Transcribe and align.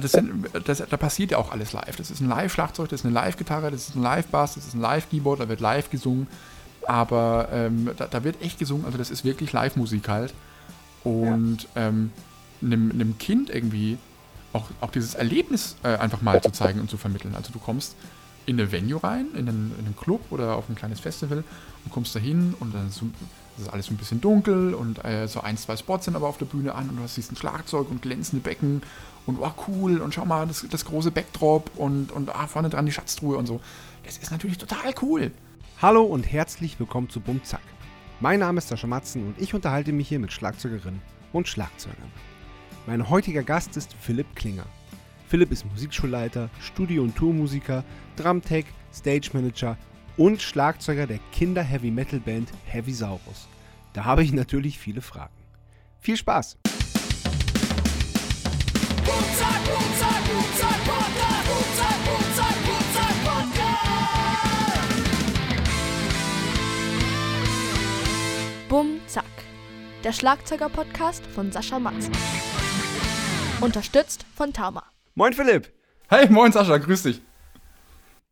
das 0.00 0.12
sind, 0.12 0.46
das, 0.66 0.82
da 0.88 0.96
passiert 0.96 1.30
ja 1.30 1.38
auch 1.38 1.52
alles 1.52 1.72
live. 1.72 1.96
Das 1.96 2.10
ist 2.10 2.20
ein 2.20 2.28
Live-Schlagzeug, 2.28 2.88
das 2.88 3.00
ist 3.00 3.06
eine 3.06 3.14
Live-Gitarre, 3.14 3.70
das 3.70 3.88
ist 3.88 3.96
ein 3.96 4.02
Live-Bass, 4.02 4.54
das 4.54 4.66
ist 4.66 4.74
ein 4.74 4.80
Live-Keyboard, 4.80 5.40
da 5.40 5.48
wird 5.48 5.60
live 5.60 5.90
gesungen. 5.90 6.26
Aber 6.86 7.48
ähm, 7.52 7.90
da, 7.96 8.06
da, 8.06 8.24
wird 8.24 8.40
echt 8.42 8.58
gesungen, 8.58 8.86
also 8.86 8.98
das 8.98 9.10
ist 9.10 9.24
wirklich 9.24 9.52
Live-Musik 9.52 10.08
halt. 10.08 10.34
Und 11.04 11.68
ja. 11.74 11.88
ähm, 11.88 12.10
einem, 12.62 12.90
einem 12.90 13.18
Kind 13.18 13.50
irgendwie 13.50 13.98
auch, 14.52 14.66
auch 14.80 14.90
dieses 14.90 15.14
Erlebnis 15.14 15.76
äh, 15.82 15.96
einfach 15.96 16.22
mal 16.22 16.40
zu 16.40 16.50
zeigen 16.50 16.80
und 16.80 16.90
zu 16.90 16.96
vermitteln. 16.96 17.34
Also 17.34 17.52
du 17.52 17.58
kommst 17.58 17.94
in 18.46 18.58
eine 18.58 18.72
Venue 18.72 19.02
rein, 19.02 19.26
in 19.34 19.48
einen, 19.48 19.74
in 19.78 19.86
einen 19.86 19.96
Club 19.96 20.20
oder 20.30 20.56
auf 20.56 20.68
ein 20.68 20.74
kleines 20.74 21.00
Festival 21.00 21.44
und 21.84 21.92
kommst 21.92 22.14
da 22.14 22.18
hin 22.18 22.54
und 22.60 22.74
dann 22.74 22.88
ist, 22.88 23.02
ist 23.58 23.70
alles 23.70 23.86
so 23.86 23.94
ein 23.94 23.98
bisschen 23.98 24.20
dunkel 24.20 24.72
und 24.72 25.04
äh, 25.04 25.28
so 25.28 25.42
ein, 25.42 25.58
zwei 25.58 25.76
Spots 25.76 26.06
sind 26.06 26.16
aber 26.16 26.28
auf 26.28 26.38
der 26.38 26.46
Bühne 26.46 26.74
an 26.74 26.88
und 26.88 26.96
du 26.96 27.02
hast 27.02 27.16
diesen 27.16 27.36
Schlagzeug 27.36 27.90
und 27.90 28.00
glänzende 28.00 28.42
Becken 28.42 28.82
und 29.28 29.38
oh 29.40 29.52
cool 29.68 29.98
und 29.98 30.14
schau 30.14 30.24
mal 30.24 30.46
das, 30.46 30.66
das 30.70 30.86
große 30.86 31.10
Backdrop 31.10 31.70
und, 31.76 32.10
und 32.10 32.34
ah, 32.34 32.46
vorne 32.46 32.70
dran 32.70 32.86
die 32.86 32.92
Schatztruhe 32.92 33.36
und 33.36 33.44
so. 33.44 33.60
Das 34.04 34.16
ist 34.16 34.30
natürlich 34.30 34.56
total 34.56 34.94
cool. 35.02 35.30
Hallo 35.82 36.02
und 36.02 36.32
herzlich 36.32 36.80
willkommen 36.80 37.10
zu 37.10 37.20
Bumzack. 37.20 37.60
Mein 38.20 38.40
Name 38.40 38.56
ist 38.56 38.68
Sascha 38.68 38.86
Matzen 38.86 39.26
und 39.26 39.38
ich 39.38 39.52
unterhalte 39.52 39.92
mich 39.92 40.08
hier 40.08 40.18
mit 40.18 40.32
Schlagzeugerinnen 40.32 41.02
und 41.34 41.46
Schlagzeugern. 41.46 42.10
Mein 42.86 43.10
heutiger 43.10 43.42
Gast 43.42 43.76
ist 43.76 43.94
Philipp 44.00 44.34
Klinger. 44.34 44.64
Philipp 45.28 45.52
ist 45.52 45.66
Musikschulleiter, 45.66 46.48
Studio- 46.58 47.02
und 47.02 47.14
Tourmusiker, 47.14 47.84
Drumtech, 48.16 48.64
Stage 48.94 49.28
Manager 49.34 49.76
und 50.16 50.40
Schlagzeuger 50.40 51.06
der 51.06 51.18
Kinder-Heavy-Metal-Band 51.32 52.48
Heavy 52.64 52.94
Saurus. 52.94 53.46
Da 53.92 54.06
habe 54.06 54.24
ich 54.24 54.32
natürlich 54.32 54.78
viele 54.78 55.02
Fragen. 55.02 55.34
Viel 56.00 56.16
Spaß! 56.16 56.56
Der 70.04 70.12
Schlagzeuger-Podcast 70.12 71.26
von 71.26 71.50
Sascha 71.52 71.78
Matzen. 71.78 72.12
Unterstützt 73.60 74.24
von 74.34 74.52
Tama. 74.52 74.84
Moin 75.14 75.32
Philipp. 75.32 75.72
Hey, 76.08 76.28
moin 76.30 76.52
Sascha, 76.52 76.78
grüß 76.78 77.02
dich. 77.02 77.20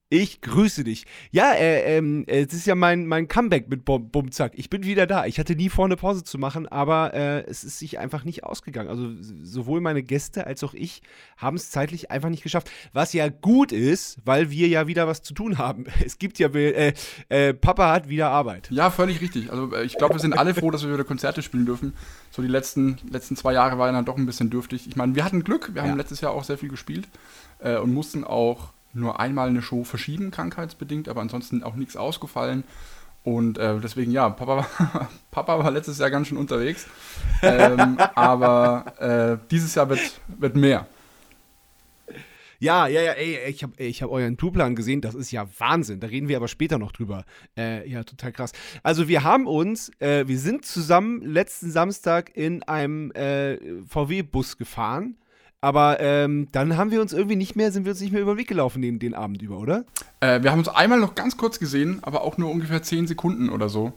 Ich 0.09 0.41
grüße 0.41 0.85
dich. 0.85 1.05
Ja, 1.33 1.53
äh, 1.55 1.99
äh, 1.99 2.23
es 2.27 2.55
ist 2.55 2.65
ja 2.65 2.77
mein, 2.77 3.09
mein 3.09 3.27
Comeback 3.27 3.69
mit 3.69 3.85
Bum, 3.85 4.09
Bumzack. 4.09 4.53
Ich 4.55 4.71
bin 4.71 4.85
wieder 4.85 5.05
da. 5.09 5.27
Ich 5.27 5.41
hatte 5.41 5.57
nie 5.57 5.69
vor, 5.69 5.85
eine 5.85 5.97
Pause 5.97 6.23
zu 6.23 6.39
machen, 6.39 6.69
aber 6.69 7.13
äh, 7.13 7.45
es 7.47 7.65
ist 7.65 7.81
sich 7.81 7.98
einfach 7.98 8.23
nicht 8.23 8.45
ausgegangen. 8.45 8.89
Also 8.89 9.11
sowohl 9.43 9.81
meine 9.81 10.05
Gäste 10.05 10.47
als 10.47 10.63
auch 10.63 10.75
ich 10.75 11.03
haben 11.37 11.57
es 11.57 11.73
zeitlich 11.73 12.13
einfach 12.13 12.29
nicht 12.29 12.45
geschafft. 12.45 12.71
Was 12.93 13.15
ja 13.15 13.29
gut 13.29 13.73
ist, 13.73 14.19
weil 14.25 14.48
wir 14.53 14.69
ja 14.69 14.87
wieder 14.87 15.09
was 15.09 15.23
zu 15.23 15.35
tun 15.35 15.59
haben. 15.59 15.87
Es 16.07 16.19
gibt 16.19 16.39
ja, 16.39 16.48
äh, 16.51 16.93
äh, 17.29 17.53
Papa 17.53 17.91
hat 17.91 18.09
wieder 18.09 18.31
Arbeit. 18.31 18.69
Ja, 18.70 18.91
völlig 18.91 19.20
richtig. 19.20 19.51
Also 19.51 19.75
äh, 19.75 19.85
ich 19.85 19.97
glaube, 19.97 20.15
wir 20.15 20.20
sind 20.20 20.39
alle 20.39 20.55
froh, 20.55 20.70
dass 20.70 20.85
wir 20.85 20.93
wieder 20.93 21.03
Konzerte 21.03 21.43
spielen 21.43 21.67
dürfen. 21.67 21.95
So 22.31 22.43
die 22.43 22.48
letzten, 22.48 22.98
letzten 23.11 23.35
zwei 23.35 23.55
Jahre 23.55 23.77
waren 23.79 23.93
dann 23.93 24.05
doch 24.05 24.17
ein 24.17 24.27
bisschen 24.27 24.51
dürftig. 24.51 24.87
Ich 24.87 24.95
meine, 24.95 25.17
wir 25.17 25.25
hatten 25.25 25.43
Glück. 25.43 25.75
Wir 25.75 25.83
haben 25.83 25.91
ja. 25.91 25.97
letztes 25.97 26.20
Jahr 26.20 26.31
auch 26.31 26.45
sehr 26.45 26.59
viel 26.59 26.69
gespielt 26.69 27.09
und 27.59 27.93
mussten 27.93 28.23
auch 28.23 28.73
nur 28.97 29.20
einmal 29.20 29.48
eine 29.48 29.62
Show 29.62 29.84
verschieben, 29.84 30.30
krankheitsbedingt, 30.30 31.08
aber 31.08 31.20
ansonsten 31.20 31.62
auch 31.62 31.77
nichts 31.77 31.97
ausgefallen. 31.97 32.64
Und 33.22 33.58
äh, 33.58 33.80
deswegen, 33.80 34.12
ja, 34.12 34.28
Papa 34.30 34.56
war, 34.56 35.11
Papa 35.30 35.58
war 35.58 35.70
letztes 35.70 35.98
Jahr 35.98 36.11
ganz 36.11 36.28
schön 36.28 36.39
unterwegs. 36.39 36.86
ähm, 37.42 37.98
aber 38.14 38.94
äh, 39.00 39.48
dieses 39.50 39.74
Jahr 39.74 39.89
wird, 39.89 40.20
wird 40.28 40.56
mehr. 40.56 40.86
Ja, 42.58 42.86
ja, 42.86 43.02
ja, 43.02 43.12
ey, 43.12 43.50
ich 43.50 43.62
habe 43.62 43.74
ich 43.77 44.02
hab 44.02 44.11
euren 44.11 44.36
Tourplan 44.36 44.74
gesehen, 44.77 45.02
das 45.02 45.14
ist 45.14 45.30
ja 45.30 45.47
Wahnsinn. 45.58 46.00
Da 46.00 46.06
reden 46.06 46.28
wir 46.28 46.36
aber 46.36 46.48
später 46.48 46.78
noch 46.78 46.92
drüber. 46.92 47.24
Äh, 47.56 47.89
ja, 47.89 48.02
total 48.05 48.33
krass. 48.33 48.52
Also 48.83 49.08
wir 49.08 49.24
haben 49.24 49.46
uns, 49.46 49.90
äh, 50.01 50.27
wir 50.27 50.39
sind 50.39 50.64
zusammen 50.64 51.20
letzten 51.20 51.70
Samstag 51.70 52.35
in 52.35 52.62
einem 52.62 53.11
äh, 53.12 53.58
VW-Bus 53.86 54.56
gefahren 54.56 55.17
aber 55.61 56.00
ähm, 56.00 56.48
dann 56.52 56.77
haben 56.77 56.90
wir 56.90 57.00
uns 57.00 57.12
irgendwie 57.12 57.36
nicht 57.36 57.56
mehr, 57.56 57.72
sind 57.72 57.84
wir 57.84 57.92
uns 57.92 58.00
nicht 58.00 58.12
mehr 58.12 58.22
über 58.22 58.34
den 58.34 58.39
Weg 58.39 58.48
gelaufen 58.48 58.83
den, 58.83 58.98
den 58.98 59.14
Abend 59.14 59.42
über, 59.42 59.58
oder? 59.58 59.84
Äh, 60.20 60.42
wir 60.42 60.52
haben 60.52 60.58
uns 60.58 60.68
einmal 60.68 61.00
noch 61.00 61.14
ganz 61.14 61.36
kurz 61.36 61.58
gesehen, 61.58 61.98
aber 62.02 62.22
auch 62.22 62.39
nur 62.39 62.50
ungefähr 62.50 62.83
10 62.83 63.06
Sekunden 63.06 63.48
oder 63.48 63.68
so. 63.68 63.92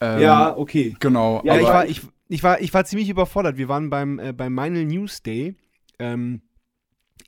Ähm, 0.00 0.20
ja, 0.20 0.56
okay. 0.56 0.96
Genau. 1.00 1.42
Ja, 1.44 1.56
ich 1.56 1.66
war, 1.66 1.86
ich, 1.86 2.02
ich, 2.28 2.42
war, 2.42 2.60
ich 2.60 2.72
war 2.72 2.84
ziemlich 2.84 3.08
überfordert. 3.08 3.56
Wir 3.56 3.68
waren 3.68 3.90
beim, 3.90 4.18
äh, 4.18 4.32
beim 4.32 4.54
Meinl 4.54 4.84
News 4.84 5.22
Day 5.22 5.56
ähm, 5.98 6.42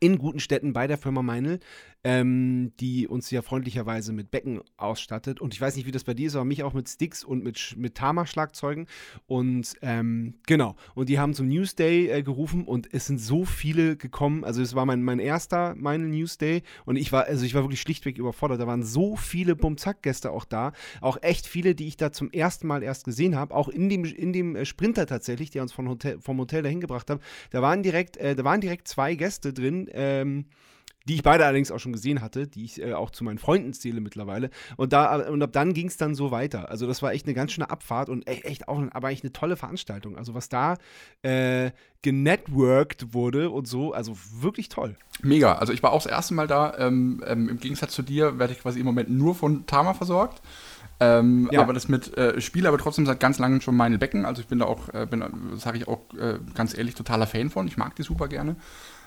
in 0.00 0.18
guten 0.18 0.40
Städten 0.40 0.72
bei 0.72 0.86
der 0.86 0.98
Firma 0.98 1.22
Meinl 1.22 1.60
ähm, 2.04 2.72
die 2.80 3.06
uns 3.06 3.30
ja 3.30 3.42
freundlicherweise 3.42 4.12
mit 4.12 4.30
Becken 4.30 4.60
ausstattet. 4.76 5.40
Und 5.40 5.54
ich 5.54 5.60
weiß 5.60 5.76
nicht, 5.76 5.86
wie 5.86 5.92
das 5.92 6.04
bei 6.04 6.14
dir 6.14 6.26
ist, 6.26 6.34
aber 6.34 6.44
mich 6.44 6.62
auch 6.62 6.72
mit 6.72 6.88
Sticks 6.88 7.22
und 7.22 7.44
mit, 7.44 7.74
mit 7.76 7.94
Tama-Schlagzeugen. 7.94 8.86
Und 9.26 9.74
ähm, 9.82 10.34
genau, 10.46 10.76
und 10.94 11.08
die 11.08 11.18
haben 11.18 11.34
zum 11.34 11.48
Newsday 11.48 12.08
äh, 12.08 12.22
gerufen 12.22 12.64
und 12.64 12.92
es 12.92 13.06
sind 13.06 13.18
so 13.18 13.44
viele 13.44 13.96
gekommen. 13.96 14.44
Also 14.44 14.62
es 14.62 14.74
war 14.74 14.84
mein, 14.84 15.02
mein 15.02 15.20
erster 15.20 15.74
meine 15.76 16.06
Newsday 16.06 16.62
und 16.84 16.96
ich 16.96 17.12
war, 17.12 17.24
also 17.24 17.44
ich 17.44 17.54
war 17.54 17.62
wirklich 17.62 17.80
schlichtweg 17.80 18.18
überfordert. 18.18 18.60
Da 18.60 18.66
waren 18.66 18.82
so 18.82 19.16
viele 19.16 19.54
Bumzack-Gäste 19.54 20.30
auch 20.30 20.44
da. 20.44 20.72
Auch 21.00 21.18
echt 21.22 21.46
viele, 21.46 21.74
die 21.74 21.86
ich 21.86 21.96
da 21.96 22.10
zum 22.10 22.30
ersten 22.30 22.66
Mal 22.66 22.82
erst 22.82 23.04
gesehen 23.04 23.36
habe. 23.36 23.54
Auch 23.54 23.68
in 23.68 23.88
dem, 23.88 24.04
in 24.04 24.32
dem 24.32 24.56
äh, 24.56 24.64
Sprinter 24.64 25.06
tatsächlich, 25.06 25.50
der 25.50 25.62
uns 25.62 25.72
vom 25.72 25.88
Hotel, 25.88 26.18
vom 26.20 26.38
Hotel 26.38 26.62
dahin 26.62 26.80
gebracht 26.80 27.10
hat. 27.10 27.20
Da 27.50 27.62
waren 27.62 27.82
direkt, 27.82 28.16
äh, 28.16 28.34
da 28.34 28.42
waren 28.42 28.60
direkt 28.60 28.88
zwei 28.88 29.14
Gäste 29.14 29.52
drin. 29.52 29.88
Ähm, 29.92 30.46
die 31.08 31.14
ich 31.14 31.22
beide 31.22 31.44
allerdings 31.44 31.70
auch 31.70 31.78
schon 31.78 31.92
gesehen 31.92 32.20
hatte, 32.20 32.46
die 32.46 32.64
ich 32.64 32.80
äh, 32.80 32.94
auch 32.94 33.10
zu 33.10 33.24
meinen 33.24 33.38
Freunden 33.38 33.72
zähle 33.72 34.00
mittlerweile. 34.00 34.50
Und, 34.76 34.92
da, 34.92 35.16
und 35.28 35.42
ab 35.42 35.52
dann 35.52 35.74
ging 35.74 35.86
es 35.88 35.96
dann 35.96 36.14
so 36.14 36.30
weiter. 36.30 36.70
Also 36.70 36.86
das 36.86 37.02
war 37.02 37.12
echt 37.12 37.26
eine 37.26 37.34
ganz 37.34 37.52
schöne 37.52 37.70
Abfahrt 37.70 38.08
und 38.08 38.26
echt, 38.26 38.44
echt 38.44 38.68
auch 38.68 38.82
aber 38.92 39.08
eigentlich 39.08 39.24
eine 39.24 39.32
tolle 39.32 39.56
Veranstaltung. 39.56 40.16
Also 40.16 40.34
was 40.34 40.48
da 40.48 40.76
äh, 41.22 41.70
genetworked 42.02 43.14
wurde 43.14 43.50
und 43.50 43.66
so, 43.66 43.92
also 43.92 44.16
wirklich 44.40 44.68
toll. 44.68 44.96
Mega. 45.22 45.54
Also 45.54 45.72
ich 45.72 45.82
war 45.82 45.92
auch 45.92 46.02
das 46.02 46.10
erste 46.10 46.34
Mal 46.34 46.46
da. 46.46 46.76
Ähm, 46.78 47.22
ähm, 47.26 47.48
Im 47.48 47.58
Gegensatz 47.58 47.92
zu 47.92 48.02
dir 48.02 48.38
werde 48.38 48.52
ich 48.52 48.60
quasi 48.60 48.80
im 48.80 48.86
Moment 48.86 49.10
nur 49.10 49.34
von 49.34 49.66
Tama 49.66 49.94
versorgt. 49.94 50.42
Ähm, 51.00 51.48
ja. 51.50 51.60
Aber 51.60 51.72
das 51.72 51.88
mit 51.88 52.16
äh, 52.16 52.40
Spiel, 52.40 52.66
aber 52.66 52.78
trotzdem 52.78 53.06
seit 53.06 53.18
ganz 53.18 53.38
langem 53.38 53.60
schon 53.60 53.76
meine 53.76 53.98
Becken. 53.98 54.24
Also 54.24 54.40
ich 54.40 54.48
bin 54.48 54.60
da 54.60 54.66
auch, 54.66 54.88
äh, 54.90 55.06
bin, 55.06 55.24
sage 55.56 55.78
ich 55.78 55.88
auch 55.88 56.00
äh, 56.14 56.38
ganz 56.54 56.76
ehrlich, 56.76 56.94
totaler 56.94 57.26
Fan 57.26 57.50
von. 57.50 57.66
Ich 57.66 57.76
mag 57.76 57.96
die 57.96 58.02
super 58.02 58.28
gerne. 58.28 58.56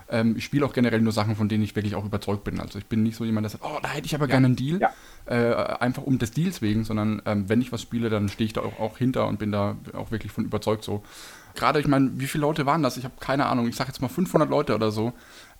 Ähm, 0.10 0.36
ich 0.38 0.46
spiele 0.46 0.66
auch 0.66 0.74
generell 0.74 1.02
nur 1.02 1.14
Sachen, 1.14 1.36
von 1.36 1.50
denen 1.50 1.64
ich 1.64 1.76
wirklich 1.76 1.96
auch 1.96 2.06
überzeugt 2.06 2.44
bin. 2.44 2.60
Also 2.60 2.78
ich 2.78 2.86
bin 2.86 3.04
nicht 3.04 3.16
so 3.16 3.26
jemand, 3.26 3.46
der 3.46 3.52
sagt, 3.52 3.64
oh, 3.66 3.80
da 3.82 3.90
hätte 3.90 4.06
ich 4.06 4.16
aber 4.16 4.26
ja. 4.26 4.32
gerne 4.32 4.48
einen 4.48 4.56
Deal. 4.56 4.80
Ja. 4.80 4.92
Äh, 5.26 5.78
einfach 5.80 6.04
um 6.04 6.20
des 6.20 6.32
Deals 6.32 6.62
wegen, 6.62 6.84
sondern 6.84 7.22
ähm, 7.26 7.50
wenn 7.50 7.62
ich 7.62 7.72
was 7.72 7.82
spiele, 7.82 8.10
dann 8.10 8.30
stehe 8.30 8.46
ich 8.46 8.54
da 8.54 8.62
auch, 8.62 8.80
auch, 8.80 8.98
hinter 8.98 9.28
und 9.28 9.40
bin 9.40 9.52
da 9.52 9.76
auch 9.94 10.12
wirklich 10.12 10.32
von 10.32 10.46
überzeugt 10.46 10.84
so. 10.84 11.04
Gerade, 11.56 11.80
ich 11.80 11.88
meine, 11.88 12.12
wie 12.16 12.28
viele 12.28 12.44
Leute 12.44 12.66
waren 12.66 12.84
das? 12.84 12.98
Ich 12.98 13.06
habe 13.06 13.16
keine 13.20 13.46
Ahnung. 13.48 13.68
Ich 13.68 13.76
sage 13.76 13.90
jetzt 13.90 14.02
mal 14.02 14.10
500 14.10 14.50
Leute 14.50 14.76
oder 14.76 14.92
so. 14.92 15.14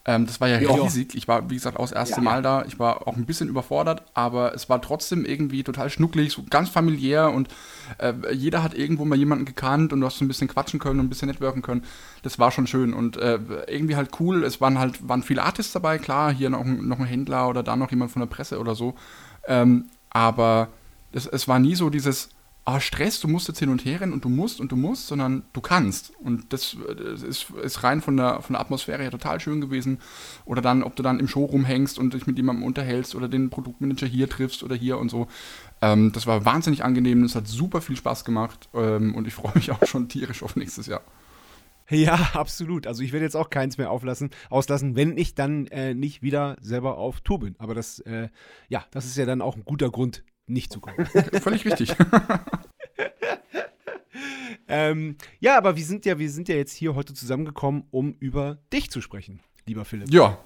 Ähm, 0.08 0.28
das 0.28 0.40
war 0.40 0.48
ja, 0.48 0.60
ja 0.60 0.72
riesig. 0.72 1.16
Ich 1.16 1.28
war, 1.28 1.50
wie 1.50 1.56
gesagt, 1.56 1.78
auch 1.78 1.84
das 1.84 1.92
erste 1.92 2.18
ja, 2.18 2.22
Mal 2.22 2.44
da. 2.44 2.64
Ich 2.66 2.78
war 2.78 3.08
auch 3.08 3.18
ein 3.18 3.26
bisschen 3.26 3.50
überfordert, 3.50 4.04
aber 4.14 4.54
es 4.54 4.70
war 4.70 4.80
trotzdem 4.80 5.26
irgendwie 5.26 5.64
total 5.64 5.90
schnucklig, 5.90 6.32
so 6.32 6.44
ganz 6.48 6.70
familiär 6.70 7.32
und 7.32 7.50
äh, 7.98 8.14
jeder 8.32 8.62
hat 8.62 8.76
irgendwo 8.76 9.04
mal 9.06 9.18
jemanden 9.18 9.46
gekannt 9.46 9.94
und 9.94 10.02
du 10.02 10.06
hast 10.06 10.20
so 10.20 10.26
ein 10.26 10.28
bisschen 10.28 10.48
quatschen 10.48 10.80
können 10.80 11.00
und 11.00 11.08
ein 11.08 11.10
bisschen 11.10 11.28
networken 11.28 11.64
können. 11.64 11.84
Das 12.22 12.38
war 12.38 12.52
schon 12.52 12.68
schön 12.68 12.94
und 12.94 13.18
äh, 13.18 13.40
irgendwie 13.68 13.96
halt 13.96 14.12
cool. 14.20 14.44
Es 14.44 14.62
waren 14.62 14.78
halt 14.78 15.08
waren 15.08 15.24
viele 15.24 15.42
Artists 15.42 15.74
dabei, 15.74 15.98
klar, 15.98 16.32
hier 16.32 16.52
noch, 16.52 16.64
noch 16.64 17.00
ein 17.00 17.06
Händler 17.06 17.50
oder 17.50 17.64
da 17.64 17.76
noch 17.76 17.90
jemand 17.90 18.12
von 18.12 18.20
der 18.20 18.28
Presse 18.28 18.60
oder 18.60 18.76
so. 18.76 18.94
Ähm, 19.48 19.86
aber 20.12 20.70
es, 21.14 21.26
es 21.26 21.48
war 21.48 21.58
nie 21.58 21.76
so 21.76 21.90
dieses, 21.90 22.30
ah, 22.66 22.80
Stress, 22.80 23.20
du 23.20 23.28
musst 23.28 23.48
jetzt 23.48 23.60
hin 23.60 23.70
und 23.70 23.86
her 23.86 24.02
rennen 24.02 24.12
und 24.12 24.26
du 24.26 24.30
musst 24.30 24.60
und 24.60 24.72
du 24.72 24.76
musst, 24.76 25.08
sondern 25.08 25.44
du 25.54 25.62
kannst. 25.62 26.12
Und 26.20 26.52
das, 26.52 26.76
das 26.98 27.22
ist, 27.22 27.52
ist, 27.52 27.84
rein 27.84 28.02
von 28.02 28.18
der, 28.18 28.42
von 28.42 28.54
der 28.54 28.60
Atmosphäre 28.60 29.04
her 29.04 29.12
total 29.12 29.40
schön 29.40 29.62
gewesen. 29.62 30.00
Oder 30.46 30.62
dann, 30.62 30.82
ob 30.82 30.96
du 30.96 31.04
dann 31.04 31.20
im 31.20 31.28
Showroom 31.28 31.64
hängst 31.64 32.00
und 32.00 32.16
dich 32.16 32.26
mit 32.26 32.38
jemandem 32.38 32.66
unterhältst 32.66 33.14
oder 33.14 33.28
den 33.28 33.52
Produktmanager 33.52 34.08
hier 34.08 34.28
triffst 34.28 34.64
oder 34.64 34.76
hier 34.76 34.98
und 34.98 35.10
so. 35.10 35.28
Ähm, 35.82 36.12
das 36.12 36.26
war 36.26 36.44
wahnsinnig 36.44 36.84
angenehm, 36.84 37.24
es 37.24 37.36
hat 37.36 37.48
super 37.48 37.82
viel 37.82 37.96
Spaß 37.96 38.26
gemacht 38.26 38.68
ähm, 38.74 39.14
und 39.14 39.28
ich 39.28 39.36
freue 39.36 39.54
mich 39.56 39.72
auch 39.72 39.86
schon 39.86 40.10
tierisch 40.10 40.42
auf 40.42 40.56
nächstes 40.56 40.88
Jahr. 40.88 41.02
Ja, 41.90 42.16
absolut. 42.34 42.88
Also 42.88 43.04
ich 43.04 43.14
werde 43.14 43.26
jetzt 43.26 43.36
auch 43.36 43.52
keins 43.52 43.78
mehr 43.78 43.92
auflassen, 43.92 44.32
auslassen, 44.50 44.96
wenn 44.96 45.18
ich 45.20 45.36
dann 45.36 45.68
äh, 45.68 45.94
nicht 45.94 46.24
wieder 46.24 46.58
selber 46.60 46.98
auf 46.98 47.22
Tour 47.22 47.42
bin. 47.42 47.56
Aber 47.60 47.76
das, 47.76 48.00
äh, 48.00 48.30
ja, 48.70 48.84
das 48.90 49.06
ist 49.06 49.18
ja 49.18 49.28
dann 49.28 49.42
auch 49.42 49.56
ein 49.56 49.66
guter 49.66 49.92
Grund, 49.92 50.24
nicht 50.48 50.72
zu 50.72 50.80
kommen. 50.80 51.06
Völlig 51.42 51.66
richtig. 51.66 51.96
ähm, 54.68 55.18
ja, 55.40 55.58
aber 55.58 55.76
wir 55.76 55.84
sind 55.84 56.06
ja, 56.06 56.20
wir 56.20 56.30
sind 56.30 56.48
ja 56.50 56.56
jetzt 56.56 56.74
hier 56.74 56.96
heute 56.96 57.14
zusammengekommen, 57.14 57.86
um 57.92 58.16
über 58.20 58.58
dich 58.72 58.90
zu 58.90 59.02
sprechen, 59.02 59.40
lieber 59.66 59.86
Philipp. 59.86 60.12
Ja, 60.12 60.38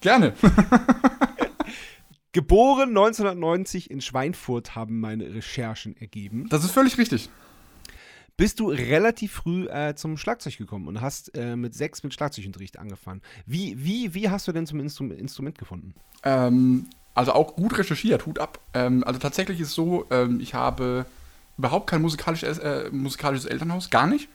gerne. 0.00 0.34
Geboren 2.32 2.90
1990 2.90 3.90
in 3.90 4.00
Schweinfurt 4.00 4.74
haben 4.76 5.00
meine 5.00 5.34
Recherchen 5.34 5.96
ergeben. 5.96 6.46
Das 6.50 6.62
ist 6.62 6.72
völlig 6.72 6.98
richtig. 6.98 7.30
bist 8.36 8.60
du 8.60 8.68
relativ 8.68 9.32
früh 9.32 9.66
äh, 9.66 9.94
zum 9.94 10.16
Schlagzeug 10.16 10.58
gekommen 10.58 10.86
und 10.88 11.00
hast 11.00 11.36
äh, 11.36 11.56
mit 11.56 11.74
sechs 11.74 12.02
mit 12.02 12.14
Schlagzeugunterricht 12.14 12.78
angefangen. 12.78 13.22
Wie, 13.46 13.82
wie, 13.82 14.14
wie 14.14 14.28
hast 14.28 14.46
du 14.46 14.52
denn 14.52 14.66
zum 14.66 14.78
Instrum 14.78 15.10
Instrument 15.10 15.58
gefunden? 15.58 15.94
Ähm, 16.22 16.86
also 17.18 17.32
auch 17.32 17.56
gut 17.56 17.76
recherchiert, 17.76 18.26
Hut 18.26 18.38
ab. 18.38 18.60
Ähm, 18.74 19.02
also 19.04 19.18
tatsächlich 19.18 19.58
ist 19.58 19.70
es 19.70 19.74
so, 19.74 20.06
ähm, 20.10 20.38
ich 20.38 20.54
habe 20.54 21.04
überhaupt 21.58 21.90
kein 21.90 22.00
musikalisches, 22.00 22.58
äh, 22.58 22.90
musikalisches 22.92 23.46
Elternhaus, 23.46 23.90
gar 23.90 24.06
nicht. 24.06 24.28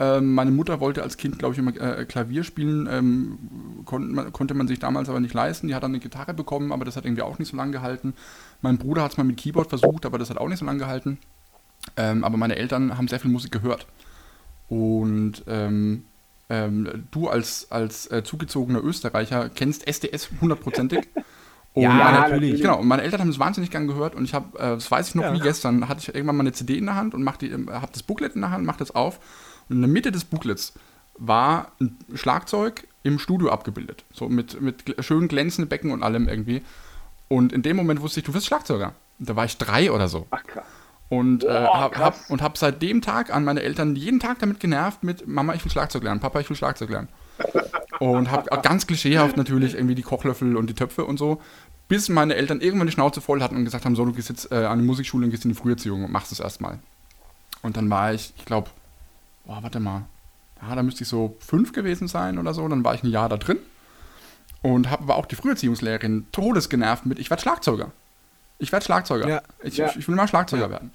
Ähm, 0.00 0.32
meine 0.32 0.50
Mutter 0.50 0.80
wollte 0.80 1.02
als 1.02 1.18
Kind, 1.18 1.38
glaube 1.38 1.52
ich, 1.52 1.58
immer 1.58 1.76
äh, 1.78 2.06
Klavier 2.06 2.44
spielen, 2.44 2.88
ähm, 2.90 3.38
kon 3.84 4.14
man, 4.14 4.32
konnte 4.32 4.54
man 4.54 4.66
sich 4.68 4.78
damals 4.78 5.10
aber 5.10 5.20
nicht 5.20 5.34
leisten. 5.34 5.68
Die 5.68 5.74
hat 5.74 5.82
dann 5.82 5.90
eine 5.90 6.00
Gitarre 6.00 6.32
bekommen, 6.32 6.72
aber 6.72 6.86
das 6.86 6.96
hat 6.96 7.04
irgendwie 7.04 7.20
auch 7.20 7.38
nicht 7.38 7.50
so 7.50 7.58
lange 7.58 7.72
gehalten. 7.72 8.14
Mein 8.62 8.78
Bruder 8.78 9.02
hat 9.02 9.12
es 9.12 9.18
mal 9.18 9.24
mit 9.24 9.36
Keyboard 9.36 9.68
versucht, 9.68 10.06
aber 10.06 10.16
das 10.16 10.30
hat 10.30 10.38
auch 10.38 10.48
nicht 10.48 10.60
so 10.60 10.64
lange 10.64 10.78
gehalten. 10.78 11.18
Ähm, 11.98 12.24
aber 12.24 12.38
meine 12.38 12.56
Eltern 12.56 12.96
haben 12.96 13.08
sehr 13.08 13.20
viel 13.20 13.30
Musik 13.30 13.52
gehört. 13.52 13.86
Und 14.70 15.44
ähm, 15.46 16.04
du 17.10 17.28
als, 17.28 17.70
als 17.70 18.10
äh, 18.10 18.22
zugezogener 18.24 18.82
Österreicher 18.82 19.50
kennst 19.50 19.86
SDS 19.86 20.30
hundertprozentig. 20.40 21.06
Und 21.78 21.84
ja, 21.84 21.94
meine, 21.94 22.18
natürlich. 22.20 22.60
Genau, 22.60 22.80
und 22.80 22.88
meine 22.88 23.02
Eltern 23.02 23.20
haben 23.20 23.28
es 23.28 23.38
wahnsinnig 23.38 23.70
gern 23.70 23.86
gehört 23.86 24.16
und 24.16 24.24
ich 24.24 24.34
habe, 24.34 24.58
äh, 24.58 24.74
das 24.74 24.90
weiß 24.90 25.10
ich 25.10 25.14
noch 25.14 25.22
ja. 25.22 25.34
wie 25.34 25.38
gestern, 25.38 25.88
hatte 25.88 26.00
ich 26.00 26.12
irgendwann 26.12 26.36
mal 26.36 26.42
eine 26.42 26.52
CD 26.52 26.76
in 26.76 26.86
der 26.86 26.96
Hand 26.96 27.14
und 27.14 27.24
habe 27.28 27.92
das 27.92 28.02
Booklet 28.02 28.34
in 28.34 28.40
der 28.40 28.50
Hand, 28.50 28.66
mache 28.66 28.78
das 28.78 28.94
auf 28.94 29.20
und 29.68 29.76
in 29.76 29.82
der 29.82 29.90
Mitte 29.90 30.10
des 30.10 30.24
Booklets 30.24 30.72
war 31.16 31.72
ein 31.80 31.96
Schlagzeug 32.14 32.86
im 33.04 33.18
Studio 33.18 33.50
abgebildet. 33.50 34.04
So 34.12 34.28
mit, 34.28 34.60
mit 34.60 34.96
schön 35.04 35.28
glänzenden 35.28 35.68
Becken 35.68 35.92
und 35.92 36.02
allem 36.02 36.28
irgendwie. 36.28 36.62
Und 37.28 37.52
in 37.52 37.62
dem 37.62 37.76
Moment 37.76 38.00
wusste 38.00 38.20
ich, 38.20 38.26
du 38.26 38.34
wirst 38.34 38.46
Schlagzeuger. 38.46 38.92
Da 39.18 39.36
war 39.36 39.44
ich 39.44 39.56
drei 39.56 39.92
oder 39.92 40.08
so. 40.08 40.26
Ach 40.30 40.42
krass. 40.44 40.64
Und, 41.10 41.44
äh, 41.44 41.48
hab, 41.48 41.96
hab, 41.96 42.16
und 42.28 42.42
hab 42.42 42.58
seit 42.58 42.82
dem 42.82 43.00
Tag 43.00 43.34
an 43.34 43.42
meine 43.44 43.62
Eltern 43.62 43.96
jeden 43.96 44.20
Tag 44.20 44.40
damit 44.40 44.60
genervt 44.60 45.02
mit 45.04 45.26
Mama, 45.26 45.54
ich 45.54 45.64
will 45.64 45.72
Schlagzeug 45.72 46.02
lernen, 46.02 46.20
Papa, 46.20 46.40
ich 46.40 46.50
will 46.50 46.56
Schlagzeug 46.56 46.90
lernen. 46.90 47.08
und 47.98 48.30
hab 48.30 48.62
ganz 48.62 48.86
klischeehaft 48.86 49.36
natürlich 49.36 49.74
irgendwie 49.74 49.94
die 49.94 50.02
Kochlöffel 50.02 50.56
und 50.56 50.68
die 50.68 50.74
Töpfe 50.74 51.04
und 51.06 51.18
so, 51.18 51.40
bis 51.88 52.08
meine 52.08 52.34
Eltern 52.34 52.60
irgendwann 52.60 52.86
die 52.86 52.92
Schnauze 52.92 53.20
voll 53.20 53.42
hatten 53.42 53.56
und 53.56 53.64
gesagt 53.64 53.84
haben, 53.84 53.96
so, 53.96 54.04
du 54.04 54.12
gehst 54.12 54.28
jetzt 54.28 54.52
äh, 54.52 54.66
an 54.66 54.78
die 54.78 54.84
Musikschule 54.84 55.24
und 55.24 55.30
gehst 55.30 55.44
in 55.44 55.50
die 55.50 55.56
Früherziehung 55.56 56.04
und 56.04 56.12
machst 56.12 56.32
es 56.32 56.40
erstmal. 56.40 56.78
Und 57.62 57.76
dann 57.76 57.88
war 57.90 58.12
ich, 58.12 58.32
ich 58.36 58.44
glaube, 58.44 58.70
boah, 59.44 59.62
warte 59.62 59.80
mal, 59.80 60.04
ja, 60.62 60.74
da 60.74 60.82
müsste 60.82 61.02
ich 61.02 61.08
so 61.08 61.36
fünf 61.40 61.72
gewesen 61.72 62.08
sein 62.08 62.38
oder 62.38 62.54
so, 62.54 62.66
dann 62.68 62.84
war 62.84 62.94
ich 62.94 63.02
ein 63.02 63.10
Jahr 63.10 63.28
da 63.28 63.36
drin 63.36 63.58
und 64.62 64.90
habe 64.90 65.04
aber 65.04 65.16
auch 65.16 65.26
die 65.26 65.36
Früherziehungslehrerin 65.36 66.26
todesgenervt 66.32 67.06
mit, 67.06 67.18
ich 67.18 67.30
werde 67.30 67.42
Schlagzeuger. 67.42 67.92
Ich 68.58 68.72
werde 68.72 68.84
Schlagzeuger. 68.84 69.28
Ja. 69.28 69.42
Ich, 69.62 69.76
ja. 69.76 69.90
ich, 69.96 70.08
will 70.08 70.16
mal 70.16 70.26
Schlagzeuger 70.26 70.68
werden. 70.68 70.90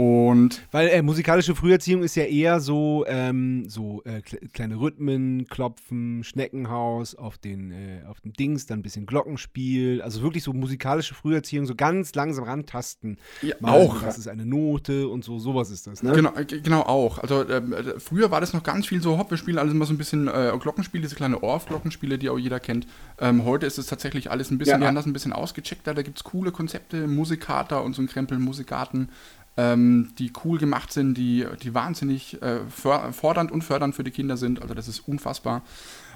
Und 0.00 0.62
Weil 0.70 0.88
äh, 0.88 1.02
musikalische 1.02 1.54
Früherziehung 1.54 2.02
ist 2.02 2.14
ja 2.14 2.22
eher 2.22 2.60
so, 2.60 3.04
ähm, 3.06 3.68
so 3.68 4.02
äh, 4.04 4.22
kleine 4.22 4.80
Rhythmen, 4.80 5.46
Klopfen, 5.46 6.24
Schneckenhaus 6.24 7.14
auf 7.14 7.36
den, 7.36 7.70
äh, 7.70 8.00
auf 8.08 8.18
den 8.22 8.32
Dings, 8.32 8.64
dann 8.64 8.78
ein 8.78 8.82
bisschen 8.82 9.04
Glockenspiel. 9.04 10.00
Also 10.00 10.22
wirklich 10.22 10.42
so 10.42 10.54
musikalische 10.54 11.12
Früherziehung, 11.12 11.66
so 11.66 11.74
ganz 11.74 12.14
langsam 12.14 12.44
rantasten. 12.44 13.18
Ja, 13.42 13.56
auch. 13.60 14.00
Das 14.00 14.16
ist 14.16 14.26
eine 14.26 14.46
Note 14.46 15.06
und 15.06 15.22
so, 15.22 15.38
sowas 15.38 15.70
ist 15.70 15.86
das. 15.86 16.02
Ne? 16.02 16.12
Genau, 16.12 16.32
genau 16.48 16.80
auch. 16.80 17.18
Also 17.18 17.46
ähm, 17.50 17.74
äh, 17.74 18.00
früher 18.00 18.30
war 18.30 18.40
das 18.40 18.54
noch 18.54 18.62
ganz 18.62 18.86
viel 18.86 19.02
so, 19.02 19.18
hopp, 19.18 19.30
wir 19.30 19.36
spielen 19.36 19.58
alles 19.58 19.74
immer 19.74 19.84
so 19.84 19.92
ein 19.92 19.98
bisschen 19.98 20.28
äh, 20.28 20.50
Glockenspiele, 20.58 21.02
diese 21.02 21.14
kleine 21.14 21.42
Orff-Glockenspiele, 21.42 22.16
die 22.16 22.30
auch 22.30 22.38
jeder 22.38 22.58
kennt. 22.58 22.86
Ähm, 23.18 23.44
heute 23.44 23.66
ist 23.66 23.76
es 23.76 23.88
tatsächlich 23.88 24.30
alles 24.30 24.50
ein 24.50 24.56
bisschen, 24.56 24.76
ja. 24.76 24.80
wir 24.80 24.86
haben 24.86 24.94
das 24.94 25.04
ein 25.04 25.12
bisschen 25.12 25.34
ausgecheckter, 25.34 25.92
da 25.92 26.00
gibt 26.00 26.16
es 26.16 26.24
coole 26.24 26.52
Konzepte, 26.52 27.06
Musikater 27.06 27.84
und 27.84 27.92
so 27.92 28.00
ein 28.00 28.06
Krempel, 28.06 28.38
Musikarten 28.38 29.10
ähm, 29.56 30.12
die 30.18 30.32
cool 30.44 30.58
gemacht 30.58 30.92
sind, 30.92 31.14
die, 31.14 31.46
die 31.62 31.74
wahnsinnig 31.74 32.40
äh, 32.42 32.60
fordernd 32.68 33.52
und 33.52 33.62
fördernd 33.62 33.94
für 33.94 34.04
die 34.04 34.10
Kinder 34.10 34.36
sind. 34.36 34.62
Also 34.62 34.74
das 34.74 34.88
ist 34.88 35.00
unfassbar. 35.08 35.62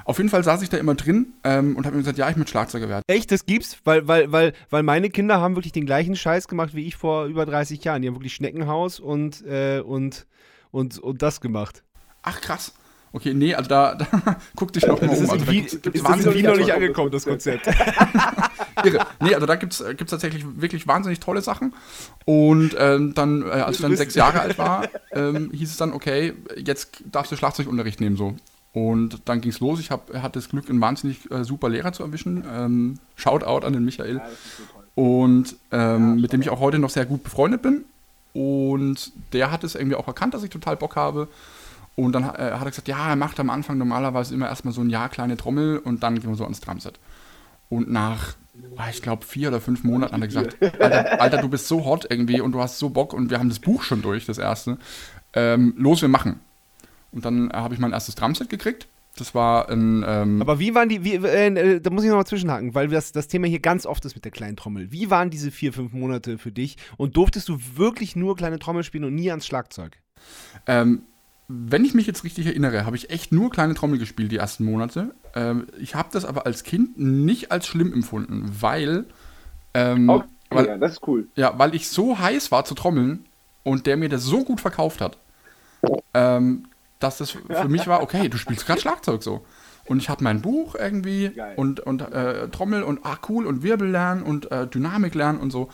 Auf 0.05 0.19
jeden 0.19 0.29
Fall 0.29 0.45
saß 0.45 0.61
ich 0.63 0.69
da 0.69 0.77
immer 0.77 0.95
drin 0.95 1.33
ähm, 1.45 1.77
und 1.77 1.87
habe 1.87 1.97
mir 1.97 2.03
gesagt, 2.03 2.19
ja, 2.19 2.29
ich 2.29 2.37
möchte 2.37 2.51
Schlagzeuger 2.51 2.89
werden. 2.89 3.03
Echt, 3.07 3.33
das 3.33 3.47
gibt's? 3.47 3.79
Weil, 3.85 4.07
weil, 4.07 4.31
weil, 4.31 4.53
weil 4.69 4.83
meine 4.83 5.09
Kinder 5.09 5.41
haben 5.41 5.57
wirklich 5.57 5.73
den 5.73 5.87
gleichen 5.87 6.15
Scheiß 6.15 6.47
gemacht 6.47 6.75
wie 6.75 6.87
ich 6.87 6.97
vor 6.97 7.25
über 7.27 7.47
30 7.47 7.83
Jahren. 7.85 8.03
Die 8.03 8.09
haben 8.09 8.15
wirklich 8.15 8.35
Schneckenhaus 8.35 9.01
und, 9.01 9.45
äh, 9.47 9.81
und, 9.81 10.27
und, 10.71 10.99
und 10.99 11.23
das 11.23 11.41
gemacht. 11.41 11.83
Ach 12.23 12.41
krass. 12.41 12.75
Okay, 13.15 13.33
nee, 13.33 13.55
also 13.55 13.69
da, 13.69 13.95
da 13.95 14.07
guck 14.57 14.73
dich 14.73 14.85
noch 14.85 15.01
mal 15.01 15.09
um. 15.09 15.15
Also, 15.31 15.37
da 15.37 15.53
gibt's, 15.53 15.81
gibt's 15.81 16.01
ist 16.01 16.05
wahnsinnig 16.05 16.43
noch 16.43 16.57
nicht 16.57 16.73
angekommen, 16.73 17.13
das 17.13 17.25
Konzept. 17.25 17.69
Irre. 18.85 19.07
Nee, 19.21 19.35
also 19.35 19.47
da 19.47 19.55
gibt 19.55 19.73
es 19.73 20.11
tatsächlich 20.11 20.45
wirklich 20.61 20.89
wahnsinnig 20.89 21.21
tolle 21.21 21.41
Sachen. 21.41 21.75
Und 22.25 22.75
ähm, 22.77 23.15
dann, 23.15 23.43
äh, 23.43 23.51
als 23.51 23.77
ich 23.77 23.83
dann 23.83 23.97
sechs 23.97 24.17
Jahre 24.17 24.41
alt 24.41 24.59
war, 24.59 24.89
ähm, 25.13 25.53
hieß 25.53 25.71
es 25.71 25.77
dann, 25.77 25.93
okay, 25.93 26.35
jetzt 26.57 27.05
darfst 27.13 27.31
du 27.31 27.37
Schlagzeugunterricht 27.37 28.01
nehmen, 28.01 28.17
so. 28.17 28.35
Und 28.73 29.21
dann 29.27 29.41
ging 29.41 29.53
es 29.53 29.61
los. 29.61 29.79
Ich 29.79 29.93
hab, 29.93 30.13
hatte 30.13 30.41
das 30.41 30.49
Glück, 30.49 30.69
einen 30.69 30.81
wahnsinnig 30.81 31.31
äh, 31.31 31.45
super 31.45 31.69
Lehrer 31.69 31.93
zu 31.93 32.03
erwischen. 32.03 32.43
Ähm, 32.53 32.99
Shoutout 33.15 33.65
an 33.65 33.73
den 33.73 33.85
Michael. 33.85 34.17
Ja, 34.17 34.29
und 34.97 35.55
ähm, 35.71 36.17
ja, 36.17 36.23
mit 36.23 36.33
dem 36.33 36.41
ich 36.41 36.51
auch 36.51 36.59
heute 36.59 36.81
noch 36.81 36.91
sehr 36.91 37.07
gut 37.07 37.23
befreundet 37.23 37.63
bin. 37.63 37.85
Und 38.33 39.13
der 39.33 39.53
hat 39.53 39.63
es 39.63 39.77
irgendwie 39.77 39.95
auch 39.95 40.09
erkannt, 40.09 40.35
dass 40.35 40.43
ich 40.43 40.51
total 40.51 40.77
Bock 40.77 40.97
habe. 40.97 41.29
Und 41.97 42.13
dann 42.13 42.25
äh, 42.25 42.27
hat 42.27 42.63
er 42.63 42.71
gesagt, 42.71 42.89
ja, 42.89 43.11
er 43.11 43.17
macht 43.17 43.39
am 43.39 43.51
Anfang 43.51 43.79
normalerweise 43.79 44.35
immer 44.35 44.49
erstmal 44.49 44.75
so 44.75 44.81
ein 44.81 44.91
Jahr 44.91 45.09
kleine 45.09 45.37
Trommel 45.37 45.79
und 45.79 46.03
dann 46.03 46.19
gehen 46.19 46.29
wir 46.29 46.37
so 46.37 46.45
ans 46.45 46.61
Drumset. 46.61 46.99
Und 47.69 47.91
nach, 47.91 48.35
ich 48.91 49.03
glaube, 49.03 49.25
vier 49.25 49.49
oder 49.49 49.61
fünf 49.61 49.85
Monaten 49.85 50.15
hat 50.15 50.21
er 50.21 50.27
gesagt, 50.27 50.57
Alter, 50.81 51.21
Alter, 51.21 51.39
du 51.39 51.49
bist 51.49 51.69
so 51.69 51.85
hot 51.85 52.07
irgendwie 52.09 52.41
und 52.41 52.53
du 52.53 52.61
hast 52.61 52.79
so 52.79 52.91
Bock 52.91 53.13
und 53.13 53.31
wir 53.31 53.39
haben 53.39 53.49
das 53.49 53.61
Buch 53.61 53.83
schon 53.83 54.03
durch, 54.03 54.27
das 54.27 54.39
erste. 54.39 54.79
Ähm, 55.33 55.75
los, 55.77 56.03
wir 56.03 56.09
machen. 56.09 56.41
Und 57.13 57.25
dann 57.25 57.51
äh, 57.51 57.55
habe 57.55 57.75
ich 57.75 57.81
mein 57.81 57.93
erstes 57.93 58.17
Drumset 58.17 58.51
gekriegt. 58.51 58.89
Das 59.17 59.35
war 59.35 59.69
ein. 59.69 60.05
Ähm 60.07 60.41
Aber 60.41 60.59
wie 60.59 60.75
waren 60.75 60.89
die, 60.89 61.05
wie, 61.05 61.15
äh, 61.15 61.81
da 61.81 61.91
muss 61.91 62.03
ich 62.03 62.11
nochmal 62.11 62.27
zwischenhaken, 62.27 62.75
weil 62.75 62.89
das, 62.89 63.13
das 63.13 63.29
Thema 63.29 63.47
hier 63.47 63.61
ganz 63.61 63.87
oft 63.87 64.05
ist 64.05 64.17
mit 64.17 64.25
der 64.25 64.33
kleinen 64.33 64.57
Trommel. 64.57 64.91
Wie 64.91 65.11
waren 65.11 65.31
diese 65.31 65.53
vier, 65.53 65.73
fünf 65.73 65.93
Monate 65.93 66.37
für 66.39 66.51
dich 66.51 66.77
und 66.97 67.17
durftest 67.17 67.49
du 67.49 67.59
wirklich 67.77 68.17
nur 68.17 68.35
kleine 68.35 68.59
Trommel 68.59 68.83
spielen 68.83 69.05
und 69.05 69.15
nie 69.15 69.31
ans 69.31 69.47
Schlagzeug? 69.47 69.97
Ähm, 70.67 71.03
wenn 71.49 71.85
ich 71.85 71.95
mich 71.95 72.07
jetzt 72.07 72.25
richtig 72.25 72.47
erinnere, 72.47 72.87
habe 72.87 72.97
ich 72.97 73.11
echt 73.11 73.33
nur 73.33 73.51
kleine 73.51 73.75
Trommel 73.75 73.99
gespielt 73.99 74.33
die 74.33 74.37
ersten 74.37 74.65
Monate. 74.65 75.15
Ähm, 75.35 75.67
ich 75.79 75.95
habe 75.95 76.09
das 76.13 76.25
aber 76.25 76.47
als 76.47 76.63
Kind 76.63 76.99
nicht 76.99 77.53
als 77.53 77.67
schlimm 77.67 77.93
empfunden, 77.93 78.51
weil, 78.61 79.05
ähm, 79.75 80.09
okay, 80.09 80.27
weil, 80.51 80.67
ja, 80.67 80.79
das 80.79 80.93
ist 80.93 81.07
cool. 81.07 81.29
Ja, 81.35 81.59
weil 81.59 81.75
ich 81.75 81.89
so 81.89 82.19
heiß 82.19 82.51
war 82.51 82.65
zu 82.65 82.75
trommeln 82.75 83.27
und 83.63 83.87
der 83.87 83.97
mir 83.97 84.09
das 84.09 84.23
so 84.23 84.45
gut 84.45 84.61
verkauft 84.61 85.01
hat, 85.01 85.19
ähm, 86.15 86.67
dass 86.99 87.19
das 87.19 87.31
für 87.31 87.43
mich 87.69 87.87
war, 87.87 88.03
okay, 88.03 88.29
du 88.29 88.39
spielst 88.39 88.67
gerade 88.67 88.81
Schlagzeug 88.81 89.23
so. 89.23 89.45
Und 89.87 89.99
ich 89.99 90.09
habe 90.09 90.25
mein 90.25 90.41
Buch 90.41 90.75
irgendwie 90.77 91.29
Geil. 91.29 91.55
und, 91.57 91.81
und 91.81 92.01
äh, 92.01 92.49
Trommel 92.49 92.83
und 92.83 93.01
ach 93.03 93.19
cool 93.29 93.47
und 93.47 93.63
Wirbel 93.63 93.91
lernen 93.91 94.23
und 94.23 94.51
äh, 94.51 94.67
Dynamik 94.67 95.15
lernen 95.15 95.41
und 95.41 95.51
so. 95.51 95.69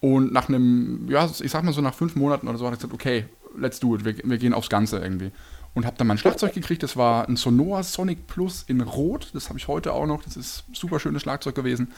Und 0.00 0.32
nach 0.32 0.48
einem, 0.48 1.06
ja, 1.10 1.28
ich 1.40 1.50
sag 1.50 1.62
mal 1.64 1.72
so 1.72 1.82
nach 1.82 1.94
fünf 1.94 2.16
Monaten 2.16 2.48
oder 2.48 2.56
so, 2.56 2.64
habe 2.64 2.74
ich 2.74 2.80
gesagt, 2.80 2.94
okay, 2.94 3.26
let's 3.58 3.80
do 3.80 3.94
it, 3.94 4.04
wir, 4.04 4.16
wir 4.22 4.38
gehen 4.38 4.54
aufs 4.54 4.68
Ganze 4.68 4.98
irgendwie. 4.98 5.32
Und 5.74 5.84
habe 5.84 5.96
dann 5.98 6.06
mein 6.06 6.16
Schlagzeug 6.16 6.54
gekriegt, 6.54 6.82
das 6.82 6.96
war 6.96 7.28
ein 7.28 7.36
Sonora 7.36 7.82
Sonic 7.82 8.26
Plus 8.26 8.64
in 8.66 8.80
Rot, 8.80 9.28
das 9.34 9.50
habe 9.50 9.58
ich 9.58 9.68
heute 9.68 9.92
auch 9.92 10.06
noch, 10.06 10.22
das 10.24 10.36
ist 10.36 10.64
super 10.72 10.98
schönes 10.98 11.20
Schlagzeug 11.22 11.54
gewesen. 11.54 11.92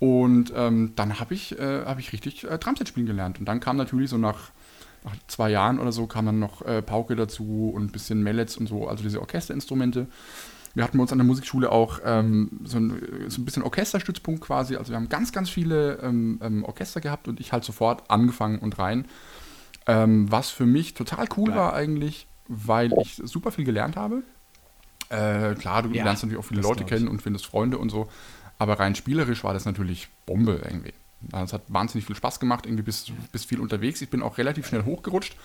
Und 0.00 0.52
ähm, 0.56 0.94
dann 0.96 1.20
habe 1.20 1.32
ich, 1.32 1.56
äh, 1.56 1.84
hab 1.84 2.00
ich 2.00 2.12
richtig 2.12 2.42
äh, 2.42 2.58
Drumset 2.58 2.88
spielen 2.88 3.06
gelernt. 3.06 3.38
Und 3.38 3.46
dann 3.46 3.60
kam 3.60 3.76
natürlich 3.76 4.10
so 4.10 4.18
nach, 4.18 4.50
nach 5.04 5.14
zwei 5.28 5.50
Jahren 5.50 5.78
oder 5.78 5.92
so, 5.92 6.08
kam 6.08 6.26
dann 6.26 6.40
noch 6.40 6.62
äh, 6.62 6.82
Pauke 6.82 7.14
dazu 7.14 7.70
und 7.72 7.84
ein 7.84 7.92
bisschen 7.92 8.24
Mallets 8.24 8.56
und 8.56 8.66
so, 8.66 8.88
also 8.88 9.04
diese 9.04 9.20
Orchesterinstrumente. 9.20 10.08
Wir 10.74 10.82
hatten 10.82 10.98
bei 10.98 11.02
uns 11.02 11.12
an 11.12 11.18
der 11.18 11.26
Musikschule 11.26 11.70
auch 11.70 12.00
ähm, 12.04 12.50
so, 12.64 12.78
ein, 12.78 13.28
so, 13.28 13.40
ein, 13.40 13.44
bisschen 13.44 13.62
Orchesterstützpunkt 13.62 14.40
quasi. 14.40 14.74
Also 14.74 14.90
wir 14.90 14.96
haben 14.96 15.08
ganz, 15.08 15.30
ganz 15.30 15.48
viele 15.48 16.00
ähm, 16.02 16.40
ähm 16.42 16.64
Orchester 16.64 17.00
gehabt 17.00 17.28
und 17.28 17.38
ich 17.38 17.52
halt 17.52 17.62
sofort 17.62 18.10
angefangen 18.10 18.58
und 18.58 18.80
rein. 18.80 19.06
Ähm, 19.86 20.30
was 20.30 20.50
für 20.50 20.66
mich 20.66 20.94
total 20.94 21.26
cool 21.36 21.50
ja. 21.50 21.56
war 21.56 21.74
eigentlich, 21.74 22.26
weil 22.48 22.92
ich 23.00 23.20
super 23.24 23.50
viel 23.50 23.64
gelernt 23.64 23.96
habe. 23.96 24.22
Äh, 25.08 25.54
klar, 25.56 25.82
du 25.82 25.90
ja, 25.90 26.04
lernst 26.04 26.22
natürlich 26.22 26.42
auch 26.42 26.46
viele 26.46 26.62
Leute 26.62 26.84
kennen 26.84 27.08
und 27.08 27.20
findest 27.20 27.46
Freunde 27.46 27.78
und 27.78 27.90
so. 27.90 28.08
Aber 28.58 28.78
rein 28.78 28.94
spielerisch 28.94 29.44
war 29.44 29.52
das 29.52 29.64
natürlich 29.64 30.08
Bombe 30.24 30.60
irgendwie. 30.64 30.92
Es 31.32 31.52
hat 31.52 31.62
wahnsinnig 31.68 32.06
viel 32.06 32.16
Spaß 32.16 32.40
gemacht, 32.40 32.66
irgendwie 32.66 32.82
bis, 32.82 33.06
bis 33.30 33.44
viel 33.44 33.60
unterwegs. 33.60 34.00
Ich 34.02 34.08
bin 34.08 34.22
auch 34.22 34.38
relativ 34.38 34.66
schnell 34.66 34.84
hochgerutscht 34.84 35.36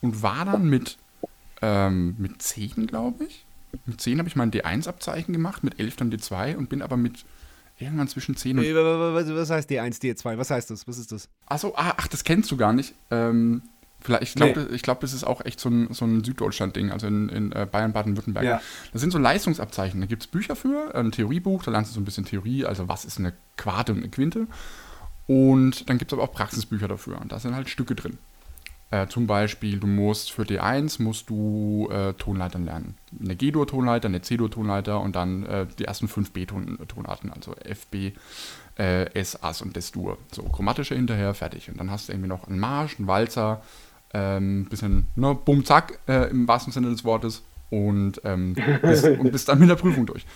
und 0.00 0.22
war 0.22 0.44
dann 0.44 0.68
mit, 0.68 0.98
ähm, 1.62 2.16
mit 2.18 2.42
10, 2.42 2.86
glaube 2.86 3.24
ich. 3.24 3.44
Mit 3.86 4.00
10 4.00 4.18
habe 4.18 4.28
ich 4.28 4.36
mein 4.36 4.50
D1-Abzeichen 4.50 5.32
gemacht, 5.32 5.62
mit 5.62 5.78
11 5.78 5.96
dann 5.96 6.12
D2 6.12 6.56
und 6.56 6.68
bin 6.68 6.82
aber 6.82 6.96
mit 6.96 7.24
irgendwann 7.78 8.08
zwischen 8.08 8.36
10 8.36 8.58
und. 8.58 8.64
Was 8.64 9.50
heißt 9.50 9.70
D1, 9.70 10.00
D2? 10.00 10.38
Was 10.38 10.50
heißt 10.50 10.70
das? 10.70 10.88
Was 10.88 10.98
ist 10.98 11.12
das? 11.12 11.28
Achso, 11.46 11.74
ah, 11.76 11.94
ach, 11.96 12.08
das 12.08 12.24
kennst 12.24 12.50
du 12.50 12.56
gar 12.56 12.72
nicht. 12.72 12.94
Ähm, 13.10 13.62
Vielleicht, 14.00 14.22
ich 14.22 14.34
glaube, 14.34 14.68
nee. 14.70 14.78
glaub, 14.78 15.00
das 15.00 15.12
ist 15.12 15.24
auch 15.24 15.44
echt 15.44 15.60
so 15.60 15.68
ein, 15.68 15.92
so 15.92 16.04
ein 16.04 16.24
Süddeutschland-Ding, 16.24 16.90
also 16.90 17.06
in, 17.06 17.28
in 17.28 17.52
äh, 17.52 17.66
Bayern, 17.70 17.92
Baden-Württemberg. 17.92 18.44
Ja. 18.44 18.60
Das 18.92 19.00
sind 19.00 19.10
so 19.10 19.18
Leistungsabzeichen. 19.18 20.00
Da 20.00 20.06
gibt 20.06 20.22
es 20.22 20.26
Bücher 20.26 20.56
für, 20.56 20.94
ein 20.94 21.12
Theoriebuch, 21.12 21.62
da 21.62 21.70
lernst 21.70 21.90
du 21.90 21.94
so 21.94 22.00
ein 22.00 22.04
bisschen 22.04 22.24
Theorie, 22.24 22.64
also 22.64 22.88
was 22.88 23.04
ist 23.04 23.18
eine 23.18 23.34
Quarte 23.56 23.92
und 23.92 23.98
eine 23.98 24.08
Quinte. 24.08 24.46
Und 25.26 25.88
dann 25.88 25.98
gibt 25.98 26.12
es 26.12 26.18
aber 26.18 26.24
auch 26.24 26.32
Praxisbücher 26.32 26.88
dafür. 26.88 27.20
Und 27.20 27.30
da 27.30 27.38
sind 27.38 27.54
halt 27.54 27.68
Stücke 27.68 27.94
drin. 27.94 28.18
Äh, 28.90 29.06
zum 29.06 29.28
Beispiel, 29.28 29.78
du 29.78 29.86
musst 29.86 30.32
für 30.32 30.42
D1 30.42 31.00
musst 31.00 31.30
du 31.30 31.88
äh, 31.92 32.14
Tonleitern 32.14 32.64
lernen. 32.64 32.96
Eine 33.20 33.36
G-Dur-Tonleiter, 33.36 34.08
eine 34.08 34.22
C-Dur-Tonleiter 34.22 35.00
und 35.00 35.14
dann 35.14 35.46
äh, 35.46 35.66
die 35.78 35.84
ersten 35.84 36.08
fünf 36.08 36.32
B-Tonarten, 36.32 37.32
also 37.32 37.54
F, 37.54 37.86
B, 37.86 38.12
äh, 38.76 39.04
S, 39.14 39.40
As 39.40 39.62
und 39.62 39.76
Des-Dur. 39.76 40.18
So, 40.32 40.42
chromatische 40.42 40.96
hinterher, 40.96 41.34
fertig. 41.34 41.70
Und 41.70 41.78
dann 41.78 41.92
hast 41.92 42.08
du 42.08 42.12
irgendwie 42.12 42.28
noch 42.28 42.48
einen 42.48 42.58
Marsch, 42.58 42.98
einen 42.98 43.06
Walzer, 43.06 43.62
ähm, 44.12 44.66
bisschen, 44.68 45.06
ne, 45.16 45.36
bumm, 45.44 45.64
zack, 45.64 46.00
äh, 46.08 46.30
im 46.30 46.48
wahrsten 46.48 46.72
Sinne 46.72 46.90
des 46.90 47.04
Wortes 47.04 47.42
und, 47.70 48.20
ähm, 48.24 48.54
bist, 48.82 49.04
und 49.04 49.32
bist 49.32 49.48
dann 49.48 49.58
mit 49.60 49.68
der 49.68 49.76
Prüfung 49.76 50.06
durch. 50.06 50.26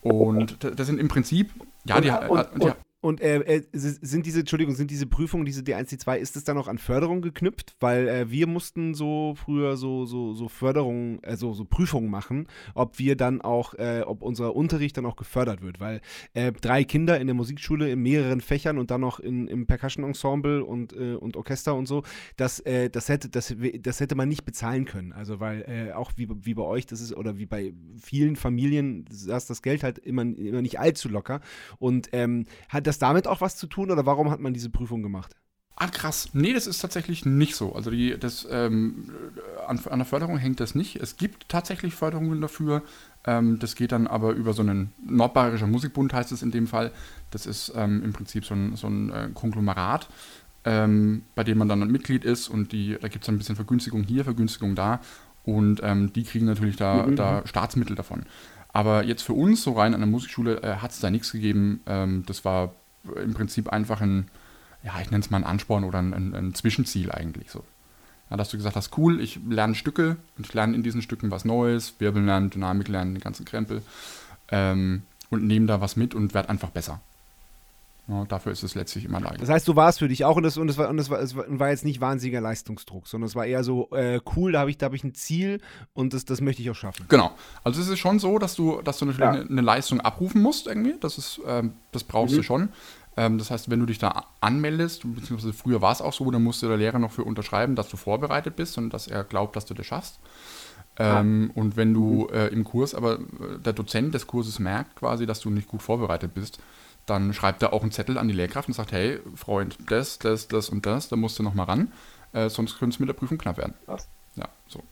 Und 0.00 0.58
das 0.62 0.86
sind 0.86 1.00
im 1.00 1.08
Prinzip, 1.08 1.50
ja, 1.84 2.00
die, 2.00 2.10
und, 2.10 2.30
und, 2.30 2.62
die, 2.62 2.66
und 2.66 2.76
äh, 3.14 3.38
äh 3.38 3.62
sind 3.72 4.26
diese, 4.26 4.40
Entschuldigung, 4.40 4.74
sind 4.74 4.90
diese 4.90 5.06
Prüfungen, 5.06 5.44
diese 5.44 5.62
D1, 5.62 5.90
D2, 5.90 6.16
ist 6.16 6.36
es 6.36 6.44
dann 6.44 6.56
noch 6.56 6.68
an 6.68 6.78
Förderung 6.78 7.22
geknüpft? 7.22 7.76
Weil 7.80 8.08
äh, 8.08 8.30
wir 8.30 8.46
mussten 8.46 8.94
so 8.94 9.34
früher 9.36 9.76
so, 9.76 10.06
so, 10.06 10.34
so 10.34 10.48
Förderungen, 10.48 11.20
also 11.22 11.52
so 11.54 11.64
Prüfungen 11.64 12.10
machen, 12.10 12.46
ob 12.74 12.98
wir 12.98 13.16
dann 13.16 13.40
auch, 13.40 13.74
äh, 13.74 14.02
ob 14.06 14.22
unser 14.22 14.56
Unterricht 14.56 14.96
dann 14.96 15.06
auch 15.06 15.16
gefördert 15.16 15.62
wird. 15.62 15.80
Weil 15.80 16.00
äh, 16.34 16.52
drei 16.52 16.84
Kinder 16.84 17.20
in 17.20 17.26
der 17.26 17.34
Musikschule 17.34 17.90
in 17.90 18.02
mehreren 18.02 18.40
Fächern 18.40 18.78
und 18.78 18.90
dann 18.90 19.00
noch 19.00 19.20
in, 19.20 19.48
im 19.48 19.66
Percussion-Ensemble 19.66 20.64
und, 20.64 20.92
äh, 20.92 21.14
und 21.14 21.36
Orchester 21.36 21.74
und 21.74 21.86
so, 21.86 22.02
das, 22.36 22.62
das, 22.92 23.08
hätte, 23.08 23.28
das, 23.28 23.54
das 23.80 24.00
hätte 24.00 24.14
man 24.14 24.28
nicht 24.28 24.44
bezahlen 24.44 24.84
können. 24.84 25.12
Also 25.12 25.40
weil 25.40 25.92
auch 25.94 26.12
wie, 26.16 26.28
wie 26.42 26.54
bei 26.54 26.62
euch, 26.62 26.86
das 26.86 27.00
ist, 27.00 27.14
oder 27.14 27.38
wie 27.38 27.46
bei 27.46 27.72
vielen 28.00 28.36
Familien, 28.36 29.04
saß 29.10 29.46
das 29.46 29.62
Geld 29.62 29.82
halt 29.82 29.98
immer, 29.98 30.22
immer 30.22 30.62
nicht 30.62 30.78
allzu 30.78 31.08
locker. 31.08 31.40
Und 31.78 32.08
ähm, 32.12 32.44
hat 32.68 32.86
das 32.86 32.95
das 32.96 33.08
damit 33.08 33.26
auch 33.26 33.40
was 33.40 33.56
zu 33.56 33.66
tun 33.66 33.90
oder 33.90 34.06
warum 34.06 34.30
hat 34.30 34.40
man 34.40 34.54
diese 34.54 34.70
Prüfung 34.70 35.02
gemacht? 35.02 35.34
Ah, 35.78 35.88
krass. 35.88 36.30
Nee, 36.32 36.54
das 36.54 36.66
ist 36.66 36.78
tatsächlich 36.78 37.26
nicht 37.26 37.54
so. 37.54 37.74
Also 37.74 37.90
die, 37.90 38.18
das, 38.18 38.48
ähm, 38.50 39.10
an, 39.66 39.78
an, 39.90 39.98
der 39.98 40.06
Förderung 40.06 40.38
hängt 40.38 40.58
das 40.58 40.74
nicht. 40.74 40.96
Es 40.96 41.18
gibt 41.18 41.50
tatsächlich 41.50 41.94
Förderungen 41.94 42.40
dafür. 42.40 42.82
Ähm, 43.26 43.58
das 43.58 43.74
geht 43.74 43.92
dann 43.92 44.06
aber 44.06 44.32
über 44.32 44.54
so 44.54 44.62
einen 44.62 44.92
Nordbayerischer 45.06 45.66
Musikbund, 45.66 46.14
heißt 46.14 46.32
es 46.32 46.42
in 46.42 46.50
dem 46.50 46.66
Fall. 46.66 46.92
Das 47.30 47.44
ist 47.44 47.74
ähm, 47.76 48.02
im 48.02 48.14
Prinzip 48.14 48.46
so 48.46 48.54
ein, 48.54 48.74
so 48.76 48.86
ein 48.86 49.10
äh, 49.10 49.28
Konglomerat, 49.34 50.08
ähm, 50.64 51.24
bei 51.34 51.44
dem 51.44 51.58
man 51.58 51.68
dann 51.68 51.82
ein 51.82 51.92
Mitglied 51.92 52.24
ist 52.24 52.48
und 52.48 52.72
die, 52.72 52.96
da 52.98 53.08
gibt 53.08 53.24
es 53.24 53.28
ein 53.28 53.36
bisschen 53.36 53.56
Vergünstigung 53.56 54.02
hier, 54.02 54.24
Vergünstigung 54.24 54.76
da. 54.76 55.00
Und 55.44 55.80
ähm, 55.84 56.10
die 56.10 56.24
kriegen 56.24 56.46
natürlich 56.46 56.76
da, 56.76 57.06
mhm. 57.06 57.16
da 57.16 57.42
Staatsmittel 57.46 57.94
davon. 57.94 58.24
Aber 58.76 59.04
jetzt 59.04 59.22
für 59.22 59.34
uns, 59.34 59.62
so 59.62 59.72
rein 59.72 59.94
an 59.94 60.00
der 60.00 60.08
Musikschule, 60.08 60.62
äh, 60.62 60.76
hat 60.76 60.90
es 60.90 61.00
da 61.00 61.10
nichts 61.10 61.32
gegeben. 61.32 61.80
Ähm, 61.86 62.24
das 62.26 62.44
war 62.44 62.74
im 63.14 63.34
Prinzip 63.34 63.68
einfach 63.68 64.00
ein, 64.00 64.28
ja, 64.82 64.92
ich 65.00 65.10
nenne 65.10 65.22
es 65.22 65.30
mal 65.30 65.38
ein 65.38 65.44
Ansporn 65.44 65.84
oder 65.84 65.98
ein, 65.98 66.12
ein, 66.14 66.34
ein 66.34 66.54
Zwischenziel 66.54 67.10
eigentlich 67.10 67.50
so. 67.50 67.64
Ja, 68.30 68.36
dass 68.36 68.50
du 68.50 68.56
gesagt 68.56 68.76
hast, 68.76 68.96
cool, 68.98 69.20
ich 69.20 69.38
lerne 69.48 69.74
Stücke 69.74 70.16
und 70.36 70.46
ich 70.46 70.54
lerne 70.54 70.74
in 70.74 70.82
diesen 70.82 71.02
Stücken 71.02 71.30
was 71.30 71.44
Neues, 71.44 71.94
Wirbel 72.00 72.24
lernen, 72.24 72.50
Dynamik 72.50 72.88
lernen, 72.88 73.14
den 73.14 73.22
ganzen 73.22 73.44
Krempel 73.44 73.82
ähm, 74.48 75.02
und 75.30 75.44
nehme 75.44 75.66
da 75.66 75.80
was 75.80 75.96
mit 75.96 76.14
und 76.14 76.34
werde 76.34 76.48
einfach 76.48 76.70
besser. 76.70 77.00
Ja, 78.08 78.24
dafür 78.24 78.52
ist 78.52 78.62
es 78.62 78.76
letztlich 78.76 79.04
immer 79.04 79.18
leicht. 79.18 79.42
Das 79.42 79.48
heißt, 79.48 79.66
du 79.66 79.74
warst 79.74 79.98
für 79.98 80.06
dich 80.06 80.24
auch 80.24 80.36
und 80.36 80.44
das, 80.44 80.56
und 80.56 80.68
das, 80.68 80.78
war, 80.78 80.88
und 80.88 80.96
das 80.96 81.10
war, 81.10 81.18
es 81.18 81.34
war 81.36 81.70
jetzt 81.70 81.84
nicht 81.84 82.00
wahnsinniger 82.00 82.40
Leistungsdruck, 82.40 83.08
sondern 83.08 83.26
es 83.26 83.34
war 83.34 83.46
eher 83.46 83.64
so, 83.64 83.90
äh, 83.90 84.20
cool, 84.36 84.52
da 84.52 84.60
habe 84.60 84.70
ich, 84.70 84.78
hab 84.80 84.94
ich 84.94 85.02
ein 85.02 85.14
Ziel 85.14 85.60
und 85.92 86.14
das, 86.14 86.24
das 86.24 86.40
möchte 86.40 86.62
ich 86.62 86.70
auch 86.70 86.76
schaffen. 86.76 87.06
Genau. 87.08 87.32
Also 87.64 87.80
es 87.80 87.88
ist 87.88 87.98
schon 87.98 88.20
so, 88.20 88.38
dass 88.38 88.54
du, 88.54 88.80
dass 88.82 88.98
du 88.98 89.06
natürlich 89.06 89.24
ja. 89.24 89.40
eine, 89.40 89.50
eine, 89.50 89.60
Leistung 89.60 90.00
abrufen 90.00 90.40
musst 90.40 90.68
irgendwie. 90.68 90.94
Das 91.00 91.18
ist, 91.18 91.40
ähm, 91.46 91.72
das 91.90 92.04
brauchst 92.04 92.34
mhm. 92.34 92.36
du 92.36 92.42
schon. 92.44 92.68
Ähm, 93.16 93.38
das 93.38 93.50
heißt, 93.50 93.70
wenn 93.70 93.80
du 93.80 93.86
dich 93.86 93.98
da 93.98 94.26
anmeldest, 94.40 95.02
beziehungsweise 95.02 95.52
früher 95.52 95.82
war 95.82 95.90
es 95.90 96.00
auch 96.00 96.12
so, 96.12 96.30
dann 96.30 96.44
musste 96.44 96.68
der 96.68 96.76
Lehrer 96.76 97.00
noch 97.00 97.10
für 97.10 97.24
unterschreiben, 97.24 97.74
dass 97.74 97.88
du 97.88 97.96
vorbereitet 97.96 98.54
bist 98.54 98.78
und 98.78 98.90
dass 98.90 99.08
er 99.08 99.24
glaubt, 99.24 99.56
dass 99.56 99.66
du 99.66 99.74
das 99.74 99.86
schaffst. 99.86 100.20
Ähm, 100.98 101.50
ah. 101.50 101.58
Und 101.58 101.76
wenn 101.76 101.92
du 101.92 102.28
mhm. 102.30 102.34
äh, 102.34 102.46
im 102.48 102.62
Kurs, 102.62 102.94
aber 102.94 103.14
äh, 103.14 103.58
der 103.64 103.72
Dozent 103.72 104.14
des 104.14 104.28
Kurses 104.28 104.60
merkt 104.60 104.96
quasi, 104.96 105.26
dass 105.26 105.40
du 105.40 105.50
nicht 105.50 105.66
gut 105.66 105.82
vorbereitet 105.82 106.34
bist, 106.34 106.60
dann 107.06 107.32
schreibt 107.32 107.62
er 107.62 107.72
auch 107.72 107.82
einen 107.82 107.92
Zettel 107.92 108.18
an 108.18 108.28
die 108.28 108.34
Lehrkraft 108.34 108.68
und 108.68 108.74
sagt, 108.74 108.92
hey, 108.92 109.20
Freund, 109.34 109.78
das, 109.88 110.18
das, 110.18 110.48
das 110.48 110.68
und 110.68 110.84
das, 110.86 111.08
da 111.08 111.16
musst 111.16 111.38
du 111.38 111.42
noch 111.42 111.54
mal 111.54 111.64
ran, 111.64 111.92
äh, 112.32 112.50
sonst 112.50 112.78
könnte 112.78 112.94
es 112.94 113.00
mit 113.00 113.08
der 113.08 113.14
Prüfung 113.14 113.38
knapp 113.38 113.56
werden. 113.56 113.74
Was? 113.86 114.08
Ja, 114.34 114.48
so. 114.68 114.82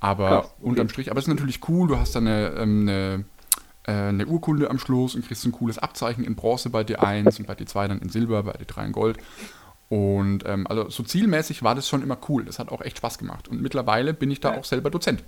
Aber 0.00 0.28
Krass, 0.28 0.46
okay. 0.46 0.68
unterm 0.68 0.88
Strich, 0.88 1.10
aber 1.10 1.18
es 1.18 1.24
ist 1.24 1.34
natürlich 1.34 1.66
cool, 1.68 1.88
du 1.88 1.98
hast 1.98 2.14
dann 2.14 2.26
eine, 2.26 2.48
ähm, 2.58 2.82
eine, 2.82 3.24
äh, 3.84 4.08
eine, 4.08 4.26
Urkunde 4.26 4.68
am 4.68 4.78
Schluss 4.78 5.14
und 5.14 5.26
kriegst 5.26 5.44
ein 5.46 5.52
cooles 5.52 5.78
Abzeichen 5.78 6.24
in 6.24 6.34
Bronze 6.34 6.70
bei 6.70 6.82
D1 6.82 7.38
und 7.38 7.46
bei 7.46 7.54
D2 7.54 7.88
dann 7.88 8.00
in 8.00 8.08
Silber, 8.10 8.42
bei 8.42 8.52
D3 8.52 8.86
in 8.86 8.92
Gold. 8.92 9.18
Und 9.88 10.44
ähm, 10.46 10.66
also 10.66 10.90
so 10.90 11.02
zielmäßig 11.04 11.62
war 11.62 11.74
das 11.74 11.88
schon 11.88 12.02
immer 12.02 12.18
cool. 12.28 12.44
Das 12.44 12.58
hat 12.58 12.70
auch 12.70 12.80
echt 12.80 12.98
Spaß 12.98 13.18
gemacht. 13.18 13.48
Und 13.48 13.62
mittlerweile 13.62 14.12
bin 14.12 14.30
ich 14.30 14.40
da 14.40 14.52
ja. 14.52 14.58
auch 14.58 14.64
selber 14.64 14.90
Dozent 14.90 15.22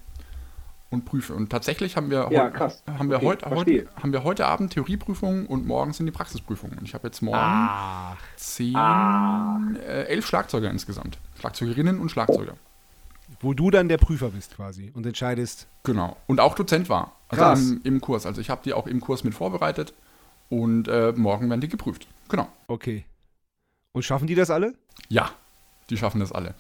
und 0.91 1.05
prüfe. 1.05 1.35
Und 1.35 1.51
tatsächlich 1.51 1.97
haben 1.97 2.11
wir, 2.11 2.29
ja, 2.31 2.53
heu 2.59 2.71
haben, 2.87 3.11
wir 3.11 3.17
okay, 3.17 3.27
heut, 3.27 3.47
heute, 3.47 3.89
haben 4.01 4.13
wir 4.13 4.25
heute 4.25 4.47
Abend 4.47 4.73
Theorieprüfungen 4.73 5.47
und 5.47 5.67
morgen 5.67 5.93
sind 5.93 6.07
die 6.07 6.13
Praxisprüfungen. 6.13 6.79
Und 6.79 6.85
ich 6.85 6.95
habe 6.95 7.09
jetzt 7.09 7.23
morgen 7.23 7.39
ah. 7.39 8.17
zehn, 8.37 8.77
ah. 8.77 9.61
Äh, 9.81 10.05
elf 10.05 10.27
Schlagzeuger 10.27 10.71
insgesamt. 10.71 11.19
Schlagzeugerinnen 11.39 11.99
und 11.99 12.11
Schlagzeuger. 12.11 12.55
Wo 13.41 13.53
du 13.53 13.71
dann 13.71 13.89
der 13.89 13.99
Prüfer 13.99 14.31
bist 14.31 14.57
quasi 14.57 14.93
und 14.95 15.05
entscheidest. 15.05 15.67
Genau. 15.83 16.17
Und 16.27 16.41
auch 16.41 16.55
Dozent 16.55 16.89
war. 16.89 17.17
Also 17.29 17.45
im, 17.61 17.81
im, 17.83 18.01
Kurs. 18.01 18.25
Also 18.25 18.41
ich 18.41 18.51
habe 18.51 18.63
die 18.65 18.73
auch 18.73 18.87
im 18.87 19.01
Kurs 19.01 19.25
mit 19.25 19.35
vorbereitet 19.35 19.93
und 20.49 20.87
äh, 20.87 21.13
morgen 21.17 21.51
werden 21.51 21.61
die 21.61 21.69
geprüft. 21.69 22.07
Genau. 22.29 22.49
Okay. 22.69 23.05
Und 23.93 24.05
schaffen 24.05 24.27
die 24.27 24.35
das 24.35 24.51
alle? 24.51 24.75
Ja, 25.09 25.31
die 25.91 25.97
schaffen 25.97 26.21
das 26.21 26.31
alle. 26.31 26.55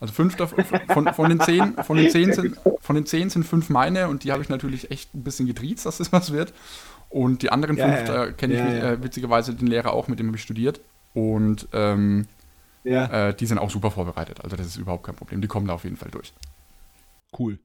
Also 0.00 0.14
fünf 0.14 0.36
von, 0.36 1.12
von, 1.12 1.28
den 1.28 1.40
zehn, 1.40 1.74
von 1.84 1.98
den 1.98 2.10
zehn 2.10 2.32
sind, 2.32 2.56
von 2.80 2.96
den 2.96 3.04
zehn 3.04 3.28
sind 3.28 3.44
fünf 3.44 3.68
meine 3.68 4.08
und 4.08 4.24
die 4.24 4.32
habe 4.32 4.42
ich 4.42 4.48
natürlich 4.48 4.90
echt 4.90 5.14
ein 5.14 5.22
bisschen 5.22 5.46
getriezt, 5.46 5.84
dass 5.84 5.98
das 5.98 6.10
was 6.10 6.32
wird. 6.32 6.54
Und 7.10 7.42
die 7.42 7.50
anderen 7.50 7.76
ja, 7.76 7.86
fünf, 7.86 8.08
ja. 8.08 8.14
da 8.14 8.32
kenne 8.32 8.54
ich 8.54 8.60
ja, 8.60 8.92
äh, 8.92 9.02
witzigerweise 9.02 9.54
den 9.54 9.66
Lehrer 9.66 9.92
auch, 9.92 10.08
mit 10.08 10.18
dem 10.18 10.28
habe 10.28 10.36
ich 10.36 10.42
studiert. 10.42 10.80
Und 11.12 11.68
ähm, 11.72 12.26
äh, 12.84 13.34
die 13.34 13.46
sind 13.46 13.58
auch 13.58 13.70
super 13.70 13.90
vorbereitet. 13.90 14.42
Also 14.42 14.56
das 14.56 14.66
ist 14.66 14.76
überhaupt 14.76 15.04
kein 15.04 15.16
Problem. 15.16 15.42
Die 15.42 15.48
kommen 15.48 15.66
da 15.66 15.74
auf 15.74 15.84
jeden 15.84 15.96
Fall 15.96 16.10
durch. 16.10 16.32
Cool. 17.38 17.58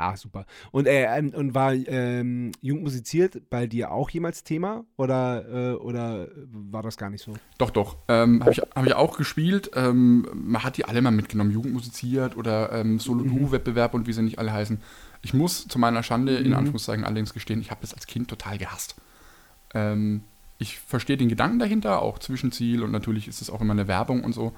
Ah, 0.00 0.16
super. 0.16 0.46
Und, 0.70 0.86
äh, 0.86 1.06
ähm, 1.18 1.30
und 1.34 1.54
war 1.54 1.74
ähm, 1.74 2.52
Jung 2.60 2.82
musiziert 2.82 3.50
bei 3.50 3.66
dir 3.66 3.90
auch 3.90 4.08
jemals 4.10 4.44
Thema 4.44 4.84
oder, 4.96 5.72
äh, 5.72 5.74
oder 5.74 6.28
war 6.52 6.84
das 6.84 6.96
gar 6.96 7.10
nicht 7.10 7.24
so? 7.24 7.34
Doch, 7.58 7.70
doch. 7.70 7.96
Ähm, 8.06 8.40
Habe 8.40 8.52
ich, 8.52 8.58
hab 8.58 8.86
ich 8.86 8.94
auch 8.94 9.16
gespielt. 9.16 9.72
Ähm, 9.74 10.28
man 10.32 10.62
hat 10.62 10.76
die 10.76 10.84
alle 10.84 11.02
mal 11.02 11.10
mitgenommen. 11.10 11.50
Jugend 11.50 11.74
musiziert 11.74 12.36
oder 12.36 12.70
ähm, 12.72 13.00
Solo-Duo-Wettbewerb 13.00 13.92
und 13.92 14.06
wie 14.06 14.12
sie 14.12 14.22
nicht 14.22 14.38
alle 14.38 14.52
heißen. 14.52 14.80
Ich 15.22 15.34
muss 15.34 15.66
zu 15.66 15.80
meiner 15.80 16.04
Schande 16.04 16.38
mhm. 16.38 16.46
in 16.46 16.54
Anführungszeichen 16.54 17.04
allerdings 17.04 17.34
gestehen, 17.34 17.60
ich 17.60 17.72
habe 17.72 17.80
das 17.80 17.92
als 17.92 18.06
Kind 18.06 18.28
total 18.28 18.56
gehasst. 18.56 18.94
Ähm, 19.74 20.22
ich 20.58 20.78
verstehe 20.78 21.16
den 21.16 21.28
Gedanken 21.28 21.58
dahinter, 21.58 22.02
auch 22.02 22.20
Zwischenziel 22.20 22.84
und 22.84 22.92
natürlich 22.92 23.26
ist 23.26 23.42
es 23.42 23.50
auch 23.50 23.60
immer 23.60 23.72
eine 23.72 23.88
Werbung 23.88 24.22
und 24.22 24.32
so. 24.32 24.52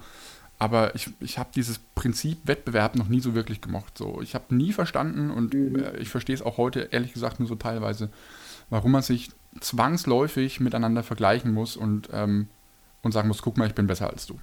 Aber 0.61 0.93
ich, 0.93 1.09
ich 1.19 1.39
habe 1.39 1.49
dieses 1.55 1.79
Prinzip 1.79 2.37
Wettbewerb 2.43 2.95
noch 2.95 3.07
nie 3.07 3.19
so 3.19 3.33
wirklich 3.33 3.61
gemocht. 3.61 3.97
So, 3.97 4.21
ich 4.21 4.35
habe 4.35 4.53
nie 4.53 4.73
verstanden 4.73 5.31
und 5.31 5.55
mhm. 5.55 5.75
Äh, 5.77 5.97
ich 5.97 6.09
verstehe 6.09 6.35
es 6.35 6.43
auch 6.43 6.57
heute 6.57 6.89
ehrlich 6.91 7.13
gesagt 7.13 7.39
nur 7.39 7.49
so 7.49 7.55
teilweise, 7.55 8.11
warum 8.69 8.91
man 8.91 9.01
sich 9.01 9.31
zwangsläufig 9.59 10.59
miteinander 10.59 11.01
vergleichen 11.01 11.51
muss 11.51 11.75
und, 11.75 12.09
ähm, 12.13 12.47
und 13.01 13.11
sagen 13.11 13.27
muss, 13.27 13.41
guck 13.41 13.57
mal, 13.57 13.65
ich 13.65 13.73
bin 13.73 13.87
besser 13.87 14.11
als 14.11 14.27
du. 14.27 14.35
Und 14.35 14.41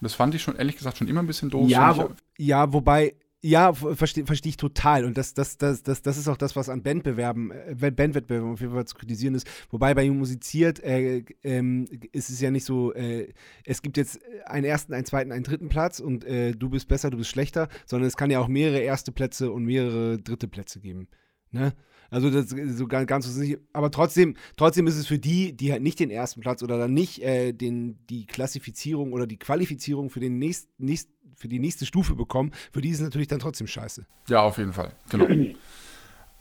das 0.00 0.12
fand 0.12 0.34
ich 0.34 0.42
schon 0.42 0.56
ehrlich 0.56 0.76
gesagt 0.76 0.98
schon 0.98 1.08
immer 1.08 1.22
ein 1.22 1.26
bisschen 1.26 1.48
doof. 1.48 1.70
Ja, 1.70 1.96
wo, 1.96 2.10
ja 2.36 2.70
wobei 2.74 3.14
ja, 3.42 3.72
verstehe 3.72 4.26
versteh 4.26 4.50
ich 4.50 4.56
total. 4.56 5.04
Und 5.04 5.16
das, 5.16 5.32
das, 5.32 5.56
das, 5.56 5.82
das, 5.82 6.02
das 6.02 6.18
ist 6.18 6.28
auch 6.28 6.36
das, 6.36 6.56
was 6.56 6.68
an 6.68 6.82
Bandbewerben, 6.82 7.50
äh, 7.50 7.90
Bandwettbewerben 7.90 8.52
auf 8.52 8.60
jeden 8.60 8.72
Fall 8.72 8.84
zu 8.84 8.96
kritisieren 8.96 9.34
ist. 9.34 9.48
Wobei 9.70 9.94
bei 9.94 10.10
musiziert 10.10 10.80
äh, 10.80 11.24
ähm, 11.42 11.86
ist 12.12 12.28
es 12.28 12.40
ja 12.40 12.50
nicht 12.50 12.64
so, 12.64 12.92
äh, 12.92 13.32
es 13.64 13.80
gibt 13.80 13.96
jetzt 13.96 14.20
einen 14.44 14.64
ersten, 14.64 14.92
einen 14.92 15.06
zweiten, 15.06 15.32
einen 15.32 15.44
dritten 15.44 15.68
Platz 15.68 16.00
und 16.00 16.24
äh, 16.24 16.52
du 16.52 16.68
bist 16.68 16.88
besser, 16.88 17.10
du 17.10 17.16
bist 17.16 17.30
schlechter, 17.30 17.68
sondern 17.86 18.08
es 18.08 18.16
kann 18.16 18.30
ja 18.30 18.40
auch 18.40 18.48
mehrere 18.48 18.80
erste 18.80 19.10
Plätze 19.12 19.50
und 19.50 19.64
mehrere 19.64 20.18
dritte 20.18 20.46
Plätze 20.46 20.80
geben. 20.80 21.08
Ne? 21.50 21.72
Also 22.10 22.28
das 22.28 22.50
so 22.50 22.86
ganz, 22.88 23.06
ganz 23.06 23.26
so 23.26 23.40
nicht, 23.40 23.58
aber 23.72 23.90
trotzdem, 23.90 24.34
trotzdem 24.56 24.86
ist 24.88 24.96
es 24.96 25.06
für 25.06 25.18
die, 25.18 25.56
die 25.56 25.70
halt 25.70 25.82
nicht 25.82 26.00
den 26.00 26.10
ersten 26.10 26.40
Platz 26.40 26.62
oder 26.62 26.76
dann 26.76 26.92
nicht 26.92 27.22
äh, 27.22 27.52
den, 27.52 28.04
die 28.08 28.26
Klassifizierung 28.26 29.12
oder 29.12 29.28
die 29.28 29.38
Qualifizierung 29.38 30.10
für 30.10 30.18
den 30.18 30.38
nächsten 30.38 30.84
nächst, 30.84 31.08
für 31.40 31.48
die 31.48 31.58
nächste 31.58 31.86
Stufe 31.86 32.14
bekommen, 32.14 32.52
für 32.70 32.82
die 32.82 32.90
ist 32.90 32.98
es 32.98 33.02
natürlich 33.02 33.28
dann 33.28 33.38
trotzdem 33.38 33.66
scheiße. 33.66 34.04
Ja, 34.28 34.42
auf 34.42 34.58
jeden 34.58 34.74
Fall. 34.74 34.92
Genau. 35.08 35.26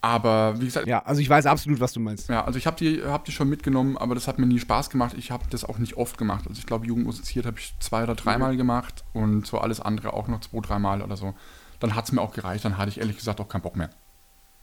Aber 0.01 0.59
wie 0.59 0.65
gesagt. 0.65 0.87
Ja, 0.87 0.99
also 1.05 1.21
ich 1.21 1.29
weiß 1.29 1.45
absolut, 1.45 1.79
was 1.79 1.93
du 1.93 1.99
meinst. 1.99 2.29
Ja, 2.29 2.45
also 2.45 2.57
ich 2.57 2.67
habe 2.67 2.77
die, 2.77 3.01
hab 3.03 3.25
die 3.25 3.31
schon 3.31 3.49
mitgenommen, 3.49 3.97
aber 3.97 4.15
das 4.15 4.27
hat 4.27 4.39
mir 4.39 4.45
nie 4.45 4.59
Spaß 4.59 4.89
gemacht. 4.89 5.15
Ich 5.17 5.31
habe 5.31 5.45
das 5.49 5.63
auch 5.65 5.77
nicht 5.77 5.97
oft 5.97 6.17
gemacht. 6.17 6.45
Also 6.47 6.59
ich 6.59 6.65
glaube, 6.65 6.85
Jugendmusiziert 6.85 7.45
habe 7.45 7.59
ich 7.59 7.73
zwei 7.79 8.03
oder 8.03 8.15
dreimal 8.15 8.53
mhm. 8.53 8.57
gemacht 8.57 9.03
und 9.13 9.47
so 9.47 9.57
alles 9.59 9.79
andere 9.79 10.13
auch 10.13 10.27
noch 10.27 10.41
zwei, 10.41 10.59
dreimal 10.59 11.01
oder 11.01 11.17
so. 11.17 11.33
Dann 11.79 11.95
hat 11.95 12.05
es 12.05 12.11
mir 12.11 12.21
auch 12.21 12.33
gereicht. 12.33 12.65
Dann 12.65 12.77
hatte 12.77 12.89
ich 12.89 12.99
ehrlich 12.99 13.17
gesagt 13.17 13.39
auch 13.39 13.47
keinen 13.47 13.61
Bock 13.61 13.75
mehr. 13.75 13.89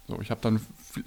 So, 0.07 0.21
ich 0.21 0.31
habe 0.31 0.41
dann. 0.41 0.61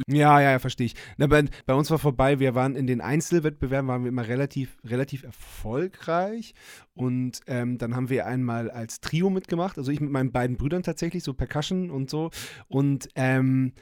Ja, 0.07 0.41
ja, 0.41 0.51
ja, 0.51 0.59
verstehe 0.59 0.87
ich. 0.87 0.95
Na, 1.17 1.27
bei, 1.27 1.45
bei, 1.65 1.73
uns 1.73 1.89
war 1.89 1.99
vorbei, 1.99 2.39
wir 2.39 2.53
waren 2.53 2.75
in 2.75 2.85
den 2.85 2.99
Einzelwettbewerben, 2.99 3.87
waren 3.87 4.03
wir 4.03 4.09
immer 4.09 4.27
relativ, 4.27 4.77
relativ 4.83 5.23
erfolgreich. 5.23 6.53
Und 6.93 7.39
ähm, 7.47 7.77
dann 7.77 7.95
haben 7.95 8.09
wir 8.09 8.25
einmal 8.25 8.69
als 8.69 8.99
Trio 8.99 9.29
mitgemacht, 9.29 9.77
also 9.77 9.91
ich 9.91 10.01
mit 10.01 10.11
meinen 10.11 10.31
beiden 10.31 10.57
Brüdern 10.57 10.83
tatsächlich, 10.83 11.23
so 11.23 11.33
Percussion 11.33 11.89
und 11.89 12.09
so. 12.09 12.29
Und 12.67 13.07
ähm, 13.15 13.73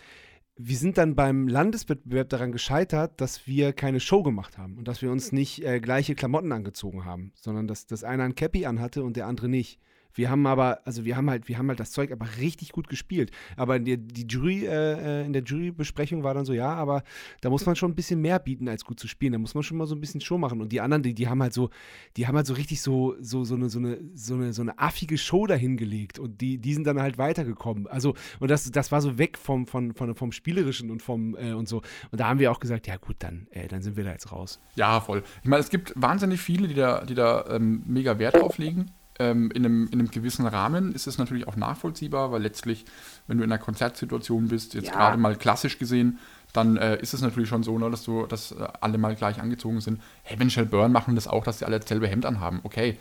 wir 0.56 0.78
sind 0.78 0.98
dann 0.98 1.16
beim 1.16 1.48
Landeswettbewerb 1.48 2.30
daran 2.30 2.52
gescheitert, 2.52 3.20
dass 3.22 3.48
wir 3.48 3.74
keine 3.74 4.00
Show 4.00 4.24
gemacht 4.24 4.58
haben 4.58 4.78
und 4.78 4.88
dass 4.88 5.02
wir 5.02 5.12
uns 5.12 5.32
nicht 5.32 5.64
äh, 5.64 5.80
gleiche 5.80 6.16
Klamotten 6.16 6.52
angezogen 6.52 7.06
haben, 7.06 7.32
sondern 7.36 7.68
dass, 7.68 7.86
dass 7.86 8.04
einer 8.04 8.24
ein 8.24 8.36
Cappy 8.36 8.66
anhatte 8.66 9.04
und 9.04 9.18
der 9.18 9.28
andere 9.28 9.50
nicht. 9.50 9.80
Wir 10.18 10.30
haben 10.30 10.46
aber, 10.48 10.82
also 10.86 11.06
wir 11.06 11.16
haben 11.16 11.30
halt, 11.30 11.48
wir 11.48 11.58
haben 11.58 11.68
halt 11.70 11.80
das 11.80 11.92
Zeug 11.92 12.12
aber 12.12 12.28
richtig 12.40 12.72
gut 12.72 12.88
gespielt. 12.88 13.32
Aber 13.56 13.80
die, 13.80 13.98
die 13.98 14.26
Jury, 14.28 14.66
äh, 14.66 15.22
äh, 15.22 15.26
in 15.26 15.34
der 15.34 15.44
Jurybesprechung 15.44 16.24
war 16.24 16.34
dann 16.34 16.46
so, 16.46 16.54
ja, 16.54 16.74
aber 16.74 17.04
da 17.42 17.50
muss 17.50 17.66
man 17.66 17.76
schon 17.76 17.92
ein 17.92 17.96
bisschen 17.96 18.22
mehr 18.22 18.40
bieten, 18.40 18.68
als 18.68 18.84
gut 18.84 19.00
zu 19.00 19.08
spielen. 19.08 19.34
Da 19.34 19.40
muss 19.40 19.54
man 19.54 19.64
schon 19.64 19.78
mal 19.78 19.86
so 19.86 19.96
ein 19.96 20.02
bisschen 20.02 20.22
Show 20.22 20.38
machen. 20.38 20.62
Und 20.62 20.72
die 20.72 20.82
anderen, 20.82 21.04
die, 21.04 21.14
die 21.14 21.28
haben 21.28 21.42
halt 21.42 21.54
so, 21.54 21.70
die 22.16 22.28
haben 22.28 22.36
halt 22.36 22.48
so 22.48 22.54
richtig 22.54 22.82
so, 22.82 23.16
so, 23.20 23.44
so 23.44 23.56
eine, 23.56 23.70
so 23.70 23.80
eine, 23.80 24.00
so 24.16 24.34
eine, 24.34 24.54
so 24.54 24.62
eine 24.62 24.80
affige 24.80 25.18
Show 25.18 25.46
dahingelegt. 25.46 26.20
Und 26.20 26.42
die, 26.42 26.58
die 26.58 26.74
sind 26.74 26.86
dann 26.88 27.02
halt 27.02 27.18
weitergekommen. 27.18 27.88
Also, 27.88 28.16
und 28.40 28.50
das, 28.50 28.70
das 28.72 28.92
war 28.92 29.02
so 29.02 29.18
weg 29.18 29.38
vom, 29.38 29.68
vom, 29.68 29.94
vom, 29.94 30.16
vom 30.16 30.32
Spielerischen 30.32 30.90
und 30.90 31.02
vom 31.02 31.36
äh, 31.36 31.54
und 31.54 31.68
so. 31.68 31.82
Und 32.12 32.20
da 32.20 32.28
haben 32.28 32.40
wir 32.40 32.52
auch 32.52 32.60
gesagt, 32.60 32.88
ja 32.88 32.98
gut, 32.98 33.18
dann, 33.20 33.48
äh, 33.52 33.68
dann 33.68 33.82
sind 33.82 33.98
wir 33.98 34.04
da 34.04 34.12
jetzt 34.12 34.32
raus. 34.32 34.60
Ja, 34.76 35.00
voll. 35.00 35.24
Ich 35.44 35.50
meine, 35.50 35.62
es 35.62 35.70
gibt 35.70 35.94
wahnsinnig 35.96 36.40
viele, 36.40 36.68
die 36.68 36.74
da, 36.74 37.06
die 37.06 37.16
da 37.16 37.46
ähm, 37.50 37.84
mega 37.86 38.18
Wert 38.20 38.36
drauf 38.36 38.58
legen 38.58 38.92
ähm, 39.20 39.52
in, 39.52 39.66
einem, 39.66 39.88
in 39.92 40.00
einem 40.00 40.12
gewissen 40.12 40.46
Rahmen 40.48 40.94
ist 40.94 41.08
es 41.08 41.18
natürlich 41.18 41.48
auch 41.48 41.56
nachvollziehbar, 41.56 42.32
weil 42.32 42.42
letztlich, 42.42 42.86
wenn 43.28 43.38
du 43.38 43.44
in 43.44 43.52
einer 43.52 43.62
Konzertsituation 43.62 44.48
bist, 44.48 44.74
jetzt 44.74 44.88
ja. 44.88 44.94
gerade 44.94 45.18
mal 45.18 45.36
klassisch 45.36 45.80
gesehen, 45.80 46.20
dann 46.54 46.78
äh, 46.78 46.98
ist 47.02 47.14
es 47.14 47.22
natürlich 47.22 47.50
schon 47.50 47.64
so, 47.64 47.78
ne, 47.78 47.90
dass 47.90 48.04
du, 48.04 48.26
dass 48.26 48.52
äh, 48.52 48.68
alle 48.82 48.98
mal 48.98 49.16
gleich 49.16 49.40
angezogen 49.40 49.82
sind. 49.82 50.02
Heaven 50.24 50.70
Burn 50.70 50.92
machen 50.92 51.16
das 51.16 51.28
auch, 51.28 51.44
dass 51.44 51.60
sie 51.60 51.66
alle 51.66 51.80
dasselbe 51.80 52.08
Hemd 52.08 52.26
anhaben. 52.26 52.62
Okay. 52.64 52.98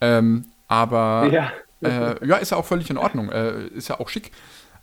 Ähm, 0.00 0.46
aber 0.66 1.28
ja. 1.32 1.52
Äh, 1.80 2.26
ja, 2.26 2.36
ist 2.36 2.50
ja 2.50 2.56
auch 2.56 2.64
völlig 2.64 2.90
in 2.90 2.98
Ordnung. 2.98 3.30
Äh, 3.30 3.68
ist 3.68 3.88
ja 3.88 4.00
auch 4.00 4.08
schick. 4.08 4.32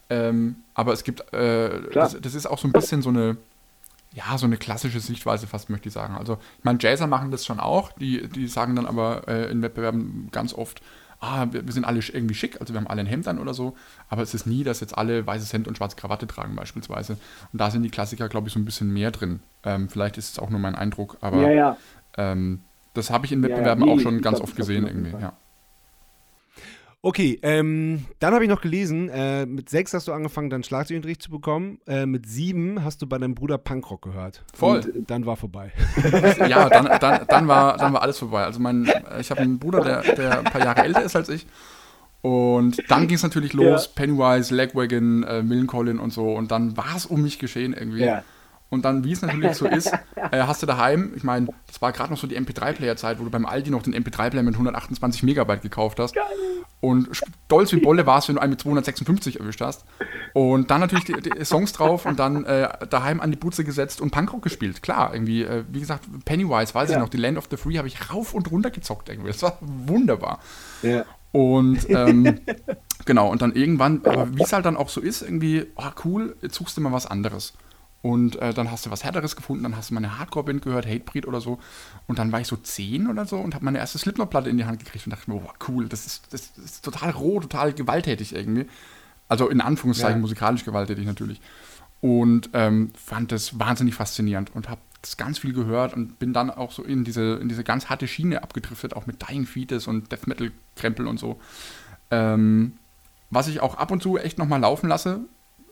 Ähm, 0.10 0.58
aber 0.74 0.94
es 0.94 1.04
gibt, 1.04 1.34
äh, 1.34 1.82
das, 1.92 2.18
das, 2.20 2.36
ist 2.36 2.46
auch 2.46 2.60
so 2.60 2.68
ein 2.68 2.72
bisschen 2.72 3.02
so 3.02 3.10
eine, 3.10 3.38
ja, 4.16 4.38
so 4.38 4.46
eine 4.46 4.56
klassische 4.56 5.02
Sichtweise 5.02 5.46
fast, 5.46 5.70
möchte 5.70 5.90
ich 5.90 5.94
sagen. 5.94 6.16
Also, 6.16 6.38
ich 6.58 6.64
meine, 6.64 6.80
Jazzer 6.82 7.06
machen 7.06 7.32
das 7.32 7.46
schon 7.46 7.60
auch, 7.60 7.92
die, 7.92 8.28
die 8.30 8.48
sagen 8.48 8.76
dann 8.76 8.86
aber 8.86 9.28
äh, 9.28 9.52
in 9.52 9.62
Wettbewerben 9.62 10.30
ganz 10.32 10.54
oft, 10.54 10.82
ah, 11.20 11.48
wir, 11.52 11.66
wir, 11.66 11.74
sind 11.74 11.84
alle 11.84 12.00
irgendwie 12.00 12.34
schick, 12.34 12.62
also 12.62 12.74
wir 12.74 12.80
haben 12.80 12.88
alle 12.88 13.02
ein 13.02 13.08
Hemd 13.08 13.28
an 13.28 13.40
oder 13.40 13.54
so, 13.54 13.76
aber 14.10 14.22
es 14.22 14.34
ist 14.34 14.46
nie, 14.46 14.64
dass 14.64 14.80
jetzt 14.80 14.98
alle 14.98 15.28
weißes 15.28 15.52
Hemd 15.52 15.68
und 15.68 15.76
schwarze 15.76 15.98
Krawatte 15.98 16.28
tragen 16.28 16.56
beispielsweise. 16.56 17.18
Und 17.52 17.60
da 17.60 17.70
sind 17.70 17.84
die 17.84 17.90
Klassiker, 17.90 18.30
glaube 18.30 18.48
ich, 18.48 18.54
so 18.54 18.60
ein 18.60 18.66
bisschen 18.66 18.92
mehr 18.94 19.12
drin. 19.12 19.42
Ähm, 19.66 19.90
vielleicht 19.90 20.18
ist 20.18 20.32
es 20.32 20.40
auch 20.40 20.50
nur 20.50 20.62
mein 20.62 20.76
Eindruck, 20.76 21.18
aber 21.20 21.42
ja, 21.42 21.52
ja. 21.52 21.78
Ähm, 22.18 22.64
das 22.94 23.10
habe 23.10 23.26
ich 23.26 23.34
in 23.34 23.44
Wettbewerben 23.44 23.86
ja, 23.86 23.94
nee, 23.94 24.00
auch 24.00 24.02
schon 24.02 24.22
ganz 24.22 24.40
oft 24.40 24.56
gesehen 24.56 24.88
irgendwie, 24.88 25.12
ja. 25.12 25.34
Okay, 27.06 27.38
ähm, 27.44 28.08
dann 28.18 28.34
habe 28.34 28.46
ich 28.46 28.50
noch 28.50 28.62
gelesen, 28.62 29.10
äh, 29.10 29.46
mit 29.46 29.70
sechs 29.70 29.94
hast 29.94 30.08
du 30.08 30.12
angefangen, 30.12 30.50
dann 30.50 30.64
Schlagzeugunterricht 30.64 31.22
zu 31.22 31.30
bekommen. 31.30 31.78
Äh, 31.86 32.08
mit 32.08 32.28
sieben 32.28 32.84
hast 32.84 33.00
du 33.00 33.06
bei 33.06 33.20
deinem 33.20 33.36
Bruder 33.36 33.60
Punkrock 33.60 34.02
gehört. 34.02 34.44
Voll. 34.56 34.80
Und 34.80 35.12
dann 35.12 35.28
war 35.28 35.36
vorbei. 35.36 35.72
ja, 36.50 36.68
dann, 36.68 36.86
dann, 37.00 37.28
dann, 37.28 37.48
war, 37.48 37.78
dann 37.78 37.94
war 37.94 38.02
alles 38.02 38.18
vorbei. 38.18 38.44
Also 38.44 38.60
mein, 38.60 38.92
ich 39.20 39.30
habe 39.30 39.42
einen 39.42 39.60
Bruder, 39.60 39.82
der, 39.82 40.16
der 40.16 40.40
ein 40.40 40.46
paar 40.46 40.66
Jahre 40.66 40.82
älter 40.82 41.04
ist 41.04 41.16
als 41.16 41.30
ich. 41.30 41.46
Und 42.24 42.82
dann 42.90 43.06
ging 43.06 43.18
es 43.18 43.24
natürlich 43.24 43.54
los, 43.54 43.86
ja. 43.86 43.92
Pennywise, 43.94 44.56
Legwagon, 44.56 45.22
äh, 45.26 45.44
Millencolin 45.44 46.00
und 46.00 46.12
so. 46.12 46.34
Und 46.34 46.50
dann 46.50 46.76
war 46.76 46.96
es 46.96 47.06
um 47.06 47.22
mich 47.22 47.38
geschehen 47.38 47.74
irgendwie. 47.74 48.06
Ja. 48.06 48.24
Und 48.70 48.84
dann, 48.84 49.04
wie 49.04 49.12
es 49.12 49.22
natürlich 49.22 49.54
so 49.54 49.68
ist, 49.68 49.94
äh, 50.32 50.42
hast 50.42 50.62
du 50.62 50.66
daheim, 50.66 51.14
ich 51.16 51.24
meine, 51.24 51.48
das 51.68 51.82
war 51.82 51.92
gerade 51.92 52.12
noch 52.12 52.20
so 52.20 52.28
die 52.28 52.38
MP3-Player-Zeit, 52.38 53.20
wo 53.20 53.24
du 53.24 53.30
beim 53.30 53.46
Aldi 53.46 53.70
noch 53.70 53.84
den 53.84 53.94
MP3-Player 53.94 54.44
mit 54.44 54.56
128 54.56 55.24
Megabyte 55.24 55.62
gekauft 55.62 56.00
hast. 56.00 56.16
Geil. 56.16 56.26
Und 56.82 57.10
stolz 57.12 57.72
wie 57.72 57.78
Bolle 57.78 58.06
war 58.06 58.20
es, 58.20 58.28
wenn 58.28 58.36
du 58.36 58.42
einen 58.42 58.52
mit 58.52 58.62
256 58.62 59.40
erwischt 59.40 59.62
hast. 59.62 59.86
Und 60.34 60.70
dann 60.70 60.82
natürlich 60.82 61.06
die, 61.06 61.14
die 61.14 61.46
Songs 61.46 61.74
drauf 61.74 62.06
und 62.06 62.20
dann 62.20 62.44
äh, 62.46 62.70
daheim 62.90 63.22
an 63.22 63.32
die 63.32 63.38
Butze 63.38 63.64
gesetzt 63.64 64.02
und 64.02 64.12
Punkrock 64.12 64.42
gespielt. 64.42 64.84
Klar, 64.84 65.14
irgendwie, 65.14 65.44
äh, 65.44 65.64
wie 65.72 65.80
gesagt, 65.80 66.04
Pennywise, 66.26 66.76
weiß 66.76 66.90
ja. 66.90 66.98
ich 66.98 67.02
noch, 67.02 67.10
die 67.10 67.18
Land 67.18 67.38
of 67.38 67.46
the 67.50 67.58
Free 67.58 67.78
habe 67.78 67.88
ich 67.88 68.14
rauf 68.14 68.34
und 68.34 68.52
runter 68.52 68.72
gezockt 68.72 69.10
irgendwie. 69.10 69.32
Das 69.32 69.42
war 69.42 69.58
wunderbar. 69.62 70.40
Ja. 70.82 71.06
Und 71.32 71.90
ähm, 71.90 72.40
genau, 73.06 73.30
und 73.30 73.42
dann 73.42 73.54
irgendwann, 73.54 74.02
aber 74.06 74.36
wie 74.36 74.44
es 74.44 74.54
halt 74.54 74.66
dann 74.66 74.78
auch 74.78 74.90
so 74.90 75.02
ist, 75.02 75.22
irgendwie, 75.22 75.66
oh 75.76 75.90
cool, 76.04 76.36
jetzt 76.42 76.56
suchst 76.56 76.78
du 76.78 76.82
mal 76.82 76.92
was 76.92 77.08
anderes. 77.08 77.54
Und 78.06 78.36
äh, 78.36 78.54
dann 78.54 78.70
hast 78.70 78.86
du 78.86 78.92
was 78.92 79.04
Härteres 79.04 79.36
gefunden, 79.36 79.64
dann 79.64 79.76
hast 79.76 79.90
du 79.90 79.96
mal 79.96 79.98
eine 79.98 80.20
Hardcore-Band 80.20 80.62
gehört, 80.62 80.86
Hatebreed 80.86 81.28
oder 81.28 81.42
so. 81.42 81.58
Und 82.06 82.20
dann 82.20 82.32
war 82.32 82.40
ich 82.40 82.46
so 82.46 82.56
zehn 82.56 83.08
oder 83.08 83.26
so 83.26 83.38
und 83.40 83.56
habe 83.56 83.66
meine 83.66 83.80
erste 83.80 83.98
Slipknot-Platte 83.98 84.48
in 84.48 84.60
die 84.60 84.66
Hand 84.66 84.78
gekriegt 84.78 85.08
und 85.08 85.12
dachte 85.12 85.32
mir, 85.32 85.42
wow, 85.42 85.52
cool, 85.68 85.90
das 85.90 86.06
ist, 86.06 86.32
das 86.32 86.52
ist 86.64 86.86
total 86.86 87.10
roh, 87.10 87.40
total 87.40 87.74
gewalttätig 87.74 88.36
irgendwie. 88.36 88.68
Also 89.28 89.50
in 89.50 89.60
Anführungszeichen 89.60 90.18
ja. 90.18 90.22
musikalisch 90.22 90.64
gewalttätig 90.64 91.08
natürlich. 91.08 91.42
Und 92.00 92.52
ähm, 92.54 92.92
fand 92.94 93.32
das 93.32 93.58
wahnsinnig 93.58 93.96
faszinierend 93.96 94.54
und 94.54 94.70
habe 94.70 94.82
das 95.02 95.18
ganz 95.18 95.40
viel 95.40 95.54
gehört 95.54 95.96
und 95.96 96.20
bin 96.20 96.32
dann 96.32 96.52
auch 96.52 96.74
so 96.74 96.84
in 96.84 97.06
diese, 97.06 97.40
in 97.42 97.50
diese 97.50 97.64
ganz 97.64 97.90
harte 97.90 98.08
Schiene 98.08 98.44
abgedriftet, 98.44 98.96
auch 98.96 99.08
mit 99.08 99.28
Dying 99.28 99.48
Fetus 99.48 99.88
und 99.88 100.12
Death 100.12 100.28
Metal-Krempel 100.28 101.08
und 101.08 101.20
so. 101.20 101.40
Ähm, 102.12 102.74
was 103.32 103.48
ich 103.48 103.62
auch 103.62 103.74
ab 103.74 103.90
und 103.90 104.04
zu 104.04 104.20
echt 104.20 104.38
nochmal 104.38 104.60
laufen 104.60 104.90
lasse 104.90 105.22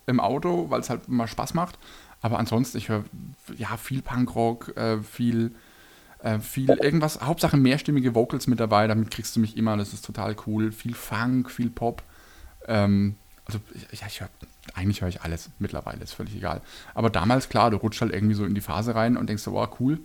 im 0.08 0.20
Auto, 0.20 0.72
weil 0.72 0.80
es 0.80 0.90
halt 0.90 1.08
immer 1.08 1.28
Spaß 1.28 1.54
macht. 1.54 1.78
Aber 2.24 2.40
ansonsten, 2.40 2.78
ich 2.78 2.88
höre 2.90 3.04
ja 3.58 3.76
viel 3.78 4.02
Punkrock, 4.02 4.76
äh, 4.78 5.04
viel, 5.04 5.54
äh, 6.20 6.40
viel 6.40 6.70
irgendwas, 6.70 7.22
Hauptsache 7.22 7.58
mehrstimmige 7.58 8.16
Vocals 8.16 8.48
mit 8.48 8.62
dabei, 8.62 8.88
damit 8.88 9.12
kriegst 9.12 9.36
du 9.36 9.42
mich 9.42 9.58
immer, 9.58 9.76
das 9.76 9.94
ist 9.94 10.06
total 10.06 10.36
cool. 10.48 10.72
Viel 10.72 10.96
Funk, 10.96 11.52
viel 11.52 11.70
Pop. 11.70 12.02
Ähm, 12.66 13.18
also 13.46 13.60
ja, 13.92 14.08
ich 14.08 14.22
höre, 14.22 14.30
eigentlich 14.74 15.02
höre 15.02 15.10
ich 15.10 15.22
alles 15.22 15.50
mittlerweile, 15.60 16.02
ist 16.02 16.14
völlig 16.14 16.34
egal. 16.34 16.62
Aber 16.96 17.10
damals, 17.10 17.50
klar, 17.50 17.72
du 17.72 17.78
rutschst 17.78 18.02
halt 18.02 18.14
irgendwie 18.14 18.36
so 18.36 18.46
in 18.46 18.56
die 18.56 18.62
Phase 18.62 18.96
rein 18.96 19.18
und 19.18 19.28
denkst 19.28 19.44
so, 19.44 19.52
wow, 19.52 19.68
cool. 19.82 20.00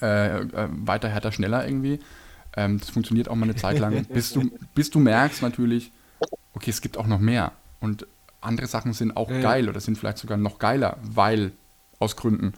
Äh, 0.00 0.38
äh, 0.38 0.68
weiter, 0.70 1.08
härter, 1.08 1.32
schneller 1.32 1.66
irgendwie. 1.66 1.98
Ähm, 2.56 2.78
das 2.78 2.90
funktioniert 2.90 3.28
auch 3.28 3.34
mal 3.34 3.44
eine 3.44 3.56
Zeit 3.56 3.80
lang, 3.80 4.04
bis 4.04 4.32
du, 4.32 4.52
bis 4.76 4.88
du 4.88 5.00
merkst 5.00 5.42
natürlich, 5.42 5.90
okay, 6.52 6.70
es 6.70 6.80
gibt 6.80 6.96
auch 6.96 7.08
noch 7.08 7.18
mehr. 7.18 7.50
Und 7.80 8.06
andere 8.44 8.66
Sachen 8.66 8.92
sind 8.92 9.16
auch 9.16 9.30
ja. 9.30 9.40
geil 9.40 9.68
oder 9.68 9.80
sind 9.80 9.98
vielleicht 9.98 10.18
sogar 10.18 10.38
noch 10.38 10.58
geiler, 10.58 10.98
weil 11.02 11.52
aus 11.98 12.16
Gründen. 12.16 12.54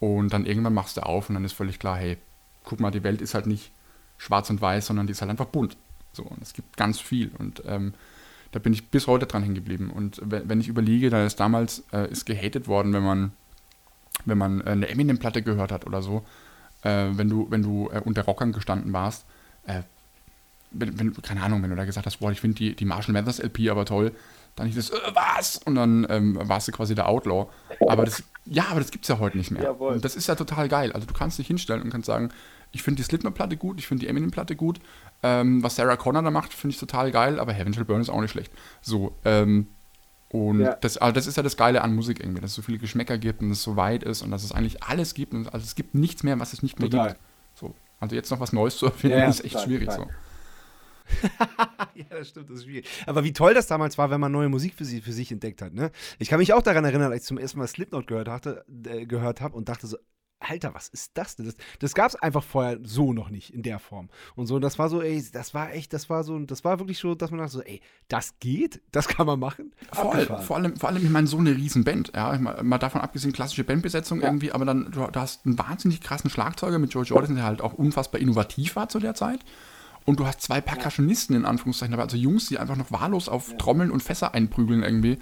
Und 0.00 0.32
dann 0.32 0.46
irgendwann 0.46 0.74
machst 0.74 0.96
du 0.96 1.02
auf 1.02 1.28
und 1.28 1.34
dann 1.34 1.44
ist 1.44 1.52
völlig 1.52 1.78
klar, 1.78 1.96
hey, 1.96 2.18
guck 2.64 2.80
mal, 2.80 2.90
die 2.90 3.04
Welt 3.04 3.20
ist 3.22 3.34
halt 3.34 3.46
nicht 3.46 3.70
schwarz 4.18 4.50
und 4.50 4.60
weiß, 4.60 4.86
sondern 4.86 5.06
die 5.06 5.12
ist 5.12 5.20
halt 5.20 5.30
einfach 5.30 5.46
bunt. 5.46 5.76
So, 6.12 6.22
und 6.22 6.42
es 6.42 6.52
gibt 6.52 6.76
ganz 6.76 7.00
viel. 7.00 7.30
Und 7.38 7.62
ähm, 7.66 7.94
da 8.52 8.58
bin 8.58 8.72
ich 8.72 8.88
bis 8.88 9.06
heute 9.06 9.26
dran 9.26 9.42
hängen 9.42 9.54
geblieben. 9.54 9.90
Und 9.90 10.20
wenn 10.24 10.60
ich 10.60 10.68
überlege, 10.68 11.10
da 11.10 11.26
ist 11.26 11.40
damals 11.40 11.84
äh, 11.92 12.10
ist 12.10 12.24
gehatet 12.24 12.68
worden, 12.68 12.92
wenn 12.92 13.02
man, 13.02 13.32
wenn 14.24 14.38
man 14.38 14.60
äh, 14.60 14.70
eine 14.70 14.88
Eminem-Platte 14.88 15.42
gehört 15.42 15.72
hat 15.72 15.86
oder 15.86 16.02
so, 16.02 16.24
äh, 16.82 17.06
wenn 17.12 17.28
du, 17.28 17.46
wenn 17.50 17.62
du 17.62 17.90
äh, 17.92 18.00
unter 18.00 18.22
Rockern 18.22 18.52
gestanden 18.52 18.92
warst, 18.92 19.24
äh, 19.66 19.82
wenn, 20.70 20.98
wenn, 20.98 21.22
keine 21.22 21.42
Ahnung, 21.42 21.62
wenn 21.62 21.70
du 21.70 21.76
da 21.76 21.84
gesagt 21.84 22.06
hast, 22.06 22.18
boah, 22.18 22.30
ich 22.30 22.40
finde 22.40 22.56
die, 22.56 22.76
die 22.76 22.84
Marshall 22.84 23.12
Mathers 23.12 23.40
LP 23.40 23.70
aber 23.70 23.84
toll, 23.86 24.12
dann 24.56 24.66
hieß 24.68 24.76
es, 24.76 24.90
äh, 24.90 24.98
was? 25.14 25.58
Und 25.58 25.74
dann 25.74 26.06
ähm, 26.08 26.38
warst 26.42 26.68
du 26.68 26.72
quasi 26.72 26.94
der 26.94 27.08
Outlaw. 27.08 27.46
Aber 27.88 28.04
das, 28.04 28.22
ja, 28.44 28.66
aber 28.70 28.80
das 28.80 28.90
gibt 28.90 29.04
es 29.04 29.08
ja 29.08 29.18
heute 29.18 29.36
nicht 29.36 29.50
mehr. 29.50 29.62
Jawohl. 29.62 29.94
Und 29.94 30.04
das 30.04 30.16
ist 30.16 30.26
ja 30.26 30.34
total 30.34 30.68
geil. 30.68 30.92
Also 30.92 31.06
du 31.06 31.14
kannst 31.14 31.38
dich 31.38 31.46
hinstellen 31.46 31.82
und 31.82 31.90
kannst 31.90 32.06
sagen, 32.06 32.30
ich 32.72 32.82
finde 32.82 32.96
die 32.96 33.04
Slipknot-Platte 33.04 33.56
gut, 33.56 33.78
ich 33.78 33.86
finde 33.86 34.02
die 34.02 34.08
Eminem-Platte 34.08 34.56
gut. 34.56 34.80
Ähm, 35.22 35.62
was 35.62 35.76
Sarah 35.76 35.96
Connor 35.96 36.22
da 36.22 36.30
macht, 36.30 36.52
finde 36.52 36.74
ich 36.74 36.80
total 36.80 37.10
geil, 37.10 37.38
aber 37.38 37.52
Heaven 37.52 37.72
Shall 37.72 37.84
Burn 37.84 38.00
ist 38.00 38.10
auch 38.10 38.20
nicht 38.20 38.32
schlecht. 38.32 38.52
So, 38.82 39.14
ähm, 39.24 39.68
und 40.34 40.60
ja. 40.60 40.74
das, 40.74 40.96
also 40.96 41.12
das 41.12 41.28
ist 41.28 41.36
ja 41.36 41.44
das 41.44 41.56
Geile 41.56 41.82
an 41.82 41.94
Musik 41.94 42.18
irgendwie, 42.18 42.40
dass 42.40 42.50
es 42.50 42.56
so 42.56 42.62
viele 42.62 42.78
Geschmäcker 42.78 43.18
gibt 43.18 43.40
und 43.40 43.52
es 43.52 43.62
so 43.62 43.76
weit 43.76 44.02
ist 44.02 44.22
und 44.22 44.32
dass 44.32 44.42
es 44.42 44.50
eigentlich 44.50 44.82
alles 44.82 45.14
gibt. 45.14 45.32
Und 45.32 45.54
also 45.54 45.64
es 45.64 45.76
gibt 45.76 45.94
nichts 45.94 46.24
mehr, 46.24 46.40
was 46.40 46.52
es 46.52 46.62
nicht 46.64 46.80
mehr 46.80 46.90
total. 46.90 47.10
gibt. 47.10 47.20
So, 47.54 47.74
also 48.00 48.16
jetzt 48.16 48.30
noch 48.32 48.40
was 48.40 48.52
Neues 48.52 48.76
zu 48.76 48.86
erfinden, 48.86 49.18
ja, 49.18 49.28
ist 49.28 49.44
echt 49.44 49.52
total, 49.52 49.66
schwierig 49.66 49.88
total. 49.90 50.06
so. 50.06 50.10
ja, 51.94 52.04
das 52.10 52.28
stimmt, 52.28 52.50
das 52.50 52.58
ist 52.58 52.64
schwierig. 52.64 52.88
Aber 53.06 53.24
wie 53.24 53.32
toll 53.32 53.54
das 53.54 53.66
damals 53.66 53.98
war, 53.98 54.10
wenn 54.10 54.20
man 54.20 54.32
neue 54.32 54.48
Musik 54.48 54.74
für, 54.74 54.84
sie, 54.84 55.00
für 55.00 55.12
sich 55.12 55.30
entdeckt 55.30 55.62
hat. 55.62 55.74
Ne? 55.74 55.90
Ich 56.18 56.28
kann 56.28 56.38
mich 56.38 56.52
auch 56.52 56.62
daran 56.62 56.84
erinnern, 56.84 57.12
als 57.12 57.22
ich 57.22 57.28
zum 57.28 57.38
ersten 57.38 57.58
Mal 57.58 57.68
Slipknot 57.68 58.06
gehört, 58.06 58.28
hatte, 58.28 58.64
äh, 58.86 59.06
gehört 59.06 59.40
habe 59.40 59.56
und 59.56 59.68
dachte 59.68 59.86
so, 59.86 59.96
Alter, 60.40 60.74
was 60.74 60.88
ist 60.88 61.12
das 61.14 61.36
denn? 61.36 61.46
Das, 61.46 61.54
das 61.78 61.94
gab 61.94 62.08
es 62.08 62.16
einfach 62.16 62.42
vorher 62.42 62.78
so 62.82 63.12
noch 63.12 63.30
nicht 63.30 63.50
in 63.50 63.62
der 63.62 63.78
Form. 63.78 64.10
Und 64.34 64.46
so, 64.46 64.56
und 64.56 64.62
das 64.62 64.78
war 64.78 64.88
so, 64.88 65.00
ey, 65.00 65.24
das 65.32 65.54
war 65.54 65.72
echt, 65.72 65.92
das 65.92 66.10
war 66.10 66.22
so, 66.22 66.38
das 66.40 66.64
war 66.64 66.78
wirklich 66.78 66.98
so, 66.98 67.14
dass 67.14 67.30
man 67.30 67.38
dachte 67.38 67.52
so, 67.52 67.62
ey, 67.62 67.80
das 68.08 68.38
geht, 68.40 68.82
das 68.92 69.08
kann 69.08 69.26
man 69.26 69.40
machen. 69.40 69.74
Vor, 69.92 70.14
vor 70.14 70.56
allem, 70.56 70.76
vor 70.76 70.88
allem, 70.88 71.04
ich 71.04 71.10
meine, 71.10 71.26
so 71.26 71.38
eine 71.38 71.56
Riesenband, 71.56 72.12
ja, 72.14 72.36
mal, 72.38 72.62
mal 72.62 72.78
davon 72.78 73.00
abgesehen, 73.00 73.32
klassische 73.32 73.64
Bandbesetzung 73.64 74.20
ja. 74.20 74.26
irgendwie, 74.26 74.52
aber 74.52 74.64
dann, 74.64 74.90
du, 74.90 75.06
du, 75.06 75.20
hast 75.20 75.46
einen 75.46 75.58
wahnsinnig 75.58 76.00
krassen 76.00 76.30
Schlagzeuger 76.30 76.78
mit 76.78 76.90
George 76.90 77.10
Jordan, 77.10 77.36
der 77.36 77.44
halt 77.44 77.62
auch 77.62 77.72
unfassbar 77.72 78.20
innovativ 78.20 78.76
war 78.76 78.88
zu 78.88 78.98
der 78.98 79.14
Zeit. 79.14 79.40
Und 80.04 80.20
du 80.20 80.26
hast 80.26 80.42
zwei 80.42 80.60
Percussionisten 80.60 81.34
in 81.34 81.44
Anführungszeichen, 81.44 81.94
aber 81.94 82.02
also 82.02 82.16
Jungs, 82.16 82.48
die 82.48 82.58
einfach 82.58 82.76
noch 82.76 82.92
wahllos 82.92 83.28
auf 83.28 83.56
Trommeln 83.56 83.90
und 83.90 84.02
Fässer 84.02 84.34
einprügeln 84.34 84.82
irgendwie. 84.82 85.18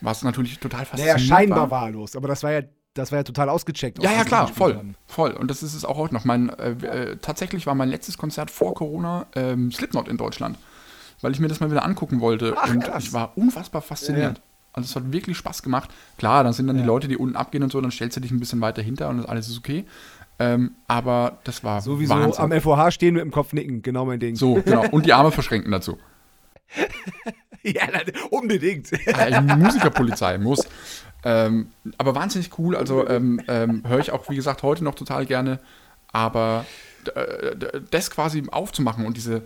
was 0.00 0.22
natürlich 0.22 0.58
total 0.58 0.84
faszinierend 0.84 1.20
naja, 1.20 1.36
scheinbar 1.36 1.70
war. 1.70 1.82
wahllos, 1.82 2.16
aber 2.16 2.26
das 2.26 2.42
war 2.42 2.52
ja 2.52 2.62
das 2.94 3.12
war 3.12 3.18
ja 3.20 3.22
total 3.22 3.48
ausgecheckt. 3.48 4.02
Ja, 4.02 4.12
ja, 4.12 4.24
klar, 4.24 4.48
voll. 4.48 4.74
Haben. 4.74 4.96
Voll. 5.06 5.30
Und 5.30 5.48
das 5.48 5.62
ist 5.62 5.74
es 5.74 5.84
auch 5.84 5.96
heute 5.96 6.12
noch. 6.12 6.24
Mein, 6.24 6.48
äh, 6.48 6.70
äh, 6.70 7.16
tatsächlich 7.18 7.66
war 7.66 7.74
mein 7.74 7.88
letztes 7.88 8.18
Konzert 8.18 8.50
vor 8.50 8.74
Corona 8.74 9.26
ähm, 9.36 9.70
Slipknot 9.70 10.08
in 10.08 10.16
Deutschland, 10.16 10.58
weil 11.20 11.32
ich 11.32 11.38
mir 11.38 11.46
das 11.46 11.60
mal 11.60 11.70
wieder 11.70 11.84
angucken 11.84 12.20
wollte. 12.20 12.54
Ach, 12.56 12.68
und 12.68 12.82
krass. 12.82 13.04
ich 13.04 13.12
war 13.12 13.36
unfassbar 13.36 13.80
fasziniert. 13.82 14.22
Ja, 14.22 14.30
ja. 14.30 14.50
Also 14.72 14.88
es 14.88 14.96
hat 14.96 15.12
wirklich 15.12 15.36
Spaß 15.36 15.62
gemacht. 15.62 15.90
Klar, 16.16 16.44
dann 16.44 16.52
sind 16.52 16.66
dann 16.66 16.76
ja. 16.76 16.82
die 16.82 16.86
Leute, 16.86 17.08
die 17.08 17.16
unten 17.16 17.36
abgehen 17.36 17.62
und 17.62 17.72
so, 17.72 17.80
dann 17.80 17.90
stellst 17.90 18.16
du 18.16 18.20
dich 18.20 18.30
ein 18.30 18.40
bisschen 18.40 18.60
weiter 18.60 18.82
hinter 18.82 19.08
und 19.08 19.28
alles 19.28 19.48
ist 19.48 19.58
okay. 19.58 19.84
Ähm, 20.40 20.74
aber 20.86 21.38
das 21.44 21.62
war 21.62 21.82
Sowieso 21.82 22.14
Wahnsinn. 22.14 22.50
am 22.50 22.60
FOH 22.60 22.92
stehen 22.92 23.12
mit 23.12 23.22
dem 23.22 23.30
Kopf 23.30 23.52
nicken, 23.52 23.82
genau 23.82 24.06
mein 24.06 24.20
Ding. 24.20 24.36
So, 24.36 24.54
genau. 24.54 24.88
Und 24.90 25.04
die 25.04 25.12
Arme 25.12 25.32
verschränken 25.32 25.70
dazu. 25.70 25.98
ja, 27.62 27.82
unbedingt. 28.30 28.88
Eine 29.14 29.56
Musikerpolizei 29.56 30.38
muss. 30.38 30.66
Ähm, 31.24 31.68
aber 31.98 32.14
wahnsinnig 32.14 32.58
cool. 32.58 32.74
Also 32.74 33.06
ähm, 33.06 33.42
ähm, 33.48 33.82
höre 33.86 33.98
ich 33.98 34.12
auch, 34.12 34.30
wie 34.30 34.36
gesagt, 34.36 34.62
heute 34.62 34.82
noch 34.82 34.94
total 34.94 35.26
gerne. 35.26 35.60
Aber 36.10 36.64
äh, 37.14 37.54
das 37.90 38.10
quasi 38.10 38.42
aufzumachen 38.50 39.04
und 39.04 39.18
diese. 39.18 39.42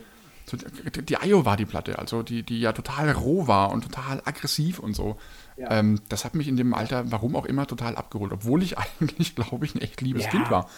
Die 1.09 1.17
IO 1.25 1.47
war 1.47 1.57
die 1.57 1.65
Platte, 1.65 1.99
also 1.99 2.23
die, 2.23 2.43
die 2.43 2.61
ja 2.61 2.73
total 2.73 3.11
roh 3.13 3.47
war 3.47 3.73
und 3.73 3.81
total 3.81 4.21
aggressiv 4.27 4.79
und 4.79 4.95
so. 4.95 5.17
Ja. 5.57 5.71
Ähm, 5.71 6.01
das 6.09 6.25
hat 6.25 6.35
mich 6.35 6.49
in 6.49 6.57
dem 6.57 6.75
Alter, 6.75 7.11
warum 7.12 7.37
auch 7.37 7.45
immer, 7.45 7.67
total 7.67 7.97
abgeholt. 7.97 8.33
Obwohl 8.33 8.62
ich 8.62 8.77
eigentlich, 9.01 9.35
glaube 9.35 9.64
ich, 9.64 9.75
ein 9.75 9.81
echt 9.81 10.01
liebes 10.01 10.25
ja. 10.25 10.31
Kind 10.31 10.51
war. 10.51 10.69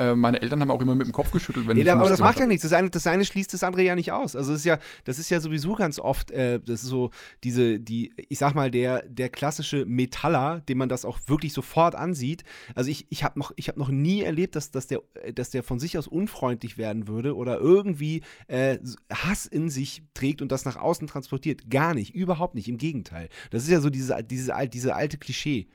Äh, 0.00 0.16
meine 0.16 0.40
Eltern 0.40 0.60
haben 0.62 0.70
auch 0.70 0.80
immer 0.80 0.94
mit 0.94 1.06
dem 1.06 1.12
Kopf 1.12 1.30
geschüttelt, 1.30 1.68
wenn 1.68 1.76
nee, 1.76 1.82
ich 1.82 1.92
Aber 1.92 2.08
das 2.08 2.20
macht 2.20 2.40
ja 2.40 2.46
nichts. 2.46 2.62
Das 2.62 2.72
eine, 2.72 2.88
das 2.88 3.06
eine 3.06 3.24
schließt 3.24 3.52
das 3.52 3.62
andere 3.62 3.82
ja 3.82 3.94
nicht 3.94 4.12
aus. 4.12 4.34
Also 4.34 4.52
das 4.52 4.60
ist 4.60 4.64
ja, 4.64 4.78
das 5.04 5.18
ist 5.18 5.28
ja 5.28 5.40
sowieso 5.40 5.74
ganz 5.74 5.98
oft, 5.98 6.30
äh, 6.30 6.58
das 6.58 6.82
ist 6.82 6.88
so 6.88 7.10
diese, 7.44 7.78
die, 7.78 8.14
ich 8.16 8.38
sag 8.38 8.54
mal, 8.54 8.70
der, 8.70 9.02
der 9.06 9.28
klassische 9.28 9.84
Metaller, 9.84 10.60
dem 10.60 10.78
man 10.78 10.88
das 10.88 11.04
auch 11.04 11.18
wirklich 11.26 11.52
sofort 11.52 11.94
ansieht. 11.94 12.44
Also 12.74 12.90
ich, 12.90 13.08
ich 13.10 13.24
habe 13.24 13.38
noch, 13.38 13.52
hab 13.58 13.76
noch 13.76 13.90
nie 13.90 14.22
erlebt, 14.22 14.56
dass, 14.56 14.70
dass, 14.70 14.86
der, 14.86 15.02
dass 15.34 15.50
der 15.50 15.62
von 15.62 15.78
sich 15.78 15.98
aus 15.98 16.08
unfreundlich 16.08 16.78
werden 16.78 17.06
würde 17.06 17.36
oder 17.36 17.58
irgendwie 17.58 18.22
äh, 18.48 18.78
Hass 19.12 19.44
in 19.44 19.68
sich 19.68 20.02
trägt 20.14 20.40
und 20.40 20.50
das 20.50 20.64
nach 20.64 20.76
außen 20.76 21.08
transportiert. 21.08 21.68
Gar 21.68 21.92
nicht, 21.92 22.14
überhaupt 22.14 22.54
nicht. 22.54 22.68
Im 22.68 22.78
Gegenteil. 22.78 23.28
Das 23.50 23.64
ist 23.64 23.68
ja 23.68 23.80
so 23.80 23.90
diese, 23.90 24.16
diese, 24.24 24.54
diese 24.72 24.94
alte 24.94 25.18
Klischee. 25.18 25.68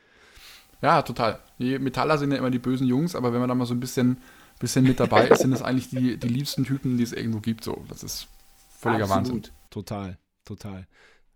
Ja, 0.81 1.01
total. 1.01 1.39
Die 1.59 1.79
Metaller 1.79 2.17
sind 2.17 2.31
ja 2.31 2.37
immer 2.37 2.51
die 2.51 2.59
bösen 2.59 2.87
Jungs, 2.87 3.15
aber 3.15 3.33
wenn 3.33 3.39
man 3.39 3.49
da 3.49 3.55
mal 3.55 3.65
so 3.65 3.73
ein 3.73 3.79
bisschen, 3.79 4.17
bisschen 4.59 4.85
mit 4.85 4.99
dabei 4.99 5.27
ist, 5.29 5.41
sind 5.41 5.51
das 5.51 5.61
eigentlich 5.61 5.89
die, 5.89 6.17
die 6.17 6.27
liebsten 6.27 6.63
Typen, 6.63 6.97
die 6.97 7.03
es 7.03 7.13
irgendwo 7.13 7.39
gibt. 7.39 7.63
So, 7.63 7.83
das 7.89 8.03
ist 8.03 8.27
völliger 8.79 9.05
Absolut. 9.05 9.27
Wahnsinn. 9.27 9.51
Total, 9.69 10.17
total. 10.43 10.87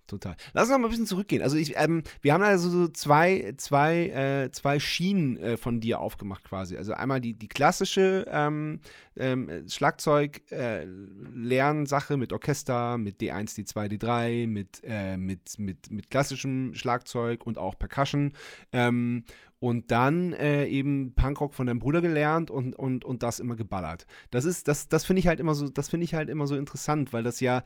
Total. 0.10 0.36
Lass 0.54 0.64
uns 0.64 0.72
noch 0.72 0.80
mal 0.80 0.88
ein 0.88 0.90
bisschen 0.90 1.06
zurückgehen. 1.06 1.44
Also 1.44 1.56
ich, 1.56 1.78
ähm, 1.78 2.02
wir 2.22 2.34
haben 2.34 2.42
also 2.42 2.68
so 2.68 2.88
zwei, 2.88 3.54
zwei, 3.58 4.08
äh, 4.08 4.50
zwei 4.52 4.80
Schienen 4.80 5.38
äh, 5.38 5.56
von 5.56 5.82
dir 5.82 6.00
aufgemacht 6.00 6.44
quasi. 6.44 6.78
Also 6.78 6.94
einmal 6.94 7.22
die, 7.22 7.36
die 7.36 7.48
klassische 7.48 8.26
ähm, 8.28 8.80
ähm, 9.16 9.70
Schlagzeug-Lernsache 9.70 12.14
äh, 12.16 12.18
mit 12.18 12.34
Orchester, 12.34 12.98
mit 12.98 13.22
D1, 13.22 13.56
D2, 13.56 14.00
D3, 14.00 14.48
mit, 14.48 14.82
äh, 14.84 15.16
mit, 15.16 15.60
mit, 15.60 15.92
mit 15.92 16.10
klassischem 16.10 16.74
Schlagzeug 16.74 17.46
und 17.46 17.60
auch 17.60 17.78
Percussion. 17.78 18.34
Ähm, 18.72 19.26
und 19.60 19.92
dann 19.92 20.34
äh, 20.34 20.66
eben 20.66 21.14
Punkrock 21.14 21.54
von 21.54 21.68
deinem 21.68 21.80
Bruder 21.80 22.02
gelernt 22.02 22.50
und, 22.50 22.76
und, 22.76 23.06
und 23.06 23.22
das 23.22 23.40
immer 23.40 23.56
geballert. 23.56 24.08
Das 24.32 24.46
ist, 24.46 24.68
das, 24.68 24.88
das 24.88 25.06
finde 25.06 25.20
ich 25.20 25.28
halt 25.28 25.40
immer 25.40 25.54
so, 25.54 25.70
das 25.70 25.90
finde 25.90 26.06
ich 26.06 26.16
halt 26.16 26.30
immer 26.30 26.48
so 26.48 26.56
interessant, 26.56 27.14
weil 27.14 27.22
das 27.22 27.42
ja, 27.42 27.62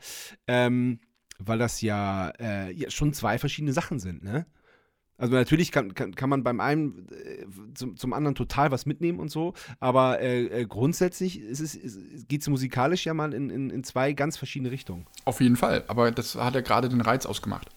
ähm, 0.46 0.98
weil 1.38 1.58
das 1.58 1.80
ja, 1.80 2.30
äh, 2.38 2.72
ja, 2.72 2.90
schon 2.90 3.12
zwei 3.12 3.38
verschiedene 3.38 3.72
Sachen 3.72 3.98
sind, 3.98 4.22
ne? 4.22 4.46
Also 5.16 5.32
natürlich 5.34 5.70
kann, 5.70 5.94
kann, 5.94 6.14
kann 6.16 6.28
man 6.28 6.42
beim 6.42 6.58
einen 6.58 7.06
äh, 7.10 7.46
zum, 7.74 7.96
zum 7.96 8.12
anderen 8.12 8.34
total 8.34 8.72
was 8.72 8.84
mitnehmen 8.84 9.20
und 9.20 9.30
so, 9.30 9.54
aber 9.78 10.20
äh, 10.20 10.46
äh 10.46 10.66
grundsätzlich 10.66 11.40
geht 12.28 12.40
es 12.40 12.48
musikalisch 12.48 13.06
ja 13.06 13.14
mal 13.14 13.32
in, 13.32 13.48
in, 13.48 13.70
in 13.70 13.84
zwei 13.84 14.12
ganz 14.12 14.36
verschiedene 14.36 14.72
Richtungen. 14.72 15.06
Auf 15.24 15.40
jeden 15.40 15.56
Fall, 15.56 15.84
aber 15.86 16.10
das 16.10 16.34
hat 16.34 16.56
ja 16.56 16.62
gerade 16.62 16.88
den 16.88 17.00
Reiz 17.00 17.26
ausgemacht. 17.26 17.70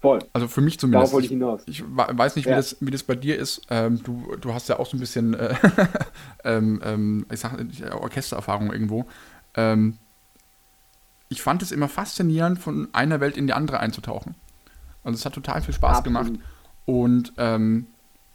Voll. 0.00 0.18
Also 0.32 0.46
für 0.46 0.60
mich 0.60 0.78
zumindest. 0.78 1.00
Darauf 1.00 1.12
wollte 1.14 1.26
ich 1.26 1.32
hinaus. 1.32 1.62
Ich, 1.66 1.80
ich 1.80 1.86
weiß 1.86 2.36
nicht, 2.36 2.46
wie, 2.46 2.50
ja. 2.50 2.56
das, 2.56 2.76
wie 2.80 2.90
das 2.90 3.02
bei 3.02 3.14
dir 3.14 3.38
ist. 3.38 3.62
Ähm, 3.70 4.02
du, 4.02 4.36
du 4.40 4.52
hast 4.52 4.68
ja 4.68 4.78
auch 4.78 4.86
so 4.86 4.96
ein 4.96 5.00
bisschen 5.00 5.34
äh, 5.34 5.54
ähm, 6.44 6.80
ähm, 6.84 7.26
ich 7.32 7.40
sag, 7.40 7.58
Orchestererfahrung 7.92 8.72
irgendwo. 8.72 9.06
Ähm, 9.54 9.96
ich 11.28 11.42
fand 11.42 11.62
es 11.62 11.72
immer 11.72 11.88
faszinierend, 11.88 12.58
von 12.58 12.88
einer 12.92 13.20
Welt 13.20 13.36
in 13.36 13.46
die 13.46 13.52
andere 13.52 13.80
einzutauchen. 13.80 14.34
Also 15.02 15.16
es 15.16 15.24
hat 15.24 15.34
total 15.34 15.62
viel 15.62 15.74
Spaß 15.74 15.98
Absolut. 15.98 16.04
gemacht. 16.04 16.40
Und 16.84 17.32
ähm, 17.36 17.86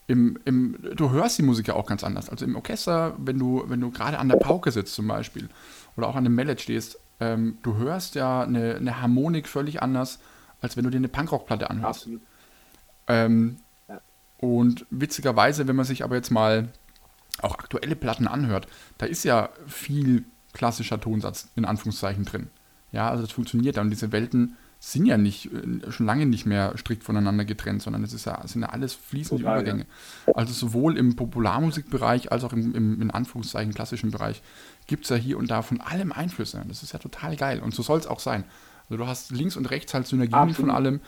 im, 0.08 0.38
im, 0.45 0.77
du 0.95 1.12
hörst 1.12 1.38
die 1.38 1.43
Musik 1.43 1.69
ja 1.69 1.75
auch 1.75 1.86
ganz 1.86 2.04
anders. 2.04 2.30
Also 2.30 2.45
im 2.45 2.56
Orchester, 2.56 3.13
wenn 3.17 3.39
du, 3.39 3.63
wenn 3.67 3.80
du 3.80 3.91
gerade 3.91 4.19
an 4.19 4.30
der 4.30 4.38
Pauke 4.38 4.71
sitzt 4.71 4.93
zum 4.93 5.08
Beispiel 5.08 5.49
oder 5.95 6.08
auch 6.08 6.15
an 6.15 6.25
dem 6.25 6.36
Mallet 6.36 6.60
stehst, 6.60 6.99
ähm, 7.19 7.58
du 7.63 7.77
hörst 7.77 8.15
ja 8.15 8.41
eine, 8.41 8.75
eine, 8.75 9.01
Harmonik 9.01 9.47
völlig 9.47 9.82
anders, 9.82 10.19
als 10.60 10.75
wenn 10.75 10.84
du 10.84 10.89
dir 10.89 10.97
eine 10.97 11.08
Punkrock-Platte 11.08 11.69
anhörst. 11.69 12.10
Ähm, 13.08 13.58
ja. 13.88 14.01
Und 14.39 14.86
witzigerweise, 14.89 15.67
wenn 15.67 15.75
man 15.75 15.86
sich 15.86 16.04
aber 16.04 16.15
jetzt 16.15 16.32
mal 16.32 16.69
auch 17.41 17.58
aktuelle 17.58 17.95
Platten 17.95 18.27
anhört, 18.27 18.67
da 18.97 19.06
ist 19.06 19.23
ja 19.23 19.49
viel 19.67 20.25
klassischer 20.54 20.99
Tonsatz 20.99 21.47
in 21.56 21.63
Anführungszeichen 21.63 22.25
drin. 22.25 22.49
Ja, 22.91 23.10
also 23.10 23.23
das 23.23 23.32
funktioniert 23.32 23.75
ja. 23.77 23.82
Und 23.82 23.89
diese 23.89 24.12
Welten 24.12 24.58
sind 24.80 25.06
ja 25.06 25.17
nicht, 25.17 25.51
äh, 25.54 25.91
schon 25.91 26.08
lange 26.08 26.25
nicht 26.25 26.45
mehr 26.45 26.73
strikt 26.75 27.04
voneinander 27.04 27.45
getrennt, 27.45 27.84
sondern 27.84 28.04
es 28.04 28.13
ist 28.13 28.25
ja, 28.25 28.41
sind 28.47 28.63
ja 28.63 28.69
alles 28.69 28.95
fließende 28.95 29.43
Total, 29.43 29.62
Übergänge. 29.62 29.86
Ja. 30.25 30.34
Also 30.34 30.54
sowohl 30.54 30.97
im 30.97 31.15
Popularmusikbereich 31.15 32.32
als 32.32 32.43
auch 32.43 32.51
im, 32.51 32.73
im 32.73 33.01
in 33.01 33.12
Anführungszeichen 33.12 33.73
klassischen 33.73 34.10
Bereich 34.10 34.41
gibt 34.88 35.04
es 35.04 35.10
ja 35.10 35.15
hier 35.17 35.38
und 35.38 35.51
da 35.51 35.62
von 35.62 35.82
allem 35.82 36.12
Einflüsse. 36.12 36.63
Das 36.67 36.82
ist 36.82 36.93
ja 36.93 36.99
total 36.99 37.36
geil. 37.36 37.60
Und 37.60 37.75
so 37.75 37.84
soll 37.84 37.99
es 37.99 38.08
auch 38.08 38.19
sein. 38.19 38.43
Also 38.89 38.97
du 38.97 39.08
hast 39.08 39.32
links 39.32 39.56
und 39.56 39.69
rechts 39.69 39.93
halt 39.93 40.08
Synergien 40.08 40.34
Absolut. 40.34 40.56
von 40.58 40.69
allem. 40.71 40.99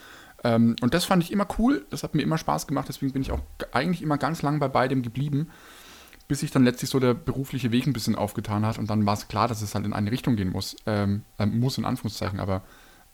Ähm, 0.44 0.76
und 0.80 0.94
das 0.94 1.04
fand 1.04 1.24
ich 1.24 1.32
immer 1.32 1.48
cool. 1.58 1.84
Das 1.90 2.04
hat 2.04 2.14
mir 2.14 2.22
immer 2.22 2.38
Spaß 2.38 2.68
gemacht. 2.68 2.88
Deswegen 2.88 3.12
bin 3.12 3.22
ich 3.22 3.32
auch 3.32 3.40
eigentlich 3.72 4.02
immer 4.02 4.18
ganz 4.18 4.42
lang 4.42 4.60
bei 4.60 4.68
beidem 4.68 5.02
geblieben 5.02 5.48
bis 6.28 6.40
sich 6.40 6.50
dann 6.50 6.64
letztlich 6.64 6.90
so 6.90 7.00
der 7.00 7.14
berufliche 7.14 7.72
Weg 7.72 7.86
ein 7.86 7.92
bisschen 7.92 8.16
aufgetan 8.16 8.64
hat 8.64 8.78
und 8.78 8.88
dann 8.88 9.04
war 9.06 9.14
es 9.14 9.28
klar, 9.28 9.48
dass 9.48 9.62
es 9.62 9.74
halt 9.74 9.84
in 9.84 9.92
eine 9.92 10.10
Richtung 10.10 10.36
gehen 10.36 10.50
muss. 10.50 10.76
Ähm, 10.86 11.22
äh, 11.38 11.46
muss 11.46 11.78
in 11.78 11.84
Anführungszeichen, 11.84 12.40
aber 12.40 12.62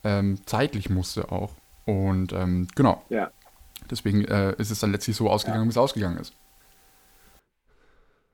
ähm, 0.05 0.38
zeitlich 0.46 0.90
musste 0.90 1.33
auch. 1.33 1.55
Und 1.87 2.33
ähm, 2.33 2.68
genau. 2.75 3.05
Ja. 3.09 3.31
Deswegen 3.90 4.25
äh, 4.25 4.55
ist 4.59 4.70
es 4.70 4.81
dann 4.81 4.92
letztlich 4.92 5.16
so 5.16 5.29
ausgegangen, 5.29 5.62
ja. 5.62 5.66
wie 5.66 5.70
es 5.70 5.79
ausgegangen 5.79 6.18
ist. 6.18 6.35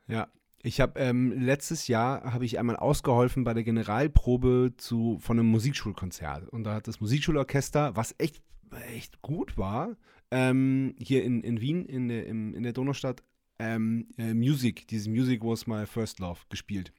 Ja, 0.08 0.28
ich 0.62 0.80
habe 0.80 1.00
ähm, 1.00 1.32
letztes 1.32 1.88
Jahr 1.88 2.32
habe 2.32 2.44
ich 2.44 2.58
einmal 2.58 2.76
ausgeholfen 2.76 3.44
bei 3.44 3.54
der 3.54 3.64
Generalprobe 3.64 4.74
zu 4.76 5.18
von 5.20 5.38
einem 5.38 5.48
Musikschulkonzert 5.48 6.48
und 6.48 6.64
da 6.64 6.74
hat 6.74 6.86
das 6.86 7.00
Musikschulorchester, 7.00 7.96
was 7.96 8.14
echt 8.18 8.42
echt 8.88 9.22
gut 9.22 9.56
war, 9.56 9.96
ähm, 10.30 10.94
hier 10.98 11.24
in, 11.24 11.42
in 11.42 11.60
Wien 11.60 11.86
in 11.86 12.08
der, 12.08 12.26
im, 12.26 12.54
in 12.54 12.62
der 12.62 12.72
Donaustadt 12.72 13.22
ähm, 13.58 14.08
äh, 14.18 14.34
Music, 14.34 14.86
dieses 14.88 15.08
Music 15.08 15.42
Was 15.42 15.66
My 15.66 15.86
First 15.86 16.18
Love 16.18 16.40
gespielt. 16.48 16.92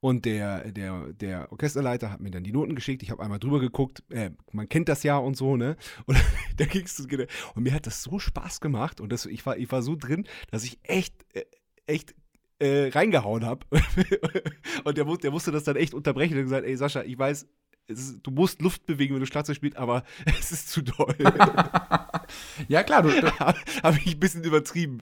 Und 0.00 0.24
der, 0.24 0.70
der, 0.72 1.12
der 1.14 1.50
Orchesterleiter 1.50 2.12
hat 2.12 2.20
mir 2.20 2.30
dann 2.30 2.44
die 2.44 2.52
Noten 2.52 2.74
geschickt. 2.74 3.02
Ich 3.02 3.10
habe 3.10 3.22
einmal 3.22 3.38
drüber 3.38 3.60
geguckt. 3.60 4.02
Äh, 4.10 4.30
man 4.52 4.68
kennt 4.68 4.88
das 4.88 5.02
ja 5.02 5.16
und 5.16 5.36
so, 5.36 5.56
ne? 5.56 5.76
Und 6.06 6.18
da 6.56 6.66
ging's 6.66 7.00
Und 7.00 7.62
mir 7.62 7.72
hat 7.72 7.86
das 7.86 8.02
so 8.02 8.18
Spaß 8.18 8.60
gemacht. 8.60 9.00
Und 9.00 9.10
das, 9.10 9.26
ich, 9.26 9.44
war, 9.46 9.56
ich 9.56 9.70
war 9.72 9.82
so 9.82 9.96
drin, 9.96 10.26
dass 10.50 10.64
ich 10.64 10.78
echt, 10.82 11.14
äh, 11.34 11.44
echt 11.86 12.14
äh, 12.58 12.88
reingehauen 12.88 13.44
habe. 13.44 13.66
und 14.84 14.98
der, 14.98 15.04
der 15.04 15.30
musste 15.30 15.50
das 15.50 15.64
dann 15.64 15.76
echt 15.76 15.94
unterbrechen 15.94 16.36
und 16.36 16.44
gesagt: 16.44 16.66
Ey, 16.66 16.76
Sascha, 16.76 17.02
ich 17.02 17.18
weiß, 17.18 17.46
ist, 17.88 18.20
du 18.22 18.30
musst 18.30 18.60
Luft 18.62 18.86
bewegen, 18.86 19.14
wenn 19.14 19.20
du 19.20 19.26
Schlagzeug 19.26 19.56
spielst, 19.56 19.76
aber 19.76 20.02
es 20.40 20.52
ist 20.52 20.70
zu 20.70 20.82
doll. 20.82 21.14
ja, 22.68 22.82
klar. 22.82 23.02
Du, 23.02 23.10
du 23.10 23.38
Habe 23.38 23.98
ich 24.04 24.14
ein 24.14 24.20
bisschen 24.20 24.44
übertrieben. 24.44 25.00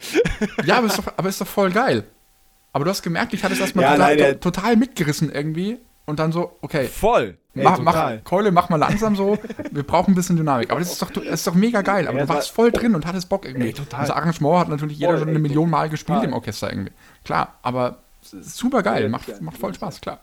ja, 0.65 0.79
aber 0.79 0.87
ist, 0.87 0.99
doch, 0.99 1.07
aber 1.17 1.29
ist 1.29 1.41
doch 1.41 1.47
voll 1.47 1.71
geil. 1.71 2.05
Aber 2.73 2.85
du 2.85 2.91
hast 2.91 3.03
gemerkt, 3.03 3.33
ich 3.33 3.45
hatte 3.45 3.55
es 3.55 3.61
erstmal 3.61 3.85
ja, 3.85 3.93
total, 3.93 4.17
nein, 4.17 4.41
total 4.41 4.77
mitgerissen 4.77 5.31
irgendwie. 5.31 5.79
Und 6.07 6.19
dann 6.19 6.33
so, 6.33 6.59
okay. 6.61 6.87
Voll. 6.87 7.39
Ey, 7.55 7.63
mach, 7.63 7.79
mach, 7.79 8.23
Keule, 8.25 8.51
mach 8.51 8.69
mal 8.69 8.77
langsam 8.77 9.17
so. 9.17 9.39
Wir 9.71 9.85
brauchen 9.85 10.13
ein 10.13 10.15
bisschen 10.15 10.37
Dynamik. 10.37 10.71
Aber 10.71 10.81
das 10.81 10.93
ist 10.93 11.01
doch, 11.01 11.11
das 11.11 11.25
ist 11.25 11.47
doch 11.47 11.55
mega 11.55 11.81
geil. 11.83 12.09
Aber 12.09 12.19
ja, 12.19 12.27
du 12.27 12.29
warst 12.29 12.51
voll 12.51 12.73
drin 12.73 12.95
und 12.95 13.07
hattest 13.07 13.29
Bock 13.29 13.47
irgendwie. 13.47 13.69
Ey, 13.69 13.73
total. 13.73 14.01
Das 14.01 14.11
Arrangement 14.11 14.59
hat 14.59 14.69
natürlich 14.69 14.99
jeder 14.99 15.13
voll, 15.13 15.21
schon 15.21 15.29
eine 15.29 15.39
ey, 15.39 15.43
Million 15.43 15.71
Mal 15.71 15.89
gespielt 15.89 16.17
total. 16.17 16.29
im 16.29 16.35
Orchester 16.35 16.71
irgendwie. 16.71 16.93
Klar, 17.25 17.55
aber 17.63 17.99
super 18.21 18.83
geil. 18.83 19.09
Macht, 19.09 19.41
macht 19.41 19.57
voll 19.57 19.73
Spaß, 19.73 20.01
klar. 20.01 20.21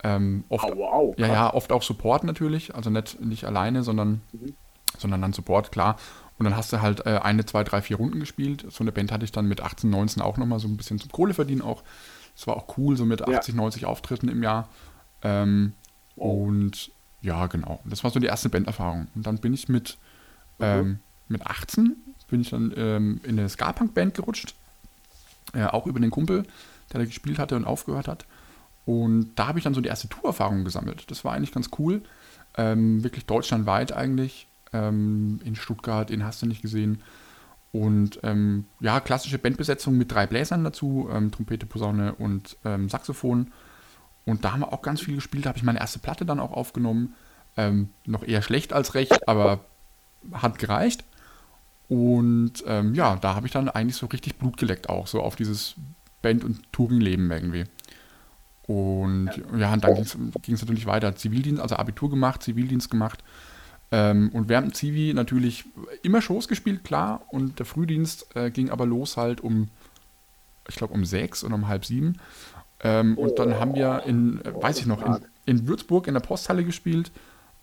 Ähm, 0.04 0.44
oft, 0.50 0.66
oh, 0.70 0.78
wow, 0.78 1.16
ja, 1.18 1.28
ja, 1.28 1.54
oft 1.54 1.72
auch 1.72 1.82
Support 1.82 2.24
natürlich, 2.24 2.76
also 2.76 2.90
nicht, 2.90 3.22
nicht 3.22 3.46
alleine, 3.46 3.84
sondern, 3.84 4.22
mhm. 4.34 4.54
sondern 4.98 5.22
dann 5.22 5.34
Support, 5.34 5.72
klar. 5.72 5.98
Und 6.38 6.46
dann 6.46 6.58
hast 6.58 6.74
du 6.74 6.82
halt 6.82 7.06
äh, 7.06 7.20
eine, 7.24 7.46
zwei, 7.46 7.64
drei, 7.64 7.82
vier 7.82 7.98
Runden 7.98 8.20
gespielt. 8.20 8.66
So 8.70 8.84
eine 8.84 8.92
Band 8.92 9.12
hatte 9.12 9.24
ich 9.24 9.32
dann 9.32 9.48
mit 9.48 9.62
18, 9.62 9.90
19 9.90 10.22
auch 10.22 10.38
nochmal 10.38 10.60
so 10.60 10.68
ein 10.68 10.78
bisschen 10.78 11.00
zum 11.00 11.12
Kohle 11.12 11.34
verdienen 11.34 11.62
auch. 11.62 11.84
Das 12.36 12.48
war 12.48 12.58
auch 12.58 12.78
cool, 12.78 12.98
so 12.98 13.06
mit 13.06 13.22
80, 13.22 13.54
ja. 13.54 13.62
90 13.62 13.86
Auftritten 13.86 14.28
im 14.28 14.44
Jahr. 14.44 14.68
Ähm, 15.22 15.74
wow. 16.16 16.48
Und 16.48 16.92
ja, 17.22 17.48
genau. 17.48 17.80
Das 17.86 18.04
war 18.04 18.12
so 18.12 18.20
die 18.20 18.28
erste 18.28 18.50
Banderfahrung. 18.50 19.08
Und 19.16 19.26
dann 19.26 19.38
bin 19.38 19.54
ich 19.54 19.70
mit, 19.70 19.98
mhm. 20.58 20.66
ähm, 20.66 21.00
mit 21.28 21.46
18 21.46 21.96
bin 22.28 22.42
ich 22.42 22.50
dann 22.50 22.74
ähm, 22.76 23.22
in 23.24 23.40
eine 23.40 23.50
Ska-Punk-Band 23.50 24.14
gerutscht. 24.16 24.56
Äh, 25.54 25.66
auch 25.66 25.86
über 25.86 26.00
den 26.00 26.10
Kumpel, 26.10 26.44
der 26.92 27.00
da 27.00 27.06
gespielt 27.06 27.40
hatte 27.40 27.56
und 27.56 27.66
aufgehört 27.66 28.08
hat. 28.08 28.26
Und 28.86 29.32
da 29.36 29.48
habe 29.48 29.60
ich 29.60 29.64
dann 29.64 29.74
so 29.74 29.82
die 29.82 29.90
erste 29.90 30.10
Tourerfahrung 30.10 30.64
gesammelt. 30.64 31.10
Das 31.10 31.24
war 31.24 31.34
eigentlich 31.34 31.52
ganz 31.52 31.70
cool. 31.78 32.02
Ähm, 32.58 33.04
wirklich 33.04 33.26
deutschlandweit 33.26 33.92
eigentlich. 33.92 34.48
Ähm, 34.74 35.40
in 35.46 35.56
Stuttgart, 35.56 36.10
in 36.10 36.24
hast 36.24 36.42
du 36.42 36.48
nicht 36.48 36.62
gesehen. 36.62 37.02
Und 37.72 38.20
ähm, 38.24 38.66
ja, 38.80 39.00
klassische 39.00 39.40
Bandbesetzung 39.40 39.98
mit 39.98 40.12
drei 40.12 40.28
Bläsern 40.28 40.64
dazu, 40.64 41.10
ähm, 41.12 41.32
Trompete, 41.32 41.66
Posaune 41.66 42.14
und 42.14 42.58
ähm, 42.66 42.90
Saxophon. 42.90 43.52
Und 44.26 44.46
da 44.46 44.54
haben 44.54 44.62
wir 44.62 44.74
auch 44.74 44.82
ganz 44.82 45.02
viel 45.02 45.16
gespielt. 45.16 45.46
Da 45.46 45.50
habe 45.50 45.58
ich 45.58 45.64
meine 45.64 45.80
erste 45.80 46.00
Platte 46.00 46.26
dann 46.26 46.40
auch 46.40 46.52
aufgenommen. 46.52 47.16
Ähm, 47.58 47.90
noch 48.06 48.24
eher 48.24 48.42
schlecht 48.42 48.74
als 48.74 48.96
recht, 48.96 49.28
aber 49.28 49.60
hat 50.32 50.60
gereicht. 50.60 51.04
Und 51.89 52.63
ähm, 52.65 52.96
ja, 52.96 53.15
da 53.17 53.36
habe 53.36 53.46
ich 53.46 53.54
dann 53.54 53.69
eigentlich 53.69 53.98
so 53.98 54.06
richtig 54.08 54.38
Blut 54.38 54.58
geleckt 54.58 54.89
auch, 54.89 55.08
so 55.08 55.22
auf 55.22 55.36
dieses 55.36 55.76
Band- 56.22 56.43
und 56.43 56.72
Touring-Leben 56.72 57.30
irgendwie. 57.32 57.65
Und 58.65 59.30
ja, 59.58 59.74
und 59.74 59.84
dann 59.84 59.96
ging 60.41 60.56
es 60.56 60.62
natürlich 60.62 60.86
weiter. 60.86 61.15
Zivildienst, 61.15 61.62
also 61.62 61.76
Abitur 61.76 62.10
gemacht, 62.10 62.41
Zivildienst 62.43 62.89
gemacht. 62.89 63.24
Ähm, 63.91 64.30
und 64.34 64.50
während 64.50 64.67
dem 64.67 64.74
Zivi 64.74 65.13
natürlich 65.13 65.65
immer 66.02 66.22
Shows 66.22 66.48
gespielt, 66.48 66.84
klar. 66.84 67.26
Und 67.30 67.60
der 67.60 67.65
Frühdienst 67.65 68.36
äh, 68.36 68.50
ging 68.50 68.69
aber 68.69 68.86
los 68.86 69.17
halt 69.17 69.41
um, 69.41 69.69
ich 70.67 70.76
glaube, 70.76 70.93
um 70.93 71.04
sechs 71.06 71.43
oder 71.43 71.56
um 71.56 71.67
halb 71.67 71.86
sieben. 71.86 72.17
Ähm, 72.80 73.17
und 73.17 73.38
dann 73.38 73.60
haben 73.60 73.76
wir 73.76 74.04
in, 74.06 74.43
äh, 74.43 74.54
weiß 74.54 74.80
ich 74.80 74.86
noch, 74.86 75.06
in, 75.06 75.17
in 75.46 75.67
Würzburg 75.67 76.08
in 76.08 76.13
der 76.13 76.22
Posthalle 76.22 76.63
gespielt. 76.63 77.12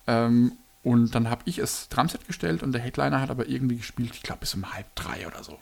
Ähm, 0.06 0.52
und 0.82 1.14
dann 1.14 1.28
habe 1.28 1.42
ich 1.44 1.58
es 1.58 1.88
Drumset 1.88 2.26
gestellt 2.26 2.62
und 2.62 2.72
der 2.72 2.80
Headliner 2.80 3.20
hat 3.20 3.30
aber 3.30 3.48
irgendwie 3.48 3.76
gespielt, 3.76 4.14
ich 4.14 4.22
glaube 4.22 4.40
bis 4.40 4.54
um 4.54 4.72
halb 4.72 4.94
drei 4.94 5.26
oder 5.26 5.44
so. 5.44 5.58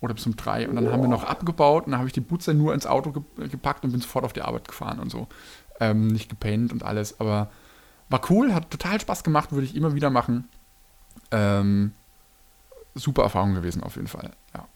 Oder 0.00 0.14
bis 0.14 0.26
um 0.26 0.36
drei. 0.36 0.68
Und 0.68 0.76
dann 0.76 0.90
haben 0.90 1.00
wir 1.00 1.08
noch 1.08 1.24
abgebaut 1.24 1.86
und 1.86 1.92
dann 1.92 1.98
habe 1.98 2.08
ich 2.08 2.12
die 2.12 2.20
Butze 2.20 2.52
nur 2.52 2.74
ins 2.74 2.86
Auto 2.86 3.12
ge 3.12 3.48
gepackt 3.48 3.84
und 3.84 3.92
bin 3.92 4.00
sofort 4.00 4.24
auf 4.24 4.32
die 4.32 4.42
Arbeit 4.42 4.68
gefahren 4.68 4.98
und 4.98 5.10
so. 5.10 5.28
Ähm, 5.80 6.08
nicht 6.08 6.28
gepennt 6.28 6.72
und 6.72 6.82
alles. 6.82 7.20
Aber 7.20 7.50
war 8.08 8.20
cool, 8.30 8.52
hat 8.52 8.70
total 8.70 9.00
Spaß 9.00 9.24
gemacht, 9.24 9.52
würde 9.52 9.64
ich 9.64 9.76
immer 9.76 9.94
wieder 9.94 10.10
machen. 10.10 10.48
Ähm, 11.30 11.92
super 12.94 13.22
Erfahrung 13.22 13.54
gewesen 13.54 13.82
auf 13.82 13.96
jeden 13.96 14.08
Fall, 14.08 14.32
ja. 14.54 14.68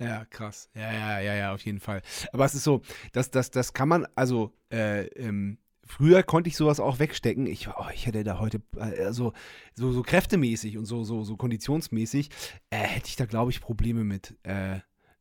Ja, 0.00 0.24
krass. 0.26 0.70
Ja, 0.74 0.92
ja, 0.92 1.18
ja, 1.18 1.34
ja, 1.34 1.54
auf 1.54 1.62
jeden 1.62 1.80
Fall. 1.80 2.02
Aber 2.32 2.44
es 2.44 2.54
ist 2.54 2.62
so, 2.62 2.82
das, 3.12 3.30
das, 3.32 3.50
das 3.50 3.72
kann 3.72 3.88
man, 3.88 4.06
also, 4.14 4.52
äh, 4.70 5.06
ähm, 5.06 5.58
Früher 5.88 6.22
konnte 6.22 6.48
ich 6.48 6.56
sowas 6.56 6.80
auch 6.80 6.98
wegstecken. 6.98 7.46
Ich, 7.46 7.68
oh, 7.68 7.86
ich 7.94 8.06
hätte 8.06 8.22
da 8.22 8.38
heute, 8.38 8.60
also 8.78 9.32
so, 9.74 9.92
so 9.92 10.02
kräftemäßig 10.02 10.76
und 10.76 10.84
so, 10.84 11.02
so, 11.02 11.24
so 11.24 11.36
konditionsmäßig, 11.36 12.28
äh, 12.70 12.76
hätte 12.76 13.08
ich 13.08 13.16
da, 13.16 13.24
glaube 13.24 13.50
ich, 13.50 13.60
Probleme 13.60 14.04
mit. 14.04 14.36
Äh, 14.42 14.80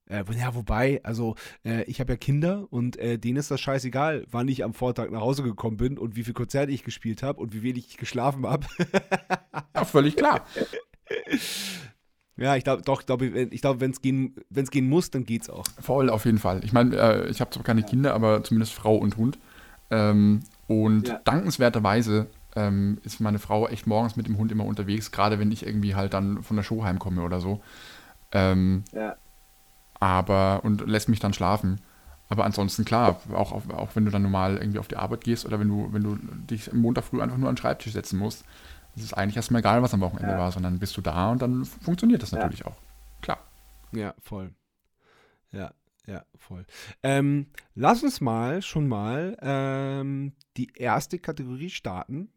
äh, 0.09 0.23
ja, 0.37 0.55
wobei, 0.55 1.01
also 1.03 1.35
äh, 1.65 1.83
ich 1.83 1.99
habe 1.99 2.13
ja 2.13 2.17
Kinder 2.17 2.67
und 2.69 2.97
äh, 2.97 3.17
denen 3.17 3.37
ist 3.37 3.49
das 3.49 3.61
scheißegal, 3.61 4.25
wann 4.29 4.47
ich 4.47 4.63
am 4.63 4.73
Vortag 4.73 5.09
nach 5.09 5.21
Hause 5.21 5.43
gekommen 5.43 5.77
bin 5.77 5.97
und 5.97 6.15
wie 6.15 6.23
viel 6.23 6.33
Konzerte 6.33 6.71
ich 6.71 6.83
gespielt 6.83 7.23
habe 7.23 7.39
und 7.39 7.53
wie 7.53 7.63
wenig 7.63 7.87
ich 7.87 7.97
geschlafen 7.97 8.45
habe. 8.45 8.67
ja, 9.75 9.85
völlig 9.85 10.15
klar. 10.15 10.45
Ja, 12.37 12.55
ich 12.55 12.63
glaube, 12.63 12.83
doch, 12.83 13.05
glaub, 13.05 13.21
ich 13.21 13.61
glaube, 13.61 13.81
wenn 13.81 13.91
es 13.91 14.01
gehen, 14.01 14.35
gehen 14.49 14.89
muss, 14.89 15.09
dann 15.09 15.23
geht's 15.23 15.49
auch. 15.49 15.65
Voll, 15.81 16.09
auf 16.09 16.25
jeden 16.25 16.37
Fall. 16.37 16.63
Ich 16.63 16.71
meine, 16.71 16.95
äh, 16.95 17.29
ich 17.29 17.41
habe 17.41 17.49
zwar 17.49 17.63
keine 17.63 17.83
Kinder, 17.83 18.13
aber 18.13 18.43
zumindest 18.43 18.73
Frau 18.73 18.95
und 18.95 19.17
Hund. 19.17 19.39
Ähm, 19.89 20.41
und 20.67 21.07
ja. 21.07 21.21
dankenswerterweise 21.23 22.27
ähm, 22.55 22.99
ist 23.03 23.19
meine 23.19 23.39
Frau 23.39 23.67
echt 23.67 23.87
morgens 23.87 24.15
mit 24.15 24.27
dem 24.27 24.37
Hund 24.37 24.51
immer 24.51 24.65
unterwegs, 24.65 25.11
gerade 25.11 25.39
wenn 25.39 25.51
ich 25.51 25.65
irgendwie 25.65 25.95
halt 25.95 26.13
dann 26.13 26.43
von 26.43 26.57
der 26.57 26.63
Show 26.63 26.83
heimkomme 26.83 27.21
oder 27.21 27.39
so. 27.39 27.61
Ähm, 28.31 28.83
ja. 28.91 29.15
Aber, 29.99 30.61
und 30.63 30.85
lässt 30.87 31.09
mich 31.09 31.19
dann 31.19 31.33
schlafen. 31.33 31.81
Aber 32.29 32.43
ansonsten, 32.43 32.83
klar, 32.83 33.21
auch, 33.33 33.51
auch 33.53 33.89
wenn 33.95 34.05
du 34.05 34.11
dann 34.11 34.21
normal 34.21 34.57
irgendwie 34.57 34.79
auf 34.79 34.89
die 34.89 34.97
Arbeit 34.97 35.23
gehst 35.23 35.45
oder 35.45 35.59
wenn 35.59 35.69
du, 35.69 35.87
wenn 35.93 36.03
du 36.03 36.17
dich 36.49 36.71
am 36.71 36.79
Montag 36.79 37.05
früh 37.05 37.21
einfach 37.21 37.37
nur 37.37 37.47
an 37.47 37.55
den 37.55 37.61
Schreibtisch 37.61 37.93
setzen 37.93 38.19
musst, 38.19 38.43
ist 38.95 39.05
es 39.05 39.13
eigentlich 39.13 39.37
erstmal 39.37 39.61
egal, 39.61 39.81
was 39.81 39.93
am 39.93 40.01
Wochenende 40.01 40.33
ja. 40.33 40.39
war, 40.39 40.51
sondern 40.51 40.79
bist 40.79 40.97
du 40.97 41.01
da 41.01 41.31
und 41.31 41.41
dann 41.41 41.63
funktioniert 41.63 42.21
das 42.21 42.31
natürlich 42.33 42.65
auch. 42.65 42.75
Klar. 43.21 43.37
Ja, 43.93 44.13
voll. 44.19 44.51
Ja, 45.51 45.71
ja, 46.07 46.23
voll. 46.37 46.65
Ähm, 47.03 47.47
lass 47.75 48.01
uns 48.01 48.21
mal 48.21 48.61
schon 48.61 48.87
mal 48.87 49.37
ähm, 49.41 50.33
die 50.55 50.71
erste 50.75 51.19
Kategorie 51.19 51.69
starten. 51.69 52.29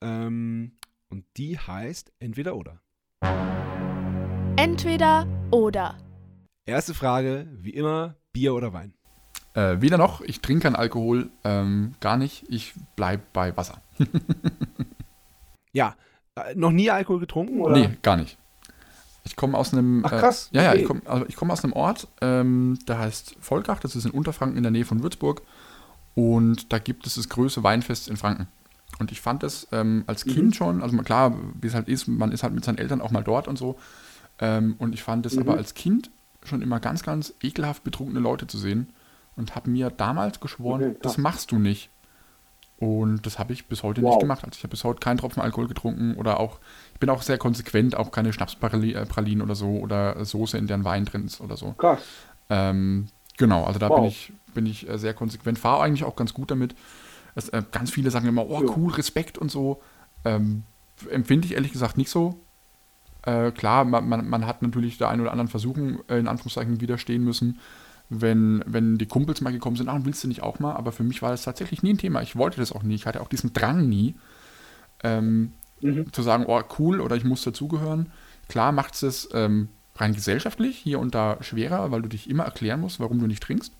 Ähm, 0.00 0.72
und 1.10 1.24
die 1.36 1.58
heißt 1.58 2.12
entweder 2.20 2.56
oder. 2.56 2.80
Entweder 4.56 5.26
oder. 5.50 5.98
Erste 6.64 6.94
Frage, 6.94 7.46
wie 7.52 7.70
immer, 7.70 8.16
Bier 8.32 8.54
oder 8.54 8.72
Wein? 8.72 8.94
Äh, 9.54 9.80
weder 9.80 9.98
noch, 9.98 10.20
ich 10.20 10.40
trinke 10.40 10.64
keinen 10.64 10.76
Alkohol, 10.76 11.30
ähm, 11.44 11.92
gar 12.00 12.16
nicht. 12.16 12.44
Ich 12.48 12.74
bleibe 12.96 13.22
bei 13.32 13.56
Wasser. 13.56 13.82
ja, 15.72 15.96
äh, 16.34 16.54
noch 16.54 16.70
nie 16.70 16.90
Alkohol 16.90 17.20
getrunken? 17.20 17.60
Oder? 17.60 17.74
Nee, 17.74 17.90
gar 18.02 18.16
nicht. 18.16 18.38
Ich 19.28 19.36
komme 19.36 19.58
aus 19.58 19.74
einem. 19.74 20.04
Ach 20.04 20.10
krass. 20.10 20.48
Äh, 20.52 20.56
ja, 20.56 20.62
ja, 20.62 20.74
ich 20.74 20.86
komme 20.86 21.02
also 21.04 21.26
komm 21.36 21.50
aus 21.50 21.62
einem 21.62 21.74
Ort, 21.74 22.08
ähm, 22.22 22.78
der 22.88 22.98
heißt 22.98 23.36
Volkach, 23.40 23.78
das 23.78 23.94
ist 23.94 24.06
in 24.06 24.10
Unterfranken 24.10 24.56
in 24.56 24.62
der 24.62 24.72
Nähe 24.72 24.86
von 24.86 25.02
Würzburg. 25.02 25.42
Und 26.14 26.72
da 26.72 26.78
gibt 26.78 27.06
es 27.06 27.14
das 27.14 27.28
größte 27.28 27.62
Weinfest 27.62 28.08
in 28.08 28.16
Franken. 28.16 28.48
Und 28.98 29.12
ich 29.12 29.20
fand 29.20 29.44
es 29.44 29.68
ähm, 29.70 30.02
als 30.06 30.24
mhm. 30.24 30.30
Kind 30.30 30.56
schon, 30.56 30.82
also 30.82 30.96
klar, 30.98 31.36
wie 31.60 31.66
es 31.66 31.74
halt 31.74 31.88
ist, 31.88 32.08
man 32.08 32.32
ist 32.32 32.42
halt 32.42 32.54
mit 32.54 32.64
seinen 32.64 32.78
Eltern 32.78 33.00
auch 33.00 33.10
mal 33.10 33.22
dort 33.22 33.46
und 33.46 33.58
so. 33.58 33.78
Ähm, 34.40 34.74
und 34.78 34.94
ich 34.94 35.02
fand 35.02 35.26
es 35.26 35.34
mhm. 35.36 35.42
aber 35.42 35.56
als 35.58 35.74
Kind 35.74 36.10
schon 36.42 36.62
immer 36.62 36.80
ganz, 36.80 37.02
ganz 37.02 37.34
ekelhaft 37.42 37.84
betrunkene 37.84 38.20
Leute 38.20 38.46
zu 38.46 38.58
sehen. 38.58 38.92
Und 39.36 39.54
habe 39.54 39.70
mir 39.70 39.90
damals 39.90 40.40
geschworen, 40.40 40.82
okay, 40.82 40.96
das 41.02 41.18
machst 41.18 41.52
du 41.52 41.58
nicht. 41.58 41.90
Und 42.78 43.26
das 43.26 43.38
habe 43.40 43.52
ich 43.52 43.66
bis 43.66 43.82
heute 43.82 44.02
wow. 44.02 44.10
nicht 44.10 44.20
gemacht. 44.20 44.44
Also 44.44 44.56
ich 44.56 44.62
habe 44.62 44.70
bis 44.70 44.84
heute 44.84 45.00
keinen 45.00 45.18
Tropfen 45.18 45.42
Alkohol 45.42 45.66
getrunken 45.66 46.14
oder 46.14 46.38
auch, 46.38 46.60
ich 46.94 47.00
bin 47.00 47.10
auch 47.10 47.22
sehr 47.22 47.38
konsequent, 47.38 47.96
auch 47.96 48.12
keine 48.12 48.32
Schnapspralinen 48.32 49.42
oder 49.42 49.54
so 49.56 49.78
oder 49.78 50.24
Soße, 50.24 50.56
in 50.56 50.68
deren 50.68 50.84
Wein 50.84 51.04
drin 51.04 51.26
ist 51.26 51.40
oder 51.40 51.56
so. 51.56 51.72
Krass. 51.72 52.00
Ähm, 52.50 53.08
genau, 53.36 53.64
also 53.64 53.80
da 53.80 53.88
wow. 53.88 53.96
bin 53.96 54.04
ich, 54.04 54.32
bin 54.54 54.66
ich 54.66 54.88
äh, 54.88 54.96
sehr 54.96 55.12
konsequent, 55.12 55.58
fahre 55.58 55.82
eigentlich 55.82 56.04
auch 56.04 56.14
ganz 56.14 56.32
gut 56.34 56.52
damit. 56.52 56.76
Es, 57.34 57.48
äh, 57.48 57.62
ganz 57.72 57.90
viele 57.90 58.10
sagen 58.10 58.28
immer, 58.28 58.48
oh 58.48 58.62
cool, 58.76 58.92
Respekt 58.92 59.38
und 59.38 59.50
so. 59.50 59.80
Ähm, 60.24 60.62
empfinde 61.10 61.46
ich 61.46 61.54
ehrlich 61.54 61.72
gesagt 61.72 61.98
nicht 61.98 62.10
so. 62.10 62.38
Äh, 63.22 63.50
klar, 63.50 63.84
man, 63.84 64.08
man, 64.08 64.28
man, 64.28 64.46
hat 64.46 64.62
natürlich 64.62 64.98
der 64.98 65.08
einen 65.08 65.20
oder 65.20 65.32
anderen 65.32 65.48
Versuchen 65.48 65.98
äh, 66.08 66.18
in 66.18 66.28
Anführungszeichen 66.28 66.80
widerstehen 66.80 67.24
müssen, 67.24 67.58
wenn, 68.10 68.62
wenn 68.66 68.98
die 68.98 69.06
Kumpels 69.06 69.40
mal 69.40 69.52
gekommen 69.52 69.76
sind, 69.76 69.88
ach, 69.88 70.00
willst 70.02 70.24
du 70.24 70.28
nicht 70.28 70.42
auch 70.42 70.58
mal? 70.60 70.74
Aber 70.74 70.92
für 70.92 71.04
mich 71.04 71.20
war 71.22 71.30
das 71.30 71.42
tatsächlich 71.42 71.82
nie 71.82 71.94
ein 71.94 71.98
Thema. 71.98 72.22
Ich 72.22 72.36
wollte 72.36 72.58
das 72.58 72.72
auch 72.72 72.82
nie. 72.82 72.94
Ich 72.94 73.06
hatte 73.06 73.20
auch 73.20 73.28
diesen 73.28 73.52
Drang 73.52 73.88
nie, 73.88 74.14
ähm, 75.02 75.52
mhm. 75.80 76.12
zu 76.12 76.22
sagen, 76.22 76.44
oh, 76.46 76.62
cool, 76.78 77.00
oder 77.00 77.16
ich 77.16 77.24
muss 77.24 77.42
dazugehören. 77.42 78.10
Klar 78.48 78.72
macht 78.72 79.02
es 79.02 79.28
ähm, 79.34 79.68
rein 79.96 80.14
gesellschaftlich 80.14 80.78
hier 80.78 81.00
und 81.00 81.14
da 81.14 81.36
schwerer, 81.42 81.90
weil 81.90 82.02
du 82.02 82.08
dich 82.08 82.30
immer 82.30 82.44
erklären 82.44 82.80
musst, 82.80 83.00
warum 83.00 83.18
du 83.18 83.26
nicht 83.26 83.42
trinkst. 83.42 83.74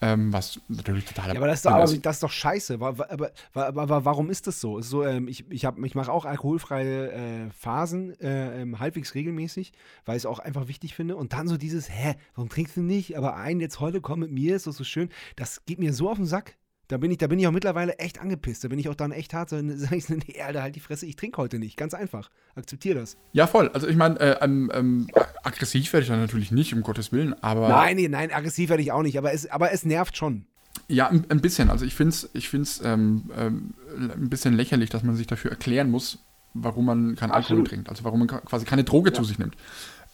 Ähm, 0.00 0.32
was 0.32 0.60
natürlich 0.68 1.04
total. 1.04 1.30
Ja, 1.30 1.36
aber 1.36 1.48
das 1.48 1.58
ist 1.58 1.66
doch, 1.66 1.72
aber, 1.72 1.84
das 1.84 2.16
ist 2.16 2.22
doch 2.22 2.30
scheiße. 2.30 2.74
Aber, 2.74 3.10
aber, 3.10 3.32
aber, 3.54 4.04
warum 4.04 4.30
ist 4.30 4.46
das 4.46 4.60
so? 4.60 4.80
So 4.80 5.04
ähm, 5.04 5.26
ich 5.26 5.50
ich, 5.50 5.64
ich 5.64 5.94
mache 5.96 6.12
auch 6.12 6.24
alkoholfreie 6.24 7.10
äh, 7.10 7.50
Phasen 7.50 8.18
äh, 8.20 8.62
ähm, 8.62 8.78
halbwegs 8.78 9.14
regelmäßig, 9.14 9.72
weil 10.04 10.16
ich 10.16 10.22
es 10.22 10.26
auch 10.26 10.38
einfach 10.38 10.68
wichtig 10.68 10.94
finde. 10.94 11.16
Und 11.16 11.32
dann 11.32 11.48
so 11.48 11.56
dieses, 11.56 11.90
hä, 11.90 12.14
warum 12.36 12.48
trinkst 12.48 12.76
du 12.76 12.82
nicht? 12.82 13.16
Aber 13.16 13.36
ein 13.36 13.58
jetzt 13.58 13.80
heute 13.80 14.00
komm 14.00 14.20
mit 14.20 14.30
mir, 14.30 14.54
ist 14.54 14.68
doch 14.68 14.72
so 14.72 14.84
schön. 14.84 15.08
Das 15.34 15.64
geht 15.66 15.80
mir 15.80 15.92
so 15.92 16.08
auf 16.08 16.18
den 16.18 16.26
Sack. 16.26 16.56
Da 16.88 16.96
bin 16.96 17.10
ich, 17.10 17.18
da 17.18 17.26
bin 17.26 17.38
ich 17.38 17.46
auch 17.46 17.52
mittlerweile 17.52 17.98
echt 17.98 18.18
angepisst. 18.18 18.64
Da 18.64 18.68
bin 18.68 18.78
ich 18.78 18.88
auch 18.88 18.94
dann 18.94 19.12
echt 19.12 19.34
hart. 19.34 19.50
So, 19.50 19.60
sag 19.76 19.92
ich, 19.92 20.08
nee, 20.08 20.40
Alter, 20.42 20.62
halt 20.62 20.74
die 20.74 20.80
Fresse, 20.80 21.04
ich 21.04 21.16
trinke 21.16 21.36
heute 21.36 21.58
nicht. 21.58 21.76
Ganz 21.76 21.92
einfach. 21.92 22.30
Akzeptiere 22.54 23.00
das. 23.00 23.18
Ja, 23.32 23.46
voll. 23.46 23.68
Also 23.68 23.86
ich 23.86 23.96
meine, 23.96 24.18
äh, 24.18 24.38
ähm, 24.40 24.72
ähm, 24.74 25.08
aggressiv 25.42 25.92
werde 25.92 26.04
ich 26.04 26.08
dann 26.08 26.20
natürlich 26.20 26.50
nicht, 26.50 26.72
um 26.74 26.80
Gottes 26.80 27.12
Willen, 27.12 27.34
aber. 27.42 27.68
Nein, 27.68 27.96
nee, 27.96 28.08
nein, 28.08 28.32
aggressiv 28.32 28.70
werde 28.70 28.82
ich 28.82 28.90
auch 28.90 29.02
nicht, 29.02 29.18
aber 29.18 29.32
es, 29.34 29.50
aber 29.50 29.70
es 29.72 29.84
nervt 29.84 30.16
schon. 30.16 30.46
Ja, 30.88 31.08
ein, 31.08 31.26
ein 31.28 31.40
bisschen. 31.42 31.68
Also 31.68 31.84
ich 31.84 31.94
finde 31.94 32.10
es 32.10 32.30
ich 32.32 32.48
find's, 32.48 32.80
ähm, 32.82 33.30
ähm, 33.36 33.74
ein 33.94 34.30
bisschen 34.30 34.54
lächerlich, 34.54 34.88
dass 34.88 35.02
man 35.02 35.14
sich 35.14 35.26
dafür 35.26 35.50
erklären 35.50 35.90
muss, 35.90 36.18
warum 36.54 36.86
man 36.86 37.16
keinen 37.16 37.32
Alkohol 37.32 37.64
trinkt. 37.64 37.90
Also 37.90 38.04
warum 38.04 38.20
man 38.20 38.28
quasi 38.28 38.64
keine 38.64 38.84
Droge 38.84 39.10
ja. 39.10 39.14
zu 39.14 39.24
sich 39.24 39.38
nimmt. 39.38 39.56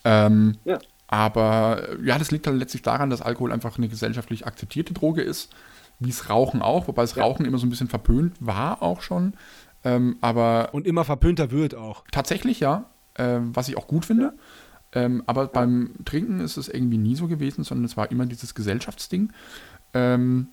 Ähm, 0.04 0.56
ja. 0.64 0.80
Aber 1.06 1.86
ja, 2.02 2.18
das 2.18 2.32
liegt 2.32 2.48
halt 2.48 2.58
letztlich 2.58 2.82
daran, 2.82 3.10
dass 3.10 3.22
Alkohol 3.22 3.52
einfach 3.52 3.78
eine 3.78 3.88
gesellschaftlich 3.88 4.46
akzeptierte 4.46 4.92
Droge 4.92 5.22
ist 5.22 5.50
wie 6.00 6.10
es 6.10 6.28
Rauchen 6.28 6.62
auch, 6.62 6.88
wobei 6.88 7.02
das 7.02 7.14
ja. 7.14 7.22
Rauchen 7.22 7.46
immer 7.46 7.58
so 7.58 7.66
ein 7.66 7.70
bisschen 7.70 7.88
verpönt 7.88 8.36
war 8.40 8.82
auch 8.82 9.02
schon. 9.02 9.34
Ähm, 9.84 10.16
aber 10.20 10.70
und 10.72 10.86
immer 10.86 11.04
verpönter 11.04 11.50
wird 11.50 11.74
auch. 11.74 12.04
Tatsächlich 12.10 12.60
ja, 12.60 12.86
ähm, 13.16 13.54
was 13.54 13.68
ich 13.68 13.76
auch 13.76 13.86
gut 13.86 14.04
finde. 14.04 14.24
Ja. 14.24 14.32
Ähm, 14.94 15.22
aber 15.26 15.48
beim 15.48 15.90
Trinken 16.04 16.40
ist 16.40 16.56
es 16.56 16.68
irgendwie 16.68 16.98
nie 16.98 17.16
so 17.16 17.26
gewesen, 17.26 17.64
sondern 17.64 17.84
es 17.84 17.96
war 17.96 18.10
immer 18.10 18.26
dieses 18.26 18.54
Gesellschaftsding. 18.54 19.32
Ähm, 19.92 20.48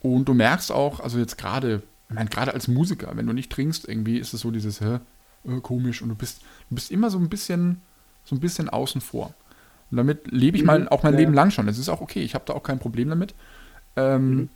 und 0.00 0.26
du 0.26 0.34
merkst 0.34 0.72
auch, 0.72 1.00
also 1.00 1.18
jetzt 1.18 1.36
gerade, 1.36 1.82
ich 2.08 2.14
meine, 2.14 2.30
gerade 2.30 2.54
als 2.54 2.68
Musiker, 2.68 3.10
wenn 3.14 3.26
du 3.26 3.32
nicht 3.32 3.50
trinkst, 3.50 3.88
irgendwie 3.88 4.18
ist 4.18 4.32
es 4.32 4.40
so 4.40 4.50
dieses, 4.50 4.80
hä, 4.80 5.00
äh, 5.44 5.60
komisch 5.60 6.00
und 6.00 6.08
du 6.10 6.14
bist, 6.14 6.42
du 6.68 6.76
bist 6.76 6.90
immer 6.90 7.10
so 7.10 7.18
ein 7.18 7.28
bisschen, 7.28 7.82
so 8.24 8.36
ein 8.36 8.40
bisschen 8.40 8.68
außen 8.68 9.00
vor. 9.00 9.34
Und 9.90 9.96
damit 9.96 10.30
lebe 10.30 10.56
ich 10.56 10.62
mhm. 10.62 10.66
mal 10.66 10.88
auch 10.88 11.02
mein 11.02 11.14
ja. 11.14 11.20
Leben 11.20 11.34
lang 11.34 11.50
schon. 11.50 11.68
Es 11.68 11.78
ist 11.78 11.88
auch 11.88 12.00
okay, 12.00 12.22
ich 12.22 12.34
habe 12.34 12.44
da 12.46 12.54
auch 12.54 12.62
kein 12.62 12.78
Problem 12.78 13.08
damit. 13.08 13.34
Ähm, 13.96 14.34
mhm. 14.34 14.48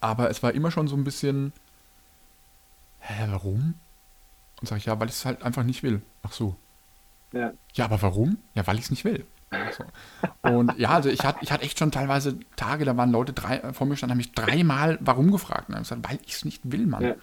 Aber 0.00 0.30
es 0.30 0.42
war 0.42 0.52
immer 0.52 0.70
schon 0.70 0.88
so 0.88 0.96
ein 0.96 1.04
bisschen, 1.04 1.52
hä, 3.00 3.26
warum? 3.28 3.74
Und 4.60 4.68
sage 4.68 4.78
ich, 4.78 4.86
ja, 4.86 4.98
weil 4.98 5.08
ich 5.08 5.14
es 5.14 5.24
halt 5.24 5.42
einfach 5.42 5.62
nicht 5.62 5.82
will. 5.82 6.02
Ach 6.22 6.32
so. 6.32 6.56
Ja. 7.32 7.52
Ja, 7.74 7.84
aber 7.86 8.00
warum? 8.02 8.38
Ja, 8.54 8.66
weil 8.66 8.76
ich 8.76 8.84
es 8.84 8.90
nicht 8.90 9.04
will. 9.04 9.26
So. 9.76 9.84
Und 10.50 10.76
ja, 10.78 10.90
also 10.90 11.08
ich 11.08 11.24
hatte, 11.24 11.38
ich 11.42 11.52
hatte 11.52 11.62
echt 11.62 11.78
schon 11.78 11.90
teilweise 11.90 12.38
Tage, 12.56 12.84
da 12.84 12.96
waren 12.96 13.10
Leute 13.10 13.32
drei, 13.32 13.58
äh, 13.58 13.72
vor 13.72 13.86
mir 13.86 13.96
standen, 13.96 14.12
haben 14.12 14.18
mich 14.18 14.32
dreimal 14.32 14.98
warum 15.00 15.30
gefragt. 15.30 15.68
Und 15.68 15.74
dann 15.74 15.82
gesagt, 15.82 16.08
weil 16.08 16.18
ich 16.26 16.34
es 16.34 16.44
nicht 16.44 16.60
will, 16.70 16.86
Mann. 16.86 17.02
Ja. 17.02 17.14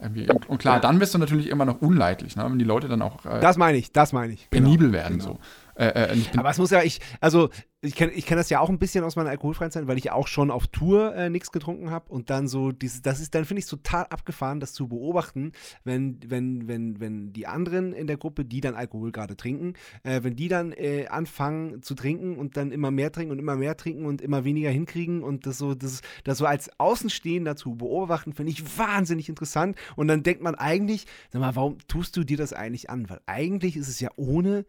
Und, 0.00 0.48
und, 0.48 0.58
klar, 0.58 0.76
ja. 0.76 0.80
dann 0.80 1.00
wirst 1.00 1.14
du 1.14 1.18
natürlich 1.18 1.48
immer 1.48 1.64
noch 1.64 1.82
unleidlich, 1.82 2.36
ne? 2.36 2.44
wenn 2.44 2.58
die 2.58 2.64
Leute 2.64 2.86
dann 2.86 3.02
auch. 3.02 3.24
Äh, 3.26 3.40
das 3.40 3.56
meine 3.56 3.78
ich, 3.78 3.92
das 3.92 4.12
meine 4.12 4.32
ich. 4.32 4.48
Penibel 4.48 4.90
genau. 4.90 4.92
werden 4.92 5.18
genau. 5.18 5.32
so. 5.32 5.38
Äh, 5.78 6.12
äh, 6.12 6.16
Aber 6.36 6.50
es 6.50 6.58
muss 6.58 6.70
ja, 6.70 6.82
ich, 6.82 7.00
also 7.20 7.50
ich 7.80 7.94
kenne 7.94 8.10
ich 8.10 8.26
kenn 8.26 8.36
das 8.36 8.50
ja 8.50 8.58
auch 8.58 8.68
ein 8.68 8.80
bisschen 8.80 9.04
aus 9.04 9.14
meiner 9.14 9.30
alkoholfreien 9.30 9.70
Zeit, 9.70 9.86
weil 9.86 9.98
ich 9.98 10.10
auch 10.10 10.26
schon 10.26 10.50
auf 10.50 10.66
Tour 10.66 11.14
äh, 11.14 11.30
nichts 11.30 11.52
getrunken 11.52 11.90
habe 11.90 12.10
und 12.10 12.30
dann 12.30 12.48
so, 12.48 12.72
dieses, 12.72 13.02
das 13.02 13.20
ist, 13.20 13.36
dann 13.36 13.44
finde 13.44 13.60
ich 13.60 13.66
es 13.66 13.70
total 13.70 14.06
abgefahren, 14.06 14.58
das 14.58 14.72
zu 14.72 14.88
beobachten, 14.88 15.52
wenn, 15.84 16.18
wenn, 16.26 16.66
wenn, 16.66 16.98
wenn 16.98 17.32
die 17.32 17.46
anderen 17.46 17.92
in 17.92 18.08
der 18.08 18.16
Gruppe, 18.16 18.44
die 18.44 18.60
dann 18.60 18.74
Alkohol 18.74 19.12
gerade 19.12 19.36
trinken, 19.36 19.74
äh, 20.02 20.24
wenn 20.24 20.34
die 20.34 20.48
dann 20.48 20.72
äh, 20.72 21.06
anfangen 21.06 21.80
zu 21.80 21.94
trinken 21.94 22.36
und 22.36 22.56
dann 22.56 22.72
immer 22.72 22.90
mehr 22.90 23.12
trinken 23.12 23.30
und 23.30 23.38
immer 23.38 23.54
mehr 23.54 23.76
trinken 23.76 24.06
und 24.06 24.20
immer 24.20 24.42
weniger 24.42 24.70
hinkriegen 24.70 25.22
und 25.22 25.46
das 25.46 25.58
so, 25.58 25.76
das, 25.76 26.00
das 26.24 26.38
so 26.38 26.46
als 26.46 26.68
Außenstehender 26.80 27.54
zu 27.54 27.76
beobachten, 27.76 28.32
finde 28.32 28.50
ich 28.50 28.76
wahnsinnig 28.76 29.28
interessant 29.28 29.76
und 29.94 30.08
dann 30.08 30.24
denkt 30.24 30.42
man 30.42 30.56
eigentlich, 30.56 31.06
sag 31.30 31.40
mal, 31.40 31.54
warum 31.54 31.78
tust 31.86 32.16
du 32.16 32.24
dir 32.24 32.36
das 32.36 32.52
eigentlich 32.52 32.90
an? 32.90 33.08
Weil 33.08 33.20
eigentlich 33.26 33.76
ist 33.76 33.86
es 33.86 34.00
ja 34.00 34.10
ohne 34.16 34.64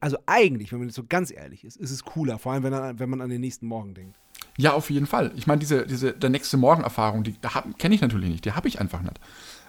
also 0.00 0.18
eigentlich, 0.26 0.72
wenn 0.72 0.78
man 0.78 0.88
jetzt 0.88 0.96
so 0.96 1.04
ganz 1.08 1.30
ehrlich 1.30 1.64
ist, 1.64 1.76
ist 1.76 1.90
es 1.90 2.04
cooler, 2.04 2.38
vor 2.38 2.52
allem 2.52 2.62
wenn, 2.62 2.72
man, 2.72 2.98
wenn 2.98 3.10
man 3.10 3.20
an 3.20 3.30
den 3.30 3.40
nächsten 3.40 3.66
Morgen 3.66 3.94
denkt. 3.94 4.16
Ja, 4.58 4.72
auf 4.72 4.90
jeden 4.90 5.06
Fall. 5.06 5.32
Ich 5.36 5.46
meine, 5.46 5.58
diese, 5.58 5.86
diese 5.86 6.12
der 6.12 6.30
nächste 6.30 6.56
Morgen-Erfahrung, 6.56 7.24
die 7.24 7.34
kenne 7.78 7.94
ich 7.94 8.00
natürlich 8.00 8.30
nicht, 8.30 8.44
die 8.44 8.52
habe 8.52 8.68
ich 8.68 8.80
einfach 8.80 9.02
nicht. 9.02 9.18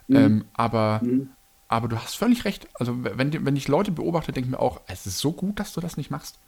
Mhm. 0.08 0.16
Ähm, 0.16 0.46
aber, 0.54 1.02
mhm. 1.04 1.30
aber 1.68 1.88
du 1.88 1.98
hast 1.98 2.16
völlig 2.16 2.46
recht. 2.46 2.68
Also 2.74 3.04
wenn, 3.04 3.46
wenn 3.46 3.56
ich 3.56 3.68
Leute 3.68 3.92
beobachte, 3.92 4.32
denke 4.32 4.48
ich 4.48 4.52
mir 4.52 4.60
auch, 4.60 4.82
es 4.88 5.06
ist 5.06 5.20
so 5.20 5.32
gut, 5.32 5.60
dass 5.60 5.74
du 5.74 5.82
das 5.82 5.98
nicht 5.98 6.12
machst. 6.12 6.40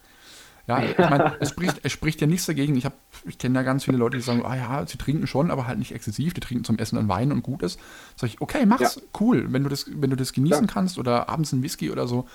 Ja, 0.66 0.82
ich 0.82 0.96
meine, 0.98 1.36
es 1.40 1.50
spricht, 1.50 1.80
es 1.82 1.92
spricht 1.92 2.20
ja 2.20 2.26
nichts 2.26 2.46
dagegen. 2.46 2.76
Ich, 2.76 2.86
ich 3.26 3.38
kenne 3.38 3.58
ja 3.58 3.62
ganz 3.62 3.84
viele 3.84 3.98
Leute, 3.98 4.16
die 4.16 4.22
sagen, 4.22 4.44
ah 4.44 4.56
ja, 4.56 4.86
sie 4.86 4.98
trinken 4.98 5.26
schon, 5.26 5.50
aber 5.50 5.66
halt 5.66 5.78
nicht 5.78 5.92
exzessiv. 5.92 6.32
Die 6.34 6.40
trinken 6.40 6.64
zum 6.64 6.78
Essen 6.78 6.98
einen 6.98 7.08
Wein 7.08 7.32
und 7.32 7.42
gut 7.42 7.62
ist. 7.62 7.78
Sag 8.16 8.28
ich, 8.28 8.40
okay, 8.40 8.64
mach's, 8.66 8.96
ja. 8.96 9.02
cool. 9.20 9.52
Wenn 9.52 9.64
du 9.64 9.68
das, 9.68 9.86
wenn 9.88 10.10
du 10.10 10.16
das 10.16 10.32
genießen 10.32 10.66
ja. 10.66 10.72
kannst 10.72 10.98
oder 10.98 11.28
abends 11.28 11.52
ein 11.52 11.62
Whisky 11.62 11.90
oder 11.90 12.06
so, 12.06 12.26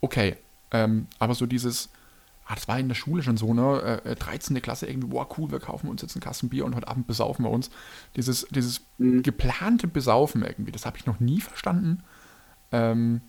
okay. 0.00 0.36
Ähm, 0.72 1.06
aber 1.18 1.34
so 1.34 1.46
dieses, 1.46 1.90
ah, 2.46 2.54
das 2.54 2.68
war 2.68 2.78
in 2.78 2.88
der 2.88 2.94
Schule 2.94 3.22
schon 3.22 3.36
so, 3.36 3.54
ne? 3.54 4.00
Äh, 4.04 4.16
13. 4.16 4.56
Äh, 4.56 4.60
Klasse 4.60 4.86
irgendwie, 4.86 5.08
boah, 5.08 5.28
cool, 5.38 5.50
wir 5.50 5.60
kaufen 5.60 5.88
uns 5.88 6.02
jetzt 6.02 6.16
einen 6.16 6.22
Kasten 6.22 6.48
Bier 6.48 6.64
und 6.64 6.74
heute 6.74 6.88
Abend 6.88 7.06
besaufen 7.06 7.44
wir 7.44 7.50
uns. 7.50 7.70
Dieses, 8.16 8.46
dieses 8.50 8.82
mhm. 8.98 9.22
geplante 9.22 9.86
Besaufen 9.86 10.42
irgendwie, 10.42 10.72
das 10.72 10.86
habe 10.86 10.98
ich 10.98 11.06
noch 11.06 11.20
nie 11.20 11.40
verstanden. 11.40 12.02
Ähm, 12.72 13.20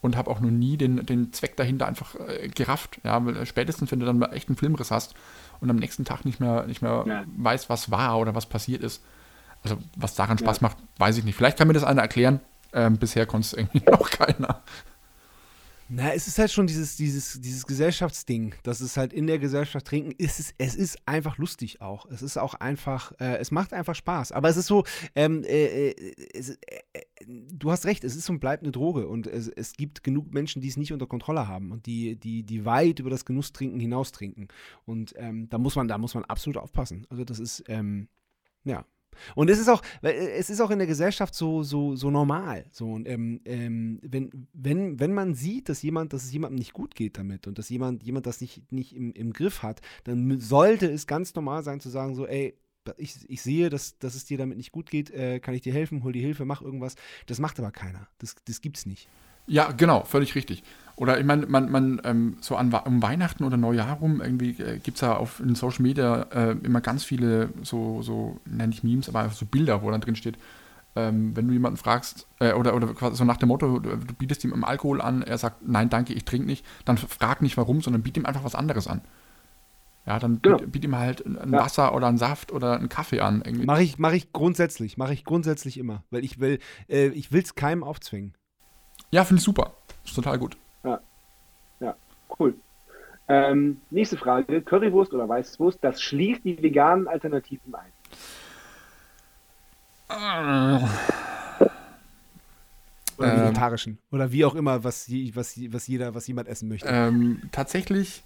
und 0.00 0.16
habe 0.16 0.30
auch 0.30 0.40
noch 0.40 0.50
nie 0.50 0.76
den, 0.76 1.04
den 1.04 1.32
Zweck 1.32 1.56
dahinter 1.56 1.86
einfach 1.86 2.14
äh, 2.14 2.48
gerafft. 2.48 3.00
Ja, 3.04 3.24
weil, 3.24 3.36
äh, 3.36 3.46
spätestens, 3.46 3.90
wenn 3.90 4.00
du 4.00 4.06
dann 4.06 4.18
mal 4.18 4.32
echt 4.32 4.48
einen 4.48 4.56
Filmriss 4.56 4.90
hast 4.90 5.14
und 5.60 5.70
am 5.70 5.76
nächsten 5.76 6.04
Tag 6.04 6.24
nicht 6.24 6.40
mehr, 6.40 6.66
nicht 6.66 6.82
mehr 6.82 7.04
ja. 7.06 7.24
weißt, 7.36 7.68
was 7.68 7.90
war 7.90 8.18
oder 8.18 8.34
was 8.34 8.46
passiert 8.46 8.82
ist. 8.82 9.02
Also, 9.64 9.76
was 9.96 10.14
daran 10.14 10.38
Spaß 10.38 10.60
ja. 10.60 10.68
macht, 10.68 10.76
weiß 10.98 11.18
ich 11.18 11.24
nicht. 11.24 11.34
Vielleicht 11.34 11.58
kann 11.58 11.66
mir 11.66 11.74
das 11.74 11.84
einer 11.84 12.02
erklären. 12.02 12.40
Ähm, 12.72 12.98
bisher 12.98 13.26
konnte 13.26 13.46
es 13.46 13.52
irgendwie 13.54 13.82
noch 13.90 14.10
keiner. 14.10 14.62
Na, 15.90 16.12
es 16.12 16.28
ist 16.28 16.38
halt 16.38 16.50
schon 16.50 16.66
dieses, 16.66 16.96
dieses, 16.96 17.40
dieses 17.40 17.66
Gesellschaftsding, 17.66 18.54
dass 18.62 18.80
es 18.80 18.98
halt 18.98 19.14
in 19.14 19.26
der 19.26 19.38
Gesellschaft 19.38 19.86
trinken, 19.86 20.12
ist 20.18 20.38
es, 20.38 20.54
es 20.58 20.74
ist 20.74 20.98
einfach 21.06 21.38
lustig 21.38 21.80
auch. 21.80 22.04
Es 22.06 22.20
ist 22.20 22.36
auch 22.36 22.54
einfach, 22.54 23.12
äh, 23.20 23.38
es 23.38 23.50
macht 23.50 23.72
einfach 23.72 23.94
Spaß. 23.94 24.32
Aber 24.32 24.50
es 24.50 24.58
ist 24.58 24.66
so, 24.66 24.84
ähm, 25.14 25.44
äh, 25.44 25.90
äh 25.90 26.14
es, 26.34 26.50
äh, 26.50 26.58
du 27.26 27.70
hast 27.70 27.86
recht, 27.86 28.04
es 28.04 28.16
ist 28.16 28.28
und 28.28 28.38
bleibt 28.38 28.64
eine 28.64 28.72
Droge 28.72 29.08
und 29.08 29.26
es, 29.26 29.48
es 29.48 29.72
gibt 29.72 30.04
genug 30.04 30.34
Menschen, 30.34 30.60
die 30.60 30.68
es 30.68 30.76
nicht 30.76 30.92
unter 30.92 31.06
Kontrolle 31.06 31.48
haben 31.48 31.72
und 31.72 31.86
die, 31.86 32.16
die, 32.16 32.42
die 32.42 32.66
weit 32.66 32.98
über 32.98 33.10
das 33.10 33.24
Genusstrinken 33.24 33.80
hinaus 33.80 34.12
trinken. 34.12 34.48
Und 34.84 35.14
ähm, 35.16 35.48
da 35.48 35.56
muss 35.56 35.74
man, 35.74 35.88
da 35.88 35.96
muss 35.96 36.14
man 36.14 36.24
absolut 36.26 36.58
aufpassen. 36.58 37.06
Also 37.08 37.24
das 37.24 37.38
ist, 37.38 37.64
ähm, 37.68 38.08
ja, 38.64 38.84
und 39.34 39.50
es 39.50 39.58
ist 39.58 39.68
auch, 39.68 39.82
äh, 40.02 40.12
es 40.12 40.50
ist 40.50 40.60
auch 40.60 40.70
in 40.70 40.78
der 40.78 40.86
Gesellschaft 40.86 41.34
so, 41.34 41.62
so, 41.62 41.96
so 41.96 42.10
normal. 42.10 42.64
So, 42.70 42.92
und, 42.92 43.08
ähm, 43.08 43.40
ähm, 43.44 44.00
wenn, 44.02 44.48
wenn, 44.52 45.00
wenn 45.00 45.12
man 45.12 45.34
sieht, 45.34 45.68
dass 45.68 45.82
jemand, 45.82 46.12
dass 46.12 46.24
es 46.24 46.32
jemandem 46.32 46.58
nicht 46.58 46.72
gut 46.72 46.94
geht 46.94 47.18
damit 47.18 47.46
und 47.46 47.58
dass 47.58 47.68
jemand, 47.68 48.02
jemand 48.02 48.26
das 48.26 48.40
nicht, 48.40 48.70
nicht 48.72 48.94
im, 48.94 49.12
im 49.12 49.32
Griff 49.32 49.62
hat, 49.62 49.80
dann 50.04 50.40
sollte 50.40 50.86
es 50.86 51.06
ganz 51.06 51.34
normal 51.34 51.62
sein 51.62 51.80
zu 51.80 51.88
sagen, 51.88 52.14
so, 52.14 52.26
ey, 52.26 52.54
ich, 52.96 53.16
ich 53.28 53.42
sehe, 53.42 53.68
dass, 53.68 53.98
dass 53.98 54.14
es 54.14 54.24
dir 54.24 54.38
damit 54.38 54.56
nicht 54.56 54.72
gut 54.72 54.90
geht, 54.90 55.10
äh, 55.10 55.40
kann 55.40 55.54
ich 55.54 55.62
dir 55.62 55.72
helfen, 55.72 56.02
hol 56.04 56.12
dir 56.12 56.22
Hilfe, 56.22 56.44
mach 56.44 56.62
irgendwas. 56.62 56.94
Das 57.26 57.38
macht 57.38 57.58
aber 57.58 57.70
keiner. 57.70 58.08
Das, 58.18 58.34
das 58.46 58.60
gibt's 58.60 58.86
nicht. 58.86 59.08
Ja, 59.46 59.72
genau, 59.72 60.04
völlig 60.04 60.34
richtig. 60.34 60.62
Oder 60.98 61.20
ich 61.20 61.24
meine, 61.24 61.46
man, 61.46 61.70
man 61.70 62.00
ähm, 62.02 62.36
so 62.40 62.56
an 62.56 62.72
um 62.72 63.02
Weihnachten 63.02 63.44
oder 63.44 63.56
Neujahr 63.56 63.98
rum, 63.98 64.20
irgendwie 64.20 64.60
äh, 64.60 64.78
gibt 64.78 64.96
es 64.96 65.02
ja 65.02 65.16
auf 65.16 65.38
in 65.38 65.54
Social 65.54 65.82
Media 65.82 66.22
äh, 66.34 66.56
immer 66.64 66.80
ganz 66.80 67.04
viele 67.04 67.50
so, 67.62 68.02
so, 68.02 68.40
nenne 68.46 68.72
ich 68.72 68.82
Memes, 68.82 69.08
aber 69.08 69.28
so 69.28 69.46
Bilder, 69.46 69.82
wo 69.82 69.92
dann 69.92 70.00
drin 70.00 70.16
steht, 70.16 70.38
ähm, 70.96 71.36
wenn 71.36 71.46
du 71.46 71.52
jemanden 71.52 71.76
fragst, 71.76 72.26
äh, 72.40 72.52
oder, 72.52 72.74
oder 72.74 72.92
so 73.12 73.24
nach 73.24 73.36
dem 73.36 73.48
Motto, 73.48 73.78
du, 73.78 73.96
du 73.96 74.14
bietest 74.14 74.42
ihm 74.42 74.64
Alkohol 74.64 75.00
an, 75.00 75.22
er 75.22 75.38
sagt, 75.38 75.68
nein, 75.68 75.88
danke, 75.88 76.14
ich 76.14 76.24
trinke 76.24 76.48
nicht, 76.48 76.66
dann 76.84 76.98
frag 76.98 77.42
nicht 77.42 77.56
warum, 77.56 77.80
sondern 77.80 78.02
biet 78.02 78.16
ihm 78.16 78.26
einfach 78.26 78.42
was 78.42 78.56
anderes 78.56 78.88
an. 78.88 79.00
Ja, 80.04 80.18
dann 80.18 80.42
genau. 80.42 80.56
biet, 80.56 80.72
biet, 80.72 80.84
ihm 80.84 80.96
halt 80.96 81.24
ein 81.24 81.52
ja. 81.52 81.60
Wasser 81.60 81.94
oder 81.94 82.08
einen 82.08 82.18
Saft 82.18 82.50
oder 82.50 82.76
einen 82.76 82.88
Kaffee 82.88 83.20
an. 83.20 83.44
Mache 83.64 83.84
ich, 83.84 83.98
mach 83.98 84.14
ich 84.14 84.32
grundsätzlich, 84.32 84.96
mache 84.96 85.12
ich 85.12 85.24
grundsätzlich 85.24 85.78
immer, 85.78 86.02
weil 86.10 86.24
ich 86.24 86.40
will, 86.40 86.58
äh, 86.88 87.06
ich 87.08 87.30
will 87.30 87.42
es 87.42 87.54
keinem 87.54 87.84
aufzwingen. 87.84 88.34
Ja, 89.12 89.24
finde 89.24 89.38
ich 89.38 89.44
super. 89.44 89.74
Ist 90.04 90.16
total 90.16 90.38
gut. 90.38 90.56
Ja, 90.84 91.00
ja 91.80 91.96
cool. 92.38 92.54
Ähm, 93.28 93.80
nächste 93.90 94.16
Frage: 94.16 94.62
Currywurst 94.62 95.12
oder 95.12 95.28
Weißwurst, 95.28 95.78
das 95.82 96.00
schließt 96.00 96.44
die 96.44 96.62
veganen 96.62 97.08
Alternativen 97.08 97.74
ein. 97.74 97.92
Oder 103.18 103.34
ähm, 103.34 103.42
vegetarischen. 103.42 103.98
Oder 104.10 104.32
wie 104.32 104.44
auch 104.44 104.54
immer, 104.54 104.84
was, 104.84 105.10
was, 105.34 105.60
was 105.72 105.86
jeder, 105.86 106.14
was 106.14 106.26
jemand 106.26 106.48
essen 106.48 106.68
möchte. 106.68 106.88
Ähm, 106.88 107.42
tatsächlich 107.52 108.22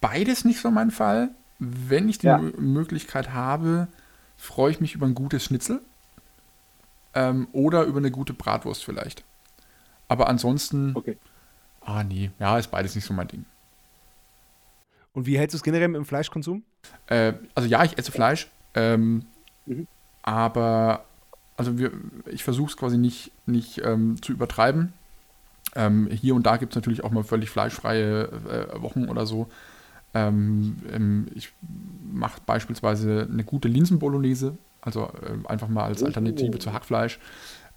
beides 0.00 0.44
nicht 0.44 0.60
so 0.60 0.70
mein 0.70 0.90
Fall. 0.90 1.30
Wenn 1.58 2.08
ich 2.08 2.18
die 2.18 2.26
ja. 2.26 2.38
Möglichkeit 2.38 3.32
habe, 3.32 3.88
freue 4.36 4.70
ich 4.70 4.80
mich 4.80 4.94
über 4.94 5.06
ein 5.06 5.14
gutes 5.14 5.44
Schnitzel. 5.44 5.80
Ähm, 7.12 7.48
oder 7.52 7.84
über 7.84 7.98
eine 7.98 8.10
gute 8.10 8.32
Bratwurst 8.32 8.84
vielleicht. 8.84 9.24
Aber 10.08 10.28
ansonsten. 10.28 10.92
Okay. 10.94 11.18
Ah, 11.90 12.04
nee. 12.04 12.30
Ja, 12.38 12.56
ist 12.56 12.70
beides 12.70 12.94
nicht 12.94 13.04
so 13.04 13.12
mein 13.12 13.26
Ding. 13.26 13.44
Und 15.12 15.26
wie 15.26 15.36
hältst 15.36 15.54
du 15.54 15.56
es 15.56 15.62
generell 15.62 15.88
mit 15.88 15.96
dem 15.96 16.04
Fleischkonsum? 16.04 16.62
Äh, 17.08 17.32
also 17.54 17.68
ja, 17.68 17.82
ich 17.82 17.98
esse 17.98 18.12
Fleisch. 18.12 18.48
Ähm, 18.74 19.24
mhm. 19.66 19.88
Aber 20.22 21.04
also 21.56 21.78
wir, 21.78 21.90
ich 22.26 22.44
versuche 22.44 22.70
es 22.70 22.76
quasi 22.76 22.96
nicht, 22.96 23.32
nicht 23.46 23.82
ähm, 23.84 24.22
zu 24.22 24.32
übertreiben. 24.32 24.92
Ähm, 25.74 26.08
hier 26.10 26.34
und 26.34 26.46
da 26.46 26.58
gibt 26.58 26.72
es 26.72 26.76
natürlich 26.76 27.02
auch 27.02 27.10
mal 27.10 27.24
völlig 27.24 27.50
fleischfreie 27.50 28.28
äh, 28.28 28.82
Wochen 28.82 29.08
oder 29.08 29.26
so. 29.26 29.48
Ähm, 30.14 31.26
ich 31.34 31.52
mache 32.12 32.40
beispielsweise 32.46 33.28
eine 33.30 33.44
gute 33.44 33.68
Linsenbolognese, 33.68 34.56
also 34.80 35.10
äh, 35.22 35.48
einfach 35.48 35.68
mal 35.68 35.84
als 35.84 36.02
Alternative 36.02 36.54
oh. 36.54 36.58
zu 36.58 36.72
Hackfleisch, 36.72 37.18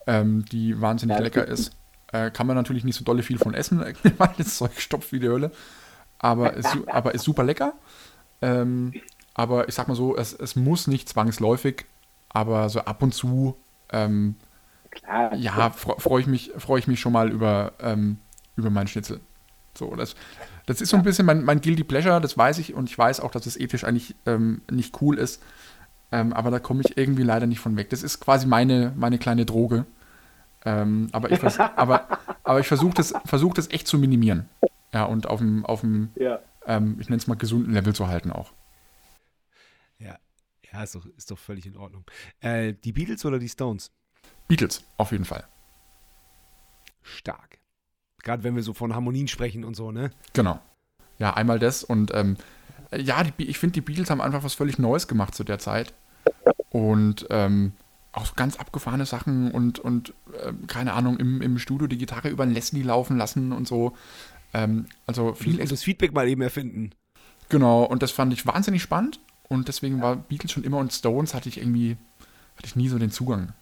ähm, 0.07 0.45
die 0.45 0.79
wahnsinnig 0.79 1.17
ja, 1.17 1.23
lecker 1.23 1.47
ist. 1.47 1.75
Äh, 2.13 2.31
kann 2.31 2.47
man 2.47 2.55
natürlich 2.55 2.83
nicht 2.85 2.95
so 2.95 3.03
dolle 3.03 3.23
viel 3.23 3.39
von 3.39 3.53
essen, 3.53 3.79
weil 4.17 4.29
das 4.37 4.57
Zeug 4.57 4.79
stopft 4.79 5.11
wie 5.11 5.19
die 5.19 5.27
Hölle. 5.27 5.51
Aber 6.19 6.53
ist, 6.53 6.77
aber 6.87 7.13
ist 7.13 7.23
super 7.23 7.43
lecker. 7.43 7.73
Ähm, 8.41 8.93
aber 9.33 9.67
ich 9.67 9.75
sag 9.75 9.87
mal 9.87 9.95
so, 9.95 10.15
es, 10.15 10.31
es 10.31 10.55
muss 10.55 10.87
nicht 10.87 11.09
zwangsläufig, 11.09 11.85
aber 12.29 12.69
so 12.69 12.81
ab 12.81 13.01
und 13.01 13.13
zu, 13.13 13.57
ähm, 13.91 14.35
Klar, 14.91 15.35
ja, 15.35 15.71
freue 15.71 15.99
freu 15.99 16.19
ich, 16.19 16.27
mich, 16.27 16.51
freu 16.57 16.77
ich 16.77 16.87
mich 16.87 16.99
schon 16.99 17.13
mal 17.13 17.31
über, 17.31 17.73
ähm, 17.81 18.17
über 18.55 18.69
meinen 18.69 18.87
Schnitzel. 18.87 19.19
So, 19.75 19.95
das, 19.95 20.15
das 20.67 20.81
ist 20.81 20.89
so 20.89 20.97
ein 20.97 21.03
bisschen 21.03 21.25
mein, 21.25 21.43
mein 21.43 21.61
Guilty 21.61 21.83
Pleasure, 21.83 22.21
das 22.21 22.37
weiß 22.37 22.59
ich 22.59 22.75
und 22.75 22.89
ich 22.89 22.97
weiß 22.97 23.21
auch, 23.21 23.31
dass 23.31 23.47
es 23.47 23.59
ethisch 23.59 23.83
eigentlich 23.83 24.15
ähm, 24.27 24.61
nicht 24.69 25.01
cool 25.01 25.17
ist. 25.17 25.41
Ähm, 26.11 26.31
aber 26.31 26.51
da 26.51 26.59
komme 26.59 26.83
ich 26.85 26.95
irgendwie 26.95 27.23
leider 27.23 27.47
nicht 27.47 27.59
von 27.59 27.75
weg. 27.75 27.89
Das 27.89 28.03
ist 28.03 28.19
quasi 28.19 28.45
meine, 28.45 28.93
meine 28.95 29.17
kleine 29.17 29.45
Droge. 29.45 29.85
Ähm, 30.65 31.09
aber 31.11 31.31
ich, 31.31 31.39
vers 31.39 31.59
aber, 31.59 32.07
aber 32.43 32.59
ich 32.59 32.67
versuche 32.67 32.93
das, 32.93 33.13
versuch 33.25 33.53
das 33.53 33.69
echt 33.69 33.87
zu 33.87 33.97
minimieren. 33.97 34.49
Ja, 34.93 35.05
und 35.05 35.27
auf 35.27 35.39
dem, 35.39 35.65
auf 35.65 35.81
dem 35.81 36.11
ja. 36.15 36.39
ähm, 36.65 36.97
ich 36.99 37.09
nenne 37.09 37.17
es 37.17 37.27
mal, 37.27 37.35
gesunden 37.35 37.73
Level 37.73 37.93
zu 37.93 38.07
halten 38.07 38.31
auch. 38.31 38.53
Ja, 39.99 40.17
ja 40.71 40.83
ist, 40.83 40.95
doch, 40.95 41.05
ist 41.17 41.31
doch 41.31 41.39
völlig 41.39 41.65
in 41.65 41.75
Ordnung. 41.75 42.05
Äh, 42.39 42.73
die 42.73 42.91
Beatles 42.91 43.25
oder 43.25 43.39
die 43.39 43.49
Stones? 43.49 43.91
Beatles, 44.47 44.83
auf 44.97 45.11
jeden 45.11 45.25
Fall. 45.25 45.45
Stark. 47.01 47.59
Gerade 48.21 48.43
wenn 48.43 48.55
wir 48.55 48.63
so 48.63 48.73
von 48.73 48.93
Harmonien 48.93 49.27
sprechen 49.27 49.65
und 49.65 49.75
so, 49.75 49.91
ne? 49.91 50.11
Genau. 50.31 50.59
Ja, 51.19 51.33
einmal 51.33 51.59
das 51.59 51.83
und 51.83 52.13
ähm, 52.13 52.37
ja, 52.95 53.23
die, 53.23 53.45
ich 53.45 53.59
finde, 53.59 53.73
die 53.73 53.81
Beatles 53.81 54.09
haben 54.09 54.21
einfach 54.21 54.43
was 54.43 54.53
völlig 54.53 54.77
Neues 54.77 55.07
gemacht 55.07 55.35
zu 55.35 55.43
der 55.43 55.59
Zeit. 55.59 55.93
Und 56.69 57.27
ähm, 57.29 57.73
auch 58.13 58.25
so 58.27 58.33
ganz 58.35 58.57
abgefahrene 58.57 59.05
Sachen 59.05 59.51
und, 59.51 59.79
und 59.79 60.13
äh, 60.33 60.53
keine 60.67 60.93
Ahnung, 60.93 61.17
im, 61.17 61.41
im 61.41 61.57
Studio 61.57 61.87
die 61.87 61.97
Gitarre 61.97 62.29
über 62.29 62.43
ein 62.43 62.53
Leslie 62.53 62.83
laufen 62.83 63.17
lassen 63.17 63.51
und 63.51 63.67
so. 63.67 63.93
Ähm, 64.53 64.85
also 65.07 65.33
viel. 65.33 65.59
Und 65.59 65.71
das 65.71 65.83
Feedback 65.83 66.13
mal 66.13 66.27
eben 66.27 66.43
erfinden. 66.43 66.91
Genau, 67.49 67.83
und 67.83 68.03
das 68.03 68.11
fand 68.11 68.31
ich 68.31 68.45
wahnsinnig 68.45 68.81
spannend. 68.81 69.19
Und 69.49 69.67
deswegen 69.67 70.01
war 70.01 70.15
Beatles 70.15 70.51
schon 70.51 70.63
immer 70.63 70.77
und 70.77 70.93
Stones 70.93 71.33
hatte 71.33 71.49
ich 71.49 71.57
irgendwie, 71.57 71.97
hatte 72.55 72.67
ich 72.67 72.75
nie 72.75 72.87
so 72.87 72.97
den 72.97 73.11
Zugang. 73.11 73.53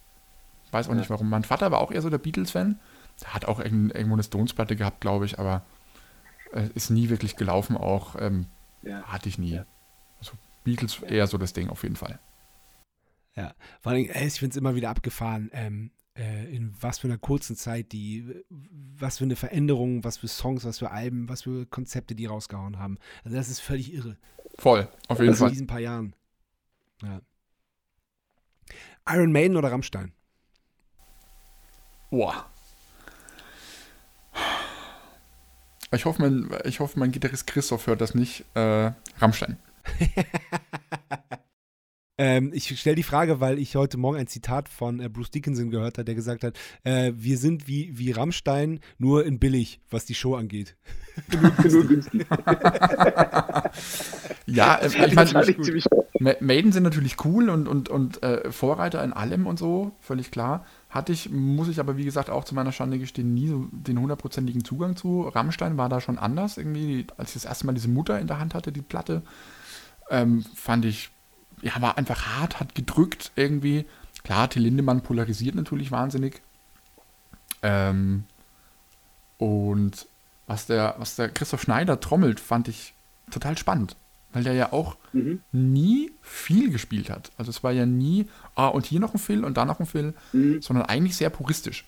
Weiß 0.72 0.88
auch 0.88 0.92
ja. 0.92 1.00
nicht 1.00 1.10
warum. 1.10 1.30
Mein 1.30 1.44
Vater 1.44 1.72
war 1.72 1.80
auch 1.80 1.92
eher 1.92 2.02
so 2.02 2.10
der 2.10 2.18
Beatles-Fan. 2.18 2.80
Der 3.22 3.34
hat 3.34 3.46
auch 3.46 3.60
irgendwo 3.60 4.14
eine 4.14 4.24
Stones-Platte 4.24 4.76
gehabt, 4.76 5.02
glaube 5.02 5.26
ich, 5.26 5.40
aber 5.40 5.64
äh, 6.54 6.68
ist 6.76 6.90
nie 6.90 7.10
wirklich 7.10 7.36
gelaufen 7.36 7.78
auch. 7.78 8.16
Ähm, 8.20 8.46
ja. 8.84 9.02
Hatte 9.04 9.30
ich 9.30 9.38
nie. 9.38 9.56
Ja. 9.56 9.66
Also 10.20 10.34
Beatles 10.64 11.02
eher 11.02 11.28
so 11.28 11.38
das 11.38 11.54
Ding 11.54 11.70
auf 11.70 11.84
jeden 11.84 11.96
Fall. 11.96 12.20
Ja, 13.36 13.56
vor 13.80 13.94
allem, 13.94 14.10
ich 14.10 14.34
finde 14.34 14.52
es 14.52 14.58
immer 14.58 14.76
wieder 14.76 14.90
abgefahren, 14.90 15.50
ähm, 15.54 15.92
äh, 16.18 16.54
in 16.54 16.74
was 16.80 17.00
für 17.00 17.08
einer 17.08 17.18
kurzen 17.18 17.56
Zeit 17.56 17.92
die, 17.94 18.44
was 18.50 19.20
für 19.20 19.24
eine 19.24 19.38
Veränderung, 19.38 20.04
was 20.04 20.18
für 20.18 20.28
Songs, 20.28 20.66
was 20.66 20.80
für 20.80 20.92
Alben, 20.92 21.30
was 21.30 21.44
für 21.44 21.66
Konzepte 21.66 22.16
die 22.16 22.26
rausgehauen 22.26 22.80
haben. 22.80 22.98
Also 23.24 23.38
das 23.38 23.50
ist 23.50 23.62
völlig 23.62 23.94
irre. 23.94 24.18
Voll, 24.58 24.88
auf 25.08 25.20
jeden 25.20 25.30
also 25.30 25.40
Fall. 25.40 25.50
In 25.50 25.54
diesen 25.54 25.68
paar 25.68 25.80
Jahren. 25.80 26.14
Ja. 27.02 27.22
Iron 29.08 29.32
Maiden 29.32 29.56
oder 29.56 29.72
Rammstein? 29.72 30.12
Boah. 32.10 32.46
Ich 35.94 36.06
hoffe, 36.06 36.22
mein, 36.22 36.50
ich 36.66 36.80
hoffe, 36.80 37.00
mein 37.00 37.12
Gitarrist 37.12 37.48
Christoph 37.48 37.88
hört 37.88 38.02
das 38.02 38.16
nicht. 38.16 38.46
Äh, 38.54 38.92
Rammstein. 39.20 39.58
Ähm, 42.18 42.52
ich 42.54 42.78
stelle 42.80 42.96
die 42.96 43.04
Frage, 43.04 43.40
weil 43.40 43.58
ich 43.58 43.76
heute 43.76 43.98
Morgen 43.98 44.18
ein 44.18 44.28
Zitat 44.28 44.70
von 44.70 45.00
äh, 45.00 45.10
Bruce 45.10 45.32
Dickinson 45.32 45.70
gehört 45.72 45.98
habe, 45.98 46.06
der 46.06 46.14
gesagt 46.16 46.44
hat, 46.44 46.58
äh, 46.84 47.14
wir 47.16 47.38
sind 47.38 47.68
wie, 47.68 47.98
wie 47.98 48.12
Rammstein, 48.12 48.80
nur 48.98 49.26
in 49.26 49.40
billig, 49.40 49.80
was 49.90 50.06
die 50.06 50.14
Show 50.14 50.36
angeht. 50.36 50.76
nur 51.72 51.86
günstig. 51.86 52.28
ja, 54.46 54.76
äh, 54.76 55.08
ich 55.08 55.16
meine, 55.16 56.38
Maiden 56.40 56.72
sind 56.72 56.84
natürlich 56.84 57.16
cool 57.26 57.50
und, 57.50 57.68
und, 57.68 57.90
und 57.90 58.22
äh, 58.22 58.52
Vorreiter 58.52 59.04
in 59.04 59.14
allem 59.14 59.48
und 59.48 59.58
so, 59.58 59.94
völlig 60.00 60.30
klar. 60.32 60.66
Hatte 60.90 61.14
ich, 61.14 61.32
muss 61.32 61.70
ich 61.70 61.80
aber 61.80 61.98
wie 61.98 62.04
gesagt 62.04 62.30
auch 62.30 62.44
zu 62.44 62.54
meiner 62.54 62.74
Schande 62.74 63.00
gestehen, 63.00 63.34
nie 63.34 63.48
so 63.48 63.68
den 63.72 64.00
hundertprozentigen 64.00 64.64
Zugang 64.66 64.96
zu. 64.96 65.22
Rammstein 65.22 65.78
war 65.78 65.90
da 65.90 66.02
schon 66.02 66.20
anders 66.20 66.58
irgendwie, 66.58 67.08
als 67.18 67.30
ich 67.30 67.42
das 67.42 67.46
erste 67.46 67.66
Mal 67.66 67.74
diese 67.74 67.88
Mutter 67.88 68.20
in 68.20 68.28
der 68.28 68.40
Hand 68.40 68.54
hatte, 68.54 68.72
die 68.72 68.82
Platte, 68.82 69.24
ähm, 70.10 70.44
fand 70.54 70.86
ich 70.86 71.10
ja, 71.62 71.82
war 71.82 71.98
einfach 71.98 72.28
hart, 72.28 72.60
hat 72.60 72.76
gedrückt 72.76 73.32
irgendwie. 73.36 73.86
Klar, 74.24 74.50
Till 74.50 74.64
Lindemann 74.64 75.02
polarisiert 75.02 75.56
natürlich 75.56 75.92
wahnsinnig. 75.92 76.42
Ähm, 77.62 78.26
und 79.38 80.08
was 80.48 80.66
der, 80.66 80.96
was 80.98 81.16
der 81.16 81.30
Christoph 81.30 81.62
Schneider 81.62 82.00
trommelt, 82.00 82.40
fand 82.40 82.68
ich 82.68 82.94
total 83.32 83.58
spannend. 83.58 83.96
Weil 84.34 84.44
der 84.44 84.54
ja 84.54 84.72
auch 84.72 84.96
mhm. 85.14 85.42
nie 85.52 86.12
viel 86.22 86.72
gespielt 86.72 87.10
hat. 87.10 87.32
Also 87.38 87.50
es 87.50 87.64
war 87.64 87.72
ja 87.72 87.86
nie, 87.86 88.28
ah, 88.56 88.68
und 88.68 88.86
hier 88.86 89.00
noch 89.00 89.14
ein 89.14 89.20
Phil 89.20 89.44
und 89.44 89.58
da 89.58 89.66
noch 89.66 89.80
ein 89.80 89.86
Phil, 89.86 90.14
mhm. 90.32 90.62
sondern 90.62 90.86
eigentlich 90.86 91.18
sehr 91.18 91.30
puristisch. 91.30 91.86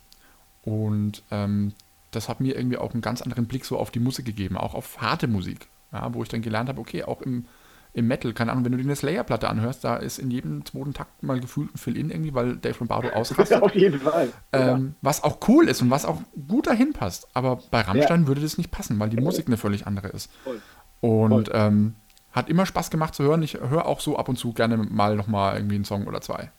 Und 0.63 1.24
ähm, 1.32 1.74
das 2.11 2.30
hat 2.30 2.39
mir 2.39 2.55
irgendwie 2.55 2.78
auch 2.78 2.93
einen 2.93 3.01
ganz 3.01 3.21
anderen 3.21 3.47
Blick 3.47 3.65
so 3.65 3.78
auf 3.78 3.91
die 3.91 3.99
Musik 3.99 4.26
gegeben, 4.26 4.57
auch 4.57 4.74
auf 4.74 5.01
harte 5.01 5.28
Musik. 5.28 5.67
Ja, 5.91 6.13
wo 6.13 6.24
ich 6.24 6.30
dann 6.30 6.41
gelernt 6.41 6.69
habe, 6.69 6.82
okay, 6.82 7.03
auch 7.03 7.21
im, 7.21 7.45
im 7.94 8.08
Metal, 8.08 8.34
keine 8.34 8.52
Ahnung, 8.52 8.66
wenn 8.66 8.72
du 8.72 8.80
dir 8.80 8.86
eine 8.86 8.96
Slayer-Platte 8.96 9.48
anhörst, 9.48 9.84
da 9.84 9.98
ist 9.98 10.18
in 10.18 10.32
jedem 10.32 10.66
zweiten 10.66 10.94
Takt 10.94 11.22
mal 11.22 11.39
gefühlt 11.39 11.76
ein 11.76 11.78
Fill-In 11.78 12.10
irgendwie, 12.10 12.34
weil 12.34 12.58
Dave 12.58 12.76
Lombardo 12.80 13.10
ausrastet. 13.14 13.62
Auf 13.62 13.76
jeden 13.76 14.00
Fall. 14.00 14.30
Ähm, 14.52 14.68
ja. 14.68 14.82
Was 15.02 15.24
auch 15.24 15.38
cool 15.48 15.70
ist 15.70 15.82
und 15.82 15.91
was 15.91 16.06
auch 16.06 16.20
gut 16.48 16.68
dahin 16.68 16.94
passt. 16.94 17.28
Aber 17.34 17.60
bei 17.70 17.82
Rammstein 17.82 18.22
ja. 18.22 18.28
würde 18.28 18.41
das 18.41 18.58
nicht 18.58 18.72
passen, 18.72 19.00
weil 19.00 19.10
die 19.10 19.22
Musik 19.22 19.46
eine 19.48 19.58
völlig 19.58 19.86
andere 19.86 20.08
ist. 20.08 20.32
Voll. 20.44 20.62
Und 21.02 21.50
Voll. 21.50 21.56
Ähm, 21.56 21.96
hat 22.32 22.50
immer 22.50 22.66
Spaß 22.66 22.89
gemacht 22.89 23.14
zu 23.14 23.24
hören. 23.24 23.44
Ich 23.44 23.54
höre 23.54 23.86
auch 23.86 24.00
so 24.00 24.18
ab 24.18 24.28
und 24.28 24.38
zu 24.38 24.54
gerne 24.54 24.78
mal 24.78 25.16
nochmal 25.16 25.58
irgendwie 25.58 25.76
einen 25.76 25.86
Song 25.86 26.08
oder 26.08 26.20
zwei. 26.22 26.52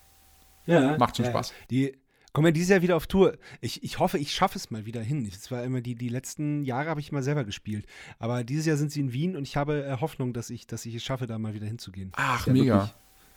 Ja. 0.66 0.96
Macht 0.98 1.16
schon 1.16 1.26
ja. 1.26 1.32
Spaß. 1.32 1.52
Die, 1.70 1.98
Kommen 2.34 2.46
wir 2.46 2.52
dieses 2.52 2.70
Jahr 2.70 2.82
wieder 2.82 2.96
auf 2.96 3.06
Tour. 3.06 3.38
Ich, 3.60 3.84
ich 3.84 4.00
hoffe, 4.00 4.18
ich 4.18 4.34
schaffe 4.34 4.58
es 4.58 4.72
mal 4.72 4.86
wieder 4.86 5.00
hin. 5.00 5.24
Es 5.24 5.52
war 5.52 5.62
immer 5.62 5.80
die, 5.80 5.94
die 5.94 6.08
letzten 6.08 6.64
Jahre 6.64 6.90
habe 6.90 6.98
ich 6.98 7.12
mal 7.12 7.22
selber 7.22 7.44
gespielt. 7.44 7.86
Aber 8.18 8.42
dieses 8.42 8.66
Jahr 8.66 8.76
sind 8.76 8.90
sie 8.90 8.98
in 8.98 9.12
Wien 9.12 9.36
und 9.36 9.44
ich 9.44 9.56
habe 9.56 9.84
äh, 9.84 10.00
Hoffnung, 10.00 10.32
dass 10.32 10.50
ich, 10.50 10.66
dass 10.66 10.84
ich 10.84 10.96
es 10.96 11.04
schaffe, 11.04 11.28
da 11.28 11.38
mal 11.38 11.54
wieder 11.54 11.68
hinzugehen. 11.68 12.10
Ach, 12.16 12.44
ja 12.48 12.52
mega. 12.52 12.90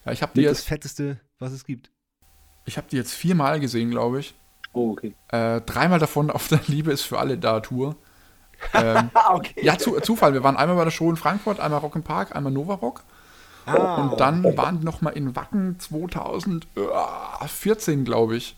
Ja, 0.04 0.14
ich 0.14 0.24
habe 0.24 0.32
die 0.34 0.42
jetzt. 0.42 0.62
Das 0.62 0.64
Fetteste, 0.64 1.20
was 1.38 1.52
es 1.52 1.64
gibt. 1.64 1.92
Ich 2.66 2.78
habe 2.78 2.88
die 2.90 2.96
jetzt 2.96 3.14
viermal 3.14 3.60
gesehen, 3.60 3.92
glaube 3.92 4.20
ich. 4.20 4.34
Oh, 4.74 4.94
okay. 4.94 5.14
Äh, 5.28 5.62
dreimal 5.62 6.00
davon 6.00 6.32
auf 6.32 6.48
der 6.48 6.62
Liebe 6.66 6.92
ist 6.92 7.04
für 7.04 7.20
alle 7.20 7.38
da 7.38 7.60
Tour. 7.60 7.98
Ähm, 8.74 9.12
okay. 9.30 9.64
Ja, 9.64 9.78
zu, 9.78 10.00
Zufall. 10.00 10.34
Wir 10.34 10.44
waren 10.44 10.58
einmal 10.58 10.76
bei 10.76 10.86
der 10.86 10.92
Show 10.92 11.08
in 11.12 11.18
Frankfurt, 11.18 11.60
einmal 11.60 11.82
Rock 11.82 11.96
im 11.96 12.02
Park, 12.02 12.36
einmal 12.36 12.52
Nova 12.52 12.74
Rock. 12.74 13.04
Ah, 13.68 14.02
und 14.02 14.20
dann 14.20 14.44
waren 14.58 14.80
die 14.80 14.86
noch 14.86 15.02
mal 15.02 15.12
in 15.12 15.36
Wacken 15.36 15.78
2014, 15.78 18.04
glaube 18.04 18.38
ich. 18.38 18.56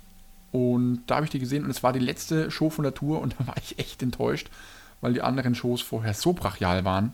Und 0.52 1.04
da 1.08 1.16
habe 1.16 1.26
ich 1.26 1.32
die 1.32 1.40
gesehen 1.40 1.64
und 1.64 1.70
es 1.70 1.84
war 1.84 1.94
die 1.94 2.00
letzte 2.00 2.50
Show 2.50 2.70
von 2.70 2.84
der 2.84 2.94
Tour 2.94 3.22
und 3.22 3.36
da 3.40 3.48
war 3.48 3.56
ich 3.58 3.80
echt 3.80 4.02
enttäuscht, 4.02 4.50
weil 5.02 5.14
die 5.14 5.22
anderen 5.22 5.56
Shows 5.56 5.82
vorher 5.82 6.14
so 6.14 6.34
brachial 6.34 6.86
waren 6.86 7.14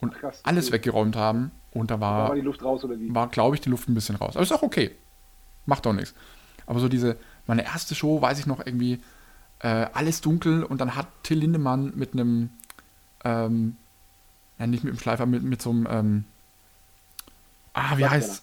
und 0.00 0.14
Krass, 0.14 0.40
alles 0.44 0.66
okay. 0.66 0.74
weggeräumt 0.74 1.16
haben. 1.16 1.50
Und 1.72 1.90
da 1.90 2.00
war, 2.00 2.24
da 2.24 2.28
war 2.30 2.34
die 2.34 2.40
Luft 2.40 2.62
raus 2.64 2.84
oder 2.84 2.98
wie? 2.98 3.14
War, 3.14 3.28
glaube 3.28 3.54
ich, 3.54 3.60
die 3.60 3.68
Luft 3.68 3.88
ein 3.88 3.94
bisschen 3.94 4.16
raus. 4.16 4.34
Aber 4.34 4.42
ist 4.42 4.52
auch 4.52 4.62
okay. 4.62 4.90
Macht 5.66 5.86
doch 5.86 5.92
nichts. 5.92 6.14
Aber 6.66 6.80
so 6.80 6.88
diese, 6.88 7.16
meine 7.46 7.64
erste 7.64 7.94
Show, 7.94 8.20
weiß 8.20 8.38
ich 8.40 8.46
noch 8.46 8.64
irgendwie, 8.64 9.00
äh, 9.60 9.86
alles 9.92 10.20
dunkel 10.20 10.64
und 10.64 10.80
dann 10.80 10.96
hat 10.96 11.06
Till 11.22 11.38
Lindemann 11.38 11.92
mit 11.94 12.12
einem, 12.12 12.50
ähm, 13.24 13.76
ja, 14.58 14.66
nicht 14.66 14.84
mit 14.84 14.92
dem 14.92 14.98
Schleifer, 14.98 15.26
mit, 15.26 15.42
mit 15.42 15.62
so 15.62 15.70
einem, 15.70 15.86
ähm, 15.90 16.24
ah, 17.72 17.96
wie 17.98 18.06
heißt 18.06 18.42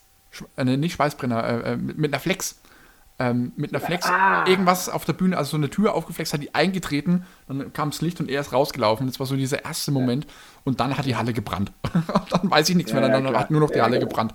äh, 0.58 0.64
nicht 0.64 0.94
Schweißbrenner, 0.94 1.44
äh, 1.44 1.74
äh, 1.74 1.78
mit, 1.78 1.98
mit, 1.98 2.14
einer 2.14 2.20
Flex 2.20 2.60
ähm, 3.20 3.52
mit 3.56 3.74
einer 3.74 3.84
Flex 3.84 4.06
ah. 4.06 4.46
irgendwas 4.48 4.90
auf 4.90 5.06
der 5.06 5.14
Bühne, 5.14 5.38
also 5.38 5.52
so 5.52 5.58
eine 5.58 5.70
Tür 5.70 5.96
aufgeflext, 5.96 6.34
hat 6.34 6.42
die 6.42 6.54
eingetreten, 6.54 7.26
dann 7.48 7.74
kam 7.74 7.90
das 7.90 8.02
Licht 8.02 8.20
und 8.20 8.30
er 8.30 8.42
ist 8.42 8.54
rausgelaufen. 8.54 9.08
Das 9.08 9.20
war 9.20 9.26
so 9.26 9.36
dieser 9.36 9.66
erste 9.66 9.92
Moment 9.92 10.26
ja. 10.26 10.32
und 10.66 10.80
dann 10.80 10.98
hat 10.98 11.06
die 11.06 11.16
Halle 11.16 11.34
gebrannt. 11.34 11.72
dann 12.30 12.52
weiß 12.52 12.70
ich 12.70 12.76
nichts 12.76 12.92
ja, 12.92 13.00
mehr, 13.00 13.10
dann 13.10 13.26
ja, 13.26 13.40
hat 13.40 13.52
nur 13.52 13.60
noch 13.60 13.72
die 13.72 13.82
Halle 13.82 14.00
gebrannt. 14.00 14.34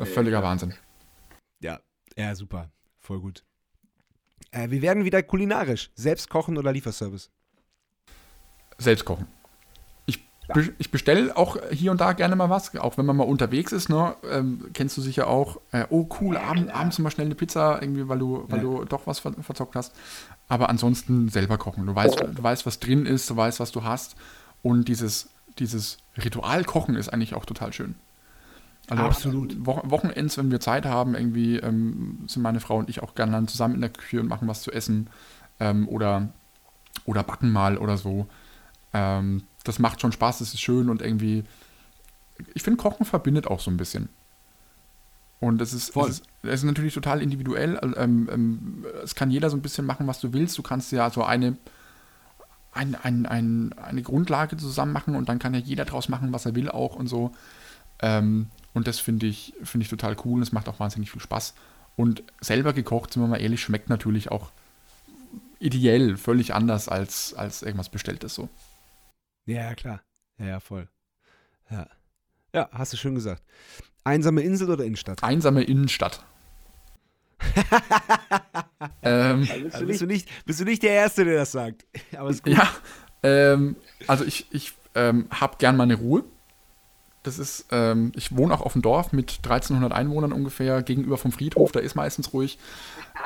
Völliger 0.00 0.42
Wahnsinn. 0.42 0.74
Ja, 1.60 1.80
ja, 2.16 2.34
super. 2.34 2.70
Voll 3.00 3.20
gut. 3.20 3.44
Äh, 4.50 4.70
wir 4.70 4.82
werden 4.82 5.04
wieder 5.04 5.22
kulinarisch. 5.22 5.90
Selbst 5.94 6.28
kochen 6.28 6.58
oder 6.58 6.72
Lieferservice? 6.72 7.30
Selbst 8.78 9.04
kochen. 9.04 9.26
Ja. 10.48 10.62
Ich 10.78 10.90
bestelle 10.90 11.36
auch 11.36 11.56
hier 11.70 11.90
und 11.90 12.00
da 12.00 12.12
gerne 12.12 12.36
mal 12.36 12.50
was, 12.50 12.76
auch 12.76 12.98
wenn 12.98 13.06
man 13.06 13.16
mal 13.16 13.24
unterwegs 13.24 13.72
ist, 13.72 13.88
ne? 13.88 14.14
Ähm, 14.30 14.66
kennst 14.74 14.96
du 14.96 15.00
sicher 15.00 15.26
auch, 15.26 15.60
äh, 15.72 15.86
oh 15.90 16.08
cool, 16.20 16.36
abend, 16.36 16.70
abends 16.72 16.98
mal 17.00 17.10
schnell 17.10 17.26
eine 17.26 17.34
Pizza, 17.34 17.82
irgendwie, 17.82 18.08
weil 18.08 18.18
du, 18.18 18.44
weil 18.48 18.58
ja. 18.58 18.64
du 18.64 18.84
doch 18.84 19.06
was 19.06 19.18
ver 19.18 19.32
verzockt 19.32 19.74
hast. 19.74 19.94
Aber 20.48 20.68
ansonsten 20.68 21.28
selber 21.28 21.58
kochen. 21.58 21.86
Du 21.86 21.94
weißt, 21.94 22.20
du 22.20 22.42
weißt, 22.42 22.64
was 22.64 22.78
drin 22.78 23.06
ist, 23.06 23.28
du 23.28 23.36
weißt, 23.36 23.58
was 23.58 23.72
du 23.72 23.82
hast. 23.82 24.14
Und 24.62 24.86
dieses, 24.88 25.30
dieses 25.58 25.98
Ritual 26.16 26.64
Kochen 26.64 26.94
ist 26.94 27.08
eigentlich 27.08 27.34
auch 27.34 27.44
total 27.44 27.72
schön. 27.72 27.96
Also 28.88 29.02
Absolut. 29.02 29.56
Wo 29.58 29.80
Wochenends, 29.84 30.38
wenn 30.38 30.50
wir 30.50 30.60
Zeit 30.60 30.86
haben, 30.86 31.14
irgendwie 31.14 31.56
ähm, 31.56 32.24
sind 32.28 32.42
meine 32.42 32.60
Frau 32.60 32.76
und 32.76 32.88
ich 32.88 33.02
auch 33.02 33.14
gerne 33.14 33.32
dann 33.32 33.48
zusammen 33.48 33.74
in 33.74 33.80
der 33.80 33.90
Küche 33.90 34.20
und 34.20 34.28
machen 34.28 34.46
was 34.46 34.62
zu 34.62 34.70
essen 34.70 35.10
ähm, 35.58 35.88
oder, 35.88 36.28
oder 37.04 37.24
backen 37.24 37.50
mal 37.50 37.78
oder 37.78 37.96
so. 37.96 38.26
Ähm, 38.92 39.42
das 39.68 39.78
macht 39.78 40.00
schon 40.00 40.12
Spaß, 40.12 40.38
das 40.38 40.54
ist 40.54 40.60
schön 40.60 40.88
und 40.88 41.02
irgendwie. 41.02 41.44
Ich 42.54 42.62
finde, 42.62 42.76
Kochen 42.76 43.06
verbindet 43.06 43.46
auch 43.46 43.60
so 43.60 43.70
ein 43.70 43.76
bisschen. 43.76 44.08
Und 45.40 45.60
es 45.60 45.72
ist, 45.72 45.94
es 45.96 46.08
ist, 46.08 46.24
es 46.42 46.54
ist, 46.54 46.64
natürlich 46.64 46.94
total 46.94 47.22
individuell. 47.22 47.78
Ähm, 47.96 48.28
ähm, 48.32 48.86
es 49.02 49.14
kann 49.14 49.30
jeder 49.30 49.50
so 49.50 49.56
ein 49.56 49.62
bisschen 49.62 49.84
machen, 49.84 50.06
was 50.06 50.20
du 50.20 50.32
willst. 50.32 50.56
Du 50.56 50.62
kannst 50.62 50.92
ja 50.92 51.10
so 51.10 51.24
eine, 51.24 51.56
ein, 52.72 52.94
ein, 52.94 53.26
ein, 53.26 53.74
eine 53.74 54.02
Grundlage 54.02 54.56
zusammen 54.56 54.92
machen 54.92 55.14
und 55.14 55.28
dann 55.28 55.38
kann 55.38 55.54
ja 55.54 55.60
jeder 55.60 55.84
draus 55.84 56.08
machen, 56.08 56.32
was 56.32 56.46
er 56.46 56.54
will 56.54 56.70
auch 56.70 56.96
und 56.96 57.06
so. 57.06 57.32
Ähm, 58.00 58.48
und 58.74 58.86
das 58.86 58.98
finde 58.98 59.26
ich, 59.26 59.54
find 59.62 59.84
ich 59.84 59.90
total 59.90 60.16
cool 60.24 60.36
und 60.36 60.42
es 60.42 60.52
macht 60.52 60.68
auch 60.68 60.80
wahnsinnig 60.80 61.10
viel 61.10 61.20
Spaß. 61.20 61.54
Und 61.96 62.22
selber 62.40 62.72
gekocht, 62.72 63.12
sind 63.12 63.22
wir 63.22 63.28
mal 63.28 63.40
ehrlich, 63.40 63.62
schmeckt 63.62 63.88
natürlich 63.88 64.30
auch 64.30 64.50
ideell 65.58 66.16
völlig 66.16 66.54
anders 66.54 66.88
als, 66.88 67.34
als 67.34 67.62
irgendwas 67.62 67.88
Bestelltes 67.88 68.34
so. 68.34 68.48
Ja, 69.46 69.74
klar. 69.74 70.02
Ja, 70.38 70.46
ja, 70.46 70.60
voll. 70.60 70.88
Ja. 71.70 71.86
Ja, 72.52 72.68
hast 72.72 72.92
du 72.92 72.96
schön 72.96 73.14
gesagt. 73.14 73.42
Einsame 74.04 74.42
Insel 74.42 74.70
oder 74.70 74.84
Innenstadt? 74.84 75.22
Einsame 75.22 75.62
Innenstadt. 75.62 76.24
ähm, 79.02 79.48
also 79.72 79.86
bist, 79.86 80.00
du 80.00 80.06
nicht, 80.06 80.28
bist 80.44 80.60
du 80.60 80.64
nicht 80.64 80.82
der 80.82 80.92
Erste, 80.92 81.24
der 81.24 81.36
das 81.36 81.52
sagt. 81.52 81.84
Aber 82.16 82.30
ist 82.30 82.42
gut. 82.42 82.54
Ja, 82.54 82.68
ähm, 83.22 83.76
also 84.06 84.24
ich, 84.24 84.46
ich 84.50 84.72
ähm, 84.94 85.26
habe 85.30 85.56
gern 85.58 85.76
meine 85.76 85.94
Ruhe. 85.94 86.24
Das 87.22 87.38
ist, 87.38 87.66
ähm, 87.72 88.12
ich 88.14 88.36
wohne 88.36 88.54
auch 88.54 88.60
auf 88.60 88.72
dem 88.72 88.82
Dorf 88.82 89.12
mit 89.12 89.38
1300 89.42 89.92
Einwohnern 89.92 90.32
ungefähr, 90.32 90.82
gegenüber 90.82 91.18
vom 91.18 91.32
Friedhof, 91.32 91.72
da 91.72 91.80
ist 91.80 91.96
meistens 91.96 92.32
ruhig. 92.32 92.58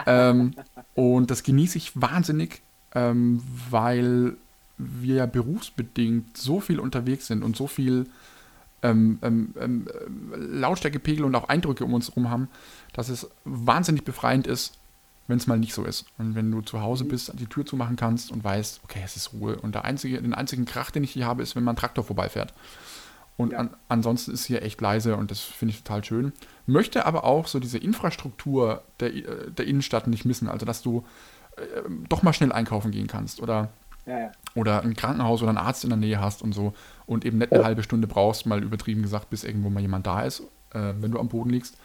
Ähm, 0.07 0.55
und 0.95 1.31
das 1.31 1.43
genieße 1.43 1.77
ich 1.77 2.01
wahnsinnig, 2.01 2.63
ähm, 2.95 3.43
weil 3.69 4.37
wir 4.81 5.17
ja 5.17 5.27
berufsbedingt 5.27 6.37
so 6.37 6.61
viel 6.61 6.81
unterwegs 6.81 7.27
sind 7.27 7.43
und 7.43 7.57
so 7.57 7.67
viel 7.67 8.07
ähm, 8.83 9.19
ähm, 9.23 9.55
ähm, 9.61 9.87
Lautstärkepegel 10.35 11.25
und 11.25 11.35
auch 11.35 11.49
Eindrücke 11.49 11.85
um 11.85 11.95
uns 11.95 12.09
herum 12.09 12.31
haben, 12.31 12.49
dass 12.93 13.09
es 13.09 13.29
wahnsinnig 13.45 14.05
befreiend 14.05 14.47
ist, 14.47 14.79
wenn 15.29 15.37
es 15.37 15.47
mal 15.47 15.59
nicht 15.59 15.75
so 15.75 15.85
ist. 15.85 16.07
Und 16.19 16.35
wenn 16.35 16.51
du 16.51 16.61
zu 16.63 16.81
Hause 16.81 17.05
bist, 17.05 17.33
die 17.39 17.47
Tür 17.47 17.67
zumachen 17.67 17.97
kannst 17.97 18.33
und 18.33 18.43
weißt, 18.43 18.81
okay, 18.85 19.01
es 19.05 19.17
ist 19.17 19.33
Ruhe. 19.33 19.57
Und 19.57 19.75
der 19.75 19.85
einzige, 19.85 20.21
den 20.21 20.35
einzigen 20.35 20.65
Krach, 20.65 20.91
den 20.91 21.05
ich 21.05 21.13
hier 21.13 21.27
habe, 21.27 21.43
ist, 21.43 21.55
wenn 21.57 21.63
man 21.63 21.77
Traktor 21.77 22.05
vorbeifährt. 22.05 22.55
Und 23.37 23.55
an, 23.55 23.71
ansonsten 23.89 24.33
ist 24.33 24.45
hier 24.45 24.63
echt 24.63 24.81
leise 24.81 25.17
und 25.17 25.31
das 25.31 25.41
finde 25.41 25.73
ich 25.73 25.83
total 25.83 26.05
schön. 26.05 26.33
Möchte 26.67 27.07
aber 27.07 27.25
auch 27.25 27.47
so 27.47 27.59
diese 27.59 27.79
Infrastruktur 27.79 28.83
der, 28.99 29.15
äh, 29.15 29.51
der 29.51 29.67
Innenstadt 29.67 30.09
nicht 30.09 30.25
missen. 30.25 30.49
Also, 30.49 30.67
dass 30.67 30.83
du 30.83 31.05
äh, 31.57 31.83
doch 32.09 32.23
mal 32.23 32.33
schnell 32.33 32.53
einkaufen 32.53 32.91
gehen 32.91 33.07
kannst 33.07 33.41
oder 33.41 33.71
ja, 34.11 34.19
ja. 34.19 34.33
Oder 34.55 34.83
ein 34.83 34.95
Krankenhaus 34.95 35.43
oder 35.43 35.51
einen 35.51 35.59
Arzt 35.59 35.85
in 35.85 35.91
der 35.91 35.97
Nähe 35.97 36.21
hast 36.21 36.43
und 36.43 36.53
so 36.53 36.75
und 37.07 37.25
eben 37.25 37.39
nicht 37.39 37.53
eine 37.53 37.65
halbe 37.65 37.83
Stunde 37.83 38.09
brauchst, 38.09 38.45
mal 38.45 38.63
übertrieben 38.63 39.03
gesagt, 39.03 39.31
bis 39.31 39.45
irgendwo 39.45 39.71
mal 39.71 39.81
jemand 39.81 40.07
da 40.07 40.23
ist, 40.23 40.41
äh, 40.73 40.95
wenn 40.99 41.13
du 41.13 41.21
am 41.21 41.29
Boden 41.29 41.51
liegst. 41.51 41.77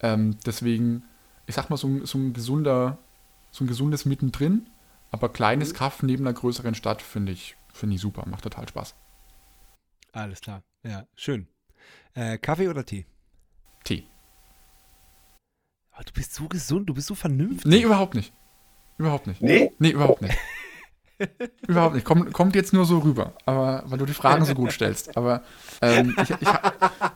Ähm, 0.00 0.36
deswegen, 0.46 1.02
ich 1.46 1.54
sag 1.54 1.68
mal, 1.68 1.76
so, 1.76 2.04
so, 2.04 2.18
ein 2.18 2.32
gesunder, 2.32 2.98
so 3.50 3.64
ein 3.64 3.66
gesundes 3.66 4.04
Mittendrin, 4.04 4.68
aber 5.10 5.28
kleines 5.28 5.72
mhm. 5.72 5.76
Kaff 5.76 6.02
neben 6.02 6.24
einer 6.26 6.34
größeren 6.34 6.74
Stadt 6.74 7.02
finde 7.02 7.32
ich, 7.32 7.56
find 7.72 7.92
ich 7.92 8.00
super, 8.00 8.24
macht 8.28 8.44
total 8.44 8.68
Spaß. 8.68 8.94
Alles 10.12 10.40
klar, 10.40 10.62
ja, 10.84 11.06
schön. 11.16 11.48
Äh, 12.14 12.38
Kaffee 12.38 12.68
oder 12.68 12.84
Tee? 12.84 13.06
Tee. 13.84 14.06
Aber 15.90 16.04
du 16.04 16.12
bist 16.12 16.34
so 16.34 16.46
gesund, 16.46 16.88
du 16.88 16.94
bist 16.94 17.08
so 17.08 17.14
vernünftig. 17.14 17.66
Nee, 17.66 17.82
überhaupt 17.82 18.14
nicht. 18.14 18.32
Überhaupt 18.98 19.26
nicht. 19.26 19.42
Nee? 19.42 19.72
Nee, 19.78 19.90
überhaupt 19.90 20.22
nicht. 20.22 20.36
Überhaupt 21.66 21.94
nicht. 21.94 22.04
Kommt, 22.04 22.32
kommt 22.32 22.54
jetzt 22.54 22.72
nur 22.72 22.84
so 22.84 22.98
rüber, 22.98 23.32
aber 23.46 23.82
weil 23.86 23.98
du 23.98 24.06
die 24.06 24.14
Fragen 24.14 24.44
so 24.44 24.54
gut 24.54 24.72
stellst. 24.72 25.16
Aber 25.16 25.42
ähm, 25.80 26.14
ich, 26.22 26.30
ich, 26.30 26.48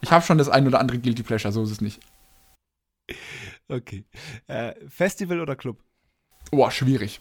ich 0.00 0.12
habe 0.12 0.24
schon 0.24 0.38
das 0.38 0.48
ein 0.48 0.66
oder 0.66 0.80
andere 0.80 0.98
Guilty 0.98 1.22
Pleasure, 1.22 1.52
so 1.52 1.62
ist 1.62 1.70
es 1.70 1.80
nicht. 1.80 2.00
Okay. 3.68 4.04
Äh, 4.46 4.74
Festival 4.88 5.40
oder 5.40 5.56
Club? 5.56 5.78
Boah, 6.50 6.70
schwierig. 6.70 7.20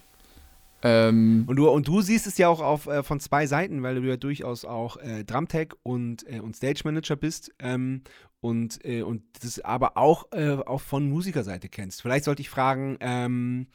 Ähm, 0.82 1.44
und, 1.48 1.58
du, 1.58 1.70
und 1.70 1.88
du 1.88 2.02
siehst 2.02 2.26
es 2.26 2.38
ja 2.38 2.48
auch 2.48 2.62
auf, 2.62 2.88
äh, 2.88 3.04
von 3.04 3.20
zwei 3.20 3.48
Seiten, 3.48 3.84
weil 3.84 3.96
du 3.96 4.08
ja 4.08 4.16
durchaus 4.16 4.64
auch 4.64 4.98
äh, 4.98 5.26
Drumtech 5.26 5.74
und, 5.84 6.26
äh, 6.32 6.40
und 6.40 6.56
Stage 6.56 6.82
Manager 6.86 7.18
bist 7.18 7.52
ähm, 7.60 8.02
und, 8.40 8.84
äh, 8.86 9.02
und 9.02 9.24
das 9.42 9.60
aber 9.60 9.98
auch, 9.98 10.32
äh, 10.32 10.54
auch 10.54 10.80
von 10.80 11.10
Musikerseite 11.10 11.68
kennst. 11.68 12.02
Vielleicht 12.02 12.24
sollte 12.24 12.42
ich 12.42 12.50
fragen, 12.50 12.98
ähm, 13.02 13.68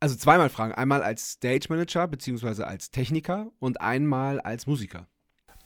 also 0.00 0.16
zweimal 0.16 0.48
fragen. 0.48 0.72
Einmal 0.74 1.02
als 1.02 1.32
Stage 1.32 1.66
Manager 1.68 2.06
beziehungsweise 2.06 2.66
als 2.66 2.90
Techniker 2.90 3.48
und 3.58 3.80
einmal 3.80 4.40
als 4.40 4.66
Musiker. 4.66 5.06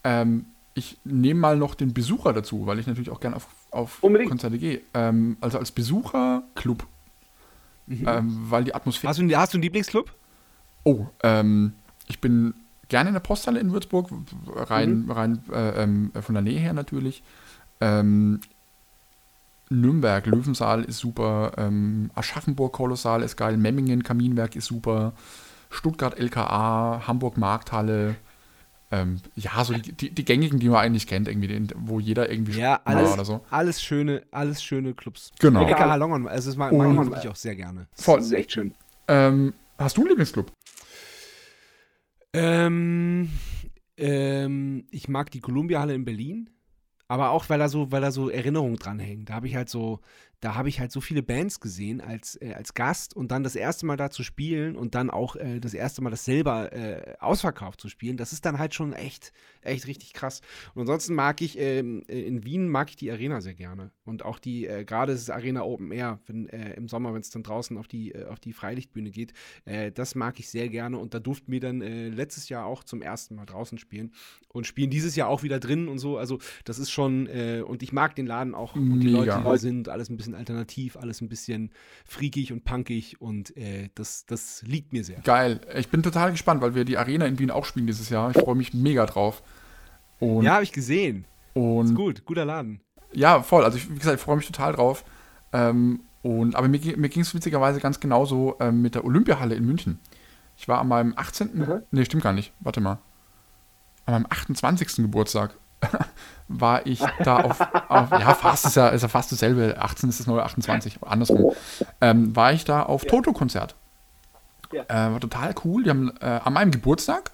Ähm, 0.04 0.46
ich 0.74 0.98
nehme 1.04 1.40
mal 1.40 1.56
noch 1.56 1.74
den 1.74 1.92
Besucher 1.92 2.32
dazu, 2.32 2.66
weil 2.66 2.78
ich 2.78 2.86
natürlich 2.86 3.10
auch 3.10 3.20
gerne 3.20 3.36
auf, 3.36 3.46
auf 3.70 4.00
Konzerte 4.00 4.58
gehe. 4.58 4.80
Ähm, 4.94 5.36
also 5.40 5.58
als 5.58 5.70
Besucher 5.70 6.44
Club. 6.54 6.86
Mhm. 7.86 8.04
Ähm, 8.06 8.38
weil 8.48 8.64
die 8.64 8.74
Atmosphäre. 8.74 9.10
Hast 9.10 9.20
du, 9.20 9.36
hast 9.36 9.52
du 9.52 9.58
einen 9.58 9.62
Lieblingsclub? 9.62 10.12
Oh, 10.84 11.06
ähm, 11.22 11.74
ich 12.08 12.20
bin 12.20 12.54
gerne 12.88 13.08
in 13.08 13.14
der 13.14 13.20
Posthalle 13.20 13.60
in 13.60 13.72
Würzburg, 13.72 14.10
rein, 14.46 15.04
mhm. 15.04 15.10
rein 15.10 15.44
äh, 15.52 15.82
ähm, 15.82 16.12
von 16.20 16.34
der 16.34 16.42
Nähe 16.42 16.58
her 16.58 16.72
natürlich. 16.72 17.22
Ähm, 17.80 18.40
Nürnberg, 19.80 20.26
Löwensaal 20.26 20.84
ist 20.84 20.98
super, 20.98 21.52
ähm, 21.56 22.10
Aschaffenburg 22.14 22.72
Kolossal 22.72 23.22
ist 23.22 23.36
geil, 23.36 23.56
Memmingen 23.56 24.02
Kaminwerk 24.02 24.56
ist 24.56 24.66
super, 24.66 25.12
Stuttgart 25.70 26.18
LKA, 26.18 27.02
Hamburg 27.06 27.38
Markthalle, 27.38 28.16
ähm, 28.92 29.20
ja, 29.36 29.64
so 29.64 29.72
die, 29.72 29.92
die, 29.92 30.10
die, 30.10 30.24
gängigen, 30.24 30.58
die 30.58 30.68
man 30.68 30.80
eigentlich 30.80 31.06
kennt, 31.06 31.26
irgendwie, 31.26 31.66
wo 31.76 31.98
jeder 31.98 32.30
irgendwie 32.30 32.58
ja, 32.58 32.78
alles, 32.84 33.12
oder 33.12 33.24
so. 33.24 33.40
Alles 33.48 33.82
schöne, 33.82 34.22
alles 34.30 34.62
schöne 34.62 34.92
Clubs. 34.92 35.32
Genau. 35.38 35.66
LKH 35.66 35.96
Longon, 35.96 36.28
also 36.28 36.50
das 36.50 36.58
mag, 36.58 36.72
mag 36.72 37.18
ich 37.22 37.28
auch 37.28 37.36
sehr 37.36 37.56
gerne. 37.56 37.86
Voll. 37.94 38.18
Das 38.18 38.26
ist 38.26 38.32
echt 38.32 38.52
schön. 38.52 38.74
Ähm, 39.08 39.54
hast 39.78 39.96
du 39.96 40.02
einen 40.02 40.10
Lieblingsclub? 40.10 40.52
Ähm, 42.34 43.30
ähm, 43.96 44.84
ich 44.90 45.08
mag 45.08 45.30
die 45.30 45.40
Columbia 45.40 45.80
Halle 45.80 45.94
in 45.94 46.04
Berlin. 46.04 46.50
Aber 47.12 47.28
auch, 47.30 47.50
weil 47.50 47.58
da 47.58 47.68
so, 47.68 47.92
weil 47.92 48.00
da 48.00 48.10
so 48.10 48.30
Erinnerungen 48.30 48.76
dranhängen. 48.76 49.26
Da 49.26 49.34
habe 49.34 49.46
ich 49.46 49.54
halt 49.54 49.68
so, 49.68 50.00
da 50.42 50.56
habe 50.56 50.68
ich 50.68 50.80
halt 50.80 50.90
so 50.90 51.00
viele 51.00 51.22
Bands 51.22 51.60
gesehen 51.60 52.00
als, 52.00 52.34
äh, 52.42 52.52
als 52.54 52.74
Gast 52.74 53.14
und 53.14 53.30
dann 53.30 53.44
das 53.44 53.54
erste 53.54 53.86
Mal 53.86 53.96
da 53.96 54.10
zu 54.10 54.24
spielen 54.24 54.74
und 54.74 54.96
dann 54.96 55.08
auch 55.08 55.36
äh, 55.36 55.60
das 55.60 55.72
erste 55.72 56.02
Mal 56.02 56.10
das 56.10 56.24
selber 56.24 56.72
äh, 56.72 57.14
ausverkauft 57.20 57.80
zu 57.80 57.88
spielen, 57.88 58.16
das 58.16 58.32
ist 58.32 58.44
dann 58.44 58.58
halt 58.58 58.74
schon 58.74 58.92
echt, 58.92 59.32
echt 59.60 59.86
richtig 59.86 60.12
krass. 60.12 60.40
Und 60.74 60.80
ansonsten 60.80 61.14
mag 61.14 61.40
ich, 61.40 61.56
ähm, 61.60 62.02
äh, 62.08 62.20
in 62.22 62.44
Wien 62.44 62.68
mag 62.68 62.90
ich 62.90 62.96
die 62.96 63.12
Arena 63.12 63.40
sehr 63.40 63.54
gerne. 63.54 63.92
Und 64.04 64.24
auch 64.24 64.40
die, 64.40 64.66
äh, 64.66 64.84
gerade 64.84 65.12
das 65.12 65.30
Arena 65.30 65.62
Open 65.62 65.92
Air, 65.92 66.18
wenn, 66.26 66.48
äh, 66.48 66.74
im 66.74 66.88
Sommer, 66.88 67.14
wenn 67.14 67.20
es 67.20 67.30
dann 67.30 67.44
draußen 67.44 67.78
auf 67.78 67.86
die, 67.86 68.12
auf 68.26 68.40
die 68.40 68.52
Freilichtbühne 68.52 69.10
geht, 69.10 69.32
das 69.94 70.14
mag 70.14 70.38
ich 70.40 70.48
sehr 70.48 70.68
gerne. 70.68 70.98
Und 70.98 71.14
da 71.14 71.20
durften 71.20 71.52
wir 71.52 71.60
dann 71.60 71.80
letztes 71.80 72.48
Jahr 72.48 72.66
auch 72.66 72.82
zum 72.82 73.00
ersten 73.00 73.36
Mal 73.36 73.46
draußen 73.46 73.78
spielen 73.78 74.12
und 74.48 74.66
spielen 74.66 74.90
dieses 74.90 75.14
Jahr 75.14 75.28
auch 75.28 75.42
wieder 75.42 75.60
drin 75.60 75.88
und 75.88 75.98
so. 75.98 76.18
Also 76.18 76.38
das 76.64 76.78
ist 76.78 76.90
schon, 76.90 77.26
und 77.26 77.82
ich 77.82 77.92
mag 77.92 78.16
den 78.16 78.26
Laden 78.26 78.54
auch 78.54 78.74
und 78.74 79.00
die 79.00 79.08
Leute, 79.08 79.36
die 79.38 79.44
da 79.44 79.58
sind, 79.58 79.88
alles 79.88 80.10
ein 80.10 80.16
bisschen 80.16 80.31
bisschen 80.32 80.38
alternativ, 80.38 80.96
alles 80.96 81.20
ein 81.20 81.28
bisschen 81.28 81.70
freakig 82.04 82.52
und 82.52 82.64
punkig 82.64 83.20
und 83.20 83.56
äh, 83.56 83.90
das, 83.94 84.26
das 84.26 84.62
liegt 84.62 84.92
mir 84.92 85.04
sehr. 85.04 85.20
Geil. 85.20 85.60
Ich 85.76 85.88
bin 85.88 86.02
total 86.02 86.30
gespannt, 86.30 86.60
weil 86.60 86.74
wir 86.74 86.84
die 86.84 86.98
Arena 86.98 87.26
in 87.26 87.38
Wien 87.38 87.50
auch 87.50 87.64
spielen 87.64 87.86
dieses 87.86 88.08
Jahr. 88.08 88.30
Ich 88.30 88.42
freue 88.42 88.54
mich 88.54 88.74
mega 88.74 89.06
drauf. 89.06 89.42
Und 90.18 90.44
ja, 90.44 90.54
habe 90.54 90.64
ich 90.64 90.72
gesehen. 90.72 91.26
Und 91.54 91.86
ist 91.86 91.94
gut, 91.94 92.24
guter 92.24 92.44
Laden. 92.44 92.80
Ja, 93.12 93.42
voll. 93.42 93.64
Also, 93.64 93.76
ich, 93.76 93.90
wie 93.90 93.98
gesagt, 93.98 94.16
ich 94.16 94.22
freue 94.22 94.36
mich 94.36 94.46
total 94.46 94.72
drauf. 94.72 95.04
Ähm, 95.52 96.00
und, 96.22 96.54
aber 96.54 96.68
mir, 96.68 96.78
mir 96.96 97.08
ging 97.08 97.22
es 97.22 97.34
witzigerweise 97.34 97.80
ganz 97.80 98.00
genauso 98.00 98.56
äh, 98.58 98.72
mit 98.72 98.94
der 98.94 99.04
Olympiahalle 99.04 99.54
in 99.54 99.66
München. 99.66 99.98
Ich 100.56 100.68
war 100.68 100.80
an 100.80 100.88
meinem 100.88 101.12
18. 101.16 101.50
Mhm. 101.52 101.82
Nee, 101.90 102.04
stimmt 102.04 102.22
gar 102.22 102.32
nicht. 102.32 102.52
Warte 102.60 102.80
mal. 102.80 102.98
An 104.06 104.14
meinem 104.14 104.26
28. 104.28 104.96
Geburtstag 104.96 105.56
war 106.48 106.86
ich 106.86 107.00
da 107.24 107.38
auf, 107.38 107.60
auf, 107.60 108.10
ja, 108.10 108.34
fast 108.34 108.66
ist 108.66 108.76
ja, 108.76 108.88
ist 108.88 109.02
ja 109.02 109.08
fast 109.08 109.32
dasselbe. 109.32 109.76
18 109.78 110.08
ist 110.08 110.20
das 110.20 110.26
neue 110.26 110.42
28, 110.42 110.98
andersrum. 111.02 111.52
Ähm, 112.00 112.34
war 112.36 112.52
ich 112.52 112.64
da 112.64 112.82
auf 112.82 113.04
ja. 113.04 113.10
Toto-Konzert. 113.10 113.74
Ja. 114.72 114.82
Äh, 114.82 115.12
war 115.12 115.20
total 115.20 115.54
cool. 115.64 115.84
Die 115.84 115.90
haben 115.90 116.12
äh, 116.20 116.24
an 116.24 116.52
meinem 116.52 116.70
Geburtstag, 116.70 117.30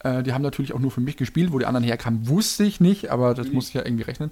äh, 0.00 0.22
die 0.22 0.32
haben 0.32 0.42
natürlich 0.42 0.72
auch 0.72 0.78
nur 0.78 0.90
für 0.90 1.00
mich 1.00 1.16
gespielt, 1.16 1.52
wo 1.52 1.58
die 1.58 1.66
anderen 1.66 1.84
herkamen, 1.84 2.28
wusste 2.28 2.64
ich 2.64 2.80
nicht, 2.80 3.10
aber 3.10 3.34
das 3.34 3.48
mhm. 3.48 3.54
muss 3.54 3.68
ich 3.68 3.74
ja 3.74 3.84
irgendwie 3.84 4.04
rechnen. 4.04 4.30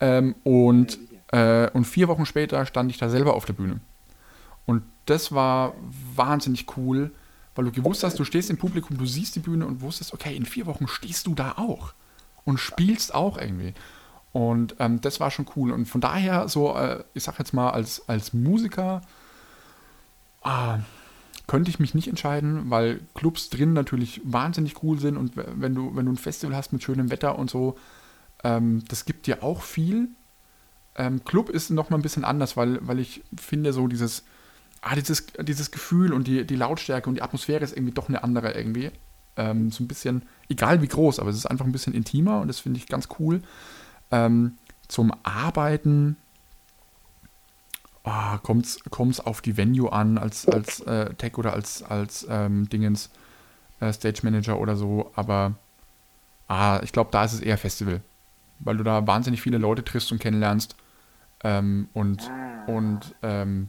Ähm, 0.00 0.34
und, 0.44 0.98
äh, 1.32 1.68
und 1.70 1.86
vier 1.86 2.08
Wochen 2.08 2.26
später 2.26 2.64
stand 2.66 2.90
ich 2.90 2.98
da 2.98 3.08
selber 3.08 3.34
auf 3.34 3.44
der 3.44 3.54
Bühne. 3.54 3.80
Und 4.66 4.82
das 5.06 5.32
war 5.32 5.74
wahnsinnig 6.14 6.66
cool 6.76 7.10
weil 7.54 7.64
du 7.64 7.72
gewusst 7.72 8.04
hast, 8.04 8.18
du 8.18 8.24
stehst 8.24 8.48
im 8.48 8.56
Publikum, 8.56 8.96
du 8.96 9.06
siehst 9.06 9.34
die 9.34 9.40
Bühne 9.40 9.66
und 9.66 9.80
wusstest, 9.80 10.14
okay, 10.14 10.34
in 10.34 10.46
vier 10.46 10.66
Wochen 10.66 10.86
stehst 10.88 11.26
du 11.26 11.34
da 11.34 11.52
auch 11.58 11.92
und 12.44 12.58
spielst 12.58 13.14
auch 13.14 13.38
irgendwie. 13.38 13.74
Und 14.32 14.76
ähm, 14.78 15.00
das 15.00 15.20
war 15.20 15.30
schon 15.30 15.46
cool. 15.56 15.72
Und 15.72 15.86
von 15.86 16.00
daher, 16.00 16.48
so, 16.48 16.74
äh, 16.76 17.02
ich 17.14 17.24
sag 17.24 17.38
jetzt 17.38 17.52
mal, 17.52 17.70
als, 17.70 18.08
als 18.08 18.32
Musiker 18.32 19.02
äh, 20.44 20.78
könnte 21.46 21.70
ich 21.70 21.80
mich 21.80 21.94
nicht 21.94 22.08
entscheiden, 22.08 22.70
weil 22.70 23.00
Clubs 23.14 23.50
drin 23.50 23.72
natürlich 23.72 24.20
wahnsinnig 24.24 24.82
cool 24.82 25.00
sind 25.00 25.16
und 25.16 25.32
wenn 25.34 25.74
du, 25.74 25.96
wenn 25.96 26.06
du 26.06 26.12
ein 26.12 26.16
Festival 26.16 26.54
hast 26.54 26.72
mit 26.72 26.82
schönem 26.82 27.10
Wetter 27.10 27.38
und 27.38 27.50
so, 27.50 27.76
ähm, 28.44 28.84
das 28.88 29.04
gibt 29.04 29.26
dir 29.26 29.42
auch 29.42 29.62
viel. 29.62 30.08
Ähm, 30.94 31.24
Club 31.24 31.48
ist 31.48 31.70
nochmal 31.70 31.98
ein 31.98 32.02
bisschen 32.02 32.24
anders, 32.24 32.56
weil, 32.56 32.78
weil 32.86 33.00
ich 33.00 33.22
finde, 33.36 33.72
so 33.72 33.88
dieses 33.88 34.22
ah, 34.80 34.94
dieses, 34.94 35.26
dieses 35.40 35.70
Gefühl 35.70 36.12
und 36.12 36.26
die, 36.26 36.46
die 36.46 36.56
Lautstärke 36.56 37.08
und 37.08 37.16
die 37.16 37.22
Atmosphäre 37.22 37.64
ist 37.64 37.76
irgendwie 37.76 37.92
doch 37.92 38.08
eine 38.08 38.22
andere 38.22 38.52
irgendwie. 38.52 38.90
Ähm, 39.40 39.70
so 39.70 39.82
ein 39.82 39.88
bisschen, 39.88 40.22
egal 40.48 40.82
wie 40.82 40.88
groß, 40.88 41.18
aber 41.18 41.30
es 41.30 41.36
ist 41.36 41.46
einfach 41.46 41.64
ein 41.64 41.72
bisschen 41.72 41.94
intimer 41.94 42.40
und 42.40 42.48
das 42.48 42.60
finde 42.60 42.78
ich 42.78 42.86
ganz 42.86 43.08
cool. 43.18 43.42
Ähm, 44.10 44.58
zum 44.88 45.12
Arbeiten 45.22 46.16
oh, 48.04 48.38
kommt 48.42 48.66
es 48.66 49.20
auf 49.20 49.40
die 49.40 49.56
Venue 49.56 49.92
an, 49.92 50.18
als, 50.18 50.46
als 50.48 50.80
äh, 50.80 51.14
Tech 51.14 51.38
oder 51.38 51.52
als, 51.52 51.82
als 51.82 52.26
ähm, 52.28 52.68
Dingens 52.68 53.10
äh, 53.80 53.92
Stage 53.92 54.20
Manager 54.22 54.58
oder 54.58 54.76
so, 54.76 55.10
aber 55.14 55.54
ah, 56.48 56.80
ich 56.82 56.92
glaube, 56.92 57.10
da 57.12 57.24
ist 57.24 57.32
es 57.32 57.40
eher 57.40 57.56
Festival, 57.58 58.00
weil 58.58 58.76
du 58.76 58.84
da 58.84 59.06
wahnsinnig 59.06 59.40
viele 59.40 59.58
Leute 59.58 59.84
triffst 59.84 60.12
und 60.12 60.20
kennenlernst 60.20 60.76
ähm, 61.44 61.88
und, 61.94 62.28
ah. 62.28 62.64
und 62.66 63.14
ähm, 63.22 63.68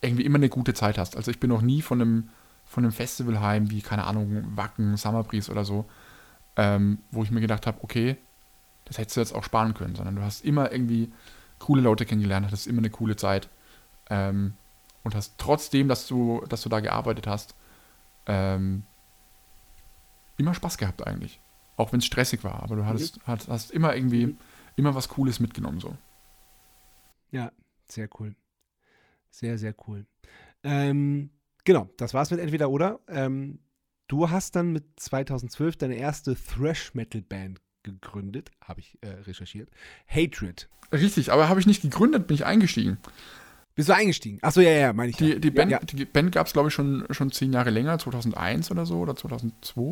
irgendwie 0.00 0.24
immer 0.24 0.36
eine 0.36 0.48
gute 0.48 0.74
Zeit 0.74 0.98
hast. 0.98 1.16
Also 1.16 1.30
ich 1.30 1.40
bin 1.40 1.50
noch 1.50 1.62
nie 1.62 1.82
von 1.82 2.00
einem, 2.00 2.28
von 2.68 2.84
einem 2.84 2.92
Festival 2.92 3.40
heim, 3.40 3.70
wie, 3.70 3.80
keine 3.80 4.04
Ahnung, 4.04 4.56
Wacken, 4.56 4.96
Summer 4.96 5.24
Breeze 5.24 5.50
oder 5.50 5.64
so, 5.64 5.86
ähm, 6.56 6.98
wo 7.10 7.22
ich 7.22 7.30
mir 7.30 7.40
gedacht 7.40 7.66
habe, 7.66 7.82
okay, 7.82 8.16
das 8.84 8.98
hättest 8.98 9.16
du 9.16 9.20
jetzt 9.20 9.34
auch 9.34 9.42
sparen 9.42 9.74
können, 9.74 9.94
sondern 9.94 10.16
du 10.16 10.22
hast 10.22 10.44
immer 10.44 10.70
irgendwie 10.70 11.10
coole 11.58 11.80
Leute 11.80 12.04
kennengelernt, 12.04 12.46
hattest 12.46 12.66
immer 12.66 12.78
eine 12.78 12.90
coole 12.90 13.16
Zeit 13.16 13.48
ähm, 14.10 14.54
und 15.02 15.14
hast 15.14 15.34
trotzdem, 15.38 15.88
dass 15.88 16.06
du, 16.06 16.44
dass 16.48 16.62
du 16.62 16.68
da 16.68 16.80
gearbeitet 16.80 17.26
hast, 17.26 17.54
ähm, 18.26 18.84
immer 20.36 20.54
Spaß 20.54 20.76
gehabt 20.76 21.06
eigentlich. 21.06 21.40
Auch 21.76 21.92
wenn 21.92 22.00
es 22.00 22.06
stressig 22.06 22.44
war, 22.44 22.62
aber 22.62 22.76
du 22.76 22.84
hattest, 22.84 23.16
mhm. 23.18 23.22
hast, 23.26 23.48
hast 23.48 23.70
immer 23.70 23.94
irgendwie 23.94 24.26
mhm. 24.26 24.38
immer 24.76 24.94
was 24.94 25.08
Cooles 25.08 25.40
mitgenommen 25.40 25.80
so. 25.80 25.96
Ja, 27.30 27.50
sehr 27.86 28.08
cool. 28.18 28.34
Sehr, 29.30 29.58
sehr 29.58 29.74
cool. 29.86 30.06
Ähm, 30.62 31.30
genau, 31.68 31.90
das 31.98 32.14
war's 32.14 32.30
mit 32.30 32.40
Entweder 32.40 32.70
oder. 32.70 32.98
Ähm, 33.08 33.58
du 34.08 34.30
hast 34.30 34.56
dann 34.56 34.72
mit 34.72 34.84
2012 34.96 35.76
deine 35.76 35.96
erste 35.96 36.34
Thrash-Metal-Band 36.34 37.60
gegründet, 37.82 38.50
habe 38.64 38.80
ich 38.80 38.98
äh, 39.02 39.08
recherchiert. 39.08 39.68
Hatred. 40.08 40.68
Richtig, 40.92 41.30
aber 41.30 41.50
habe 41.50 41.60
ich 41.60 41.66
nicht 41.66 41.82
gegründet, 41.82 42.26
bin 42.26 42.34
ich 42.34 42.46
eingestiegen. 42.46 42.96
Bist 43.74 43.90
du 43.90 43.94
eingestiegen? 43.94 44.38
Achso, 44.40 44.62
ja, 44.62 44.70
ja, 44.70 44.92
meine 44.94 45.10
ich. 45.10 45.18
Die, 45.18 45.38
die 45.38 45.50
Band, 45.50 45.70
ja. 45.70 45.78
Band 46.10 46.32
gab 46.32 46.46
es, 46.46 46.54
glaube 46.54 46.68
ich, 46.68 46.74
schon, 46.74 47.06
schon 47.10 47.30
zehn 47.30 47.52
Jahre 47.52 47.68
länger, 47.68 47.98
2001 47.98 48.70
oder 48.70 48.86
so 48.86 48.98
oder 48.98 49.14
2002. 49.14 49.82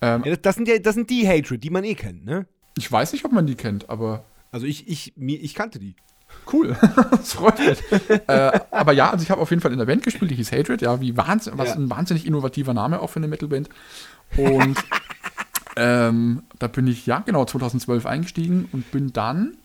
Ähm, 0.00 0.22
ja, 0.24 0.30
das, 0.30 0.40
das, 0.40 0.54
sind 0.56 0.66
ja, 0.66 0.78
das 0.78 0.94
sind 0.94 1.10
die 1.10 1.28
Hatred, 1.28 1.62
die 1.62 1.70
man 1.70 1.84
eh 1.84 1.94
kennt, 1.94 2.24
ne? 2.24 2.46
Ich 2.78 2.90
weiß 2.90 3.12
nicht, 3.12 3.26
ob 3.26 3.32
man 3.32 3.46
die 3.46 3.54
kennt, 3.54 3.90
aber. 3.90 4.24
Also 4.50 4.66
ich, 4.66 4.88
ich, 4.88 5.12
mir, 5.16 5.38
ich 5.38 5.54
kannte 5.54 5.78
die. 5.78 5.94
Cool, 6.50 6.76
das 7.10 7.34
freut 7.34 7.58
mich. 7.58 7.78
äh, 8.26 8.60
aber 8.70 8.92
ja, 8.92 9.10
also 9.10 9.22
ich 9.22 9.30
habe 9.30 9.40
auf 9.40 9.50
jeden 9.50 9.62
Fall 9.62 9.72
in 9.72 9.78
der 9.78 9.86
Band 9.86 10.02
gespielt, 10.02 10.30
die 10.30 10.34
hieß 10.34 10.52
Hatred, 10.52 10.82
ja, 10.82 11.00
wie 11.00 11.16
wahnsinn, 11.16 11.54
was 11.56 11.70
ja. 11.70 11.74
ein 11.76 11.88
wahnsinnig 11.88 12.26
innovativer 12.26 12.74
Name 12.74 13.00
auch 13.00 13.10
für 13.10 13.20
eine 13.20 13.28
Metalband. 13.28 13.68
Und 14.36 14.76
ähm, 15.76 16.42
da 16.58 16.66
bin 16.66 16.86
ich, 16.86 17.06
ja, 17.06 17.20
genau, 17.20 17.44
2012 17.44 18.06
eingestiegen 18.06 18.68
und 18.72 18.90
bin 18.90 19.12
dann, 19.12 19.56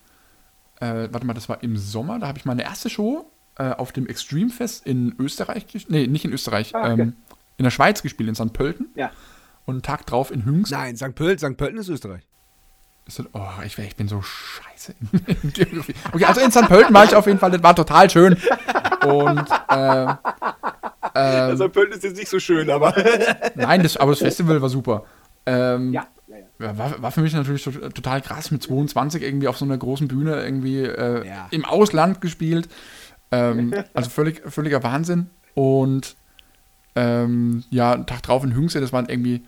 äh, 0.79 1.09
warte 1.11 1.25
mal, 1.25 1.33
das 1.33 1.49
war 1.49 1.63
im 1.63 1.77
Sommer, 1.77 2.19
da 2.19 2.27
habe 2.27 2.37
ich 2.37 2.45
meine 2.45 2.63
erste 2.63 2.89
Show 2.89 3.29
äh, 3.57 3.71
auf 3.71 3.91
dem 3.91 4.07
Extreme 4.07 4.49
Fest 4.49 4.85
in 4.85 5.15
Österreich, 5.17 5.65
nee, 5.89 6.07
nicht 6.07 6.25
in 6.25 6.31
Österreich, 6.31 6.75
ah, 6.75 6.91
okay. 6.91 7.01
ähm, 7.01 7.13
in 7.57 7.63
der 7.63 7.71
Schweiz 7.71 8.01
gespielt, 8.03 8.29
in 8.29 8.35
St. 8.35 8.53
Pölten. 8.53 8.87
Ja. 8.95 9.11
Und 9.65 9.75
einen 9.75 9.81
Tag 9.81 10.05
drauf 10.05 10.31
in 10.31 10.45
Hüngs. 10.45 10.69
Nein, 10.69 10.95
St. 10.95 11.15
Pölten, 11.15 11.51
St. 11.51 11.57
Pölten 11.57 11.79
ist 11.79 11.89
Österreich. 11.89 12.26
Oh, 13.33 13.47
ich, 13.65 13.77
ich 13.77 13.95
bin 13.95 14.07
so 14.07 14.21
scheiße 14.21 14.93
in 15.43 15.53
Geografie. 15.53 15.93
Okay, 16.11 16.25
also 16.25 16.41
in 16.41 16.51
St. 16.51 16.67
Pölten 16.67 16.93
war 16.93 17.05
ich 17.05 17.15
auf 17.15 17.25
jeden 17.25 17.39
Fall, 17.39 17.51
das 17.51 17.63
war 17.63 17.75
total 17.75 18.09
schön. 18.09 18.37
Und 19.05 19.45
äh, 19.69 20.07
ähm, 21.15 21.57
St. 21.57 21.71
Pölten 21.71 21.93
ist 21.93 22.03
jetzt 22.03 22.17
nicht 22.17 22.29
so 22.29 22.39
schön, 22.39 22.69
aber. 22.69 22.93
Nein, 23.55 23.83
das, 23.83 23.97
aber 23.97 24.11
das 24.11 24.19
Festival 24.19 24.61
war 24.61 24.69
super. 24.69 25.05
Ähm, 25.45 25.93
ja. 25.93 26.07
War, 26.59 27.01
war, 27.01 27.11
für 27.11 27.21
mich 27.21 27.33
natürlich 27.33 27.63
total 27.63 28.21
krass, 28.21 28.51
mit 28.51 28.63
22 28.63 29.21
irgendwie 29.21 29.47
auf 29.47 29.57
so 29.57 29.65
einer 29.65 29.77
großen 29.77 30.07
Bühne 30.07 30.43
irgendwie 30.43 30.81
äh, 30.81 31.25
ja. 31.25 31.47
im 31.51 31.65
Ausland 31.65 32.19
gespielt. 32.19 32.67
Ähm, 33.31 33.73
also 33.93 34.09
völlig, 34.09 34.41
völliger 34.45 34.83
Wahnsinn. 34.83 35.29
Und 35.53 36.15
ähm, 36.95 37.63
ja, 37.69 37.93
einen 37.93 38.07
Tag 38.07 38.23
drauf 38.23 38.43
in 38.43 38.55
Hüngse, 38.55 38.81
das 38.81 38.91
waren 38.91 39.07
irgendwie 39.07 39.45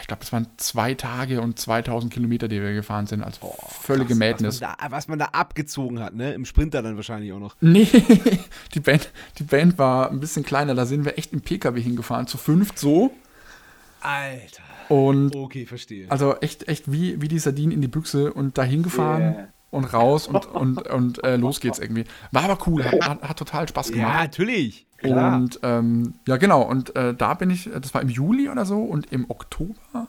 ich 0.00 0.06
glaube, 0.06 0.20
das 0.20 0.32
waren 0.32 0.46
zwei 0.56 0.94
Tage 0.94 1.40
und 1.40 1.58
2000 1.58 2.12
Kilometer, 2.12 2.48
die 2.48 2.60
wir 2.60 2.74
gefahren 2.74 3.06
sind. 3.06 3.22
Also 3.22 3.38
oh, 3.42 3.56
völlige 3.68 4.08
krass, 4.08 4.18
Madness. 4.18 4.60
Was 4.60 4.60
man, 4.60 4.76
da, 4.78 4.90
was 4.90 5.08
man, 5.08 5.18
da, 5.18 5.24
abgezogen 5.26 6.00
hat, 6.00 6.14
ne? 6.14 6.34
Im 6.34 6.44
Sprinter 6.44 6.82
dann 6.82 6.96
wahrscheinlich 6.96 7.32
auch 7.32 7.38
noch. 7.38 7.56
Nee, 7.60 7.88
die 8.74 8.80
Band, 8.80 9.10
die 9.38 9.44
Band 9.44 9.78
war 9.78 10.10
ein 10.10 10.20
bisschen 10.20 10.44
kleiner. 10.44 10.74
Da 10.74 10.86
sind 10.86 11.04
wir 11.04 11.18
echt 11.18 11.32
im 11.32 11.40
PKW 11.40 11.80
hingefahren, 11.80 12.26
zu 12.26 12.38
fünft 12.38 12.78
so. 12.78 13.12
Alter. 14.00 14.62
Und 14.88 15.34
okay, 15.34 15.66
verstehe. 15.66 16.10
Also 16.10 16.36
echt, 16.40 16.68
echt 16.68 16.90
wie, 16.90 17.20
wie 17.20 17.28
die 17.28 17.38
Sardinen 17.38 17.72
in 17.72 17.80
die 17.80 17.88
Büchse 17.88 18.32
und 18.32 18.58
da 18.58 18.62
hingefahren. 18.62 19.22
Yeah 19.22 19.48
und 19.70 19.84
raus 19.84 20.26
und, 20.26 20.46
und, 20.46 20.88
und 20.88 21.24
äh, 21.24 21.36
los 21.36 21.60
geht's 21.60 21.78
irgendwie. 21.78 22.04
War 22.32 22.44
aber 22.44 22.58
cool, 22.66 22.84
hat, 22.84 23.06
hat, 23.06 23.22
hat 23.22 23.38
total 23.38 23.68
Spaß 23.68 23.92
gemacht. 23.92 24.14
Ja, 24.14 24.22
natürlich. 24.22 24.86
Klar. 24.98 25.36
Und 25.36 25.60
ähm, 25.62 26.14
ja, 26.26 26.36
genau, 26.36 26.62
und 26.62 26.94
äh, 26.96 27.14
da 27.14 27.34
bin 27.34 27.50
ich, 27.50 27.70
das 27.72 27.94
war 27.94 28.02
im 28.02 28.08
Juli 28.08 28.48
oder 28.48 28.66
so 28.66 28.82
und 28.82 29.12
im 29.12 29.30
Oktober, 29.30 30.08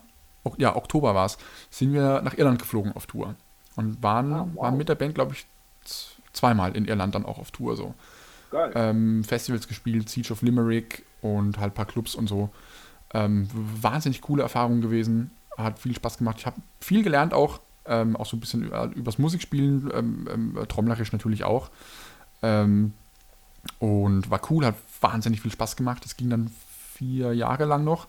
ja, 0.58 0.76
Oktober 0.76 1.14
war 1.14 1.28
es, 1.28 1.38
sind 1.70 1.94
wir 1.94 2.22
nach 2.22 2.38
Irland 2.38 2.60
geflogen 2.60 2.92
auf 2.94 3.06
Tour. 3.06 3.36
Und 3.76 4.02
waren, 4.02 4.34
ah, 4.34 4.48
wow. 4.54 4.64
waren 4.64 4.78
mit 4.78 4.90
der 4.90 4.96
Band, 4.96 5.16
glaube 5.16 5.34
ich, 5.34 5.46
zweimal 6.34 6.76
in 6.76 6.86
Irland 6.86 7.16
dann 7.16 7.26
auch 7.26 7.38
auf 7.38 7.52
Tour 7.52 7.76
so. 7.76 7.94
Geil. 8.52 8.72
Ähm, 8.74 9.24
Festivals 9.24 9.68
gespielt, 9.68 10.10
Siege 10.10 10.34
of 10.34 10.42
Limerick 10.42 11.06
und 11.22 11.60
halt 11.60 11.74
ein 11.74 11.76
paar 11.76 11.86
Clubs 11.86 12.16
und 12.16 12.28
so. 12.28 12.50
Ähm, 13.14 13.48
wahnsinnig 13.54 14.22
coole 14.22 14.44
Erfahrung 14.44 14.82
gewesen, 14.82 15.32
hat 15.58 15.80
viel 15.80 15.96
Spaß 15.96 16.18
gemacht. 16.18 16.38
Ich 16.40 16.46
habe 16.46 16.58
viel 16.80 17.04
gelernt 17.04 17.34
auch, 17.34 17.60
ähm, 17.86 18.16
auch 18.16 18.26
so 18.26 18.38
ein 18.38 18.40
bisschen 18.40 18.64
über, 18.64 18.86
übers 18.96 19.20
Musikspielen, 19.20 19.92
ähm, 19.94 20.28
ähm, 20.32 20.66
trommlerisch 20.68 21.12
natürlich 21.12 21.44
auch. 21.44 21.70
Ähm, 22.42 22.94
und 23.80 24.30
war 24.30 24.42
cool, 24.50 24.66
hat 24.66 24.76
wahnsinnig 25.02 25.42
viel 25.42 25.52
Spaß 25.52 25.76
gemacht. 25.76 26.06
Es 26.06 26.18
ging 26.18 26.30
dann 26.30 26.52
vier 26.94 27.34
Jahre 27.34 27.66
lang 27.66 27.84
noch. 27.84 28.08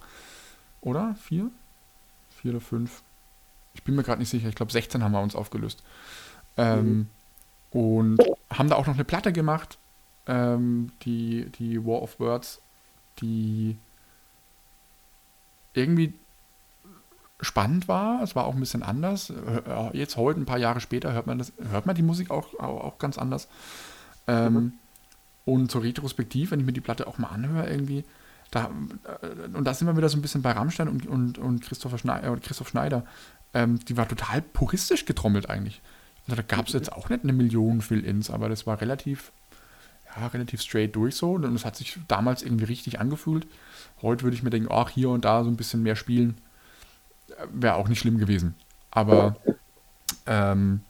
Oder? 0.80 1.14
Vier? 1.22 1.50
Vier 2.40 2.52
oder 2.52 2.60
fünf? 2.60 3.02
Ich 3.74 3.84
bin 3.84 3.94
mir 3.94 4.02
gerade 4.02 4.20
nicht 4.20 4.30
sicher. 4.30 4.48
Ich 4.48 4.54
glaube, 4.54 4.72
16 4.72 5.02
haben 5.02 5.12
wir 5.12 5.20
uns 5.20 5.34
aufgelöst. 5.34 5.82
Ähm, 6.56 6.86
mhm. 6.86 7.06
Und 7.70 8.18
haben 8.50 8.68
da 8.68 8.76
auch 8.76 8.86
noch 8.86 8.94
eine 8.94 9.04
Platte 9.04 9.32
gemacht. 9.32 9.78
Ähm, 10.26 10.92
die, 11.02 11.50
die 11.58 11.84
War 11.84 12.02
of 12.02 12.18
Words, 12.18 12.60
die 13.20 13.76
irgendwie 15.72 16.14
spannend 17.40 17.88
war. 17.88 18.22
Es 18.22 18.34
war 18.34 18.44
auch 18.44 18.54
ein 18.54 18.60
bisschen 18.60 18.82
anders. 18.82 19.32
Jetzt 19.92 20.16
heute, 20.16 20.40
ein 20.40 20.46
paar 20.46 20.58
Jahre 20.58 20.80
später, 20.80 21.12
hört 21.12 21.26
man 21.26 21.38
das, 21.38 21.52
hört 21.70 21.86
man 21.86 21.94
die 21.94 22.02
Musik 22.02 22.30
auch, 22.30 22.54
auch, 22.58 22.84
auch 22.84 22.98
ganz 22.98 23.18
anders. 23.18 23.48
Ähm, 24.26 24.52
mhm. 24.52 24.72
Und 25.44 25.70
so 25.70 25.78
retrospektiv, 25.78 26.50
wenn 26.50 26.60
ich 26.60 26.66
mir 26.66 26.72
die 26.72 26.80
Platte 26.80 27.06
auch 27.06 27.18
mal 27.18 27.28
anhöre, 27.28 27.68
irgendwie, 27.68 28.04
da, 28.50 28.70
äh, 29.22 29.56
und 29.56 29.64
da 29.64 29.74
sind 29.74 29.86
wir 29.86 29.96
wieder 29.96 30.08
so 30.08 30.18
ein 30.18 30.22
bisschen 30.22 30.42
bei 30.42 30.52
Rammstein 30.52 30.88
und, 30.88 31.06
und, 31.06 31.38
und 31.38 31.62
Christopher 31.62 31.98
Schneider, 31.98 32.32
äh, 32.32 32.36
Christoph 32.40 32.68
Schneider, 32.68 33.04
ähm, 33.54 33.78
die 33.84 33.96
war 33.96 34.06
total 34.06 34.42
puristisch 34.42 35.04
getrommelt 35.06 35.48
eigentlich. 35.48 35.80
Also 36.26 36.36
da 36.36 36.42
gab 36.42 36.66
es 36.66 36.74
jetzt 36.74 36.92
auch 36.92 37.08
nicht 37.08 37.24
eine 37.24 37.32
Million 37.32 37.80
Fill-Ins, 37.80 38.30
aber 38.30 38.48
das 38.48 38.66
war 38.66 38.80
relativ, 38.80 39.32
ja, 40.16 40.26
relativ 40.28 40.60
straight 40.62 40.94
durch 40.94 41.16
so. 41.16 41.32
Und 41.32 41.54
es 41.54 41.64
hat 41.64 41.76
sich 41.76 41.98
damals 42.06 42.42
irgendwie 42.42 42.66
richtig 42.66 43.00
angefühlt. 43.00 43.46
Heute 44.02 44.24
würde 44.24 44.36
ich 44.36 44.42
mir 44.42 44.50
denken, 44.50 44.68
ach, 44.70 44.90
hier 44.90 45.10
und 45.10 45.24
da 45.24 45.42
so 45.42 45.50
ein 45.50 45.56
bisschen 45.56 45.82
mehr 45.82 45.96
spielen, 45.96 46.38
äh, 47.28 47.46
wäre 47.52 47.74
auch 47.74 47.88
nicht 47.88 48.00
schlimm 48.00 48.18
gewesen. 48.18 48.54
Aber, 48.90 49.36
ähm, 50.26 50.80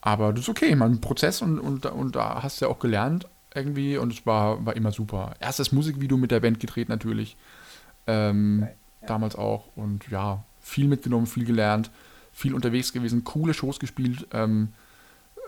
aber 0.00 0.32
das 0.32 0.42
ist 0.42 0.48
okay, 0.48 0.74
man, 0.76 1.00
Prozess 1.00 1.42
und, 1.42 1.58
und, 1.58 1.86
und 1.86 2.14
da 2.14 2.42
hast 2.42 2.60
du 2.60 2.66
ja 2.66 2.70
auch 2.70 2.78
gelernt 2.78 3.26
irgendwie 3.54 3.96
und 3.96 4.12
es 4.12 4.26
war, 4.26 4.64
war 4.66 4.76
immer 4.76 4.92
super. 4.92 5.34
Erstes 5.40 5.72
Musikvideo 5.72 6.16
mit 6.16 6.30
der 6.30 6.40
Band 6.40 6.60
gedreht 6.60 6.88
natürlich. 6.88 7.36
Ähm, 8.06 8.60
ja. 8.62 9.06
Damals 9.06 9.36
auch. 9.36 9.68
Und 9.76 10.08
ja, 10.10 10.44
viel 10.60 10.88
mitgenommen, 10.88 11.26
viel 11.26 11.44
gelernt, 11.44 11.90
viel 12.32 12.54
unterwegs 12.54 12.92
gewesen, 12.92 13.24
coole 13.24 13.54
Shows 13.54 13.78
gespielt. 13.78 14.26
Ähm, 14.32 14.68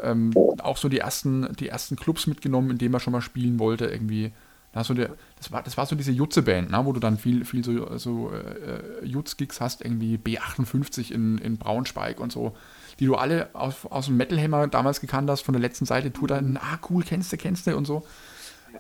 ähm, 0.03 0.33
auch 0.59 0.77
so 0.77 0.89
die 0.89 0.99
ersten, 0.99 1.55
die 1.57 1.69
ersten 1.69 1.97
Clubs 1.97 2.27
mitgenommen, 2.27 2.71
in 2.71 2.79
denen 2.79 2.93
man 2.93 3.01
schon 3.01 3.13
mal 3.13 3.23
spielen 3.23 3.59
wollte, 3.59 3.87
irgendwie. 3.87 4.33
Das, 4.73 4.89
der, 4.89 5.13
das, 5.39 5.51
war, 5.51 5.63
das 5.63 5.79
war 5.79 5.87
so 5.87 5.97
diese 5.97 6.13
Jutze-Band, 6.13 6.71
ne, 6.71 6.85
wo 6.85 6.93
du 6.93 7.01
dann 7.01 7.17
viel, 7.17 7.47
viel 7.47 7.65
so, 7.65 7.97
so 7.97 8.31
äh, 8.31 9.07
Jutz-Gigs 9.07 9.59
hast, 9.59 9.83
irgendwie 9.83 10.19
B58 10.19 11.13
in, 11.13 11.39
in 11.39 11.57
Braunschweig 11.57 12.21
und 12.21 12.31
so, 12.31 12.55
die 12.99 13.07
du 13.07 13.17
alle 13.17 13.51
aus, 13.55 13.85
aus 13.87 14.07
dem 14.07 14.17
Metal 14.17 14.41
Hammer 14.41 14.67
damals 14.69 15.01
gekannt 15.01 15.29
hast, 15.31 15.43
von 15.43 15.53
der 15.53 15.61
letzten 15.61 15.87
Seite, 15.87 16.13
tu 16.13 16.27
dann, 16.27 16.57
ah 16.57 16.79
cool, 16.91 17.05
kennst 17.05 17.33
du, 17.33 17.37
kennst 17.37 17.67
du 17.67 17.77
und 17.77 17.85
so. 17.85 18.07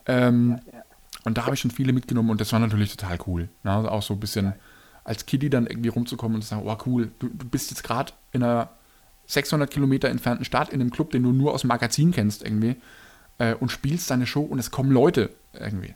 Ähm, 0.06 0.60
und 1.24 1.36
da 1.36 1.44
habe 1.44 1.54
ich 1.54 1.60
schon 1.60 1.70
viele 1.70 1.92
mitgenommen 1.92 2.30
und 2.30 2.40
das 2.40 2.52
war 2.52 2.60
natürlich 2.60 2.96
total 2.96 3.18
cool. 3.26 3.48
Ne? 3.64 3.72
Also 3.72 3.88
auch 3.88 4.02
so 4.02 4.14
ein 4.14 4.20
bisschen 4.20 4.54
als 5.04 5.26
Kiddie 5.26 5.50
dann 5.50 5.66
irgendwie 5.66 5.88
rumzukommen 5.88 6.36
und 6.36 6.42
zu 6.42 6.48
sagen, 6.48 6.62
oh 6.64 6.76
cool, 6.86 7.10
du, 7.18 7.28
du 7.28 7.46
bist 7.46 7.70
jetzt 7.70 7.84
gerade 7.84 8.12
in 8.32 8.42
einer 8.42 8.70
600 9.26 9.70
Kilometer 9.70 10.08
entfernten 10.08 10.44
Stadt 10.44 10.68
in 10.70 10.80
einem 10.80 10.90
Club, 10.90 11.10
den 11.10 11.22
du 11.22 11.32
nur 11.32 11.52
aus 11.52 11.62
dem 11.62 11.68
Magazin 11.68 12.12
kennst 12.12 12.42
irgendwie 12.42 12.76
äh, 13.38 13.54
und 13.54 13.70
spielst 13.70 14.10
deine 14.10 14.26
Show 14.26 14.42
und 14.42 14.58
es 14.58 14.70
kommen 14.70 14.90
Leute 14.90 15.30
irgendwie. 15.52 15.94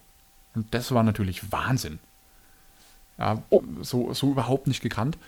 Und 0.55 0.75
das 0.75 0.93
war 0.93 1.03
natürlich 1.03 1.53
Wahnsinn. 1.53 1.99
Ja, 3.18 3.43
so, 3.83 4.12
so 4.14 4.33
überhaupt 4.33 4.66
nicht 4.66 4.83
gekannt. 4.83 5.18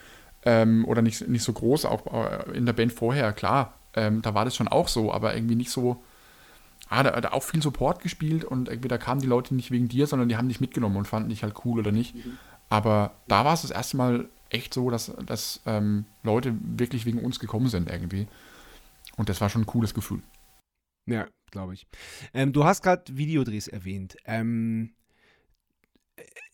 Ähm, 0.45 0.85
oder 0.87 1.03
nicht, 1.03 1.29
nicht 1.29 1.45
so 1.45 1.53
groß, 1.53 1.85
auch 1.85 2.07
äh, 2.13 2.57
in 2.57 2.67
der 2.67 2.73
Band 2.73 2.93
vorher, 2.93 3.33
klar. 3.33 3.79
Ähm, 3.95 4.23
da 4.23 4.35
war 4.35 4.45
das 4.45 4.57
schon 4.57 4.69
auch 4.69 4.89
so, 4.89 5.13
aber 5.13 5.35
irgendwie 5.35 5.55
nicht 5.55 5.71
so. 5.71 6.03
Ah, 6.89 7.03
da, 7.03 7.21
da 7.21 7.31
auch 7.31 7.43
viel 7.43 7.63
Support 7.63 8.03
gespielt 8.03 8.45
und 8.45 8.69
irgendwie 8.69 8.89
da 8.89 8.99
kamen 8.99 9.21
die 9.21 9.27
Leute 9.27 9.55
nicht 9.55 9.71
wegen 9.71 9.89
dir, 9.89 10.07
sondern 10.07 10.29
die 10.29 10.37
haben 10.37 10.49
dich 10.49 10.61
mitgenommen 10.61 10.97
und 10.97 11.07
fanden 11.07 11.31
dich 11.31 11.43
halt 11.43 11.55
cool 11.65 11.79
oder 11.79 11.93
nicht. 11.93 12.15
Mhm. 12.15 12.39
Aber 12.69 13.15
da 13.29 13.45
war 13.45 13.55
es 13.55 13.63
das 13.63 13.71
erste 13.71 13.97
Mal 13.97 14.29
echt 14.51 14.75
so, 14.75 14.91
dass, 14.91 15.13
dass 15.25 15.61
ähm, 15.65 16.05
Leute 16.23 16.55
wirklich 16.61 17.07
wegen 17.07 17.19
uns 17.19 17.39
gekommen 17.39 17.69
sind 17.69 17.91
irgendwie. 17.91 18.27
Und 19.17 19.29
das 19.29 19.41
war 19.41 19.49
schon 19.49 19.63
ein 19.63 19.67
cooles 19.67 19.95
Gefühl. 19.95 20.23
Ja, 21.07 21.27
glaube 21.51 21.75
ich. 21.75 21.87
Ähm, 22.33 22.53
du 22.53 22.65
hast 22.65 22.83
gerade 22.83 23.17
Videodrehs 23.17 23.69
erwähnt. 23.69 24.17
Ähm, 24.25 24.95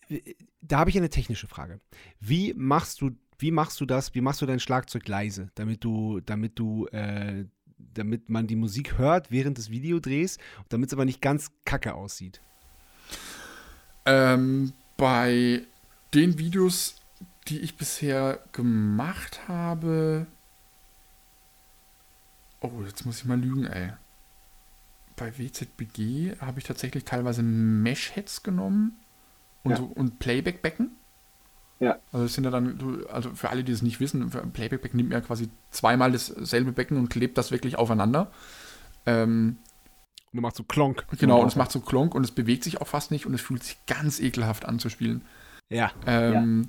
äh, 0.08 0.34
da 0.60 0.78
habe 0.78 0.90
ich 0.90 0.96
eine 0.96 1.10
technische 1.10 1.48
Frage. 1.48 1.80
Wie 2.20 2.54
machst 2.54 3.00
du, 3.00 3.10
wie 3.38 3.50
machst 3.50 3.80
du 3.80 3.86
das? 3.86 4.14
Wie 4.14 4.20
machst 4.20 4.42
du 4.42 4.46
dein 4.46 4.60
Schlagzeug 4.60 5.06
leise, 5.06 5.50
damit 5.54 5.84
du, 5.84 6.20
damit 6.20 6.58
du, 6.58 6.86
äh, 6.88 7.44
damit 7.94 8.28
man 8.28 8.46
die 8.46 8.56
Musik 8.56 8.98
hört 8.98 9.30
während 9.30 9.58
des 9.58 9.70
Videodrehs, 9.70 10.38
damit 10.68 10.88
es 10.88 10.92
aber 10.92 11.04
nicht 11.04 11.22
ganz 11.22 11.52
kacke 11.64 11.94
aussieht? 11.94 12.40
Ähm, 14.04 14.72
bei 14.96 15.62
den 16.14 16.38
Videos, 16.38 16.96
die 17.46 17.60
ich 17.60 17.76
bisher 17.76 18.40
gemacht 18.52 19.46
habe. 19.48 20.26
Oh, 22.60 22.82
jetzt 22.84 23.06
muss 23.06 23.20
ich 23.20 23.24
mal 23.24 23.40
lügen, 23.40 23.66
ey. 23.66 23.92
Bei 25.14 25.36
WZBG 25.38 26.36
habe 26.40 26.58
ich 26.58 26.64
tatsächlich 26.64 27.04
teilweise 27.04 27.42
Mesh-Heads 27.42 28.42
genommen 28.42 28.96
und, 29.62 29.72
ja. 29.72 29.76
so, 29.76 29.84
und 29.84 30.18
Playback-Becken. 30.18 30.90
Ja. 31.80 31.98
Also 32.12 32.24
das 32.24 32.34
sind 32.34 32.44
ja 32.44 32.50
dann, 32.50 33.04
also 33.12 33.30
für 33.30 33.50
alle, 33.50 33.64
die 33.64 33.72
es 33.72 33.82
nicht 33.82 34.00
wissen, 34.00 34.30
Playback-Becken 34.30 34.96
nimmt 34.96 35.12
ja 35.12 35.20
quasi 35.20 35.48
zweimal 35.70 36.12
dasselbe 36.12 36.72
Becken 36.72 36.96
und 36.96 37.08
klebt 37.08 37.38
das 37.38 37.50
wirklich 37.50 37.78
aufeinander. 37.78 38.30
Ähm, 39.06 39.58
und 40.32 40.40
macht 40.40 40.56
so 40.56 40.64
Klonk. 40.64 41.06
Genau, 41.18 41.40
und 41.40 41.48
es 41.48 41.56
macht 41.56 41.72
so 41.72 41.80
Klonk 41.80 42.14
und 42.14 42.24
es 42.24 42.32
bewegt 42.32 42.64
sich 42.64 42.80
auch 42.80 42.86
fast 42.86 43.10
nicht 43.10 43.26
und 43.26 43.34
es 43.34 43.40
fühlt 43.40 43.62
sich 43.62 43.78
ganz 43.86 44.20
ekelhaft 44.20 44.66
an 44.66 44.78
zu 44.78 44.88
spielen. 44.90 45.24
Ja. 45.70 45.92
Ähm, 46.06 46.68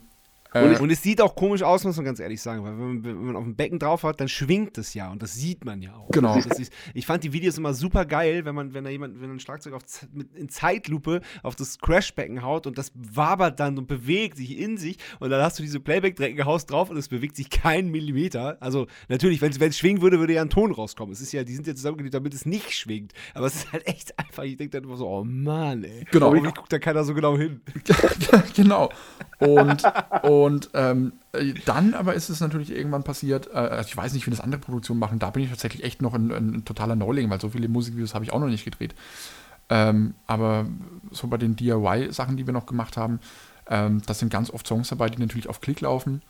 und, 0.54 0.74
äh, 0.74 0.80
und, 0.80 0.90
es 0.90 1.04
sieht 1.04 1.22
auch 1.22 1.36
komisch 1.36 1.62
aus, 1.62 1.84
muss 1.84 1.96
man 1.98 2.06
ganz 2.06 2.20
ehrlich 2.20 2.42
sagen, 2.42 2.64
weil 2.64 2.72
wenn 2.72 2.88
man, 2.88 3.04
wenn 3.04 3.26
man 3.26 3.36
auf 3.36 3.44
dem 3.44 3.56
Becken 3.56 3.78
drauf 3.78 4.04
hat, 4.04 4.20
dann 4.20 4.28
schwingt 4.28 4.78
es 4.80 4.96
ja 4.96 5.12
und 5.12 5.22
das 5.22 5.36
sieht 5.36 5.64
man 5.64 5.82
ja 5.82 5.94
auch. 5.94 6.10
Genau. 6.10 6.36
Ist, 6.38 6.72
ich 6.94 7.06
fand 7.06 7.24
die 7.24 7.34
Videos 7.34 7.58
immer 7.58 7.74
super 7.76 8.06
geil, 8.06 8.46
wenn 8.46 8.56
man, 8.56 8.74
wenn 8.74 8.84
da 8.84 8.90
jemand, 8.90 9.22
wenn 9.22 9.32
ein 9.32 9.40
Schlagzeug 9.40 9.74
auf, 9.74 9.84
mit, 10.12 10.36
in 10.36 10.50
Zeitlupe 10.50 11.22
auf 11.44 11.56
das 11.56 11.78
Crashbecken 11.78 12.42
haut 12.42 12.66
und 12.66 12.80
das 12.80 12.92
wabert 12.96 13.60
dann 13.60 13.78
und 13.78 13.88
bewegt 13.88 14.38
sich 14.38 14.58
in 14.60 14.78
sich 14.78 14.98
und 15.20 15.30
dann 15.30 15.42
hast 15.42 15.60
du 15.60 15.64
diese 15.64 15.80
Playback-Dreckenhaus 15.80 16.66
drauf 16.66 16.90
und 16.90 16.98
es 16.98 17.10
bewegt 17.10 17.36
sich 17.36 17.52
keinen 17.52 17.92
Millimeter. 17.92 18.58
Also 18.60 18.88
natürlich, 19.08 19.42
wenn 19.42 19.52
es 19.52 19.78
schwingen 19.78 20.02
würde, 20.02 20.20
würde 20.20 20.34
ja 20.34 20.42
ein 20.42 20.50
Ton 20.50 20.72
rauskommen. 20.72 21.14
Es 21.14 21.22
ist 21.22 21.32
ja, 21.32 21.44
die 21.44 21.54
sind 21.54 21.68
ja 21.68 21.76
zusammengelegt, 21.76 22.16
damit 22.16 22.34
es 22.34 22.48
nicht 22.48 22.72
schwingt. 22.72 23.14
Aber 23.36 23.46
es 23.46 23.56
ist 23.56 23.72
halt 23.72 23.88
echt 23.88 24.18
einfach, 24.18 24.44
ich 24.44 24.58
denke 24.58 24.72
dann 24.72 24.84
immer 24.84 24.98
so, 24.98 25.08
oh 25.08 25.24
Mann, 25.24 25.84
ey. 25.84 26.06
Genau. 26.12 26.32
Warum 26.32 26.44
guckt 26.54 26.74
da 26.74 26.80
keiner 26.80 27.04
so 27.04 27.14
genau 27.14 27.38
hin? 27.38 27.62
genau. 28.56 28.90
Und, 29.40 29.84
und 30.24 30.39
ähm, 30.74 31.14
äh, 31.32 31.54
dann 31.66 31.94
aber 31.94 32.14
ist 32.14 32.30
es 32.30 32.40
natürlich 32.40 32.72
irgendwann 32.72 33.04
passiert, 33.04 33.48
äh, 33.48 33.58
also 33.58 33.88
ich 33.88 33.98
weiß 33.98 34.14
nicht, 34.14 34.26
wie 34.26 34.32
das 34.32 34.42
andere 34.42 34.62
Produktionen 34.62 35.00
machen, 35.00 35.20
da 35.20 35.30
bin 35.30 35.44
ich 35.44 35.50
tatsächlich 35.50 35.84
echt 35.84 36.02
noch 36.02 36.14
ein, 36.14 36.32
ein 36.32 36.66
totaler 36.66 36.96
Neuling, 36.96 37.30
weil 37.30 37.42
so 37.42 37.50
viele 37.50 37.68
Musikvideos 37.68 38.14
habe 38.14 38.26
ich 38.26 38.32
auch 38.32 38.40
noch 38.40 38.48
nicht 38.48 38.66
gedreht. 38.66 38.96
Ähm, 39.70 40.16
aber 40.26 40.66
so 41.12 41.28
bei 41.28 41.38
den 41.38 41.56
DIY-Sachen, 41.56 42.38
die 42.38 42.46
wir 42.46 42.54
noch 42.54 42.66
gemacht 42.66 42.98
haben, 42.98 43.20
ähm, 43.68 44.02
das 44.06 44.20
sind 44.20 44.32
ganz 44.32 44.50
oft 44.50 44.68
Songs 44.68 44.90
dabei, 44.90 45.10
die 45.10 45.22
natürlich 45.22 45.48
auf 45.48 45.62
Klick 45.62 45.82
laufen 45.82 46.22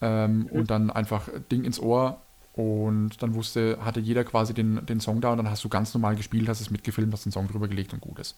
ähm, 0.00 0.38
mhm. 0.38 0.46
und 0.46 0.70
dann 0.70 0.90
einfach 0.90 1.28
Ding 1.50 1.64
ins 1.64 1.80
Ohr 1.80 2.20
und 2.52 3.22
dann 3.22 3.34
wusste, 3.34 3.78
hatte 3.82 4.00
jeder 4.00 4.24
quasi 4.24 4.52
den, 4.52 4.84
den 4.84 5.00
Song 5.00 5.20
da 5.20 5.30
und 5.30 5.38
dann 5.38 5.48
hast 5.48 5.64
du 5.64 5.68
ganz 5.68 5.94
normal 5.94 6.16
gespielt, 6.16 6.48
hast 6.48 6.60
es 6.60 6.70
mitgefilmt, 6.70 7.12
hast 7.12 7.24
den 7.24 7.32
Song 7.32 7.48
drüber 7.48 7.68
gelegt 7.68 7.92
und 7.92 8.00
gut 8.00 8.18
ist. 8.18 8.36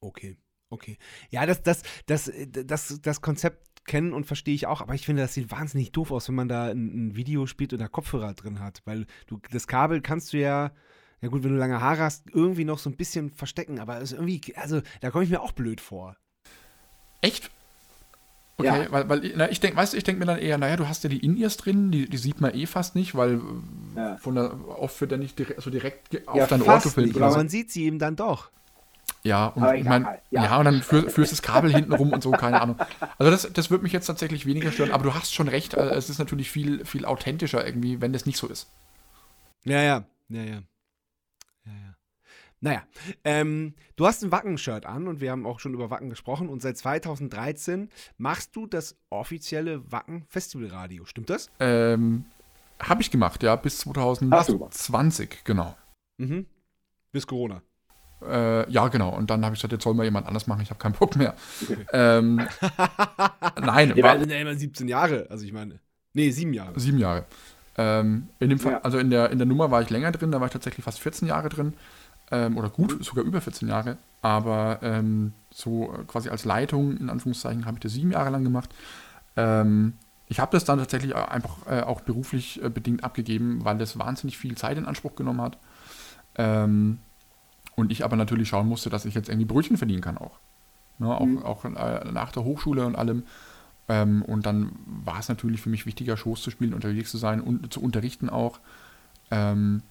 Okay. 0.00 0.36
Okay. 0.70 0.98
Ja, 1.30 1.46
das, 1.46 1.62
das, 1.62 1.82
das, 2.06 2.30
das, 2.48 3.00
das 3.00 3.20
Konzept 3.20 3.73
kennen 3.84 4.12
und 4.12 4.26
verstehe 4.26 4.54
ich 4.54 4.66
auch, 4.66 4.80
aber 4.80 4.94
ich 4.94 5.06
finde, 5.06 5.22
das 5.22 5.34
sieht 5.34 5.50
wahnsinnig 5.50 5.92
doof 5.92 6.10
aus, 6.10 6.28
wenn 6.28 6.34
man 6.34 6.48
da 6.48 6.66
ein, 6.66 7.08
ein 7.08 7.16
Video 7.16 7.46
spielt 7.46 7.72
und 7.72 7.78
da 7.78 7.88
Kopfhörer 7.88 8.34
drin 8.34 8.60
hat. 8.60 8.82
Weil 8.84 9.06
du 9.26 9.40
das 9.50 9.66
Kabel 9.66 10.00
kannst 10.00 10.32
du 10.32 10.38
ja, 10.38 10.72
ja 11.20 11.28
gut, 11.28 11.44
wenn 11.44 11.52
du 11.52 11.58
lange 11.58 11.80
Haare 11.80 12.02
hast, 12.02 12.24
irgendwie 12.32 12.64
noch 12.64 12.78
so 12.78 12.90
ein 12.90 12.96
bisschen 12.96 13.30
verstecken, 13.30 13.78
aber 13.78 14.00
ist 14.00 14.12
irgendwie, 14.12 14.40
also 14.56 14.80
da 15.00 15.10
komme 15.10 15.24
ich 15.24 15.30
mir 15.30 15.40
auch 15.40 15.52
blöd 15.52 15.80
vor. 15.80 16.16
Echt? 17.20 17.50
Okay, 18.56 18.66
ja. 18.66 18.92
weil, 18.92 19.08
weil 19.08 19.32
na, 19.36 19.50
ich 19.50 19.58
denke, 19.58 19.76
weißt 19.76 19.94
du, 19.94 19.96
ich 19.96 20.04
denke 20.04 20.20
mir 20.20 20.26
dann 20.26 20.38
eher, 20.38 20.58
naja, 20.58 20.76
du 20.76 20.86
hast 20.86 21.02
ja 21.02 21.10
die 21.10 21.24
In-Ears 21.24 21.56
drin, 21.56 21.90
die, 21.90 22.08
die 22.08 22.16
sieht 22.16 22.40
man 22.40 22.54
eh 22.54 22.66
fast 22.66 22.94
nicht, 22.94 23.16
weil 23.16 23.40
ja. 23.96 24.16
von 24.18 24.36
der, 24.36 24.68
oft 24.68 25.00
wird 25.00 25.12
er 25.12 25.18
nicht 25.18 25.38
direkt, 25.38 25.60
so 25.60 25.70
direkt 25.70 26.28
auf 26.28 26.36
ja, 26.36 26.46
dein 26.46 26.62
Ohr 26.62 26.78
gefilmt. 26.78 27.16
Aber 27.16 27.36
man 27.36 27.48
sieht 27.48 27.72
sie 27.72 27.84
eben 27.84 27.98
dann 27.98 28.14
doch. 28.14 28.50
Ja, 29.26 29.46
und 29.46 29.74
ich 29.74 29.84
mein, 29.84 30.04
ja. 30.30 30.44
ja. 30.44 30.58
und 30.58 30.66
dann 30.66 30.82
für, 30.82 31.08
führst 31.08 31.32
das 31.32 31.40
Kabel 31.40 31.72
hinten 31.72 31.94
rum 31.94 32.12
und 32.12 32.22
so, 32.22 32.30
keine 32.30 32.60
Ahnung. 32.60 32.76
Also 33.18 33.30
das, 33.30 33.50
das 33.52 33.70
wird 33.70 33.82
mich 33.82 33.92
jetzt 33.92 34.06
tatsächlich 34.06 34.44
weniger 34.44 34.70
stören, 34.70 34.90
aber 34.90 35.04
du 35.04 35.14
hast 35.14 35.34
schon 35.34 35.48
recht, 35.48 35.72
äh, 35.74 35.94
es 35.94 36.10
ist 36.10 36.18
natürlich 36.18 36.50
viel, 36.50 36.84
viel 36.84 37.06
authentischer 37.06 37.66
irgendwie, 37.66 38.02
wenn 38.02 38.12
das 38.12 38.26
nicht 38.26 38.36
so 38.36 38.46
ist. 38.48 38.70
Ja, 39.64 39.80
ja, 39.80 40.04
ja, 40.28 40.42
ja. 40.42 40.62
ja, 41.64 41.72
ja. 41.72 41.94
Naja, 42.60 42.82
ähm, 43.24 43.74
du 43.96 44.06
hast 44.06 44.22
ein 44.22 44.30
Wacken-Shirt 44.30 44.84
an 44.84 45.08
und 45.08 45.22
wir 45.22 45.30
haben 45.30 45.46
auch 45.46 45.58
schon 45.58 45.72
über 45.72 45.88
Wacken 45.88 46.10
gesprochen 46.10 46.50
und 46.50 46.60
seit 46.60 46.76
2013 46.76 47.88
machst 48.18 48.54
du 48.54 48.66
das 48.66 48.98
offizielle 49.08 49.90
Wacken-Festivalradio, 49.90 51.06
stimmt 51.06 51.30
das? 51.30 51.50
Ähm, 51.60 52.26
habe 52.78 53.00
ich 53.00 53.10
gemacht, 53.10 53.42
ja, 53.42 53.56
bis 53.56 53.78
2020, 53.78 55.44
genau. 55.44 55.74
Mhm. 56.18 56.44
Bis 57.10 57.26
Corona. 57.26 57.62
Äh, 58.22 58.70
ja, 58.70 58.88
genau. 58.88 59.10
Und 59.10 59.30
dann 59.30 59.44
habe 59.44 59.54
ich 59.54 59.60
gesagt, 59.60 59.72
jetzt 59.72 59.84
soll 59.84 59.94
mal 59.94 60.04
jemand 60.04 60.26
anders 60.26 60.46
machen, 60.46 60.62
ich 60.62 60.70
habe 60.70 60.78
keinen 60.78 60.94
Bock 60.94 61.16
mehr. 61.16 61.34
ähm, 61.92 62.46
nein. 63.60 63.94
Wir 63.94 64.02
war, 64.02 64.18
sind 64.18 64.30
ja 64.30 64.38
immer 64.38 64.54
17 64.54 64.88
Jahre, 64.88 65.26
also 65.30 65.44
ich 65.44 65.52
meine. 65.52 65.80
Nee, 66.12 66.30
sieben 66.30 66.54
Jahre. 66.54 66.78
Sieben 66.78 66.98
Jahre. 66.98 67.24
Ähm, 67.76 68.28
in 68.38 68.50
dem 68.50 68.58
Fall, 68.58 68.72
ja. 68.72 68.80
also 68.82 68.98
in 68.98 69.10
der, 69.10 69.30
in 69.30 69.38
der 69.38 69.46
Nummer 69.46 69.70
war 69.70 69.82
ich 69.82 69.90
länger 69.90 70.12
drin, 70.12 70.30
da 70.30 70.40
war 70.40 70.46
ich 70.46 70.52
tatsächlich 70.52 70.84
fast 70.84 71.00
14 71.00 71.28
Jahre 71.28 71.48
drin. 71.48 71.74
Ähm, 72.30 72.56
oder 72.56 72.70
gut, 72.70 73.04
sogar 73.04 73.24
über 73.24 73.40
14 73.40 73.68
Jahre. 73.68 73.98
Aber 74.22 74.78
ähm, 74.82 75.32
so 75.50 75.92
quasi 76.06 76.30
als 76.30 76.44
Leitung, 76.44 76.96
in 76.96 77.10
Anführungszeichen, 77.10 77.66
habe 77.66 77.76
ich 77.76 77.82
das 77.82 77.92
sieben 77.92 78.12
Jahre 78.12 78.30
lang 78.30 78.44
gemacht. 78.44 78.70
Ähm, 79.36 79.94
ich 80.26 80.40
habe 80.40 80.52
das 80.52 80.64
dann 80.64 80.78
tatsächlich 80.78 81.14
einfach 81.14 81.66
äh, 81.68 81.82
auch 81.82 82.00
beruflich 82.00 82.62
äh, 82.62 82.70
bedingt 82.70 83.04
abgegeben, 83.04 83.64
weil 83.64 83.76
das 83.76 83.98
wahnsinnig 83.98 84.38
viel 84.38 84.56
Zeit 84.56 84.78
in 84.78 84.86
Anspruch 84.86 85.16
genommen 85.16 85.42
hat. 85.42 85.58
Ähm, 86.36 86.98
und 87.76 87.92
ich 87.92 88.04
aber 88.04 88.16
natürlich 88.16 88.48
schauen 88.48 88.68
musste, 88.68 88.90
dass 88.90 89.04
ich 89.04 89.14
jetzt 89.14 89.28
irgendwie 89.28 89.46
Brötchen 89.46 89.76
verdienen 89.76 90.02
kann 90.02 90.18
auch. 90.18 90.38
Ne, 90.98 91.08
auch, 91.08 91.26
mhm. 91.26 91.42
auch 91.42 91.64
äh, 91.64 92.10
nach 92.12 92.30
der 92.30 92.44
Hochschule 92.44 92.86
und 92.86 92.96
allem. 92.96 93.24
Ähm, 93.88 94.22
und 94.22 94.46
dann 94.46 94.72
war 94.86 95.18
es 95.18 95.28
natürlich 95.28 95.60
für 95.60 95.68
mich 95.68 95.86
wichtiger, 95.86 96.16
Shows 96.16 96.42
zu 96.42 96.50
spielen, 96.50 96.72
unterwegs 96.72 97.10
zu 97.10 97.18
sein 97.18 97.40
und 97.40 97.72
zu 97.72 97.82
unterrichten 97.82 98.30
auch. 98.30 98.60
Ähm, 99.30 99.82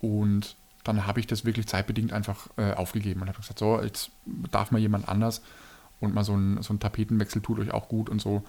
und 0.00 0.56
dann 0.84 1.06
habe 1.06 1.20
ich 1.20 1.26
das 1.26 1.44
wirklich 1.44 1.66
zeitbedingt 1.66 2.12
einfach 2.12 2.48
äh, 2.56 2.72
aufgegeben 2.72 3.22
und 3.22 3.28
habe 3.28 3.38
gesagt, 3.38 3.58
so, 3.58 3.80
jetzt 3.82 4.10
darf 4.52 4.70
mal 4.70 4.78
jemand 4.78 5.08
anders 5.08 5.42
und 6.00 6.14
mal 6.14 6.24
so 6.24 6.36
ein, 6.36 6.62
so 6.62 6.72
ein 6.72 6.80
Tapetenwechsel 6.80 7.42
tut 7.42 7.58
euch 7.58 7.72
auch 7.72 7.88
gut 7.88 8.08
und 8.08 8.20
so. 8.20 8.44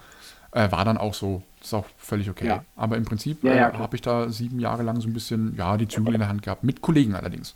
Äh, 0.52 0.70
war 0.70 0.84
dann 0.84 0.96
auch 0.96 1.14
so. 1.14 1.42
Das 1.58 1.68
ist 1.68 1.74
auch 1.74 1.86
völlig 1.96 2.30
okay. 2.30 2.46
Ja. 2.46 2.64
Aber 2.76 2.96
im 2.96 3.04
Prinzip 3.04 3.42
ja, 3.44 3.54
ja, 3.54 3.68
äh, 3.70 3.72
habe 3.74 3.96
ich 3.96 4.02
da 4.02 4.30
sieben 4.30 4.60
Jahre 4.60 4.82
lang 4.82 5.00
so 5.00 5.08
ein 5.08 5.12
bisschen, 5.12 5.54
ja, 5.56 5.76
die 5.76 5.88
Zügel 5.88 6.14
in 6.14 6.20
der 6.20 6.28
Hand 6.28 6.42
gehabt. 6.42 6.64
Mit 6.64 6.80
Kollegen 6.80 7.14
allerdings. 7.14 7.54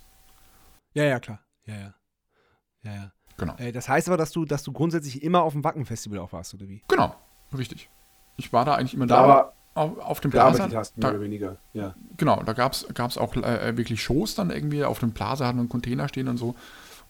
Ja, 0.93 1.03
ja, 1.03 1.19
klar. 1.19 1.39
Ja, 1.65 1.75
ja. 1.75 1.93
Ja, 2.83 2.93
ja. 2.93 3.11
Genau. 3.37 3.55
Äh, 3.57 3.71
das 3.71 3.89
heißt 3.89 4.07
aber, 4.07 4.17
dass 4.17 4.31
du, 4.31 4.45
dass 4.45 4.63
du 4.63 4.71
grundsätzlich 4.71 5.23
immer 5.23 5.43
auf 5.43 5.53
dem 5.53 5.63
Wacken-Festival 5.63 6.19
auch 6.19 6.33
warst, 6.33 6.53
oder 6.53 6.67
wie? 6.67 6.83
Genau, 6.87 7.15
richtig. 7.57 7.89
Ich 8.37 8.53
war 8.53 8.65
da 8.65 8.75
eigentlich 8.75 8.93
immer 8.93 9.07
da. 9.07 9.27
da 9.27 9.53
auf, 9.75 9.97
auf 9.97 10.19
dem 10.19 10.31
Plaza. 10.31 10.69
Hast, 10.71 10.97
mehr 10.97 11.09
da, 11.09 11.15
oder 11.15 11.21
weniger. 11.21 11.57
Ja. 11.73 11.95
Genau, 12.17 12.43
da 12.43 12.53
gab 12.53 12.73
es 12.73 13.17
auch 13.17 13.35
äh, 13.35 13.75
wirklich 13.75 14.03
Shows 14.03 14.35
dann 14.35 14.51
irgendwie. 14.51 14.83
Auf 14.83 14.99
dem 14.99 15.13
Plaza 15.13 15.47
hatten 15.47 15.57
wir 15.57 15.61
einen 15.61 15.69
Container 15.69 16.07
stehen 16.07 16.27
und 16.27 16.37
so. 16.37 16.55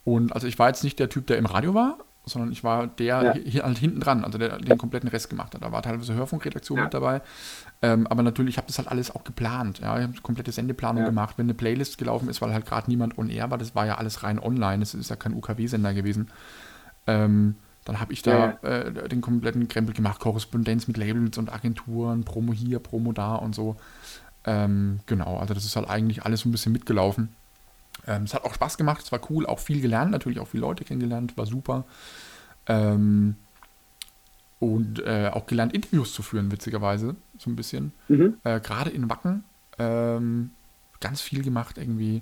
Und 0.06 0.34
also 0.34 0.48
ich 0.48 0.60
war 0.60 0.68
jetzt 0.68 0.84
nicht 0.84 1.00
der 1.00 1.10
Typ, 1.10 1.28
der 1.28 1.38
im 1.38 1.46
Radio 1.46 1.74
war, 1.74 1.98
sondern 2.26 2.52
ich 2.52 2.64
war 2.64 2.88
der 2.88 3.24
ja. 3.24 3.34
hier 3.34 3.64
halt 3.64 3.78
hinten 3.78 4.00
dran, 4.00 4.24
also 4.24 4.38
der 4.38 4.58
den 4.58 4.78
kompletten 4.78 5.10
Rest 5.10 5.30
gemacht 5.30 5.54
hat. 5.54 5.64
Da 5.64 5.72
war 5.72 5.82
teilweise 5.82 6.14
Hörfunkredaktion 6.14 6.78
ja. 6.78 6.84
mit 6.86 6.94
dabei. 6.94 7.22
Ähm, 7.82 8.08
aber 8.08 8.24
natürlich, 8.24 8.56
ich 8.56 8.58
habe 8.58 8.68
das 8.68 8.78
halt 8.78 8.88
alles 8.88 9.14
auch 9.14 9.24
geplant. 9.24 9.80
Ja? 9.80 9.98
Ich 9.98 10.04
habe 10.04 10.14
komplette 10.22 10.52
Sendeplanung 10.52 11.04
ja. 11.04 11.10
gemacht. 11.10 11.38
Wenn 11.38 11.48
eine 11.48 11.54
Playlist 11.54 11.98
gelaufen 11.98 12.30
ist, 12.30 12.42
weil 12.42 12.54
halt 12.54 12.66
gerade 12.66 12.90
niemand 12.90 13.18
on 13.18 13.30
air 13.30 13.52
war, 13.52 13.58
das 13.58 13.76
war 13.76 13.86
ja 13.86 13.98
alles 13.98 14.24
rein 14.24 14.40
online. 14.40 14.80
Das 14.80 14.94
ist 14.94 15.10
ja 15.10 15.18
kein 15.18 15.34
UKW-Sender 15.34 15.94
gewesen. 15.94 16.30
Ähm, 17.08 17.56
dann 17.84 18.00
habe 18.00 18.14
ich 18.14 18.22
da 18.22 18.52
äh, 18.62 19.10
den 19.10 19.20
kompletten 19.20 19.68
Krempel 19.68 19.94
gemacht, 19.94 20.22
Korrespondenz 20.22 20.88
mit 20.88 20.96
Labels 20.96 21.38
und 21.38 21.52
Agenturen, 21.52 22.24
Promo 22.24 22.54
hier, 22.54 22.80
Promo 22.80 23.12
da 23.12 23.36
und 23.36 23.54
so. 23.54 23.76
Ähm, 24.46 25.00
genau, 25.06 25.38
also 25.38 25.54
das 25.54 25.66
ist 25.66 25.76
halt 25.76 25.90
eigentlich 25.90 26.24
alles 26.24 26.42
so 26.42 26.50
ein 26.50 26.54
bisschen 26.54 26.72
mitgelaufen. 26.72 27.36
Ähm, 28.08 28.24
es 28.24 28.34
hat 28.34 28.44
auch 28.44 28.54
Spaß 28.54 28.78
gemacht, 28.78 29.02
es 29.04 29.12
war 29.12 29.20
cool, 29.30 29.46
auch 29.46 29.60
viel 29.60 29.82
gelernt, 29.82 30.12
natürlich 30.12 30.40
auch 30.40 30.48
viele 30.48 30.62
Leute 30.62 30.84
kennengelernt, 30.84 31.38
war 31.38 31.46
super. 31.46 31.86
Ähm, 32.68 33.36
und 34.60 35.00
äh, 35.06 35.30
auch 35.34 35.46
gelernt, 35.46 35.74
Interviews 35.74 36.14
zu 36.14 36.24
führen, 36.24 36.52
witzigerweise, 36.52 37.16
so 37.38 37.50
ein 37.50 37.56
bisschen. 37.56 37.92
Mhm. 38.08 38.36
Äh, 38.44 38.62
Gerade 38.62 38.90
in 38.90 39.10
Wacken 39.10 39.44
ähm, 39.78 40.52
ganz 41.00 41.22
viel 41.22 41.44
gemacht 41.44 41.78
irgendwie. 41.78 42.22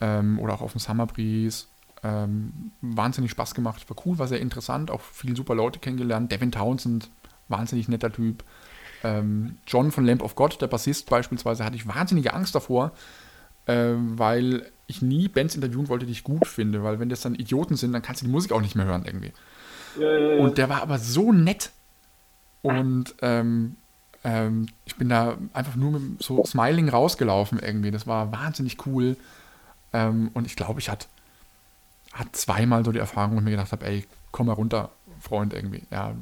Ähm, 0.00 0.38
oder 0.40 0.54
auch 0.54 0.62
auf 0.62 0.72
dem 0.72 0.80
Summer 0.80 1.06
Breeze. 1.06 1.66
Ähm, 2.02 2.72
wahnsinnig 2.80 3.30
Spaß 3.30 3.54
gemacht, 3.54 3.88
war 3.88 3.96
cool, 4.04 4.18
war 4.18 4.26
sehr 4.26 4.40
interessant, 4.40 4.90
auch 4.90 5.00
viele 5.00 5.36
super 5.36 5.54
Leute 5.54 5.78
kennengelernt. 5.78 6.32
Devin 6.32 6.50
Townsend, 6.50 7.10
wahnsinnig 7.48 7.88
netter 7.88 8.12
Typ. 8.12 8.42
Ähm, 9.04 9.58
John 9.66 9.92
von 9.92 10.04
Lamp 10.04 10.22
of 10.22 10.34
God, 10.34 10.60
der 10.60 10.66
Bassist 10.66 11.08
beispielsweise, 11.08 11.64
hatte 11.64 11.76
ich 11.76 11.86
wahnsinnige 11.86 12.34
Angst 12.34 12.54
davor, 12.54 12.92
weil 13.64 14.72
ich 14.92 15.02
nie 15.02 15.28
Bands 15.28 15.54
interviewen 15.54 15.88
wollte, 15.88 16.06
die 16.06 16.12
ich 16.12 16.24
gut 16.24 16.46
finde, 16.46 16.82
weil 16.82 17.00
wenn 17.00 17.08
das 17.08 17.20
dann 17.20 17.34
Idioten 17.34 17.76
sind, 17.76 17.92
dann 17.92 18.02
kannst 18.02 18.22
du 18.22 18.26
die 18.26 18.32
Musik 18.32 18.52
auch 18.52 18.60
nicht 18.60 18.74
mehr 18.74 18.86
hören 18.86 19.04
irgendwie. 19.04 19.32
Ja, 19.98 20.10
ja, 20.10 20.34
ja. 20.34 20.42
Und 20.42 20.58
der 20.58 20.68
war 20.68 20.82
aber 20.82 20.98
so 20.98 21.32
nett. 21.32 21.70
Und 22.62 23.14
ähm, 23.20 23.76
ähm, 24.24 24.66
ich 24.84 24.96
bin 24.96 25.08
da 25.08 25.36
einfach 25.52 25.74
nur 25.74 25.92
mit 25.92 26.22
so 26.22 26.44
Smiling 26.44 26.88
rausgelaufen 26.88 27.58
irgendwie. 27.58 27.90
Das 27.90 28.06
war 28.06 28.30
wahnsinnig 28.30 28.86
cool. 28.86 29.16
Ähm, 29.92 30.30
und 30.34 30.46
ich 30.46 30.56
glaube, 30.56 30.80
ich 30.80 30.88
hatte 30.88 31.06
hat 32.12 32.36
zweimal 32.36 32.84
so 32.84 32.92
die 32.92 32.98
Erfahrung, 32.98 33.34
wo 33.34 33.38
ich 33.38 33.44
mir 33.44 33.52
gedacht 33.52 33.72
habe, 33.72 33.86
ey, 33.86 34.06
komm 34.30 34.46
mal 34.46 34.52
runter, 34.52 34.90
Freund, 35.20 35.54
irgendwie. 35.54 35.82
Ja, 35.90 36.14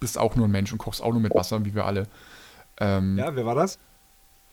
bist 0.00 0.18
auch 0.18 0.36
nur 0.36 0.48
ein 0.48 0.50
Mensch 0.50 0.72
und 0.72 0.78
kochst 0.78 1.02
auch 1.02 1.12
nur 1.12 1.20
mit 1.20 1.34
Wasser, 1.34 1.64
wie 1.64 1.74
wir 1.74 1.84
alle. 1.84 2.06
Ähm, 2.78 3.18
ja, 3.18 3.34
wer 3.34 3.44
war 3.46 3.54
das? 3.54 3.78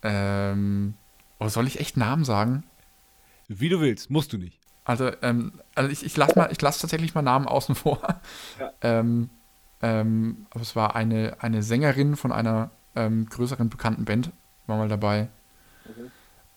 Ähm, 0.02 0.96
oh, 1.40 1.48
soll 1.48 1.68
ich 1.68 1.80
echt 1.80 1.98
Namen 1.98 2.26
sagen? 2.26 2.64
Wie 3.48 3.70
du 3.70 3.80
willst, 3.82 4.10
musst 4.10 4.34
du 4.34 4.38
nicht. 4.38 4.60
Also, 4.86 5.12
ähm, 5.22 5.54
also 5.76 5.90
ich, 5.90 6.06
ich 6.06 6.18
lasse 6.18 6.34
lass 6.60 6.80
tatsächlich 6.80 7.16
mal 7.16 7.22
Namen 7.22 7.48
außen 7.48 7.76
vor. 7.76 8.02
Ja. 8.60 8.74
Ähm, 8.82 9.30
ähm, 9.82 10.46
aber 10.50 10.62
es 10.62 10.76
war 10.76 10.96
eine, 10.96 11.38
eine 11.40 11.64
Sängerin 11.64 12.16
von 12.16 12.32
einer 12.32 12.72
ähm, 12.96 13.28
größeren 13.30 13.70
bekannten 13.70 14.06
Band, 14.06 14.32
war 14.68 14.78
mal 14.78 14.88
dabei. 14.88 15.28
Okay. 15.90 16.10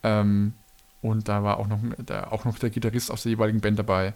Ähm, 0.03 0.55
und 1.03 1.29
da 1.29 1.43
war 1.43 1.59
auch 1.59 1.67
noch, 1.67 1.81
der, 1.99 2.33
auch 2.33 2.45
noch 2.45 2.59
der 2.59 2.71
Gitarrist 2.71 3.11
aus 3.11 3.23
der 3.23 3.31
jeweiligen 3.31 3.61
Band 3.61 3.79
dabei. 3.79 4.15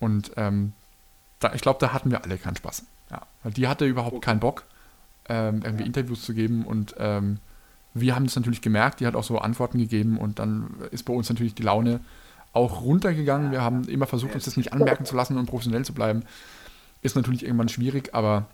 Und 0.00 0.32
ähm, 0.36 0.72
da, 1.40 1.52
ich 1.54 1.62
glaube, 1.62 1.78
da 1.80 1.92
hatten 1.92 2.10
wir 2.10 2.24
alle 2.24 2.38
keinen 2.38 2.56
Spaß. 2.56 2.84
Ja, 3.10 3.22
weil 3.42 3.52
die 3.52 3.68
hatte 3.68 3.86
überhaupt 3.86 4.16
okay. 4.16 4.24
keinen 4.26 4.40
Bock, 4.40 4.64
irgendwie 5.28 5.82
ja. 5.82 5.86
Interviews 5.86 6.22
zu 6.22 6.32
geben 6.32 6.64
und 6.64 6.94
wir 8.00 8.14
haben 8.14 8.26
das 8.26 8.36
natürlich 8.36 8.60
gemerkt, 8.60 9.00
die 9.00 9.06
hat 9.06 9.16
auch 9.16 9.24
so 9.24 9.38
Antworten 9.38 9.78
gegeben 9.78 10.18
und 10.18 10.38
dann 10.38 10.74
ist 10.90 11.04
bei 11.04 11.12
uns 11.12 11.28
natürlich 11.28 11.54
die 11.54 11.62
Laune 11.62 12.00
auch 12.52 12.82
runtergegangen. 12.82 13.52
Wir 13.52 13.62
haben 13.62 13.84
immer 13.88 14.06
versucht, 14.06 14.34
uns 14.34 14.44
das 14.44 14.56
nicht 14.56 14.72
anmerken 14.72 15.04
zu 15.04 15.14
lassen 15.16 15.36
und 15.36 15.46
professionell 15.46 15.84
zu 15.84 15.94
bleiben. 15.94 16.24
Ist 17.02 17.16
natürlich 17.16 17.44
irgendwann 17.44 17.68
schwierig, 17.68 18.14
aber 18.14 18.46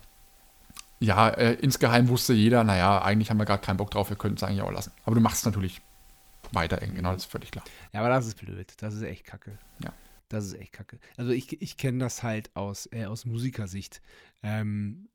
ja, 0.99 1.29
äh, 1.29 1.53
insgeheim 1.55 2.07
wusste 2.07 2.33
jeder, 2.33 2.63
naja, 2.63 3.01
eigentlich 3.01 3.29
haben 3.29 3.37
wir 3.37 3.45
gar 3.45 3.57
keinen 3.57 3.77
Bock 3.77 3.91
drauf, 3.91 4.09
wir 4.09 4.17
könnten 4.17 4.37
es 4.37 4.43
eigentlich 4.43 4.61
auch 4.61 4.71
lassen. 4.71 4.91
Aber 5.03 5.15
du 5.15 5.21
machst 5.21 5.39
es 5.39 5.45
natürlich 5.45 5.81
weiter, 6.51 6.77
genau, 6.77 7.13
das 7.13 7.23
ist 7.23 7.31
völlig 7.31 7.51
klar. 7.51 7.65
Ja, 7.93 8.01
aber 8.01 8.09
das 8.09 8.27
ist 8.27 8.39
blöd, 8.39 8.73
das 8.77 8.93
ist 8.93 9.01
echt 9.01 9.25
kacke. 9.25 9.57
Ja. 9.83 9.91
Das 10.29 10.45
ist 10.45 10.53
echt 10.53 10.73
kacke. 10.73 10.99
Also 11.17 11.31
ich, 11.31 11.61
ich 11.61 11.77
kenne 11.77 11.99
das 11.99 12.23
halt 12.23 12.55
aus, 12.55 12.89
äh, 12.91 13.05
aus 13.05 13.25
Musikersicht. 13.25 14.01
Ähm, 14.41 15.09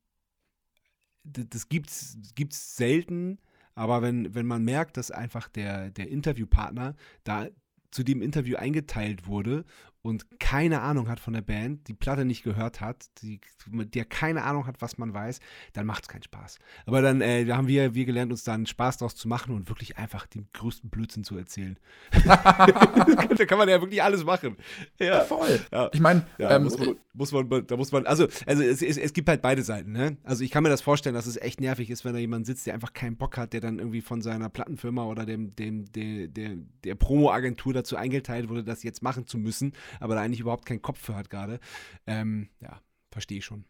das 1.24 1.68
gibt's, 1.68 2.16
gibt's 2.34 2.76
selten, 2.76 3.38
aber 3.80 4.02
wenn, 4.02 4.34
wenn 4.34 4.44
man 4.44 4.62
merkt, 4.62 4.98
dass 4.98 5.10
einfach 5.10 5.48
der, 5.48 5.90
der 5.90 6.10
Interviewpartner 6.10 6.94
da 7.24 7.46
zu 7.90 8.02
dem 8.02 8.20
Interview 8.20 8.58
eingeteilt 8.58 9.26
wurde 9.26 9.64
und 10.02 10.40
keine 10.40 10.80
Ahnung 10.80 11.08
hat 11.08 11.20
von 11.20 11.34
der 11.34 11.42
Band, 11.42 11.86
die 11.88 11.92
Platte 11.92 12.24
nicht 12.24 12.42
gehört 12.42 12.80
hat, 12.80 13.04
die, 13.20 13.38
der 13.66 14.06
keine 14.06 14.44
Ahnung 14.44 14.66
hat, 14.66 14.80
was 14.80 14.96
man 14.96 15.12
weiß, 15.12 15.40
dann 15.74 15.84
macht 15.84 16.04
es 16.04 16.08
keinen 16.08 16.22
Spaß. 16.22 16.58
Aber 16.86 17.02
dann 17.02 17.20
äh, 17.20 17.46
haben 17.50 17.68
wir, 17.68 17.94
wir 17.94 18.06
gelernt, 18.06 18.32
uns 18.32 18.42
dann 18.42 18.64
Spaß 18.64 18.96
daraus 18.96 19.14
zu 19.14 19.28
machen 19.28 19.54
und 19.54 19.68
wirklich 19.68 19.98
einfach 19.98 20.26
den 20.26 20.48
größten 20.54 20.88
Blödsinn 20.88 21.22
zu 21.22 21.36
erzählen. 21.36 21.78
da 22.24 23.44
kann 23.46 23.58
man 23.58 23.68
ja 23.68 23.80
wirklich 23.80 24.02
alles 24.02 24.24
machen. 24.24 24.56
Ja, 24.98 25.20
voll. 25.20 25.60
Ja. 25.70 25.90
Ich 25.92 26.00
meine, 26.00 26.26
ja, 26.38 26.56
ähm, 26.56 26.64
muss, 26.64 26.78
man, 26.78 26.96
muss 27.12 27.32
man, 27.32 27.66
da 27.66 27.76
muss 27.76 27.92
man, 27.92 28.06
also, 28.06 28.26
also 28.46 28.62
es, 28.62 28.80
es, 28.80 28.96
es, 28.96 29.12
gibt 29.12 29.28
halt 29.28 29.42
beide 29.42 29.62
Seiten. 29.62 29.92
Ne? 29.92 30.16
Also 30.24 30.44
ich 30.44 30.50
kann 30.50 30.62
mir 30.62 30.70
das 30.70 30.80
vorstellen, 30.80 31.14
dass 31.14 31.26
es 31.26 31.36
echt 31.36 31.60
nervig 31.60 31.90
ist, 31.90 32.06
wenn 32.06 32.14
da 32.14 32.18
jemand 32.18 32.46
sitzt, 32.46 32.66
der 32.66 32.72
einfach 32.72 32.94
keinen 32.94 33.16
Bock 33.16 33.36
hat, 33.36 33.52
der 33.52 33.60
dann 33.60 33.78
irgendwie 33.78 34.00
von 34.00 34.22
seiner 34.22 34.48
Plattenfirma 34.48 35.04
oder 35.04 35.26
dem, 35.26 35.54
dem, 35.56 35.92
der, 35.92 36.28
der, 36.28 36.56
der 36.84 36.94
Promo-Agentur 36.94 37.74
dazu 37.74 37.96
eingeteilt 37.96 38.48
wurde, 38.48 38.64
das 38.64 38.82
jetzt 38.82 39.02
machen 39.02 39.26
zu 39.26 39.36
müssen 39.36 39.74
aber 39.98 40.14
da 40.14 40.20
eigentlich 40.20 40.40
überhaupt 40.40 40.66
keinen 40.66 40.82
Kopf 40.82 41.00
für 41.00 41.16
hat 41.16 41.30
gerade. 41.30 41.60
Ähm, 42.06 42.48
ja, 42.60 42.80
verstehe 43.10 43.38
ich 43.38 43.44
schon. 43.44 43.64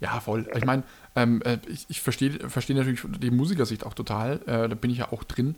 Ja, 0.00 0.20
voll. 0.20 0.48
Ich 0.56 0.64
meine, 0.64 0.84
ähm, 1.14 1.42
äh, 1.42 1.58
ich, 1.68 1.86
ich 1.88 2.00
verstehe 2.00 2.48
versteh 2.48 2.74
natürlich 2.74 3.02
die 3.18 3.30
Musikersicht 3.30 3.84
auch 3.84 3.94
total. 3.94 4.40
Äh, 4.46 4.68
da 4.68 4.74
bin 4.74 4.90
ich 4.90 4.98
ja 4.98 5.12
auch 5.12 5.24
drin, 5.24 5.56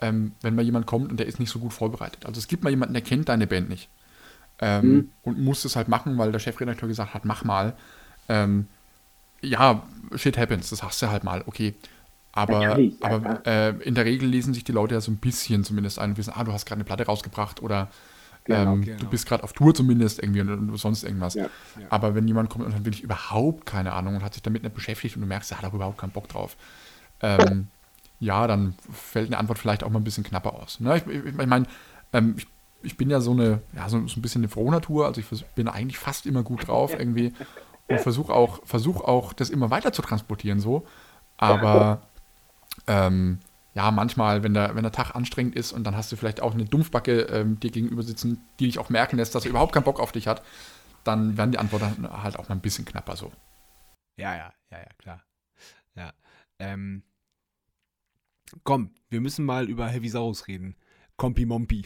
ähm, 0.00 0.32
wenn 0.42 0.54
mal 0.54 0.64
jemand 0.64 0.86
kommt 0.86 1.10
und 1.10 1.18
der 1.18 1.26
ist 1.26 1.40
nicht 1.40 1.50
so 1.50 1.58
gut 1.58 1.72
vorbereitet. 1.72 2.26
Also 2.26 2.38
es 2.38 2.48
gibt 2.48 2.62
mal 2.64 2.70
jemanden, 2.70 2.94
der 2.94 3.02
kennt 3.02 3.28
deine 3.28 3.46
Band 3.46 3.68
nicht. 3.68 3.88
Ähm, 4.58 4.88
mhm. 4.88 5.10
Und 5.22 5.38
muss 5.38 5.64
es 5.64 5.76
halt 5.76 5.88
machen, 5.88 6.16
weil 6.18 6.32
der 6.32 6.38
Chefredakteur 6.38 6.88
gesagt 6.88 7.14
hat, 7.14 7.24
mach 7.24 7.44
mal. 7.44 7.74
Ähm, 8.28 8.68
ja, 9.40 9.82
shit 10.14 10.38
happens, 10.38 10.70
das 10.70 10.82
hast 10.82 11.00
du 11.02 11.08
halt 11.08 11.24
mal, 11.24 11.42
okay. 11.46 11.74
Aber, 12.32 12.78
aber 13.00 13.46
äh, 13.46 13.70
in 13.82 13.94
der 13.94 14.04
Regel 14.04 14.28
lesen 14.28 14.52
sich 14.52 14.64
die 14.64 14.72
Leute 14.72 14.94
ja 14.94 15.00
so 15.00 15.10
ein 15.10 15.16
bisschen 15.16 15.64
zumindest 15.64 15.98
ein 15.98 16.10
und 16.10 16.18
wissen, 16.18 16.34
ah, 16.34 16.44
du 16.44 16.52
hast 16.52 16.66
gerade 16.66 16.78
eine 16.78 16.84
Platte 16.84 17.06
rausgebracht 17.06 17.62
oder 17.62 17.88
Genau, 18.46 18.74
ähm, 18.74 18.82
genau. 18.82 18.98
Du 18.98 19.06
bist 19.08 19.26
gerade 19.26 19.42
auf 19.42 19.52
Tour 19.52 19.74
zumindest 19.74 20.22
irgendwie 20.22 20.40
und 20.40 20.76
sonst 20.76 21.02
irgendwas. 21.02 21.34
Ja, 21.34 21.44
ja. 21.44 21.86
Aber 21.90 22.14
wenn 22.14 22.26
jemand 22.28 22.48
kommt 22.48 22.64
und 22.64 22.74
hat 22.74 22.84
wirklich 22.84 23.02
überhaupt 23.02 23.66
keine 23.66 23.92
Ahnung 23.92 24.16
und 24.16 24.22
hat 24.22 24.34
sich 24.34 24.42
damit 24.42 24.62
nicht 24.62 24.74
beschäftigt 24.74 25.16
und 25.16 25.22
du 25.22 25.28
merkst, 25.28 25.50
er 25.50 25.58
hat 25.58 25.64
auch 25.64 25.74
überhaupt 25.74 25.98
keinen 25.98 26.12
Bock 26.12 26.28
drauf, 26.28 26.56
ähm, 27.20 27.68
ja, 28.20 28.46
dann 28.46 28.74
fällt 28.92 29.26
eine 29.26 29.38
Antwort 29.38 29.58
vielleicht 29.58 29.84
auch 29.84 29.90
mal 29.90 30.00
ein 30.00 30.04
bisschen 30.04 30.24
knapper 30.24 30.54
aus. 30.54 30.80
Ne? 30.80 30.96
Ich, 30.96 31.06
ich, 31.06 31.24
ich 31.24 31.46
meine, 31.46 31.66
ähm, 32.12 32.34
ich, 32.38 32.46
ich, 32.82 32.96
bin 32.96 33.10
ja 33.10 33.20
so 33.20 33.32
eine, 33.32 33.60
ja, 33.74 33.88
so, 33.88 34.06
so 34.06 34.18
ein 34.18 34.22
bisschen 34.22 34.42
eine 34.42 34.48
Frohnatur, 34.48 35.06
also 35.06 35.20
ich 35.20 35.44
bin 35.54 35.68
eigentlich 35.68 35.98
fast 35.98 36.24
immer 36.26 36.42
gut 36.42 36.68
drauf 36.68 36.94
irgendwie 36.96 37.34
und 37.88 38.00
versuche 38.00 38.32
auch, 38.32 38.60
versuch 38.64 39.00
auch, 39.00 39.32
das 39.32 39.50
immer 39.50 39.70
weiter 39.70 39.92
zu 39.92 40.02
transportieren 40.02 40.60
so. 40.60 40.86
Aber 41.36 42.02
ähm, 42.86 43.40
ja, 43.76 43.90
manchmal, 43.90 44.42
wenn 44.42 44.54
der, 44.54 44.74
wenn 44.74 44.84
der 44.84 44.92
Tag 44.92 45.14
anstrengend 45.14 45.54
ist 45.54 45.72
und 45.72 45.84
dann 45.84 45.94
hast 45.94 46.10
du 46.10 46.16
vielleicht 46.16 46.40
auch 46.40 46.54
eine 46.54 46.64
Dumpfbacke 46.64 47.20
ähm, 47.24 47.60
dir 47.60 47.70
gegenüber 47.70 48.02
sitzen, 48.02 48.42
die 48.58 48.64
dich 48.64 48.78
auch 48.78 48.88
merken 48.88 49.18
lässt, 49.18 49.34
dass 49.34 49.44
er 49.44 49.50
überhaupt 49.50 49.74
keinen 49.74 49.84
Bock 49.84 50.00
auf 50.00 50.12
dich 50.12 50.28
hat, 50.28 50.42
dann 51.04 51.36
werden 51.36 51.52
die 51.52 51.58
Antworten 51.58 52.08
halt 52.10 52.38
auch 52.38 52.48
mal 52.48 52.54
ein 52.54 52.62
bisschen 52.62 52.86
knapper 52.86 53.16
so. 53.16 53.30
Ja, 54.16 54.34
ja, 54.34 54.54
ja, 54.70 54.78
ja, 54.78 54.88
klar. 54.96 55.22
Ja. 55.94 56.14
Ähm, 56.58 57.02
komm, 58.64 58.94
wir 59.10 59.20
müssen 59.20 59.44
mal 59.44 59.68
über 59.68 59.88
Heavy 59.88 60.08
Saurus 60.08 60.48
reden. 60.48 60.74
Kompi 61.16 61.46
Mompi. 61.46 61.84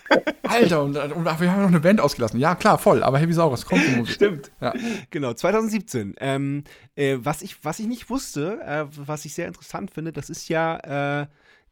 Alter, 0.42 0.82
und, 0.82 0.96
und, 0.96 1.24
wir 1.24 1.52
haben 1.52 1.62
noch 1.62 1.68
eine 1.68 1.80
Band 1.80 2.00
ausgelassen. 2.00 2.40
Ja, 2.40 2.54
klar, 2.54 2.78
voll, 2.78 3.02
aber 3.02 3.18
Heavy 3.18 3.32
Saurus, 3.32 3.64
Kompi 3.64 3.96
Mompi. 3.96 4.12
Stimmt. 4.12 4.50
Ja. 4.60 4.74
Genau, 5.10 5.32
2017. 5.32 6.16
Ähm, 6.18 6.64
äh, 6.96 7.18
was, 7.20 7.42
ich, 7.42 7.64
was 7.64 7.78
ich 7.78 7.86
nicht 7.86 8.10
wusste, 8.10 8.60
äh, 8.62 8.86
was 8.90 9.24
ich 9.24 9.34
sehr 9.34 9.46
interessant 9.46 9.90
finde, 9.92 10.12
das 10.12 10.30
ist 10.30 10.48
ja 10.48 11.22
äh, 11.22 11.26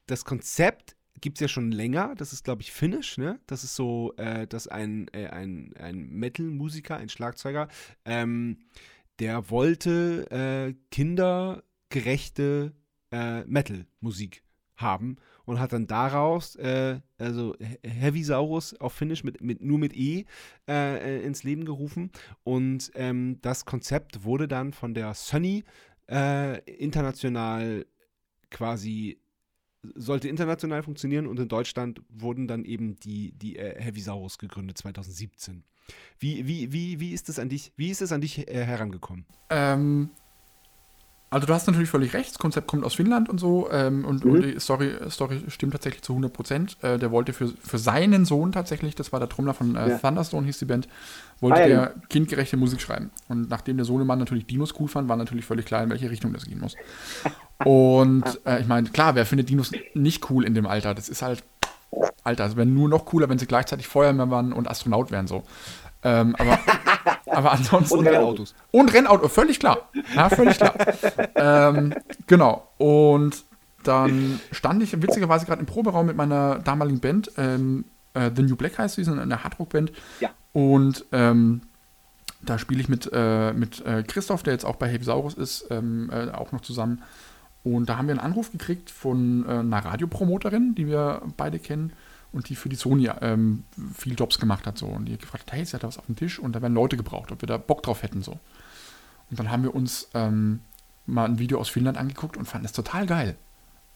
das 0.06 0.24
Konzept 0.24 0.96
gibt 1.20 1.36
es 1.36 1.40
ja 1.40 1.48
schon 1.48 1.70
länger. 1.70 2.14
Das 2.16 2.32
ist, 2.32 2.44
glaube 2.44 2.62
ich, 2.62 2.72
Finnish, 2.72 3.18
ne? 3.18 3.38
Das 3.46 3.64
ist 3.64 3.76
so, 3.76 4.14
äh, 4.16 4.46
dass 4.46 4.68
ein, 4.68 5.08
äh, 5.12 5.28
ein, 5.28 5.74
ein 5.78 6.08
Metal-Musiker, 6.10 6.96
ein 6.96 7.08
Schlagzeuger, 7.08 7.68
ähm, 8.04 8.58
der 9.18 9.50
wollte 9.50 10.26
äh, 10.30 10.74
kindergerechte 10.90 12.72
äh, 13.12 13.44
Metal-Musik 13.44 14.42
haben 14.76 15.16
und 15.50 15.58
hat 15.58 15.72
dann 15.72 15.88
daraus, 15.88 16.54
äh, 16.54 17.00
also 17.18 17.56
Heavisaurus 17.82 18.78
auf 18.80 18.92
Finnisch 18.92 19.24
mit, 19.24 19.40
mit, 19.40 19.60
nur 19.60 19.78
mit 19.78 19.96
E 19.96 20.24
äh, 20.68 21.18
äh, 21.18 21.26
ins 21.26 21.42
Leben 21.42 21.64
gerufen. 21.64 22.12
Und 22.44 22.92
ähm, 22.94 23.38
das 23.42 23.64
Konzept 23.64 24.22
wurde 24.22 24.46
dann 24.46 24.72
von 24.72 24.94
der 24.94 25.12
Sunny 25.14 25.64
äh, 26.08 26.60
international 26.70 27.84
quasi 28.50 29.18
sollte 29.94 30.28
international 30.28 30.84
funktionieren 30.84 31.26
und 31.26 31.40
in 31.40 31.48
Deutschland 31.48 32.00
wurden 32.10 32.46
dann 32.46 32.64
eben 32.64 32.94
die, 32.96 33.32
die 33.32 33.56
äh, 33.56 33.80
Heavisaurus 33.80 34.38
gegründet 34.38 34.78
2017. 34.78 35.64
Wie, 36.20 36.46
wie, 36.46 36.72
wie, 36.72 37.00
wie 37.00 37.12
ist 37.12 37.28
es 37.28 37.40
an 37.40 37.48
dich, 37.48 37.72
wie 37.76 37.90
ist 37.90 38.02
es 38.02 38.12
an 38.12 38.20
dich 38.20 38.46
äh, 38.46 38.64
herangekommen? 38.64 39.24
Ähm, 39.48 40.10
also 41.32 41.46
du 41.46 41.54
hast 41.54 41.68
natürlich 41.68 41.88
völlig 41.88 42.12
recht, 42.12 42.30
das 42.30 42.38
Konzept 42.38 42.66
kommt 42.66 42.84
aus 42.84 42.94
Finnland 42.94 43.28
und 43.28 43.38
so 43.38 43.70
ähm, 43.70 44.04
und, 44.04 44.24
mhm. 44.24 44.32
und, 44.32 44.42
die 44.42 44.58
Story, 44.58 44.96
Story 45.08 45.40
stimmt 45.46 45.72
tatsächlich 45.72 46.02
zu 46.02 46.12
100 46.12 46.32
Prozent. 46.32 46.76
Äh, 46.82 46.98
der 46.98 47.12
wollte 47.12 47.32
für, 47.32 47.48
für 47.48 47.78
seinen 47.78 48.24
Sohn 48.24 48.50
tatsächlich, 48.50 48.96
das 48.96 49.12
war 49.12 49.20
der 49.20 49.28
Trommler 49.28 49.54
von 49.54 49.76
äh, 49.76 49.90
ja. 49.90 49.98
Thunderstone, 49.98 50.44
hieß 50.46 50.58
die 50.58 50.64
Band, 50.64 50.88
wollte 51.38 51.60
ah, 51.60 51.66
ja. 51.66 51.68
der 51.68 51.94
kindgerechte 52.08 52.56
Musik 52.56 52.80
schreiben. 52.80 53.10
Und 53.28 53.48
nachdem 53.48 53.76
der 53.76 53.86
Sohnemann 53.86 54.18
natürlich 54.18 54.46
Dinos 54.46 54.74
cool 54.80 54.88
fand, 54.88 55.08
war 55.08 55.16
natürlich 55.16 55.44
völlig 55.44 55.66
klar, 55.66 55.84
in 55.84 55.90
welche 55.90 56.10
Richtung 56.10 56.32
das 56.32 56.46
gehen 56.46 56.58
muss. 56.58 56.74
und 57.64 58.24
äh, 58.44 58.60
ich 58.60 58.66
meine, 58.66 58.88
klar, 58.90 59.14
wer 59.14 59.24
findet 59.24 59.50
Dinos 59.50 59.70
nicht 59.94 60.28
cool 60.30 60.44
in 60.44 60.54
dem 60.54 60.66
Alter? 60.66 60.94
Das 60.94 61.08
ist 61.08 61.22
halt, 61.22 61.44
Alter, 62.24 62.46
es 62.46 62.56
wäre 62.56 62.66
nur 62.66 62.88
noch 62.88 63.04
cooler, 63.04 63.28
wenn 63.28 63.38
sie 63.38 63.46
gleichzeitig 63.46 63.86
Feuerwehrmann 63.86 64.30
waren 64.30 64.52
und 64.52 64.68
Astronaut 64.68 65.12
wären 65.12 65.28
so. 65.28 65.44
Ähm, 66.02 66.34
aber, 66.36 66.58
aber 67.30 67.52
ansonsten. 67.52 67.98
Und 67.98 68.06
Rennautos. 68.06 68.54
Und 68.70 68.92
Rennauto, 68.92 69.28
völlig 69.28 69.58
klar. 69.58 69.88
Ja, 70.14 70.28
völlig 70.28 70.56
klar. 70.56 70.74
ähm, 71.34 71.94
genau. 72.26 72.68
Und 72.78 73.44
dann 73.84 74.40
stand 74.52 74.82
ich 74.82 75.00
witzigerweise 75.00 75.46
gerade 75.46 75.60
im 75.60 75.66
Proberaum 75.66 76.06
mit 76.06 76.16
meiner 76.16 76.58
damaligen 76.58 77.00
Band, 77.00 77.32
ähm, 77.38 77.84
äh, 78.14 78.30
The 78.34 78.42
New 78.42 78.56
Black 78.56 78.78
heißt 78.78 78.96
sie, 78.96 79.06
eine 79.06 79.42
Hardrock-Band. 79.42 79.92
Ja. 80.20 80.30
Und 80.52 81.04
ähm, 81.12 81.62
da 82.42 82.58
spiele 82.58 82.80
ich 82.80 82.88
mit, 82.88 83.08
äh, 83.12 83.52
mit 83.52 83.84
äh, 83.84 84.02
Christoph, 84.02 84.42
der 84.42 84.52
jetzt 84.52 84.64
auch 84.64 84.76
bei 84.76 84.88
Heavisaurus 84.88 85.34
ist, 85.34 85.66
ähm, 85.70 86.10
äh, 86.12 86.30
auch 86.30 86.52
noch 86.52 86.60
zusammen. 86.60 87.02
Und 87.62 87.88
da 87.88 87.98
haben 87.98 88.08
wir 88.08 88.12
einen 88.12 88.20
Anruf 88.20 88.52
gekriegt 88.52 88.90
von 88.90 89.44
äh, 89.46 89.52
einer 89.52 89.84
Radiopromoterin, 89.84 90.74
die 90.74 90.86
wir 90.86 91.22
beide 91.36 91.58
kennen 91.58 91.92
und 92.32 92.48
die 92.48 92.56
für 92.56 92.68
die 92.68 92.76
Sony 92.76 93.10
ähm, 93.20 93.64
viel 93.94 94.14
Jobs 94.14 94.38
gemacht 94.38 94.66
hat. 94.66 94.78
So. 94.78 94.86
Und 94.86 95.06
die 95.06 95.12
hat 95.12 95.20
gefragt, 95.20 95.52
hey, 95.52 95.64
sie 95.64 95.74
hat 95.74 95.82
da 95.82 95.88
was 95.88 95.98
auf 95.98 96.06
dem 96.06 96.16
Tisch 96.16 96.38
und 96.38 96.52
da 96.52 96.62
werden 96.62 96.74
Leute 96.74 96.96
gebraucht, 96.96 97.32
ob 97.32 97.42
wir 97.42 97.46
da 97.46 97.56
Bock 97.56 97.82
drauf 97.82 98.02
hätten. 98.02 98.22
So. 98.22 98.38
Und 99.30 99.38
dann 99.38 99.50
haben 99.50 99.62
wir 99.62 99.74
uns 99.74 100.08
ähm, 100.14 100.60
mal 101.06 101.24
ein 101.24 101.38
Video 101.38 101.58
aus 101.58 101.68
Finnland 101.68 101.98
angeguckt 101.98 102.36
und 102.36 102.46
fanden 102.46 102.66
es 102.66 102.72
total 102.72 103.06
geil. 103.06 103.36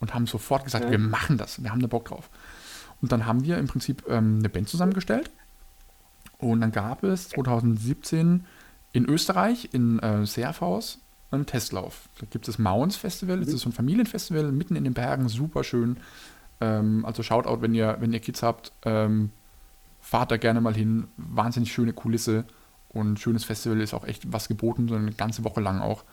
Und 0.01 0.15
haben 0.15 0.27
sofort 0.27 0.65
gesagt, 0.65 0.87
ja. 0.87 0.91
wir 0.91 0.99
machen 0.99 1.39
das, 1.39 1.63
wir 1.63 1.71
haben 1.71 1.81
da 1.81 1.87
Bock 1.87 2.07
drauf. 2.07 2.29
Und 3.01 3.13
dann 3.13 3.27
haben 3.27 3.45
wir 3.45 3.59
im 3.59 3.67
Prinzip 3.67 4.05
ähm, 4.09 4.39
eine 4.41 4.49
Band 4.49 4.69
zusammengestellt. 4.69 5.31
Und 6.39 6.61
dann 6.61 6.73
gab 6.73 7.05
es 7.05 7.29
2017 7.31 8.45
in 8.93 9.05
Österreich, 9.07 9.71
in 9.73 9.99
äh, 10.01 10.27
Serfaus, 10.27 10.99
einen 11.31 11.47
Testlauf. 11.47 12.09
Da 12.19 12.27
gibt 12.31 12.49
es 12.49 12.55
das 12.55 12.59
Mounds 12.59 12.97
Festival, 12.97 13.39
das 13.39 13.49
mhm. 13.49 13.55
ist 13.55 13.61
so 13.63 13.69
ein 13.71 13.73
Familienfestival 13.73 14.53
mitten 14.53 14.77
in 14.77 14.85
den 14.85 14.95
Bergen, 14.95 15.29
super 15.29 15.65
schön. 15.65 15.97
Ähm, 16.61 17.05
also 17.05 17.23
Shoutout, 17.23 17.63
wenn 17.63 17.75
ihr, 17.75 17.97
wenn 18.01 18.13
ihr 18.13 18.21
Kids 18.21 18.43
habt, 18.43 18.73
ähm, 18.83 19.31
fahrt 20.01 20.31
da 20.31 20.37
gerne 20.37 20.61
mal 20.61 20.75
hin. 20.75 21.09
Wahnsinnig 21.17 21.73
schöne 21.73 21.93
Kulisse 21.93 22.45
und 22.89 23.19
schönes 23.19 23.45
Festival 23.45 23.81
ist 23.81 23.95
auch 23.95 24.07
echt 24.07 24.33
was 24.33 24.49
geboten, 24.49 24.89
so 24.89 24.95
eine 24.95 25.13
ganze 25.13 25.45
Woche 25.45 25.61
lang 25.61 25.81
auch. 25.81 26.05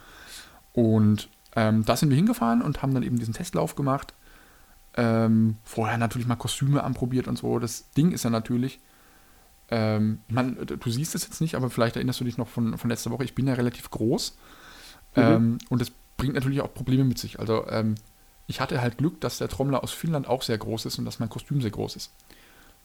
Und 0.73 1.29
ähm, 1.55 1.85
da 1.85 1.95
sind 1.95 2.09
wir 2.09 2.15
hingefahren 2.15 2.61
und 2.61 2.81
haben 2.81 2.93
dann 2.93 3.03
eben 3.03 3.19
diesen 3.19 3.33
Testlauf 3.33 3.75
gemacht. 3.75 4.13
Ähm, 4.95 5.57
vorher 5.63 5.97
natürlich 5.97 6.27
mal 6.27 6.35
Kostüme 6.35 6.83
anprobiert 6.83 7.27
und 7.27 7.37
so. 7.37 7.59
Das 7.59 7.91
Ding 7.91 8.11
ist 8.11 8.23
ja 8.23 8.29
natürlich, 8.29 8.79
ähm, 9.69 10.19
man, 10.27 10.57
du 10.65 10.89
siehst 10.89 11.15
es 11.15 11.23
jetzt 11.23 11.39
nicht, 11.39 11.55
aber 11.55 11.69
vielleicht 11.69 11.95
erinnerst 11.95 12.19
du 12.19 12.25
dich 12.25 12.37
noch 12.37 12.47
von, 12.47 12.77
von 12.77 12.89
letzter 12.89 13.11
Woche, 13.11 13.23
ich 13.23 13.35
bin 13.35 13.47
ja 13.47 13.53
relativ 13.53 13.89
groß. 13.89 14.37
Mhm. 15.15 15.21
Ähm, 15.21 15.57
und 15.69 15.81
das 15.81 15.91
bringt 16.17 16.35
natürlich 16.35 16.61
auch 16.61 16.73
Probleme 16.73 17.03
mit 17.03 17.17
sich. 17.17 17.39
Also 17.39 17.67
ähm, 17.67 17.95
ich 18.47 18.59
hatte 18.59 18.81
halt 18.81 18.97
Glück, 18.97 19.21
dass 19.21 19.37
der 19.37 19.47
Trommler 19.47 19.83
aus 19.83 19.91
Finnland 19.91 20.27
auch 20.27 20.41
sehr 20.41 20.57
groß 20.57 20.85
ist 20.85 20.99
und 20.99 21.05
dass 21.05 21.19
mein 21.19 21.29
Kostüm 21.29 21.61
sehr 21.61 21.71
groß 21.71 21.95
ist. 21.95 22.11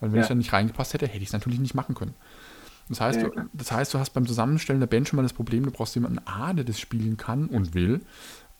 Weil 0.01 0.13
wenn 0.13 0.19
ja. 0.19 0.23
ich 0.23 0.29
dann 0.29 0.39
nicht 0.39 0.53
reingepasst 0.53 0.95
hätte, 0.95 1.07
hätte 1.07 1.19
ich 1.19 1.29
es 1.29 1.33
natürlich 1.33 1.59
nicht 1.59 1.75
machen 1.75 1.95
können. 1.95 2.15
Das 2.89 3.01
heißt, 3.01 3.21
ja, 3.21 3.29
du, 3.29 3.49
das 3.53 3.73
heißt, 3.73 3.95
du 3.95 3.99
hast 3.99 4.11
beim 4.11 4.27
Zusammenstellen 4.27 4.81
der 4.81 4.87
Band 4.87 5.09
schon 5.09 5.17
mal 5.17 5.23
das 5.23 5.33
Problem, 5.33 5.65
du 5.65 5.71
brauchst 5.71 5.95
jemanden 5.95 6.21
A, 6.25 6.53
der 6.53 6.65
das 6.65 6.79
spielen 6.79 7.17
kann 7.17 7.47
und 7.47 7.75
will, 7.75 8.01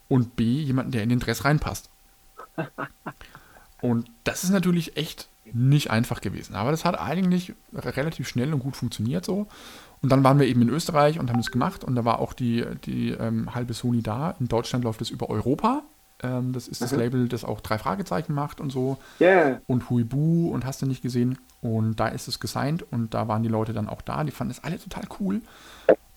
und 0.09 0.35
B, 0.35 0.43
jemanden, 0.43 0.91
der 0.91 1.03
in 1.03 1.09
den 1.09 1.19
Dress 1.19 1.45
reinpasst. 1.45 1.89
und 3.81 4.09
das 4.23 4.43
ist 4.43 4.49
natürlich 4.49 4.97
echt 4.97 5.29
nicht 5.53 5.91
einfach 5.91 6.19
gewesen. 6.21 6.55
Aber 6.55 6.71
das 6.71 6.83
hat 6.83 6.99
eigentlich 6.99 7.53
relativ 7.73 8.27
schnell 8.27 8.53
und 8.53 8.59
gut 8.59 8.75
funktioniert 8.75 9.23
so. 9.23 9.47
Und 10.01 10.11
dann 10.11 10.23
waren 10.23 10.39
wir 10.39 10.47
eben 10.47 10.61
in 10.61 10.69
Österreich 10.69 11.19
und 11.19 11.29
haben 11.29 11.39
das 11.39 11.51
gemacht 11.51 11.83
und 11.83 11.95
da 11.95 12.05
war 12.05 12.19
auch 12.19 12.33
die, 12.33 12.65
die 12.85 13.11
ähm, 13.11 13.55
halbe 13.55 13.73
Sony 13.73 14.01
da. 14.01 14.35
In 14.39 14.47
Deutschland 14.47 14.83
läuft 14.83 15.01
es 15.01 15.09
über 15.09 15.29
Europa. 15.29 15.83
Ähm, 16.23 16.53
das 16.53 16.67
ist 16.67 16.81
das 16.81 16.91
mhm. 16.91 16.99
Label, 16.99 17.29
das 17.29 17.43
auch 17.43 17.61
drei 17.61 17.77
Fragezeichen 17.77 18.33
macht 18.33 18.59
und 18.59 18.71
so. 18.71 18.97
Yeah. 19.19 19.61
Und 19.67 19.89
Huibu 19.89 20.49
und 20.49 20.65
hast 20.65 20.81
du 20.81 20.85
nicht 20.85 21.01
gesehen. 21.01 21.37
Und 21.61 21.99
da 21.99 22.07
ist 22.07 22.27
es 22.27 22.39
gesigned 22.39 22.83
und 22.91 23.13
da 23.13 23.27
waren 23.27 23.43
die 23.43 23.49
Leute 23.49 23.73
dann 23.73 23.89
auch 23.89 24.01
da. 24.01 24.23
Die 24.23 24.31
fanden 24.31 24.51
es 24.51 24.63
alle 24.63 24.79
total 24.79 25.03
cool 25.19 25.41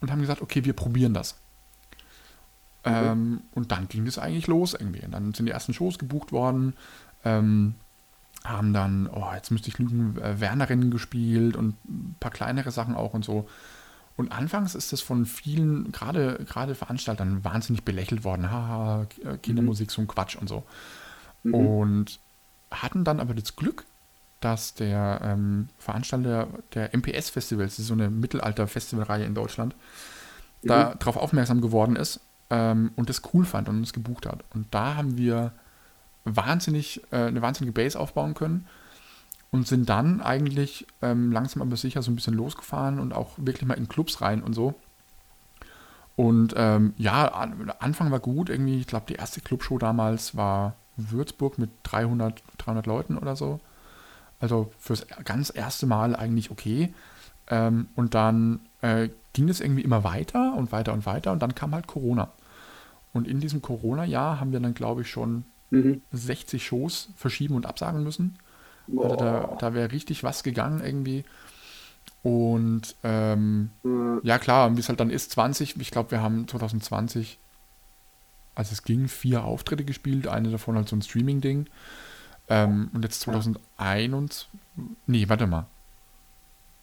und 0.01 0.11
haben 0.11 0.20
gesagt, 0.20 0.42
okay, 0.42 0.64
wir 0.64 0.72
probieren 0.72 1.14
das. 1.14 1.36
Mhm. 2.84 2.92
Ähm, 2.92 3.40
und 3.55 3.72
dann 3.72 3.88
ging 3.88 4.05
das 4.05 4.18
eigentlich 4.18 4.46
los 4.46 4.74
irgendwie. 4.74 5.05
Und 5.05 5.12
dann 5.12 5.34
sind 5.34 5.46
die 5.46 5.53
ersten 5.53 5.74
Shows 5.74 5.98
gebucht 5.98 6.32
worden. 6.32 6.74
Ähm, 7.24 7.74
haben 8.44 8.72
dann, 8.72 9.07
oh, 9.12 9.28
jetzt 9.34 9.51
müsste 9.51 9.68
ich 9.68 9.78
lügen, 9.78 10.16
äh, 10.16 10.40
Wernerinnen 10.40 10.90
gespielt 10.90 11.57
und 11.57 11.76
ein 11.84 12.16
paar 12.20 12.30
kleinere 12.30 12.70
Sachen 12.70 12.94
auch 12.94 13.12
und 13.12 13.24
so. 13.24 13.46
Und 14.21 14.33
anfangs 14.33 14.75
ist 14.75 14.93
das 14.93 15.01
von 15.01 15.25
vielen, 15.25 15.93
gerade, 15.93 16.45
gerade 16.47 16.75
Veranstaltern, 16.75 17.43
wahnsinnig 17.43 17.85
belächelt 17.85 18.23
worden. 18.23 18.51
Haha, 18.51 19.07
Kindermusik, 19.43 19.89
mhm. 19.89 19.93
so 19.93 20.03
ein 20.03 20.09
Quatsch 20.09 20.37
und 20.37 20.47
so. 20.47 20.62
Mhm. 21.43 21.55
Und 21.55 22.21
hatten 22.71 23.03
dann 23.03 23.18
aber 23.18 23.33
das 23.33 23.57
Glück, 23.57 23.87
dass 24.41 24.75
der 24.75 25.23
ähm, 25.25 25.71
Veranstalter 25.79 26.49
der 26.75 26.95
MPS-Festivals, 26.95 27.77
das 27.77 27.79
ist 27.79 27.87
so 27.87 27.95
eine 27.95 28.11
Mittelalter-Festivalreihe 28.11 29.25
in 29.25 29.35
Deutschland, 29.35 29.75
mhm. 30.64 30.68
da 30.68 30.95
darauf 30.97 31.16
aufmerksam 31.16 31.62
geworden 31.62 31.97
ist 31.97 32.21
ähm, 32.51 32.93
und 32.97 33.09
das 33.09 33.23
cool 33.33 33.47
fand 33.47 33.71
und 33.71 33.79
uns 33.79 33.95
gebucht 33.95 34.27
hat. 34.27 34.45
Und 34.53 34.66
da 34.71 34.97
haben 34.97 35.16
wir 35.16 35.53
wahnsinnig, 36.27 37.01
äh, 37.11 37.16
eine 37.16 37.41
wahnsinnige 37.41 37.73
Base 37.73 37.99
aufbauen 37.99 38.35
können 38.35 38.66
und 39.51 39.66
sind 39.66 39.88
dann 39.88 40.20
eigentlich 40.20 40.86
ähm, 41.03 41.32
langsam 41.32 41.62
aber 41.62 41.76
sicher 41.76 42.03
so 42.03 42.11
ein 42.11 42.14
bisschen 42.14 42.34
losgefahren 42.34 43.01
und 43.01 43.12
auch 43.12 43.32
wirklich 43.36 43.66
mal 43.66 43.74
in 43.74 43.88
Clubs 43.88 44.20
rein 44.20 44.42
und 44.42 44.55
so. 44.55 44.74
Und 46.16 46.55
ähm, 46.57 46.94
ja, 46.98 47.28
an, 47.28 47.72
Anfang 47.78 48.11
war 48.11 48.20
gut, 48.20 48.51
irgendwie, 48.51 48.78
ich 48.78 48.86
glaube, 48.86 49.07
die 49.09 49.14
erste 49.14 49.40
Clubshow 49.40 49.78
damals 49.78 50.36
war 50.36 50.74
Würzburg 50.96 51.59
mit 51.59 51.70
300, 51.84 52.42
300 52.59 52.86
Leuten 52.86 53.16
oder 53.16 53.36
so. 53.36 53.61
Also 54.38 54.72
fürs 54.78 55.07
ganz 55.24 55.53
erste 55.55 55.86
Mal 55.86 56.14
eigentlich 56.14 56.51
okay. 56.51 56.92
Ähm, 57.48 57.88
und 57.96 58.14
dann 58.14 58.61
äh, 58.82 59.09
ging 59.32 59.48
es 59.48 59.61
irgendwie 59.61 59.82
immer 59.82 60.05
weiter 60.05 60.55
und 60.57 60.72
weiter 60.72 60.92
und 60.92 61.07
weiter 61.07 61.32
und 61.32 61.40
dann 61.40 61.55
kam 61.55 61.74
halt 61.74 61.86
Corona. 61.86 62.30
Und 63.12 63.26
in 63.26 63.40
diesem 63.40 63.61
Corona-Jahr 63.61 64.40
haben 64.40 64.53
wir 64.53 64.61
dann, 64.61 64.74
glaube 64.74 65.03
ich, 65.03 65.11
schon 65.11 65.44
mhm. 65.70 66.03
60 66.12 66.64
Shows 66.64 67.11
verschieben 67.16 67.55
und 67.55 67.66
absagen 67.66 68.03
müssen. 68.03 68.38
Also 68.89 69.16
da, 69.16 69.57
da 69.59 69.74
wäre 69.74 69.93
richtig 69.93 70.24
was 70.24 70.43
gegangen 70.43 70.81
irgendwie. 70.85 71.24
Und 72.22 72.97
ähm, 73.03 73.70
mhm. 73.83 74.20
ja 74.22 74.39
klar, 74.39 74.76
wie 74.76 74.81
es 74.81 74.89
halt 74.89 75.01
dann 75.01 75.11
ist, 75.11 75.31
20, 75.33 75.81
ich 75.81 75.91
glaube, 75.91 76.11
wir 76.11 76.20
haben 76.20 76.47
2020, 76.47 77.39
als 78.55 78.72
es 78.72 78.83
ging, 78.83 79.09
vier 79.09 79.45
Auftritte 79.45 79.85
gespielt, 79.85 80.28
eine 80.28 80.51
davon 80.51 80.76
halt 80.76 80.89
so 80.89 80.97
ein 80.97 81.03
Streaming-Ding. 81.03 81.66
Ähm, 82.49 82.91
und 82.93 83.05
jetzt 83.05 83.20
2021, 83.20 84.49
nee, 85.07 85.28
warte 85.28 85.47
mal. 85.47 85.66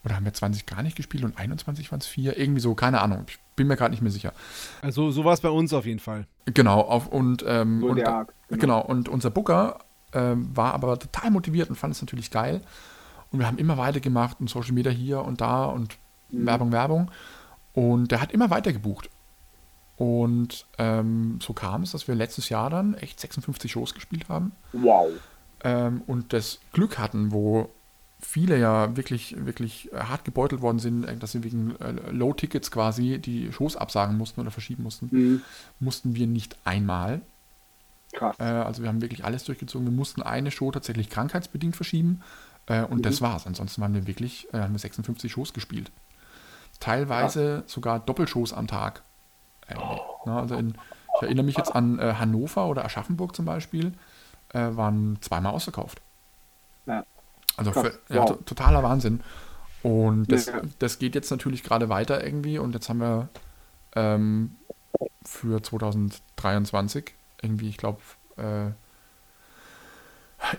Oder 0.04 0.16
haben 0.16 0.26
wir 0.26 0.34
20 0.34 0.66
gar 0.66 0.82
nicht 0.84 0.95
gespielt 0.95 1.26
und 1.26 1.38
21 1.38 1.91
waren 1.91 2.00
es 2.00 2.08
vier? 2.08 2.38
Irgendwie 2.38 2.62
so, 2.62 2.74
keine 2.74 3.02
Ahnung. 3.02 3.26
Ich 3.28 3.39
bin 3.58 3.68
mir 3.68 3.76
gerade 3.76 3.91
nicht 3.91 4.02
mehr 4.02 4.12
sicher. 4.12 4.32
Also 4.82 5.12
so 5.12 5.26
war 5.26 5.34
es 5.34 5.41
bei 5.41 5.50
uns 5.50 5.74
auf 5.74 5.86
jeden 5.86 6.00
Fall. 6.00 6.26
Genau, 6.45 6.80
auf, 6.80 7.08
und, 7.08 7.43
ähm, 7.45 7.82
so 7.82 7.88
und 7.88 7.95
genau. 7.98 8.26
genau, 8.50 8.82
und 8.82 9.10
unser 9.10 9.30
Booker 9.30 9.80
ähm, 10.14 10.55
war 10.55 10.74
aber 10.74 10.97
total 10.99 11.32
motiviert 11.32 11.70
und 11.70 11.76
fand 11.76 11.93
es 11.93 12.01
natürlich 12.01 12.32
geil. 12.32 12.62
Und 13.32 13.39
wir 13.39 13.47
haben 13.47 13.58
immer 13.58 13.78
weitergemacht 13.78 14.39
und 14.39 14.49
Social 14.49 14.74
Media 14.74 14.91
hier 14.91 15.22
und 15.22 15.41
da 15.41 15.66
und 15.66 15.97
mhm. 16.30 16.45
Werbung, 16.45 16.72
Werbung. 16.72 17.12
Und 17.74 18.12
der 18.12 18.22
hat 18.22 18.32
immer 18.32 18.49
weiter 18.49 18.74
gebucht. 18.74 19.10
Und 19.97 20.66
ähm, 20.78 21.39
so 21.41 21.53
kam 21.53 21.84
es, 21.84 21.91
dass 21.91 22.08
wir 22.08 22.16
letztes 22.16 22.49
Jahr 22.49 22.70
dann 22.70 22.93
echt 22.95 23.20
56 23.20 23.72
Shows 23.72 23.93
gespielt 23.93 24.30
haben. 24.30 24.51
Wow. 24.74 25.10
ähm, 25.64 26.03
und 26.05 26.34
das 26.34 26.60
Glück 26.72 26.99
hatten, 26.99 27.32
wo 27.32 27.70
viele 28.20 28.58
ja 28.58 28.95
wirklich, 28.95 29.36
wirklich 29.45 29.89
hart 29.93 30.26
gebeutelt 30.26 30.62
worden 30.62 30.80
sind, 30.80 31.03
äh, 31.03 31.18
dass 31.18 31.32
sie 31.32 31.43
wegen 31.43 31.76
äh, 31.80 32.12
Low-Tickets 32.12 32.72
quasi 32.72 33.20
die 33.20 33.51
Shows 33.51 33.76
absagen 33.76 34.18
mussten 34.18 34.41
oder 34.41 34.51
verschieben 34.51 34.84
mussten, 34.84 35.10
mhm. 35.12 35.41
mussten 35.80 36.16
wir 36.16 36.28
nicht 36.28 36.58
einmal. 36.64 37.22
Krass. 38.14 38.36
Äh, 38.39 38.43
also 38.43 38.82
wir 38.82 38.89
haben 38.89 39.01
wirklich 39.01 39.26
alles 39.26 39.43
durchgezogen. 39.43 39.88
Wir 39.88 39.93
mussten 39.93 40.22
eine 40.22 40.51
Show 40.51 40.72
tatsächlich 40.72 41.10
krankheitsbedingt 41.10 41.76
verschieben 41.76 42.22
äh, 42.68 42.84
und 42.84 42.97
mhm. 42.97 43.01
das 43.01 43.22
war's. 43.22 43.47
Ansonsten 43.47 43.84
haben 43.84 43.93
wir 43.93 44.08
wirklich 44.08 44.47
äh, 44.53 44.60
haben 44.60 44.74
wir 44.74 44.80
56 44.80 45.32
Shows 45.32 45.53
gespielt. 45.53 45.91
Teilweise 46.80 47.43
ja. 47.47 47.64
sogar 47.66 47.99
Doppelshows 47.99 48.53
am 48.53 48.68
Tag. 48.68 49.03
Oh. 49.76 49.97
Na, 50.26 50.39
also 50.39 50.55
in, 50.55 50.76
ich 51.16 51.24
erinnere 51.24 51.45
mich 51.45 51.58
jetzt 51.58 51.76
an 51.76 51.99
äh, 51.99 52.14
Hannover 52.14 52.68
oder 52.68 52.86
Aschaffenburg 52.86 53.36
zum 53.36 53.45
Beispiel, 53.45 53.93
waren 54.53 55.18
zweimal 55.20 55.53
ausverkauft. 55.53 56.01
Ja. 56.86 57.03
Also 57.58 57.74
für, 57.74 57.99
ja, 58.08 58.22
wow. 58.22 58.38
totaler 58.45 58.82
Wahnsinn. 58.82 59.22
Und 59.84 60.32
das, 60.32 60.45
ja. 60.45 60.62
das 60.80 60.99
geht 60.99 61.16
jetzt 61.16 61.30
natürlich 61.32 61.64
gerade 61.64 61.89
weiter 61.89 62.24
irgendwie 62.24 62.58
und 62.58 62.74
jetzt 62.74 62.88
haben 62.88 63.01
wir 63.01 63.28
ähm, 63.95 64.55
für 65.26 65.62
2023 65.62 67.14
irgendwie, 67.42 67.70
ich 67.70 67.78
glaube, 67.78 68.00
äh, 68.38 68.72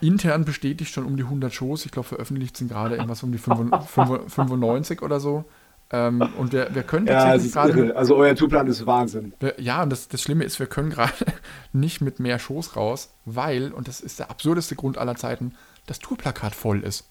intern 0.00 0.44
bestätigt 0.44 0.92
schon 0.92 1.04
um 1.04 1.16
die 1.16 1.22
100 1.22 1.52
Shows. 1.52 1.86
Ich 1.86 1.92
glaube, 1.92 2.08
veröffentlicht 2.08 2.56
sind 2.56 2.68
gerade 2.68 2.96
irgendwas 2.96 3.22
um 3.22 3.32
die 3.32 3.38
95 3.38 5.02
oder 5.02 5.20
so. 5.20 5.44
Ähm, 5.90 6.20
und 6.36 6.52
wir, 6.52 6.74
wir 6.74 6.82
können 6.82 7.06
tatsächlich 7.06 7.54
ja, 7.54 7.66
gerade. 7.66 7.96
Also 7.96 8.16
euer 8.16 8.34
Tourplan 8.34 8.66
ist 8.66 8.84
Wahnsinn. 8.84 9.32
Wir, 9.40 9.58
ja, 9.58 9.82
und 9.82 9.90
das, 9.90 10.08
das 10.08 10.20
Schlimme 10.20 10.44
ist, 10.44 10.58
wir 10.58 10.66
können 10.66 10.90
gerade 10.90 11.14
nicht 11.72 12.00
mit 12.00 12.20
mehr 12.20 12.38
Shows 12.38 12.76
raus, 12.76 13.14
weil, 13.24 13.72
und 13.72 13.88
das 13.88 14.00
ist 14.00 14.18
der 14.18 14.30
absurdeste 14.30 14.76
Grund 14.76 14.98
aller 14.98 15.16
Zeiten, 15.16 15.54
das 15.86 15.98
Tourplakat 15.98 16.54
voll 16.54 16.84
ist. 16.84 17.08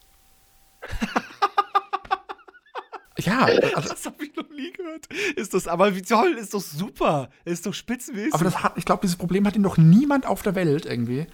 ja, 3.17 3.45
also, 3.45 3.61
das 3.89 4.05
habe 4.05 4.23
ich 4.23 4.35
noch 4.35 4.49
nie 4.49 4.71
gehört. 4.71 5.07
Ist 5.35 5.53
das, 5.53 5.67
aber 5.67 5.95
wie 5.95 6.01
toll, 6.01 6.35
ist 6.39 6.53
doch 6.53 6.61
super. 6.61 7.29
Ist 7.45 7.65
doch 7.65 7.73
spitzenmäßig. 7.73 8.33
Aber 8.33 8.43
das 8.43 8.63
hat, 8.63 8.73
ich 8.77 8.85
glaube, 8.85 9.01
dieses 9.01 9.17
Problem 9.17 9.45
hat 9.47 9.55
ihn 9.55 9.61
noch 9.61 9.77
niemand 9.77 10.25
auf 10.25 10.41
der 10.41 10.55
Welt 10.55 10.85
irgendwie. 10.85 11.27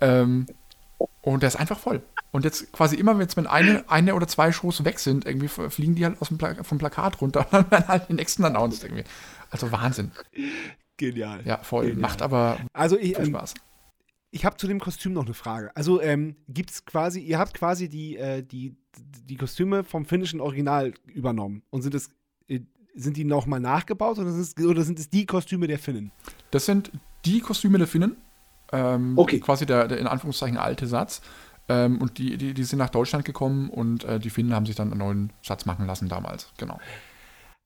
Ähm, 0.00 0.46
und 1.22 1.42
der 1.42 1.48
ist 1.48 1.56
einfach 1.56 1.78
voll. 1.78 2.02
Und 2.30 2.44
jetzt 2.44 2.72
quasi 2.72 2.96
immer, 2.96 3.18
wenn 3.18 3.46
eine, 3.46 3.84
eine 3.88 4.14
oder 4.14 4.26
zwei 4.26 4.52
Shows 4.52 4.84
weg 4.84 4.98
sind, 4.98 5.26
irgendwie 5.26 5.48
fliegen 5.48 5.94
die 5.94 6.04
halt 6.04 6.20
aus 6.20 6.28
dem 6.28 6.38
Pla 6.38 6.62
vom 6.62 6.78
Plakat 6.78 7.20
runter 7.20 7.46
und 7.52 7.72
dann 7.72 7.88
halt 7.88 8.08
die 8.08 8.14
nächsten 8.14 8.44
announced 8.44 8.84
irgendwie. 8.84 9.04
Also 9.50 9.72
Wahnsinn. 9.72 10.12
Genial. 10.96 11.40
Ja, 11.44 11.58
voll. 11.58 11.86
Genial. 11.86 12.00
Macht 12.00 12.22
aber 12.22 12.58
also 12.72 12.98
ich, 12.98 13.16
viel 13.16 13.26
ähm, 13.26 13.30
Spaß. 13.30 13.54
Ähm, 13.56 13.62
ich 14.30 14.44
habe 14.44 14.56
zu 14.56 14.66
dem 14.66 14.78
Kostüm 14.78 15.14
noch 15.14 15.24
eine 15.24 15.34
Frage. 15.34 15.74
Also 15.74 16.02
ähm, 16.02 16.36
es 16.68 16.84
quasi, 16.84 17.20
ihr 17.20 17.38
habt 17.38 17.54
quasi 17.54 17.88
die, 17.88 18.16
äh, 18.16 18.42
die, 18.42 18.76
die 19.28 19.36
Kostüme 19.36 19.84
vom 19.84 20.04
finnischen 20.04 20.40
Original 20.40 20.94
übernommen 21.06 21.62
und 21.70 21.82
sind 21.82 21.94
es 21.94 22.10
äh, 22.48 22.60
sind 22.94 23.16
die 23.16 23.24
nochmal 23.24 23.60
nachgebaut 23.60 24.18
oder 24.18 24.32
sind, 24.32 24.40
es, 24.40 24.64
oder 24.64 24.82
sind 24.82 24.98
es 24.98 25.08
die 25.08 25.26
Kostüme 25.26 25.66
der 25.66 25.78
Finnen? 25.78 26.10
Das 26.50 26.66
sind 26.66 26.90
die 27.24 27.40
Kostüme 27.40 27.78
der 27.78 27.86
Finnen. 27.86 28.16
Ähm, 28.72 29.16
okay. 29.16 29.40
Quasi 29.40 29.66
der, 29.66 29.88
der, 29.88 29.98
in 29.98 30.06
Anführungszeichen 30.06 30.58
alte 30.58 30.86
Satz. 30.86 31.22
Ähm, 31.68 32.00
und 32.00 32.18
die, 32.18 32.36
die, 32.36 32.54
die 32.54 32.64
sind 32.64 32.78
nach 32.78 32.90
Deutschland 32.90 33.24
gekommen 33.24 33.70
und 33.70 34.04
äh, 34.04 34.18
die 34.18 34.30
Finnen 34.30 34.54
haben 34.54 34.66
sich 34.66 34.74
dann 34.74 34.90
einen 34.90 34.98
neuen 34.98 35.32
Satz 35.42 35.66
machen 35.66 35.86
lassen 35.86 36.08
damals. 36.08 36.52
Genau. 36.56 36.80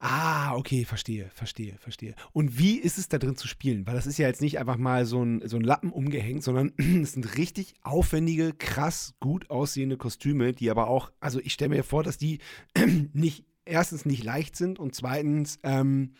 Ah, 0.05 0.57
okay, 0.57 0.85
verstehe, 0.85 1.31
verstehe, 1.33 1.77
verstehe. 1.79 2.17
Und 2.33 2.59
wie 2.59 2.77
ist 2.77 2.99
es 2.99 3.09
da 3.09 3.19
drin 3.19 3.37
zu 3.37 3.47
spielen? 3.47 3.87
Weil 3.87 3.95
das 3.95 4.09
ist 4.09 4.19
ja 4.19 4.27
jetzt 4.27 4.41
nicht 4.41 4.59
einfach 4.59 4.77
mal 4.77 5.07
so 5.07 5.25
ein, 5.25 5.47
so 5.47 5.57
ein 5.57 5.63
Lappen 5.63 5.93
umgehängt, 5.93 6.43
sondern 6.43 6.73
es 7.03 7.13
sind 7.13 7.39
richtig 7.39 7.75
aufwendige, 7.83 8.53
krass 8.53 9.15
gut 9.21 9.49
aussehende 9.49 9.97
Kostüme, 9.97 10.55
die 10.55 10.73
aber 10.73 10.89
auch, 10.89 11.13
also 11.21 11.39
ich 11.39 11.53
stelle 11.53 11.69
mir 11.69 11.85
vor, 11.85 12.03
dass 12.03 12.19
die 12.19 12.41
nicht, 13.13 13.45
erstens 13.65 14.05
nicht 14.05 14.25
leicht 14.25 14.57
sind 14.57 14.81
und 14.81 14.93
zweitens 14.97 15.61
ähm, 15.63 16.15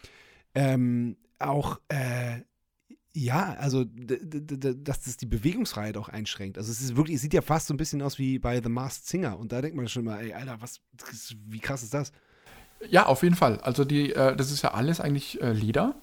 ähm, 0.55 1.17
auch, 1.41 1.81
äh, 1.89 2.43
ja, 3.15 3.55
also 3.55 3.85
dass 3.85 5.01
das 5.01 5.17
die 5.17 5.27
Bewegungsfreiheit 5.27 5.97
auch 5.97 6.09
einschränkt. 6.09 6.57
Also 6.57 6.71
es 6.71 6.81
ist 6.81 6.95
wirklich, 6.95 7.17
es 7.17 7.23
sieht 7.23 7.35
ja 7.35 7.43
fast 7.43 7.67
so 7.67 7.75
ein 7.75 7.79
bisschen 7.79 8.01
aus 8.01 8.17
wie 8.21 8.39
bei 8.39 8.63
The 8.63 8.69
Masked 8.69 9.09
Singer 9.09 9.41
und 9.41 9.51
da 9.51 9.61
denkt 9.61 9.77
man 9.77 9.89
schon 9.89 10.05
mal, 10.05 10.21
ey, 10.21 10.35
Alter, 10.35 10.61
was, 10.61 10.81
wie 11.49 11.59
krass 11.59 11.83
ist 11.83 11.95
das? 11.95 12.13
Ja, 12.91 13.07
auf 13.07 13.23
jeden 13.23 13.37
Fall. 13.37 13.61
Also 13.61 13.85
die, 13.85 14.13
äh, 14.13 14.37
das 14.37 14.51
ist 14.51 14.63
ja 14.63 14.75
alles 14.75 15.01
eigentlich 15.01 15.41
äh, 15.41 15.53
Leder 15.53 15.95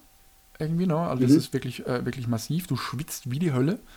irgendwie, 0.58 0.86
ne? 0.86 0.96
Also 0.96 1.22
mhm. 1.22 1.28
das 1.28 1.36
ist 1.36 1.52
wirklich, 1.52 1.86
äh, 1.86 2.04
wirklich 2.04 2.28
massiv. 2.28 2.66
Du 2.66 2.76
schwitzt 2.76 3.30
wie 3.30 3.38
die 3.38 3.52
Hölle. 3.52 3.78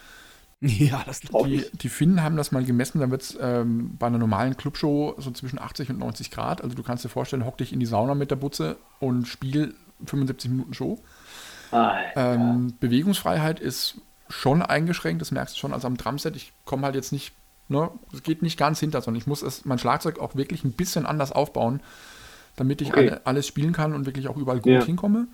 Ja, 0.66 1.04
das 1.06 1.20
glaube 1.20 1.50
ich. 1.50 1.72
Die, 1.72 1.78
die 1.78 1.90
Finnen 1.90 2.24
haben 2.24 2.38
das 2.38 2.54
mal 2.54 2.64
gemessen, 2.64 3.02
dann 3.02 3.12
wird 3.12 3.22
es 3.22 3.38
ähm, 3.42 3.98
bei 4.00 4.08
einer 4.08 4.18
normalen 4.18 4.56
Clubshow 4.56 5.14
so 5.18 5.30
zwischen 5.32 5.60
80 5.60 5.90
und 5.90 6.00
90 6.00 6.32
Grad. 6.32 6.64
Also 6.64 6.74
du 6.74 6.84
kannst 6.84 7.04
dir 7.04 7.10
vorstellen, 7.10 7.44
hock 7.44 7.58
dich 7.58 7.74
in 7.74 7.82
die 7.82 7.86
Sauna 7.86 8.16
mit 8.16 8.32
der 8.32 8.38
Butze 8.38 8.78
und 9.02 9.28
spiel 9.28 9.76
75 10.06 10.50
Minuten 10.50 10.74
Show. 10.74 11.04
Ähm, 12.16 12.76
Bewegungsfreiheit 12.80 13.60
ist 13.60 13.98
schon 14.30 14.62
eingeschränkt, 14.62 15.22
das 15.22 15.32
merkst 15.32 15.56
du 15.56 15.60
schon. 15.60 15.74
Also 15.74 15.88
am 15.88 15.98
Drumset, 15.98 16.36
ich 16.36 16.54
komme 16.66 16.84
halt 16.84 16.96
jetzt 16.96 17.12
nicht, 17.12 17.34
ne, 17.68 17.90
es 18.14 18.24
geht 18.24 18.42
nicht 18.42 18.58
ganz 18.58 18.80
hinter, 18.80 19.02
sondern 19.02 19.20
ich 19.20 19.28
muss 19.28 19.42
es, 19.42 19.66
mein 19.66 19.80
Schlagzeug 19.80 20.20
auch 20.20 20.36
wirklich 20.36 20.64
ein 20.64 20.74
bisschen 20.74 21.06
anders 21.06 21.32
aufbauen, 21.32 21.82
damit 22.56 22.82
ich 22.82 22.90
okay. 22.90 23.10
alle, 23.10 23.26
alles 23.26 23.48
spielen 23.48 23.74
kann 23.74 23.94
und 23.94 24.06
wirklich 24.06 24.28
auch 24.28 24.38
überall 24.38 24.60
gut 24.60 24.74
ja. 24.74 24.84
hinkomme. 24.84 25.28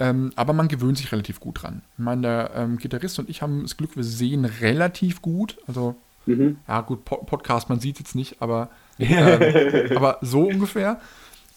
Ähm, 0.00 0.32
aber 0.34 0.52
man 0.52 0.68
gewöhnt 0.68 0.98
sich 0.98 1.12
relativ 1.12 1.38
gut 1.38 1.62
dran. 1.62 1.82
Ich 1.92 2.04
meine, 2.04 2.22
der 2.22 2.50
ähm, 2.56 2.78
Gitarrist 2.78 3.18
und 3.18 3.30
ich 3.30 3.42
haben 3.42 3.62
das 3.62 3.76
Glück, 3.76 3.96
wir 3.96 4.04
sehen 4.04 4.44
relativ 4.44 5.22
gut. 5.22 5.56
Also, 5.68 5.94
mhm. 6.26 6.56
ja, 6.66 6.80
gut, 6.80 7.04
po 7.04 7.16
Podcast, 7.18 7.68
man 7.68 7.78
sieht 7.78 7.98
jetzt 8.00 8.14
nicht, 8.14 8.42
aber, 8.42 8.70
ähm, 8.98 9.96
aber 9.96 10.18
so 10.20 10.42
ungefähr. 10.42 11.00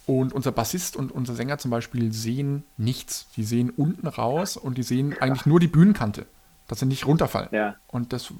Und 0.06 0.32
unser 0.32 0.54
Bassist 0.54 0.96
und 0.96 1.12
unser 1.12 1.36
Sänger 1.36 1.58
zum 1.58 1.70
Beispiel 1.70 2.14
sehen 2.14 2.64
nichts. 2.78 3.28
Die 3.36 3.44
sehen 3.44 3.72
unten 3.72 4.08
raus 4.08 4.56
und 4.56 4.78
die 4.78 4.84
sehen 4.84 5.16
eigentlich 5.20 5.46
nur 5.46 5.60
die 5.60 5.68
Bühnenkante, 5.68 6.26
dass 6.68 6.80
sie 6.80 6.86
nicht 6.86 7.06
runterfallen. 7.06 7.50
Ja. 7.52 7.76
Und 7.88 8.14
das 8.14 8.34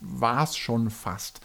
war 0.00 0.44
es 0.44 0.56
schon 0.56 0.88
fast. 0.88 1.40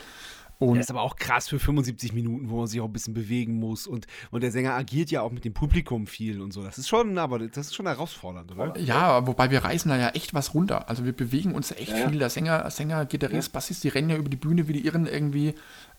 Und 0.57 0.77
das 0.77 0.85
ist 0.85 0.91
aber 0.91 1.01
auch 1.01 1.17
krass 1.17 1.49
für 1.49 1.59
75 1.59 2.13
Minuten, 2.13 2.49
wo 2.49 2.57
man 2.57 2.67
sich 2.67 2.79
auch 2.79 2.85
ein 2.85 2.93
bisschen 2.93 3.13
bewegen 3.13 3.59
muss. 3.59 3.87
Und, 3.87 4.07
und 4.31 4.41
der 4.41 4.51
Sänger 4.51 4.73
agiert 4.73 5.11
ja 5.11 5.21
auch 5.21 5.31
mit 5.31 5.43
dem 5.43 5.53
Publikum 5.53 6.07
viel 6.07 6.41
und 6.41 6.53
so. 6.53 6.63
Das 6.63 6.77
ist 6.77 6.87
schon, 6.87 7.17
aber 7.17 7.39
das 7.39 7.67
ist 7.67 7.75
schon 7.75 7.87
herausfordernd, 7.87 8.51
oder? 8.51 8.77
Ja, 8.79 9.27
wobei 9.27 9.51
wir 9.51 9.63
reißen 9.63 9.89
da 9.89 9.97
ja 9.97 10.09
echt 10.09 10.33
was 10.33 10.53
runter. 10.53 10.87
Also 10.89 11.03
wir 11.03 11.13
bewegen 11.13 11.53
uns 11.53 11.71
echt 11.71 11.89
ja. 11.89 12.07
viel. 12.07 12.19
Der 12.19 12.29
Sänger, 12.29 12.69
Sänger, 12.71 13.05
Gitarrist, 13.05 13.49
ja. 13.49 13.53
Bassist, 13.53 13.83
die 13.83 13.89
rennen 13.89 14.09
ja 14.09 14.15
über 14.15 14.29
die 14.29 14.37
Bühne 14.37 14.67
wie 14.67 14.73
die 14.73 14.85
Irren 14.85 15.07
irgendwie. 15.07 15.55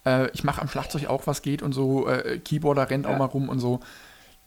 Äh, 0.06 0.30
ich 0.30 0.42
mache 0.42 0.62
am 0.62 0.68
Schlagzeug 0.68 1.06
auch 1.06 1.26
was 1.26 1.42
geht 1.42 1.62
und 1.62 1.72
so. 1.72 2.08
Äh, 2.08 2.38
Keyboarder 2.38 2.88
rennt 2.88 3.04
ja. 3.04 3.12
auch 3.12 3.18
mal 3.18 3.26
rum 3.26 3.48
und 3.50 3.58
so. 3.58 3.80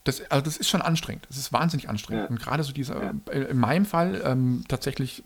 Das, 0.05 0.21
also 0.31 0.43
das 0.43 0.57
ist 0.57 0.69
schon 0.69 0.81
anstrengend. 0.81 1.27
Das 1.29 1.37
ist 1.37 1.53
wahnsinnig 1.53 1.87
anstrengend. 1.89 2.29
Und 2.31 2.39
gerade 2.39 2.63
so 2.63 2.71
dieser, 2.71 3.13
äh, 3.29 3.41
in 3.41 3.57
meinem 3.57 3.85
Fall 3.85 4.21
ähm, 4.25 4.63
tatsächlich 4.67 5.23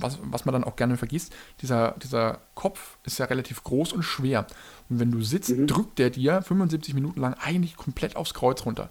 was, 0.00 0.18
was 0.22 0.44
man 0.44 0.52
dann 0.52 0.64
auch 0.64 0.76
gerne 0.76 0.96
vergisst, 0.96 1.34
dieser, 1.62 1.92
dieser 2.02 2.40
Kopf 2.54 2.98
ist 3.04 3.18
ja 3.18 3.26
relativ 3.26 3.64
groß 3.64 3.92
und 3.92 4.02
schwer. 4.02 4.46
Und 4.88 5.00
wenn 5.00 5.10
du 5.10 5.22
sitzt, 5.22 5.56
mhm. 5.56 5.66
drückt 5.66 5.98
der 5.98 6.10
dir 6.10 6.42
75 6.42 6.94
Minuten 6.94 7.20
lang 7.20 7.34
eigentlich 7.34 7.76
komplett 7.76 8.16
aufs 8.16 8.34
Kreuz 8.34 8.64
runter. 8.66 8.90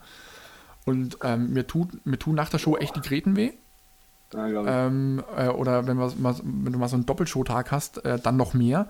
Und 0.85 1.17
ähm, 1.23 1.53
mir, 1.53 1.67
tut, 1.67 2.05
mir 2.05 2.17
tun 2.17 2.35
nach 2.35 2.49
der 2.49 2.57
Show 2.57 2.75
echt 2.77 2.95
die 2.95 3.01
Gräten 3.01 3.35
weh. 3.35 3.51
Ja, 4.33 4.85
ähm, 4.87 5.23
äh, 5.35 5.47
oder 5.47 5.87
wenn, 5.87 5.97
mal, 5.97 6.11
wenn, 6.17 6.73
du 6.73 6.79
mal 6.79 6.87
so 6.87 6.95
einen 6.95 7.05
Doppelshowtag 7.05 7.71
hast, 7.71 8.05
äh, 8.05 8.19
dann 8.19 8.37
noch 8.37 8.53
mehr. 8.53 8.87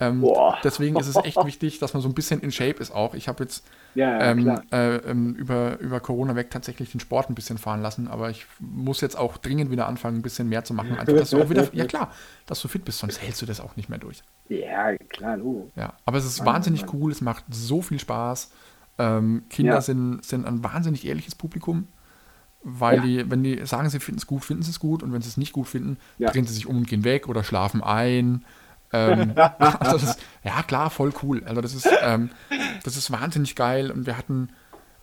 Ähm, 0.00 0.26
deswegen 0.64 0.96
ist 0.98 1.06
es 1.06 1.16
echt 1.16 1.36
wichtig, 1.44 1.78
dass 1.78 1.92
man 1.92 2.02
so 2.02 2.08
ein 2.08 2.14
bisschen 2.14 2.40
in 2.40 2.50
Shape 2.50 2.80
ist 2.80 2.90
auch. 2.90 3.14
Ich 3.14 3.28
habe 3.28 3.44
jetzt 3.44 3.66
ja, 3.94 4.18
ja, 4.18 4.30
ähm, 4.30 4.60
äh, 4.72 4.96
ähm, 4.96 5.34
über, 5.34 5.78
über 5.78 6.00
Corona 6.00 6.34
weg 6.34 6.50
tatsächlich 6.50 6.90
den 6.92 7.00
Sport 7.00 7.28
ein 7.28 7.34
bisschen 7.34 7.58
fahren 7.58 7.82
lassen, 7.82 8.08
aber 8.08 8.30
ich 8.30 8.46
muss 8.58 9.02
jetzt 9.02 9.18
auch 9.18 9.36
dringend 9.36 9.70
wieder 9.70 9.86
anfangen, 9.86 10.18
ein 10.18 10.22
bisschen 10.22 10.48
mehr 10.48 10.64
zu 10.64 10.72
machen. 10.72 10.98
Einfach, 10.98 11.14
dass 11.14 11.30
du 11.30 11.42
auch 11.42 11.50
wieder, 11.50 11.68
ja 11.74 11.84
klar, 11.84 12.12
dass 12.46 12.62
du 12.62 12.68
fit 12.68 12.84
bist, 12.84 12.98
sonst 12.98 13.20
hältst 13.20 13.42
du 13.42 13.46
das 13.46 13.60
auch 13.60 13.76
nicht 13.76 13.90
mehr 13.90 13.98
durch. 13.98 14.22
Ja, 14.48 14.96
klar, 15.10 15.36
du. 15.36 15.70
Ja, 15.76 15.92
aber 16.06 16.16
es 16.16 16.24
ist 16.24 16.38
Mann, 16.38 16.54
wahnsinnig 16.54 16.86
Mann. 16.86 16.96
cool, 16.96 17.12
es 17.12 17.20
macht 17.20 17.44
so 17.50 17.82
viel 17.82 17.98
Spaß. 18.00 18.52
Ähm, 18.98 19.44
Kinder 19.50 19.74
ja. 19.74 19.80
sind, 19.82 20.24
sind 20.24 20.46
ein 20.46 20.64
wahnsinnig 20.64 21.06
ehrliches 21.06 21.34
Publikum 21.34 21.88
weil 22.62 22.96
ja. 22.96 23.02
die, 23.02 23.30
wenn 23.30 23.42
die 23.42 23.64
sagen, 23.64 23.88
sie 23.88 24.00
finden 24.00 24.18
es 24.18 24.26
gut, 24.26 24.44
finden 24.44 24.62
sie 24.62 24.70
es 24.70 24.78
gut 24.78 25.02
und 25.02 25.12
wenn 25.12 25.22
sie 25.22 25.28
es 25.28 25.38
nicht 25.38 25.52
gut 25.52 25.66
finden, 25.66 25.96
ja. 26.18 26.30
drehen 26.30 26.46
sie 26.46 26.52
sich 26.52 26.66
um 26.66 26.76
und 26.76 26.88
gehen 26.88 27.04
weg 27.04 27.26
oder 27.26 27.42
schlafen 27.42 27.82
ein 27.82 28.44
ähm, 28.92 29.32
also 29.36 29.98
das, 30.06 30.18
ja, 30.44 30.62
klar, 30.62 30.90
voll 30.90 31.12
cool. 31.22 31.42
Also 31.44 31.60
das 31.60 31.74
ist, 31.74 31.88
ähm, 32.02 32.30
das 32.84 32.96
ist 32.96 33.10
wahnsinnig 33.10 33.54
geil. 33.56 33.90
Und 33.90 34.06
wir 34.06 34.16
hatten, 34.16 34.50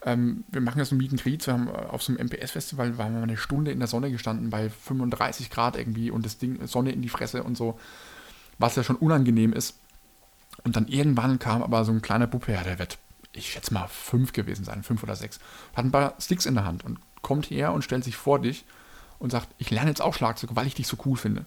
ähm, 0.04 0.44
wir 0.50 0.62
machen 0.62 0.80
jetzt 0.80 0.92
ein 0.92 0.98
Meet 0.98 1.12
and 1.12 1.24
Greet, 1.24 1.48
wir 1.48 1.54
haben 1.54 1.68
äh, 1.68 1.72
auf 1.72 2.04
so 2.04 2.12
einem 2.12 2.28
MPS-Festival, 2.28 2.98
waren 2.98 3.16
wir 3.16 3.24
eine 3.24 3.38
Stunde 3.38 3.72
in 3.72 3.80
der 3.80 3.88
Sonne 3.88 4.12
gestanden 4.12 4.50
bei 4.50 4.70
35 4.70 5.50
Grad 5.50 5.78
irgendwie 5.78 6.12
und 6.12 6.26
das 6.26 6.38
Ding, 6.38 6.66
Sonne 6.68 6.92
in 6.92 7.02
die 7.02 7.10
Fresse 7.10 7.44
und 7.44 7.58
so, 7.58 7.80
was 8.58 8.76
ja 8.76 8.84
schon 8.84 8.96
unangenehm 8.96 9.54
ist. 9.54 9.80
Und 10.64 10.76
dann 10.76 10.88
irgendwann 10.88 11.40
kam 11.40 11.64
aber 11.64 11.86
so 11.86 11.92
ein 11.92 12.02
kleiner 12.02 12.28
Bub 12.28 12.48
her, 12.48 12.64
der 12.64 12.80
wird, 12.80 12.98
ich 13.32 13.52
schätze 13.52 13.74
mal, 13.74 13.88
fünf 13.88 14.34
gewesen 14.34 14.66
sein, 14.66 14.84
fünf 14.84 15.04
oder 15.04 15.16
sechs, 15.16 15.40
hat 15.76 15.86
ein 15.86 15.92
paar 15.92 16.16
Sticks 16.20 16.46
in 16.46 16.56
der 16.56 16.66
Hand 16.66 16.84
und 16.84 17.00
kommt 17.22 17.50
her 17.50 17.74
und 17.74 17.84
stellt 17.84 18.04
sich 18.04 18.18
vor 18.18 18.40
dich 18.40 18.66
und 19.20 19.32
sagt, 19.32 19.50
ich 19.58 19.72
lerne 19.72 19.90
jetzt 19.90 20.02
auch 20.02 20.14
Schlagzeug, 20.14 20.52
weil 20.54 20.68
ich 20.68 20.76
dich 20.76 20.88
so 20.88 20.98
cool 21.06 21.18
finde. 21.18 21.46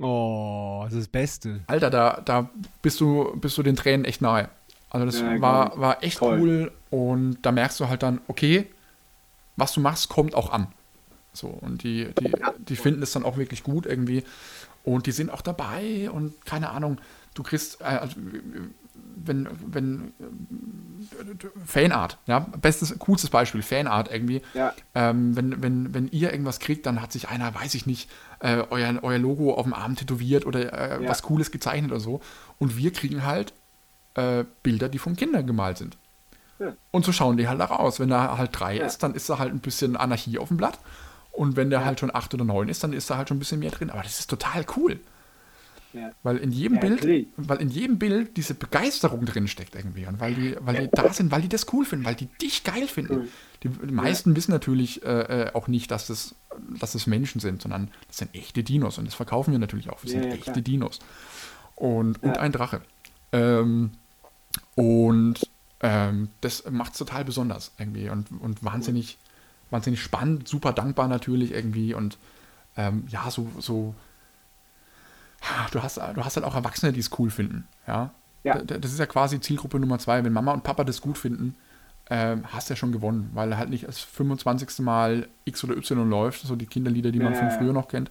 Oh, 0.00 0.82
das 0.84 0.94
ist 0.94 1.00
das 1.00 1.08
Beste. 1.08 1.60
Alter, 1.66 1.90
da, 1.90 2.22
da 2.24 2.50
bist 2.80 3.00
du, 3.00 3.36
bist 3.36 3.58
du 3.58 3.62
den 3.62 3.76
Tränen 3.76 4.04
echt 4.04 4.22
nahe. 4.22 4.48
Also 4.90 5.06
das 5.06 5.20
ja, 5.20 5.40
war, 5.40 5.78
war 5.78 6.02
echt 6.02 6.18
Toll. 6.18 6.38
cool 6.40 6.72
und 6.90 7.38
da 7.42 7.52
merkst 7.52 7.80
du 7.80 7.88
halt 7.88 8.02
dann, 8.02 8.20
okay, 8.28 8.66
was 9.56 9.72
du 9.72 9.80
machst, 9.80 10.08
kommt 10.08 10.34
auch 10.34 10.50
an. 10.50 10.68
So, 11.32 11.46
und 11.48 11.82
die, 11.82 12.08
die, 12.20 12.32
die 12.58 12.76
finden 12.76 13.02
es 13.02 13.12
dann 13.12 13.24
auch 13.24 13.36
wirklich 13.36 13.62
gut 13.62 13.86
irgendwie. 13.86 14.22
Und 14.84 15.06
die 15.06 15.12
sind 15.12 15.30
auch 15.30 15.40
dabei 15.40 16.10
und 16.10 16.44
keine 16.44 16.70
Ahnung, 16.70 16.98
du 17.34 17.42
kriegst, 17.42 17.80
äh, 17.80 17.84
also, 17.84 18.16
wenn, 19.14 19.48
wenn 19.66 20.12
Fanart, 21.64 22.18
ja, 22.26 22.40
bestes, 22.40 22.98
coolstes 22.98 23.30
Beispiel, 23.30 23.62
Fanart 23.62 24.10
irgendwie. 24.10 24.42
Ja. 24.54 24.74
Ähm, 24.94 25.36
wenn, 25.36 25.62
wenn, 25.62 25.94
wenn 25.94 26.08
ihr 26.08 26.32
irgendwas 26.32 26.58
kriegt, 26.58 26.86
dann 26.86 27.00
hat 27.00 27.12
sich 27.12 27.28
einer, 27.28 27.54
weiß 27.54 27.74
ich 27.74 27.86
nicht, 27.86 28.10
äh, 28.42 28.64
euer, 28.70 28.98
euer 29.02 29.18
Logo 29.18 29.54
auf 29.54 29.64
dem 29.64 29.72
Arm 29.72 29.96
tätowiert 29.96 30.44
oder 30.44 30.72
äh, 30.72 31.02
ja. 31.02 31.08
was 31.08 31.22
Cooles 31.22 31.50
gezeichnet 31.50 31.90
oder 31.92 32.00
so. 32.00 32.20
Und 32.58 32.76
wir 32.76 32.92
kriegen 32.92 33.24
halt 33.24 33.52
äh, 34.14 34.44
Bilder, 34.62 34.88
die 34.88 34.98
von 34.98 35.16
Kindern 35.16 35.46
gemalt 35.46 35.78
sind. 35.78 35.96
Ja. 36.58 36.74
Und 36.90 37.04
so 37.04 37.12
schauen 37.12 37.36
die 37.36 37.48
halt 37.48 37.60
auch 37.60 37.70
aus. 37.70 38.00
Wenn 38.00 38.10
er 38.10 38.36
halt 38.36 38.50
drei 38.58 38.78
ist, 38.78 39.02
dann 39.02 39.14
ist 39.14 39.28
da 39.30 39.38
halt 39.38 39.52
ein 39.52 39.60
bisschen 39.60 39.96
Anarchie 39.96 40.38
auf 40.38 40.48
dem 40.48 40.56
Blatt. 40.56 40.78
Und 41.30 41.56
wenn 41.56 41.70
der 41.70 41.84
halt 41.84 42.00
schon 42.00 42.14
acht 42.14 42.34
oder 42.34 42.44
neun 42.44 42.68
ist, 42.68 42.84
dann 42.84 42.92
ist 42.92 43.08
da 43.08 43.16
halt 43.16 43.28
schon 43.28 43.36
ein 43.36 43.40
bisschen 43.40 43.60
mehr 43.60 43.70
drin. 43.70 43.90
Aber 43.90 44.02
das 44.02 44.18
ist 44.18 44.28
total 44.28 44.66
cool. 44.76 45.00
Ja. 45.92 46.12
Weil 46.22 46.38
in 46.38 46.52
jedem 46.52 46.76
ja, 46.76 46.80
Bild, 46.80 47.00
klar. 47.00 47.20
weil 47.36 47.60
in 47.60 47.68
jedem 47.68 47.98
Bild 47.98 48.36
diese 48.36 48.54
Begeisterung 48.54 49.24
drin 49.26 49.46
steckt 49.48 49.74
irgendwie. 49.74 50.06
Und 50.06 50.20
weil 50.20 50.34
die, 50.34 50.56
weil 50.60 50.82
die 50.82 50.88
da 50.90 51.12
sind, 51.12 51.30
weil 51.30 51.42
die 51.42 51.48
das 51.48 51.66
cool 51.72 51.84
finden, 51.84 52.04
weil 52.04 52.14
die 52.14 52.26
dich 52.40 52.64
geil 52.64 52.88
finden. 52.88 53.14
Cool. 53.14 53.28
Die, 53.62 53.68
die, 53.68 53.92
meisten 53.92 54.30
ja. 54.30 54.36
wissen 54.36 54.52
natürlich 54.52 55.04
äh, 55.04 55.42
äh, 55.42 55.54
auch 55.54 55.68
nicht, 55.68 55.90
dass 55.90 56.06
das, 56.06 56.34
dass 56.80 56.92
das 56.92 57.06
Menschen 57.06 57.40
sind, 57.40 57.62
sondern 57.62 57.88
das 58.08 58.18
sind 58.18 58.34
echte 58.34 58.62
Dinos. 58.62 58.98
Und 58.98 59.06
das 59.06 59.14
verkaufen 59.14 59.52
wir 59.52 59.58
natürlich 59.58 59.90
auch. 59.90 60.00
Das 60.00 60.10
sind 60.10 60.24
echte 60.24 60.52
klar. 60.52 60.60
Dinos. 60.62 60.98
Und, 61.76 62.22
und 62.22 62.38
ein 62.38 62.52
Drache. 62.52 62.80
Ähm, 63.32 63.90
und 64.74 65.40
ähm, 65.80 66.28
das 66.40 66.70
macht 66.70 66.92
es 66.92 66.98
total 66.98 67.24
besonders 67.24 67.72
irgendwie 67.78 68.08
und, 68.08 68.30
und 68.40 68.64
wahnsinnig, 68.64 69.18
wahnsinnig 69.70 70.00
spannend, 70.00 70.48
super 70.48 70.72
dankbar 70.72 71.08
natürlich 71.08 71.52
irgendwie. 71.52 71.92
Und 71.92 72.18
ähm, 72.76 73.04
ja, 73.08 73.30
so, 73.30 73.50
so 73.58 73.94
du 75.72 75.82
hast, 75.82 75.96
du 75.96 76.24
hast 76.24 76.36
halt 76.36 76.46
auch 76.46 76.54
Erwachsene, 76.54 76.92
die 76.92 77.00
es 77.00 77.10
cool 77.18 77.30
finden. 77.30 77.66
Ja? 77.86 78.10
ja. 78.44 78.58
Das 78.62 78.92
ist 78.92 78.98
ja 78.98 79.06
quasi 79.06 79.40
Zielgruppe 79.40 79.78
Nummer 79.78 79.98
zwei. 79.98 80.24
Wenn 80.24 80.32
Mama 80.32 80.52
und 80.52 80.62
Papa 80.62 80.84
das 80.84 81.00
gut 81.00 81.18
finden, 81.18 81.56
ähm, 82.10 82.44
hast 82.52 82.68
du 82.68 82.72
ja 82.74 82.76
schon 82.76 82.92
gewonnen, 82.92 83.30
weil 83.32 83.56
halt 83.56 83.70
nicht 83.70 83.86
das 83.86 84.00
25. 84.00 84.80
Mal 84.80 85.28
X 85.44 85.64
oder 85.64 85.76
Y 85.76 86.08
läuft, 86.08 86.42
so 86.42 86.56
die 86.56 86.66
Kinderlieder, 86.66 87.12
die 87.12 87.20
man 87.20 87.32
ja. 87.32 87.38
von 87.38 87.50
früher 87.50 87.72
noch 87.72 87.88
kennt, 87.88 88.10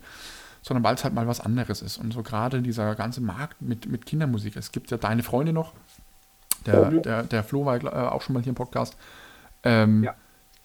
sondern 0.61 0.83
weil 0.83 0.95
es 0.95 1.03
halt 1.03 1.13
mal 1.13 1.27
was 1.27 1.39
anderes 1.39 1.81
ist. 1.81 1.97
Und 1.97 2.13
so 2.13 2.23
gerade 2.23 2.61
dieser 2.61 2.95
ganze 2.95 3.21
Markt 3.21 3.61
mit, 3.61 3.87
mit 3.87 4.05
Kindermusik. 4.05 4.55
Es 4.55 4.71
gibt 4.71 4.91
ja 4.91 4.97
deine 4.97 5.23
Freunde 5.23 5.53
noch, 5.53 5.73
der, 6.65 6.91
mhm. 6.91 7.01
der, 7.01 7.23
der 7.23 7.43
Flo 7.43 7.65
war 7.65 7.83
äh, 7.83 7.87
auch 7.87 8.21
schon 8.21 8.33
mal 8.33 8.43
hier 8.43 8.51
im 8.51 8.55
Podcast, 8.55 8.95
ähm, 9.63 10.03
ja. 10.03 10.15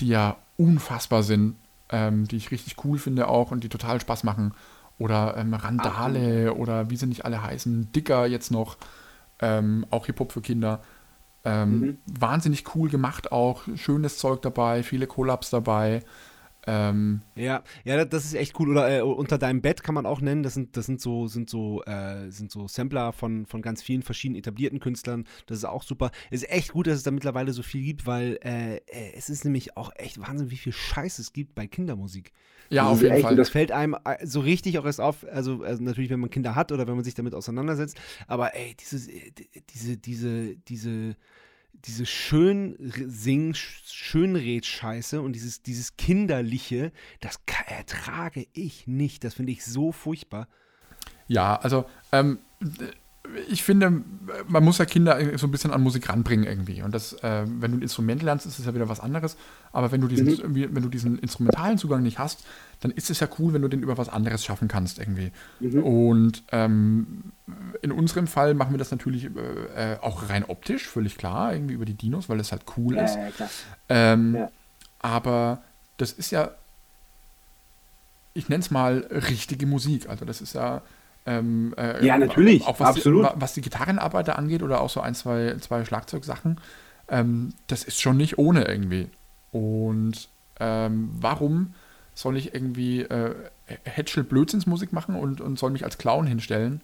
die 0.00 0.08
ja 0.08 0.36
unfassbar 0.56 1.22
sind, 1.22 1.56
ähm, 1.90 2.26
die 2.28 2.36
ich 2.36 2.50
richtig 2.50 2.84
cool 2.84 2.98
finde 2.98 3.28
auch 3.28 3.50
und 3.50 3.64
die 3.64 3.68
total 3.68 4.00
Spaß 4.00 4.24
machen 4.24 4.52
oder 4.98 5.36
ähm, 5.36 5.54
Randale 5.54 6.52
Ach. 6.52 6.58
oder 6.58 6.90
wie 6.90 6.96
sie 6.96 7.06
nicht 7.06 7.24
alle 7.24 7.42
heißen, 7.42 7.92
Dicker 7.92 8.26
jetzt 8.26 8.50
noch, 8.50 8.76
ähm, 9.40 9.86
auch 9.90 10.06
Hip-Hop 10.06 10.32
für 10.32 10.40
Kinder. 10.40 10.82
Ähm, 11.44 11.80
mhm. 11.80 11.98
Wahnsinnig 12.06 12.74
cool 12.74 12.88
gemacht 12.88 13.30
auch, 13.30 13.62
schönes 13.76 14.18
Zeug 14.18 14.42
dabei, 14.42 14.82
viele 14.82 15.06
Collabs 15.06 15.50
dabei. 15.50 16.02
Ähm, 16.68 17.22
ja, 17.36 17.62
ja, 17.84 18.04
das 18.04 18.24
ist 18.24 18.34
echt 18.34 18.58
cool. 18.58 18.70
Oder 18.70 18.98
äh, 18.98 19.02
unter 19.02 19.38
deinem 19.38 19.62
Bett 19.62 19.82
kann 19.82 19.94
man 19.94 20.04
auch 20.04 20.20
nennen. 20.20 20.42
Das 20.42 20.54
sind, 20.54 20.76
das 20.76 20.86
sind 20.86 21.00
so, 21.00 21.28
sind 21.28 21.48
so, 21.48 21.82
äh, 21.84 22.30
sind 22.30 22.50
so 22.50 22.66
Sampler 22.66 23.12
von, 23.12 23.46
von 23.46 23.62
ganz 23.62 23.82
vielen 23.82 24.02
verschiedenen 24.02 24.40
etablierten 24.40 24.80
Künstlern. 24.80 25.24
Das 25.46 25.58
ist 25.58 25.64
auch 25.64 25.84
super. 25.84 26.10
Es 26.30 26.42
ist 26.42 26.50
echt 26.50 26.72
gut, 26.72 26.88
dass 26.88 26.96
es 26.96 27.02
da 27.04 27.12
mittlerweile 27.12 27.52
so 27.52 27.62
viel 27.62 27.84
gibt, 27.84 28.06
weil 28.06 28.38
äh, 28.42 28.76
äh 28.76 29.12
es 29.14 29.30
ist 29.30 29.44
nämlich 29.44 29.76
auch 29.76 29.92
echt 29.94 30.20
Wahnsinn, 30.20 30.50
wie 30.50 30.56
viel 30.56 30.72
Scheiß 30.72 31.20
es 31.20 31.32
gibt 31.32 31.54
bei 31.54 31.68
Kindermusik. 31.68 32.32
Ja, 32.68 32.82
das 32.84 32.92
auf 32.92 33.02
jeden 33.02 33.14
echt, 33.14 33.22
Fall. 33.22 33.36
Das 33.36 33.48
fällt 33.48 33.70
einem 33.70 33.96
äh, 34.04 34.26
so 34.26 34.40
richtig 34.40 34.78
auch 34.78 34.84
erst 34.84 35.00
auf, 35.00 35.24
also, 35.30 35.62
also, 35.62 35.82
natürlich, 35.84 36.10
wenn 36.10 36.20
man 36.20 36.30
Kinder 36.30 36.56
hat 36.56 36.72
oder 36.72 36.88
wenn 36.88 36.96
man 36.96 37.04
sich 37.04 37.14
damit 37.14 37.34
auseinandersetzt. 37.34 37.96
Aber 38.26 38.56
ey, 38.56 38.74
diese, 38.74 39.10
äh, 39.10 39.30
diese, 39.70 39.96
diese, 39.96 40.56
diese 40.56 41.16
diese 41.84 42.06
schön 42.06 42.76
sing 43.06 43.54
Schönred-Scheiße 43.54 45.20
und 45.20 45.32
dieses, 45.32 45.62
dieses 45.62 45.96
kinderliche, 45.96 46.92
das 47.20 47.40
ertrage 47.66 48.46
ich 48.52 48.86
nicht. 48.86 49.24
Das 49.24 49.34
finde 49.34 49.52
ich 49.52 49.64
so 49.64 49.92
furchtbar. 49.92 50.48
Ja, 51.28 51.56
also 51.56 51.86
ähm, 52.12 52.38
ich 53.48 53.62
finde, 53.62 54.02
man 54.46 54.64
muss 54.64 54.78
ja 54.78 54.84
Kinder 54.84 55.36
so 55.38 55.46
ein 55.46 55.50
bisschen 55.50 55.72
an 55.72 55.82
Musik 55.82 56.08
ranbringen 56.08 56.46
irgendwie. 56.46 56.82
Und 56.82 56.94
das, 56.94 57.12
äh, 57.22 57.44
wenn 57.46 57.72
du 57.72 57.78
ein 57.78 57.82
Instrument 57.82 58.22
lernst, 58.22 58.46
ist 58.46 58.58
es 58.58 58.66
ja 58.66 58.74
wieder 58.74 58.88
was 58.88 59.00
anderes. 59.00 59.36
Aber 59.72 59.92
wenn 59.92 60.00
du 60.00 60.08
diesen, 60.08 60.26
mhm. 60.26 60.74
wenn 60.74 60.82
du 60.82 60.88
diesen 60.88 61.18
instrumentalen 61.18 61.78
Zugang 61.78 62.02
nicht 62.02 62.18
hast, 62.18 62.44
dann 62.80 62.90
ist 62.90 63.10
es 63.10 63.20
ja 63.20 63.28
cool, 63.38 63.52
wenn 63.52 63.62
du 63.62 63.68
den 63.68 63.82
über 63.82 63.96
was 63.98 64.08
anderes 64.08 64.44
schaffen 64.44 64.68
kannst 64.68 64.98
irgendwie. 64.98 65.32
Mhm. 65.60 65.82
Und 65.82 66.42
ähm, 66.52 67.32
in 67.82 67.92
unserem 67.92 68.26
Fall 68.26 68.54
machen 68.54 68.72
wir 68.72 68.78
das 68.78 68.90
natürlich 68.90 69.24
äh, 69.24 69.92
äh 69.94 69.98
auch 70.00 70.28
rein 70.28 70.44
optisch, 70.44 70.86
völlig 70.86 71.16
klar, 71.16 71.52
irgendwie 71.52 71.74
über 71.74 71.84
die 71.84 71.94
Dinos, 71.94 72.28
weil 72.28 72.40
es 72.40 72.52
halt 72.52 72.62
cool 72.76 72.96
ja, 72.96 73.04
ist. 73.04 73.16
Ja, 73.38 73.48
ähm, 73.88 74.34
ja. 74.34 74.50
Aber 75.00 75.62
das 75.96 76.12
ist 76.12 76.30
ja, 76.30 76.50
ich 78.34 78.48
nenne 78.48 78.60
es 78.60 78.70
mal 78.70 79.06
richtige 79.10 79.66
Musik. 79.66 80.08
Also 80.08 80.24
das 80.24 80.40
ist 80.40 80.54
ja 80.54 80.82
ähm, 81.26 81.74
äh, 81.76 82.04
ja, 82.06 82.18
natürlich, 82.18 82.64
auch 82.66 82.78
was 82.78 82.90
absolut. 82.96 83.26
Die, 83.26 83.40
was 83.40 83.54
die 83.54 83.60
Gitarrenarbeit 83.60 84.28
angeht 84.28 84.62
oder 84.62 84.80
auch 84.80 84.90
so 84.90 85.00
ein, 85.00 85.14
zwei, 85.14 85.56
zwei 85.60 85.84
Schlagzeugsachen, 85.84 86.60
ähm, 87.08 87.52
das 87.66 87.82
ist 87.82 88.00
schon 88.00 88.16
nicht 88.16 88.38
ohne 88.38 88.64
irgendwie. 88.64 89.08
Und 89.50 90.28
ähm, 90.60 91.10
warum 91.18 91.74
soll 92.16 92.36
ich 92.36 92.54
irgendwie 92.54 93.02
äh, 93.02 93.34
Hätschel 93.84 94.24
Blödsinnsmusik 94.24 94.92
machen 94.92 95.14
und, 95.14 95.40
und 95.40 95.58
soll 95.58 95.70
mich 95.70 95.84
als 95.84 95.98
Clown 95.98 96.26
hinstellen? 96.26 96.80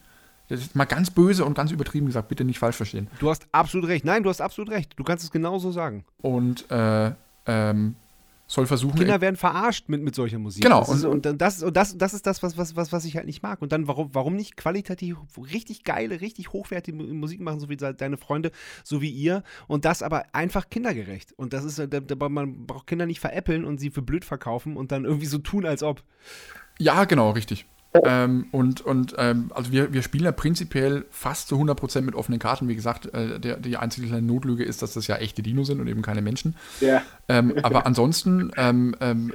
Das 0.49 0.61
ist 0.61 0.77
mal 0.77 0.85
ganz 0.85 1.11
böse 1.11 1.47
und 1.47 1.55
ganz 1.55 1.71
übertrieben 1.71 2.07
gesagt, 2.07 2.29
bitte 2.29 2.45
nicht 2.45 2.59
falsch 2.59 2.77
verstehen. 2.77 3.09
Du 3.19 3.31
hast 3.31 3.47
absolut 3.51 3.89
recht. 3.89 4.05
Nein, 4.05 4.23
du 4.23 4.29
hast 4.29 4.43
absolut 4.43 4.71
recht. 4.71 4.93
Du 4.97 5.05
kannst 5.05 5.25
es 5.25 5.31
genauso 5.31 5.71
sagen. 5.71 6.05
Und 6.21 6.71
äh, 6.71 7.13
ähm, 7.47 7.97
soll 8.53 8.67
versuchen. 8.67 8.99
Kinder 8.99 9.23
werden 9.23 9.37
verarscht 9.37 9.89
mit, 9.89 10.03
mit 10.03 10.15
solcher 10.15 10.39
Musik. 10.39 10.63
Genau. 10.63 10.81
Das 10.81 10.91
ist, 10.91 11.05
und, 11.05 11.25
das, 11.25 11.63
und 11.63 11.75
das, 11.75 11.97
das 11.97 12.13
ist 12.13 12.27
das, 12.27 12.43
was, 12.43 12.59
was, 12.59 12.77
was, 12.77 12.93
was 12.93 13.07
ich 13.07 13.17
halt 13.17 13.25
nicht 13.25 13.43
mag. 13.43 13.63
Und 13.63 13.73
dann, 13.73 13.89
warum, 13.89 14.11
warum 14.13 14.37
nicht 14.37 14.59
qualitativ 14.59 15.17
richtig 15.39 15.85
geile, 15.85 16.21
richtig 16.21 16.53
hochwertige 16.53 16.97
Musik 16.97 17.41
machen, 17.41 17.61
so 17.61 17.71
wie 17.71 17.79
deine 17.79 18.19
Freunde, 18.19 18.51
so 18.85 19.01
wie 19.01 19.09
ihr, 19.09 19.43
und 19.69 19.87
das 19.87 20.03
aber 20.03 20.27
einfach 20.35 20.69
kindergerecht. 20.69 21.33
Und 21.33 21.55
das 21.55 21.65
ist, 21.65 21.81
man 22.19 22.67
braucht 22.67 22.87
Kinder 22.87 23.07
nicht 23.07 23.21
veräppeln 23.21 23.65
und 23.65 23.79
sie 23.79 23.91
für 23.91 24.03
blöd 24.03 24.25
verkaufen 24.25 24.77
und 24.77 24.93
dann 24.93 25.07
irgendwie 25.07 25.27
so 25.27 25.39
tun, 25.39 25.65
als 25.65 25.83
ob. 25.83 26.03
Ja, 26.79 27.05
genau, 27.05 27.31
richtig. 27.31 27.65
Ähm, 27.95 28.47
und 28.53 28.81
und 28.81 29.15
ähm, 29.19 29.51
also 29.55 29.71
wir, 29.71 29.93
wir 29.93 30.03
spielen 30.03 30.25
ja 30.25 30.33
prinzipiell 30.33 31.05
fast 31.11 31.49
zu 31.49 31.57
100% 31.57 32.01
mit 32.01 32.15
offenen 32.15 32.39
Karten. 32.39 32.69
Wie 32.69 32.75
gesagt, 32.75 33.13
äh, 33.13 33.39
der, 33.39 33.59
die 33.59 33.77
einzige 33.77 34.07
kleine 34.07 34.27
Notlüge 34.27 34.65
ist, 34.65 34.81
dass 34.81 34.95
das 34.95 35.07
ja 35.09 35.17
echte 35.17 35.43
Dinos 35.43 35.67
sind 35.67 35.79
und 35.81 35.89
eben 35.89 36.01
keine 36.01 36.23
Menschen. 36.23 36.57
Ja. 36.81 37.03
Ähm, 37.29 37.55
aber 37.63 37.87
ansonsten, 37.87 38.51
ähm, 38.57 38.97
ähm, 39.01 39.33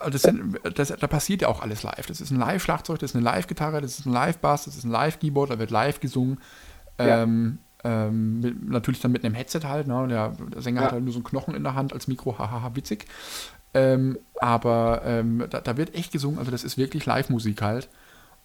äh, 0.00 0.10
das 0.10 0.22
sind, 0.22 0.58
das, 0.74 0.88
da 0.88 1.06
passiert 1.06 1.42
ja 1.42 1.48
auch 1.48 1.60
alles 1.60 1.82
live. 1.82 2.06
Das 2.06 2.22
ist 2.22 2.30
ein 2.30 2.38
Live-Schlagzeug, 2.38 2.98
das 2.98 3.10
ist 3.10 3.16
eine 3.16 3.24
Live-Gitarre, 3.24 3.82
das 3.82 3.98
ist 3.98 4.06
ein 4.06 4.12
Live-Bass, 4.12 4.64
das 4.64 4.76
ist 4.76 4.84
ein 4.84 4.90
Live-Keyboard, 4.90 5.50
da 5.50 5.58
wird 5.58 5.70
live 5.70 6.00
gesungen. 6.00 6.40
Ja. 6.98 7.22
Ähm, 7.22 7.58
mit, 7.84 8.68
natürlich 8.70 9.00
dann 9.00 9.12
mit 9.12 9.24
einem 9.24 9.34
Headset 9.34 9.60
halt. 9.64 9.88
Ne? 9.88 10.06
Der, 10.08 10.28
der 10.30 10.62
Sänger 10.62 10.80
ja. 10.80 10.86
hat 10.86 10.92
halt 10.92 11.04
nur 11.04 11.12
so 11.12 11.18
einen 11.18 11.24
Knochen 11.24 11.54
in 11.54 11.64
der 11.64 11.74
Hand 11.74 11.92
als 11.92 12.06
Mikro, 12.06 12.38
hahaha, 12.38 12.74
witzig. 12.74 13.06
Ähm, 13.74 14.18
aber 14.40 15.02
ähm, 15.04 15.44
da, 15.48 15.60
da, 15.60 15.76
wird 15.76 15.94
echt 15.94 16.12
gesungen, 16.12 16.38
also 16.38 16.50
das 16.50 16.64
ist 16.64 16.76
wirklich 16.76 17.06
Live-Musik 17.06 17.62
halt. 17.62 17.88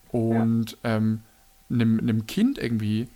Und 0.10 0.78
ja. 0.84 0.95
ähm, 0.95 1.22
einem, 1.70 1.99
einem 1.99 2.28
Kind 2.28 2.58
irgendwie 2.58 3.10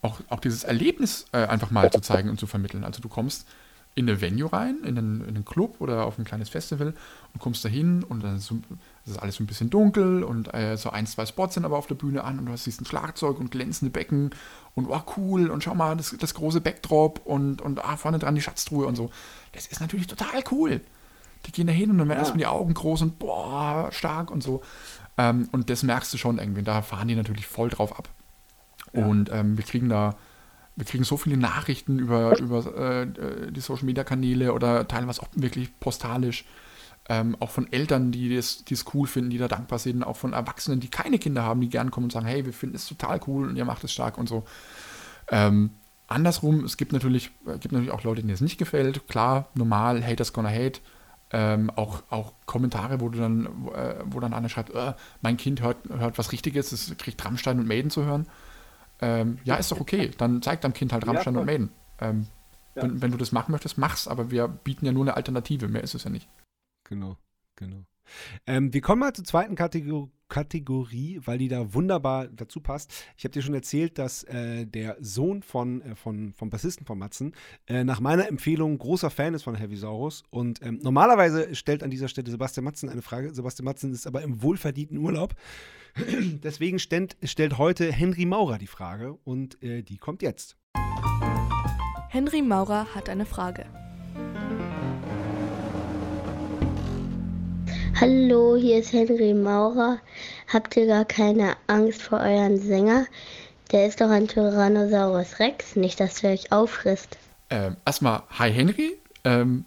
auch, 0.00 0.20
auch 0.28 0.40
dieses 0.40 0.64
Erlebnis 0.64 1.26
äh, 1.32 1.46
einfach 1.46 1.70
mal 1.70 1.90
zu 1.90 2.00
zeigen 2.00 2.30
und 2.30 2.40
zu 2.40 2.46
vermitteln. 2.46 2.84
Also 2.84 3.02
du 3.02 3.08
kommst 3.08 3.46
in 3.94 4.08
eine 4.08 4.20
Venue 4.20 4.52
rein, 4.52 4.78
in 4.84 4.96
einen, 4.96 5.20
in 5.22 5.34
einen 5.34 5.44
Club 5.44 5.80
oder 5.80 6.06
auf 6.06 6.18
ein 6.18 6.24
kleines 6.24 6.48
Festival 6.48 6.94
und 7.34 7.40
kommst 7.40 7.64
da 7.64 7.68
hin 7.68 8.04
und 8.04 8.22
dann 8.22 8.36
ist, 8.36 8.46
so, 8.46 8.60
ist 9.04 9.18
alles 9.18 9.34
so 9.36 9.42
ein 9.42 9.48
bisschen 9.48 9.70
dunkel 9.70 10.22
und 10.22 10.54
äh, 10.54 10.76
so 10.76 10.90
ein, 10.90 11.06
zwei 11.06 11.26
Spots 11.26 11.54
sind 11.54 11.64
aber 11.64 11.76
auf 11.76 11.88
der 11.88 11.96
Bühne 11.96 12.22
an 12.22 12.38
und 12.38 12.46
du 12.46 12.56
siehst 12.56 12.80
ein 12.80 12.84
Schlagzeug 12.84 13.40
und 13.40 13.50
glänzende 13.50 13.90
Becken 13.90 14.30
und 14.76 14.86
oh 14.88 15.02
cool 15.16 15.50
und 15.50 15.64
schau 15.64 15.74
mal, 15.74 15.96
das, 15.96 16.14
das 16.16 16.34
große 16.34 16.60
Backdrop 16.60 17.26
und, 17.26 17.60
und 17.60 17.84
ah, 17.84 17.96
vorne 17.96 18.20
dran 18.20 18.36
die 18.36 18.40
Schatztruhe 18.40 18.86
und 18.86 18.94
so. 18.94 19.10
Das 19.52 19.66
ist 19.66 19.80
natürlich 19.80 20.06
total 20.06 20.44
cool. 20.52 20.80
Die 21.46 21.52
gehen 21.52 21.66
da 21.66 21.72
hin 21.72 21.90
und 21.90 21.98
dann 21.98 22.08
werden 22.08 22.18
ja. 22.18 22.22
erstmal 22.22 22.38
die 22.38 22.46
Augen 22.46 22.74
groß 22.74 23.02
und 23.02 23.18
boah, 23.18 23.88
stark 23.90 24.30
und 24.30 24.42
so. 24.42 24.62
Ähm, 25.16 25.48
und 25.52 25.70
das 25.70 25.82
merkst 25.82 26.12
du 26.12 26.18
schon 26.18 26.38
irgendwie. 26.38 26.62
Da 26.62 26.82
fahren 26.82 27.08
die 27.08 27.14
natürlich 27.14 27.46
voll 27.46 27.68
drauf 27.68 27.98
ab. 27.98 28.08
Ja. 28.92 29.04
Und 29.04 29.30
ähm, 29.32 29.56
wir 29.56 29.64
kriegen 29.64 29.88
da, 29.88 30.16
wir 30.76 30.84
kriegen 30.84 31.04
so 31.04 31.16
viele 31.16 31.36
Nachrichten 31.36 31.98
über, 31.98 32.38
über 32.38 32.76
äh, 32.76 33.06
die 33.50 33.60
Social 33.60 33.84
Media 33.84 34.04
Kanäle 34.04 34.52
oder 34.52 34.86
teilweise 34.86 35.22
auch 35.22 35.28
wirklich 35.34 35.78
postalisch. 35.80 36.44
ähm, 37.08 37.36
auch 37.40 37.50
von 37.50 37.72
Eltern, 37.72 38.12
die 38.12 38.34
es 38.36 38.64
cool 38.92 39.06
finden, 39.06 39.30
die 39.30 39.38
da 39.38 39.48
dankbar 39.48 39.78
sind, 39.78 40.02
auch 40.02 40.16
von 40.16 40.34
Erwachsenen, 40.34 40.80
die 40.80 40.88
keine 40.88 41.18
Kinder 41.18 41.42
haben, 41.42 41.60
die 41.60 41.70
gerne 41.70 41.90
kommen 41.90 42.04
und 42.04 42.12
sagen, 42.12 42.26
hey, 42.26 42.44
wir 42.44 42.52
finden 42.52 42.76
es 42.76 42.86
total 42.86 43.20
cool 43.26 43.48
und 43.48 43.56
ihr 43.56 43.64
macht 43.64 43.82
es 43.84 43.92
stark 43.92 44.18
und 44.18 44.28
so. 44.28 44.44
Ähm, 45.30 45.70
andersrum, 46.06 46.64
es 46.64 46.76
gibt 46.76 46.92
natürlich, 46.92 47.30
äh, 47.46 47.58
gibt 47.58 47.72
natürlich 47.72 47.92
auch 47.92 48.04
Leute, 48.04 48.20
denen 48.20 48.34
es 48.34 48.40
nicht 48.40 48.58
gefällt. 48.58 49.08
Klar, 49.08 49.48
normal, 49.54 50.04
Haters 50.06 50.32
gonna 50.32 50.50
hate. 50.50 50.80
Ähm, 51.30 51.70
auch, 51.70 52.02
auch 52.08 52.32
Kommentare, 52.46 53.00
wo 53.00 53.10
du 53.10 53.18
dann, 53.18 53.46
äh, 53.74 53.96
wo 54.06 54.18
dann 54.18 54.32
einer 54.32 54.48
schreibt, 54.48 54.74
äh, 54.74 54.94
mein 55.20 55.36
Kind 55.36 55.60
hört, 55.60 55.76
hört 55.90 56.16
was 56.16 56.32
Richtiges, 56.32 56.72
es 56.72 56.96
kriegt 56.96 57.22
Rammstein 57.22 57.58
und 57.58 57.68
Maiden 57.68 57.90
zu 57.90 58.04
hören. 58.04 58.26
Ähm, 59.00 59.38
ja, 59.44 59.56
ist 59.56 59.70
doch 59.70 59.80
okay. 59.80 60.10
Dann 60.16 60.40
zeigt 60.40 60.64
deinem 60.64 60.72
Kind 60.72 60.92
halt 60.92 61.06
Rammstein 61.06 61.34
ja, 61.34 61.40
und 61.40 61.46
Maiden. 61.46 61.70
Ähm, 62.00 62.26
ja. 62.74 62.82
wenn, 62.82 63.02
wenn, 63.02 63.10
du 63.10 63.18
das 63.18 63.32
machen 63.32 63.52
möchtest, 63.52 63.76
mach's, 63.76 64.08
aber 64.08 64.30
wir 64.30 64.48
bieten 64.48 64.86
ja 64.86 64.92
nur 64.92 65.04
eine 65.04 65.16
Alternative, 65.16 65.68
mehr 65.68 65.82
ist 65.82 65.94
es 65.94 66.04
ja 66.04 66.10
nicht. 66.10 66.28
Genau, 66.84 67.16
genau. 67.56 67.84
Ähm, 68.46 68.72
wir 68.72 68.80
kommen 68.80 69.00
mal 69.00 69.12
zur 69.12 69.24
zweiten 69.24 69.54
Kategor 69.54 70.08
Kategorie, 70.28 71.20
weil 71.24 71.38
die 71.38 71.48
da 71.48 71.74
wunderbar 71.74 72.28
dazu 72.28 72.60
passt. 72.60 72.92
Ich 73.16 73.24
habe 73.24 73.32
dir 73.32 73.42
schon 73.42 73.54
erzählt, 73.54 73.98
dass 73.98 74.24
äh, 74.24 74.66
der 74.66 74.96
Sohn 75.00 75.42
von, 75.42 75.82
äh, 75.82 75.94
von, 75.94 76.32
vom 76.34 76.50
Bassisten 76.50 76.86
von 76.86 76.98
Matzen 76.98 77.34
äh, 77.66 77.84
nach 77.84 78.00
meiner 78.00 78.28
Empfehlung 78.28 78.76
großer 78.78 79.10
Fan 79.10 79.34
ist 79.34 79.42
von 79.42 79.54
Heavy 79.54 79.76
Saurus. 79.76 80.22
Und 80.30 80.62
ähm, 80.62 80.80
normalerweise 80.82 81.54
stellt 81.54 81.82
an 81.82 81.90
dieser 81.90 82.08
Stelle 82.08 82.30
Sebastian 82.30 82.64
Matzen 82.64 82.88
eine 82.88 83.02
Frage. 83.02 83.32
Sebastian 83.34 83.64
Matzen 83.64 83.92
ist 83.92 84.06
aber 84.06 84.22
im 84.22 84.42
wohlverdienten 84.42 84.98
Urlaub. 84.98 85.34
Deswegen 86.42 86.78
stellt, 86.78 87.16
stellt 87.22 87.58
heute 87.58 87.90
Henry 87.92 88.26
Maurer 88.26 88.58
die 88.58 88.66
Frage 88.66 89.14
und 89.24 89.62
äh, 89.62 89.82
die 89.82 89.96
kommt 89.96 90.22
jetzt. 90.22 90.56
Henry 92.10 92.42
Maurer 92.42 92.94
hat 92.94 93.08
eine 93.08 93.26
Frage. 93.26 93.87
Hallo, 98.00 98.54
hier 98.54 98.78
ist 98.78 98.92
Henry 98.92 99.34
Maurer. 99.34 99.98
Habt 100.46 100.76
ihr 100.76 100.86
gar 100.86 101.04
keine 101.04 101.56
Angst 101.66 102.00
vor 102.00 102.20
euren 102.20 102.56
Sänger? 102.56 103.06
Der 103.72 103.88
ist 103.88 104.00
doch 104.00 104.08
ein 104.08 104.28
Tyrannosaurus 104.28 105.40
Rex, 105.40 105.74
nicht, 105.74 105.98
dass 105.98 106.22
er 106.22 106.30
euch 106.30 106.52
auffrisst. 106.52 107.18
Ähm, 107.50 107.76
erstmal, 107.84 108.22
hi 108.30 108.52
Henry. 108.52 108.96
Ähm, 109.24 109.64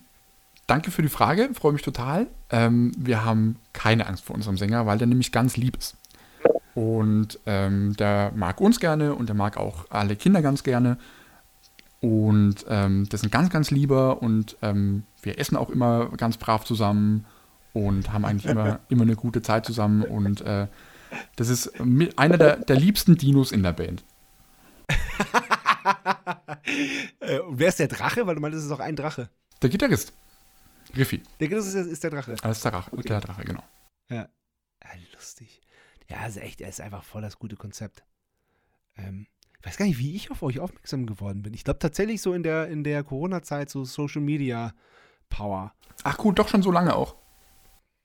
danke 0.65 0.91
für 0.91 1.01
die 1.01 1.09
Frage, 1.09 1.49
freue 1.53 1.73
mich 1.73 1.81
total. 1.81 2.27
Ähm, 2.49 2.93
wir 2.97 3.25
haben 3.25 3.57
keine 3.73 4.07
Angst 4.07 4.23
vor 4.23 4.33
unserem 4.37 4.55
Sänger, 4.55 4.85
weil 4.85 4.97
der 4.97 5.07
nämlich 5.07 5.33
ganz 5.33 5.57
lieb 5.57 5.75
ist. 5.75 5.97
Und 6.73 7.37
ähm, 7.45 7.97
der 7.97 8.31
mag 8.33 8.61
uns 8.61 8.79
gerne 8.79 9.13
und 9.13 9.27
der 9.27 9.35
mag 9.35 9.57
auch 9.57 9.87
alle 9.89 10.15
Kinder 10.15 10.41
ganz 10.41 10.63
gerne. 10.63 10.97
Und 11.99 12.65
ähm, 12.69 13.09
das 13.09 13.23
ein 13.23 13.29
ganz, 13.29 13.49
ganz 13.49 13.71
lieber 13.71 14.21
und 14.21 14.55
ähm, 14.61 15.03
wir 15.21 15.37
essen 15.37 15.57
auch 15.57 15.69
immer 15.69 16.11
ganz 16.15 16.37
brav 16.37 16.63
zusammen 16.63 17.25
und 17.73 18.11
haben 18.11 18.25
eigentlich 18.25 18.45
immer, 18.45 18.79
immer 18.89 19.03
eine 19.03 19.15
gute 19.15 19.41
Zeit 19.41 19.65
zusammen. 19.65 20.03
Und 20.03 20.41
äh, 20.41 20.67
das 21.35 21.49
ist 21.49 21.71
einer 22.17 22.37
der, 22.37 22.57
der 22.57 22.75
liebsten 22.75 23.17
Dinos 23.17 23.51
in 23.51 23.63
der 23.63 23.73
Band. 23.73 24.03
äh, 27.19 27.39
wer 27.49 27.67
ist 27.69 27.79
der 27.79 27.87
Drache? 27.87 28.27
Weil 28.27 28.35
du 28.35 28.41
meinst, 28.41 28.57
es 28.57 28.65
ist 28.65 28.71
auch 28.71 28.79
ein 28.79 28.95
Drache. 28.95 29.29
Der 29.61 29.69
Gitarrist. 29.69 30.13
Riffi. 30.95 31.21
Der 31.39 31.47
Gitarrist 31.47 31.75
ist, 31.75 31.87
ist 31.87 32.03
der 32.03 32.11
Drache. 32.11 32.35
Das 32.41 32.57
ist 32.57 32.65
der 32.65 32.71
Drache, 32.71 32.91
okay. 32.93 33.07
der 33.07 33.21
Drache, 33.21 33.43
genau. 33.43 33.63
Ja. 34.09 34.15
ja. 34.15 34.29
Lustig. 35.13 35.61
Ja, 36.09 36.17
also 36.17 36.39
echt, 36.39 36.59
er 36.61 36.69
ist 36.69 36.81
einfach 36.81 37.03
voll 37.03 37.21
das 37.21 37.39
gute 37.39 37.55
Konzept. 37.55 38.03
Ähm, 38.97 39.27
ich 39.59 39.67
weiß 39.67 39.77
gar 39.77 39.85
nicht, 39.85 39.99
wie 39.99 40.15
ich 40.15 40.31
auf 40.31 40.41
euch 40.41 40.59
aufmerksam 40.59 41.05
geworden 41.05 41.43
bin. 41.43 41.53
Ich 41.53 41.63
glaube 41.63 41.79
tatsächlich 41.79 42.21
so 42.21 42.33
in 42.33 42.43
der, 42.43 42.67
in 42.67 42.83
der 42.83 43.03
Corona-Zeit 43.03 43.69
so 43.69 43.85
Social 43.85 44.21
Media 44.21 44.73
Power. 45.29 45.73
Ach 46.03 46.17
cool, 46.23 46.33
doch 46.33 46.47
schon 46.47 46.63
so 46.63 46.71
lange 46.71 46.95
auch. 46.95 47.15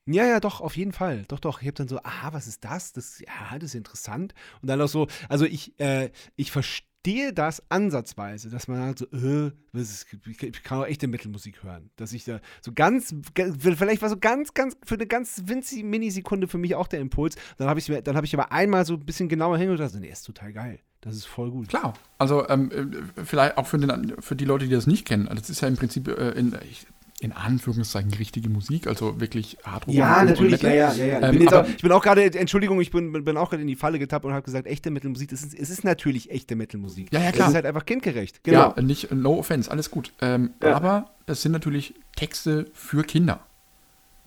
Ja, 0.07 0.25
ja, 0.25 0.39
doch, 0.41 0.61
auf 0.61 0.77
jeden 0.77 0.93
Fall. 0.93 1.25
Doch, 1.29 1.41
doch. 1.41 1.61
Ich 1.61 1.67
habe 1.67 1.75
dann 1.75 1.89
so, 1.89 1.99
aha, 1.99 2.33
was 2.33 2.47
ist 2.47 2.65
das? 2.65 2.93
Das, 2.93 3.19
ja, 3.19 3.59
das 3.59 3.71
ist 3.71 3.75
interessant. 3.75 4.35
Und 4.63 4.69
dann 4.69 4.81
auch 4.81 4.89
so, 4.89 5.09
also 5.29 5.45
ich, 5.45 5.79
äh, 5.81 6.11
ich 6.37 6.53
verstehe 6.53 7.33
das 7.33 7.63
ansatzweise, 7.71 8.49
dass 8.49 8.69
man 8.69 8.95
sagt 8.95 8.99
so, 9.01 9.07
äh, 9.17 9.53
ist, 9.73 10.07
ich 10.25 10.63
kann 10.63 10.79
auch 10.79 10.87
echte 10.87 11.09
Metal-Musik 11.09 11.65
hören. 11.65 11.91
Dass 11.97 12.13
ich 12.13 12.25
da 12.25 12.41
so 12.61 12.73
ganz, 12.73 13.17
vielleicht 13.59 14.01
war 14.01 14.09
so 14.09 14.17
ganz, 14.17 14.55
ganz, 14.55 14.77
für 14.85 14.95
eine 14.95 15.09
ganz 15.09 15.43
winzige 15.47 15.85
Minisekunde 15.85 16.47
für 16.47 16.59
mich 16.59 16.77
auch 16.77 16.87
der 16.87 17.01
Impuls. 17.01 17.35
Dann 17.57 17.69
habe 17.69 17.81
ich, 17.81 17.87
dann 17.87 18.17
hab 18.17 18.25
ich 18.25 18.35
aber 18.35 18.53
einmal 18.53 18.87
so 18.87 18.95
ein 18.95 19.05
bisschen 19.05 19.29
genauer 19.29 19.59
hingedacht, 19.59 19.91
so, 19.91 19.99
nee, 19.99 20.11
ist 20.11 20.23
total 20.23 20.53
geil. 20.53 20.79
Das 21.01 21.15
ist 21.15 21.27
voll 21.27 21.51
gut. 21.51 21.69
Klar, 21.69 21.95
also 22.19 22.49
ähm, 22.49 22.71
äh, 23.17 23.25
vielleicht 23.25 23.59
auch 23.59 23.67
für, 23.67 23.79
den, 23.79 24.15
für 24.21 24.35
die 24.35 24.45
Leute, 24.45 24.67
die 24.67 24.73
das 24.73 24.87
nicht 24.87 25.07
kennen. 25.07 25.29
Das 25.33 25.51
ist 25.51 25.61
ja 25.61 25.69
im 25.69 25.77
Prinzip 25.77 26.09
äh, 26.09 26.31
in, 26.31 26.57
ich, 26.69 26.87
in 27.21 27.33
Anführungszeichen 27.33 28.13
richtige 28.15 28.51
Musik, 28.51 28.87
also 28.87 29.21
wirklich 29.21 29.57
Hardrock. 29.65 29.95
Ja, 29.95 30.23
natürlich, 30.23 30.61
ja, 30.61 30.71
ja, 30.71 30.93
ja. 30.93 31.05
ja. 31.05 31.33
Ich, 31.33 31.39
bin 31.39 31.49
ähm, 31.49 31.55
auch, 31.55 31.67
ich 31.67 31.83
bin 31.83 31.93
auch 31.93 32.03
gerade, 32.03 32.23
Entschuldigung, 32.39 32.79
ich 32.81 32.91
bin, 32.91 33.25
bin 33.25 33.37
auch 33.39 33.49
gerade 33.49 33.63
in 33.63 33.69
die 33.69 33.77
Falle 33.77 33.99
getappt 33.99 34.27
und 34.27 34.33
habe 34.33 34.43
gesagt, 34.43 34.67
echte 34.67 34.91
Metalmusik, 34.91 35.31
das 35.31 35.43
ist, 35.43 35.55
es 35.55 35.71
ist 35.71 35.83
natürlich 35.83 36.31
echte 36.31 36.57
Metalmusik. 36.57 37.11
Ja, 37.13 37.21
ja, 37.21 37.33
klar. 37.33 37.47
Es 37.47 37.51
ist 37.51 37.55
halt 37.55 37.67
einfach 37.67 37.87
kindgerecht. 37.87 38.45
Genau. 38.45 38.75
Ja, 38.77 38.83
nicht, 38.83 39.11
no 39.13 39.39
offense, 39.39 39.71
alles 39.71 39.91
gut. 39.91 40.13
Ähm, 40.21 40.51
ja. 40.63 40.77
Aber 40.77 41.11
das 41.25 41.41
sind 41.41 41.53
natürlich 41.53 41.95
Texte 42.17 42.67
für 42.75 43.03
Kinder. 43.03 43.41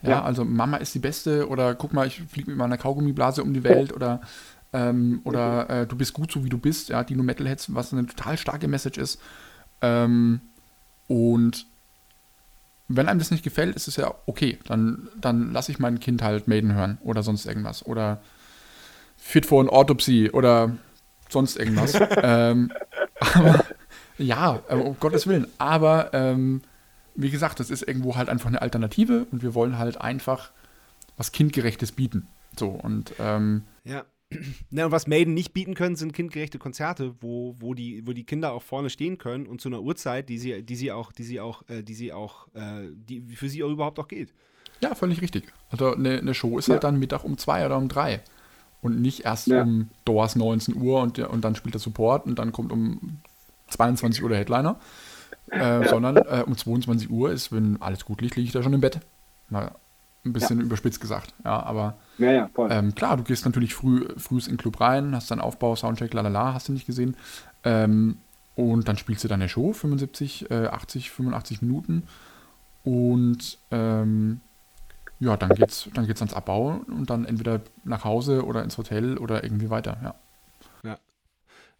Ja, 0.02 0.10
ja, 0.10 0.24
also 0.24 0.44
Mama 0.44 0.78
ist 0.78 0.96
die 0.96 1.00
Beste 1.00 1.48
oder 1.48 1.76
guck 1.76 1.94
mal, 1.94 2.08
ich 2.08 2.22
fliege 2.22 2.50
mit 2.50 2.58
meiner 2.58 2.78
Kaugummiblase 2.78 3.44
um 3.44 3.54
die 3.54 3.64
Welt 3.64 3.94
oder 3.94 4.22
ähm, 4.72 5.22
oder 5.26 5.70
äh, 5.70 5.88
du 5.88 5.96
bist 5.96 6.14
gut 6.14 6.32
so 6.32 6.44
wie 6.44 6.50
du 6.50 6.58
bist, 6.58 6.90
ja, 6.90 7.04
Dino 7.04 7.22
Metalheads, 7.22 7.74
was 7.76 7.92
eine 7.92 8.06
total 8.06 8.38
starke 8.38 8.68
Message 8.68 8.98
ist. 8.98 9.20
Ähm, 9.82 10.42
und 11.08 11.66
wenn 12.90 13.08
einem 13.08 13.20
das 13.20 13.32
nicht 13.32 13.44
gefällt, 13.44 13.76
ist 13.76 13.88
es 13.88 13.96
ja 13.96 14.14
okay. 14.26 14.58
Dann, 14.66 15.08
dann 15.16 15.54
lasse 15.54 15.72
ich 15.72 15.80
mein 15.80 16.00
Kind 16.00 16.22
halt 16.22 16.48
Maiden 16.48 16.74
hören 16.74 16.98
oder 17.02 17.24
sonst 17.24 17.46
irgendwas. 17.46 17.86
Oder 17.86 18.22
Fit 19.18 19.46
for 19.46 19.62
an 19.62 19.70
Autopsy 19.70 20.32
oder 20.34 20.76
sonst 21.30 21.58
irgendwas. 21.58 21.94
ähm, 22.24 22.72
aber 23.20 23.64
ja, 24.18 24.60
um 24.70 25.00
Gottes 25.00 25.28
Willen. 25.28 25.48
Aber 25.60 26.14
ähm, 26.14 26.62
wie 27.16 27.30
gesagt, 27.30 27.60
das 27.60 27.70
ist 27.70 27.88
irgendwo 27.88 28.16
halt 28.16 28.28
einfach 28.28 28.48
eine 28.48 28.62
Alternative 28.62 29.28
und 29.32 29.44
wir 29.44 29.54
wollen 29.54 29.78
halt 29.78 30.02
einfach 30.02 30.52
was 31.16 31.32
Kindgerechtes 31.32 31.92
bieten. 31.92 32.28
So 32.58 32.70
und 32.70 33.14
ähm, 33.20 33.64
ja. 33.84 34.04
Na, 34.70 34.86
und 34.86 34.92
was 34.92 35.08
Maiden 35.08 35.34
nicht 35.34 35.54
bieten 35.54 35.74
können, 35.74 35.96
sind 35.96 36.14
kindgerechte 36.14 36.60
Konzerte, 36.60 37.16
wo, 37.22 37.56
wo, 37.60 37.74
die, 37.74 38.06
wo 38.06 38.14
die 38.14 38.24
Kinder 38.24 38.52
auch 38.52 38.62
vorne 38.62 38.90
stehen 38.90 39.18
können 39.18 39.48
und 39.48 39.62
zu 39.62 39.70
einer 39.70 39.82
Uhrzeit, 39.82 40.30
die 40.30 40.38
sie, 40.38 40.64
die 40.64 40.76
sie 40.76 40.92
auch, 40.92 41.12
die 41.12 41.24
sie 41.24 41.40
auch, 41.40 41.64
äh, 41.68 41.84
die 41.84 41.94
sie 41.94 42.14
auch, 42.14 42.48
äh, 42.54 42.88
die 42.94 43.22
für 43.22 43.50
sie 43.50 43.64
auch 43.64 43.70
überhaupt 43.70 44.00
auch 44.00 44.08
geht. 44.08 44.34
Ja, 44.82 44.96
völlig 44.96 45.22
richtig. 45.22 45.52
Also 45.70 45.94
eine, 45.94 46.20
eine 46.20 46.34
Show 46.34 46.58
ist 46.58 46.68
ja. 46.68 46.74
halt 46.74 46.84
dann 46.84 47.00
Mittag 47.00 47.24
um 47.24 47.38
zwei 47.38 47.66
oder 47.66 47.78
um 47.78 47.90
drei. 47.90 48.22
Und 48.82 49.02
nicht 49.02 49.26
erst 49.26 49.48
ja. 49.48 49.62
um 49.62 49.90
Doors 50.06 50.36
19 50.36 50.78
Uhr 50.78 51.02
und, 51.02 51.20
und 51.20 51.42
dann 51.44 51.56
spielt 51.56 51.74
der 51.74 51.82
Support 51.82 52.26
und 52.26 52.40
dann 52.40 52.54
kommt 52.54 52.72
um 52.72 53.20
22 53.70 54.24
Uhr 54.24 54.30
der 54.30 54.38
Headliner. 54.38 54.80
Äh, 55.52 55.88
sondern 55.88 56.18
äh, 56.18 56.44
um 56.46 56.56
22 56.56 57.10
Uhr 57.10 57.32
ist, 57.32 57.52
wenn 57.52 57.82
alles 57.82 58.06
gut 58.06 58.22
liegt, 58.22 58.36
liege 58.36 58.46
ich 58.46 58.54
da 58.54 58.62
schon 58.62 58.74
im 58.74 58.82
Bett. 58.82 59.00
Mal 59.50 59.76
ein 60.30 60.34
bisschen 60.34 60.62
überspitzt 60.62 61.02
gesagt. 61.02 61.34
Ja, 61.44 61.62
aber 61.64 61.98
ja, 62.18 62.32
ja, 62.32 62.50
ähm, 62.70 62.96
klar, 62.96 63.18
du 63.18 63.24
gehst 63.24 63.46
natürlich 63.46 63.74
früh, 63.74 64.08
früh 64.18 64.40
in 64.40 64.46
den 64.46 64.58
Club 64.58 64.80
rein, 64.80 65.16
hast 65.16 65.32
dann 65.32 65.42
Aufbau, 65.42 65.76
Soundcheck, 65.76 66.14
lalala, 66.14 66.54
hast 66.54 66.68
du 66.68 66.74
nicht 66.74 66.86
gesehen. 66.86 67.16
Ähm, 67.64 68.18
und 68.56 68.88
dann 68.88 68.98
spielst 68.98 69.24
du 69.24 69.28
deine 69.28 69.48
Show, 69.48 69.74
75, 69.74 70.52
äh, 70.52 70.68
80, 70.68 71.12
85 71.12 71.62
Minuten. 71.62 72.04
Und 72.84 73.58
ähm, 73.72 74.42
ja, 75.20 75.38
dann 75.38 75.50
geht's, 75.50 75.90
dann 75.94 76.08
geht's 76.08 76.22
ans 76.22 76.34
Abbau 76.34 76.82
und 76.88 77.10
dann 77.10 77.26
entweder 77.26 77.62
nach 77.84 78.04
Hause 78.04 78.46
oder 78.46 78.64
ins 78.64 78.78
Hotel 78.78 79.18
oder 79.18 79.44
irgendwie 79.44 79.70
weiter, 79.70 79.98
ja. 80.04 80.16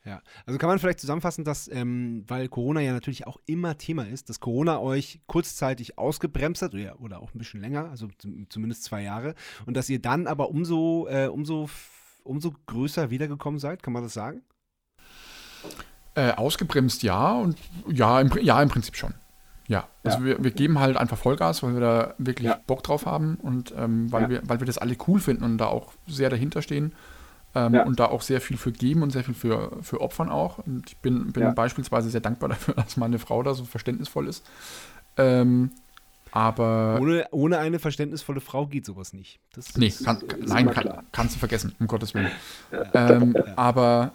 Ja, 0.06 0.22
also 0.46 0.58
kann 0.58 0.70
man 0.70 0.80
vielleicht 0.80 1.02
zusammenfassen, 1.02 1.44
dass, 1.44 1.68
ähm, 1.68 2.24
weil 2.28 2.48
Corona 2.48 2.80
ja 2.80 2.94
natürlich 2.94 3.28
auch 3.28 3.38
immer 3.46 3.78
Thema 3.78 4.08
ist, 4.08 4.30
dass 4.30 4.40
Corona 4.40 4.80
euch 4.80 5.20
kurzzeitig 5.28 5.98
ausgebremst 5.98 6.62
hat 6.62 6.74
oder, 6.74 7.02
oder 7.02 7.22
auch 7.22 7.34
ein 7.34 7.38
bisschen 7.38 7.60
länger, 7.60 7.90
also 7.90 8.08
zumindest 8.48 8.86
zwei 8.86 9.04
Jahre, 9.04 9.36
und 9.66 9.76
dass 9.76 9.90
ihr 9.90 10.02
dann 10.02 10.26
aber 10.28 10.50
umso, 10.50 11.08
äh, 11.10 11.28
umso, 11.28 11.70
umso 12.24 12.54
größer 12.68 13.10
wiedergekommen 13.10 13.60
seid, 13.60 13.84
kann 13.84 13.92
man 13.92 14.04
das 14.04 14.14
sagen? 14.14 14.42
Äh, 16.16 16.32
ausgebremst 16.32 17.04
ja 17.04 17.34
und 17.34 17.58
ja 17.88 18.22
im, 18.22 18.32
ja, 18.42 18.62
im 18.62 18.70
Prinzip 18.70 18.96
schon. 18.96 19.14
Ja, 19.68 19.88
also 20.04 20.20
ja. 20.20 20.26
Wir, 20.26 20.44
wir 20.44 20.52
geben 20.52 20.80
halt 20.80 20.96
einfach 20.98 21.18
Vollgas, 21.18 21.62
weil 21.62 21.74
wir 21.74 21.82
da 21.82 22.14
wirklich 22.18 22.48
ja. 22.48 22.60
Bock 22.66 22.84
drauf 22.84 23.06
haben 23.06 23.36
und 23.36 23.74
ähm, 23.78 24.12
weil, 24.12 24.30
wir, 24.30 24.42
weil 24.46 24.60
wir 24.60 24.66
das 24.66 24.78
alle 24.78 24.96
cool 25.08 25.20
finden 25.20 25.44
und 25.44 25.58
da 25.58 25.68
auch 25.68 25.94
sehr 26.08 26.30
dahinter 26.30 26.62
stehen 26.62 26.94
ähm, 27.56 27.74
ja. 27.74 27.84
und 27.84 28.00
da 28.00 28.06
auch 28.06 28.22
sehr 28.22 28.42
viel 28.42 28.58
für 28.58 28.72
geben 28.72 29.04
und 29.04 29.12
sehr 29.12 29.24
viel 29.24 29.34
für, 29.34 29.72
für 29.82 30.02
Opfern 30.02 30.30
auch. 30.30 30.60
Und 30.60 30.90
ich 30.90 30.98
bin, 30.98 31.32
bin 31.32 31.44
ja. 31.44 31.52
beispielsweise 31.52 32.10
sehr 32.10 32.22
dankbar 32.22 32.50
dafür, 32.50 32.76
dass 32.76 32.98
meine 32.98 33.20
Frau 33.20 33.44
da 33.44 33.54
so 33.54 33.66
verständnisvoll 33.66 34.28
ist. 34.28 34.46
Ähm, 35.18 35.72
aber. 36.32 37.00
Ohne, 37.02 37.26
ohne 37.32 37.58
eine 37.58 37.80
verständnisvolle 37.80 38.42
Frau 38.42 38.68
geht 38.68 38.86
sowas 38.86 39.14
nicht. 39.14 39.40
Das 39.54 39.76
nee, 39.78 39.92
kann, 40.04 40.24
nein, 40.46 40.70
kann, 40.70 41.08
kannst 41.12 41.36
du 41.36 41.40
vergessen, 41.40 41.76
um 41.80 41.88
Gottes 41.88 42.14
Willen. 42.14 42.32
Ähm, 42.94 43.34
ja. 43.36 43.58
Aber 43.58 44.12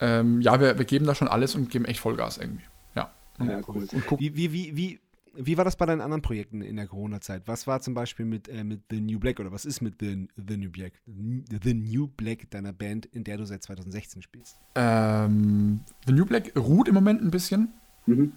ähm, 0.00 0.40
ja, 0.40 0.60
wir, 0.60 0.78
wir 0.78 0.84
geben 0.84 1.06
da 1.06 1.14
schon 1.14 1.28
alles 1.28 1.54
und 1.54 1.70
geben 1.70 1.84
echt 1.84 2.00
Vollgas 2.00 2.38
irgendwie. 2.38 2.64
Ja. 2.94 3.10
ja 3.40 3.60
cool. 3.68 3.88
Und 3.90 4.06
guck, 4.06 4.20
wie, 4.20 4.36
wie, 4.36 4.52
wie, 4.52 4.76
wie, 4.76 5.00
wie 5.38 5.56
war 5.56 5.64
das 5.64 5.76
bei 5.76 5.86
deinen 5.86 6.00
anderen 6.00 6.22
Projekten 6.22 6.62
in 6.62 6.76
der 6.76 6.86
Corona-Zeit? 6.86 7.42
Was 7.46 7.66
war 7.66 7.80
zum 7.80 7.94
Beispiel 7.94 8.26
mit, 8.26 8.48
äh, 8.48 8.64
mit 8.64 8.80
The 8.90 9.00
New 9.00 9.18
Black 9.18 9.40
oder 9.40 9.52
was 9.52 9.64
ist 9.64 9.80
mit 9.80 9.94
The, 10.00 10.28
The 10.36 10.56
New 10.56 10.70
Black? 10.70 10.92
The 11.06 11.74
New 11.74 12.08
Black 12.08 12.50
deiner 12.50 12.72
Band, 12.72 13.06
in 13.06 13.24
der 13.24 13.36
du 13.36 13.44
seit 13.44 13.62
2016 13.62 14.22
spielst? 14.22 14.58
Ähm, 14.74 15.80
The 16.06 16.12
New 16.12 16.26
Black 16.26 16.52
ruht 16.56 16.88
im 16.88 16.94
Moment 16.94 17.22
ein 17.22 17.30
bisschen. 17.30 17.72
Mhm. 18.06 18.32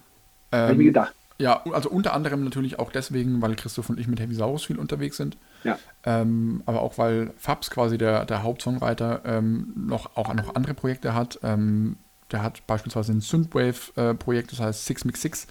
Ähm, 0.52 0.60
Hab 0.60 0.70
ich 0.72 0.78
mir 0.78 0.84
gedacht. 0.84 1.14
Ja, 1.38 1.62
also 1.72 1.88
unter 1.88 2.12
anderem 2.12 2.44
natürlich 2.44 2.78
auch 2.78 2.92
deswegen, 2.92 3.40
weil 3.40 3.56
Christoph 3.56 3.88
und 3.88 3.98
ich 3.98 4.06
mit 4.06 4.20
Heavy 4.20 4.34
Saurus 4.34 4.66
viel 4.66 4.78
unterwegs 4.78 5.16
sind. 5.16 5.38
Ja. 5.64 5.78
Ähm, 6.04 6.62
aber 6.66 6.82
auch 6.82 6.98
weil 6.98 7.32
Fabs 7.38 7.70
quasi 7.70 7.96
der, 7.96 8.26
der 8.26 8.42
Hauptsongwriter 8.42 9.22
ähm, 9.24 9.72
noch 9.74 10.16
auch 10.16 10.34
noch 10.34 10.54
andere 10.54 10.74
Projekte 10.74 11.14
hat. 11.14 11.38
Ähm, 11.42 11.96
der 12.30 12.42
hat 12.42 12.66
beispielsweise 12.66 13.12
ein 13.12 13.22
Synthwave-Projekt, 13.22 14.52
das 14.52 14.60
heißt 14.60 14.84
Six 14.84 15.04
Mix 15.06 15.22
Six. 15.22 15.46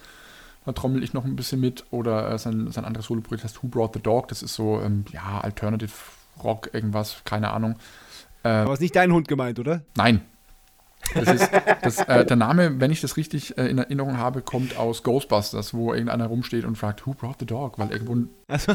Da 0.70 0.74
trommel 0.74 1.02
ich 1.02 1.12
noch 1.14 1.24
ein 1.24 1.34
bisschen 1.34 1.58
mit. 1.58 1.84
Oder 1.90 2.30
äh, 2.30 2.38
sein, 2.38 2.70
sein 2.70 2.84
anderes 2.84 3.06
Solo-Projekt 3.06 3.42
heißt 3.42 3.60
Who 3.60 3.66
Brought 3.66 3.92
the 3.94 4.00
Dog. 4.00 4.28
Das 4.28 4.40
ist 4.40 4.54
so, 4.54 4.80
ähm, 4.80 5.04
ja, 5.10 5.40
Alternative 5.40 5.90
Rock, 6.44 6.70
irgendwas, 6.72 7.22
keine 7.24 7.50
Ahnung. 7.50 7.74
Äh, 8.44 8.50
aber 8.50 8.74
ist 8.74 8.80
nicht 8.80 8.94
dein 8.94 9.10
Hund 9.12 9.26
gemeint, 9.26 9.58
oder? 9.58 9.82
Nein, 9.96 10.20
das 11.12 11.28
ist, 11.28 11.50
das, 11.82 11.98
äh, 12.06 12.24
der 12.24 12.36
Name, 12.36 12.78
wenn 12.78 12.92
ich 12.92 13.00
das 13.00 13.16
richtig 13.16 13.58
äh, 13.58 13.66
in 13.66 13.78
Erinnerung 13.78 14.16
habe, 14.16 14.42
kommt 14.42 14.76
aus 14.76 15.02
Ghostbusters, 15.02 15.74
wo 15.74 15.92
irgendeiner 15.92 16.26
rumsteht 16.26 16.64
und 16.64 16.78
fragt, 16.78 17.04
Who 17.04 17.14
brought 17.14 17.40
the 17.40 17.46
dog? 17.46 17.76
Weil 17.80 17.90
irgendwo. 17.90 18.28
Also. 18.46 18.72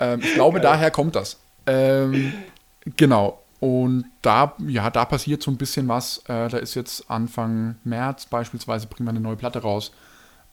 ähm, 0.00 0.20
ich 0.22 0.32
glaube, 0.32 0.60
Geil. 0.60 0.72
daher 0.72 0.90
kommt 0.90 1.16
das. 1.16 1.38
Ähm, 1.66 2.32
genau. 2.96 3.43
Und 3.60 4.04
da, 4.22 4.54
ja, 4.66 4.90
da 4.90 5.04
passiert 5.04 5.42
so 5.42 5.50
ein 5.50 5.56
bisschen 5.56 5.88
was. 5.88 6.18
Äh, 6.26 6.48
da 6.48 6.58
ist 6.58 6.74
jetzt 6.74 7.10
Anfang 7.10 7.76
März 7.84 8.26
beispielsweise, 8.26 8.86
bringen 8.86 9.06
wir 9.06 9.10
eine 9.10 9.20
neue 9.20 9.36
Platte 9.36 9.62
raus. 9.62 9.92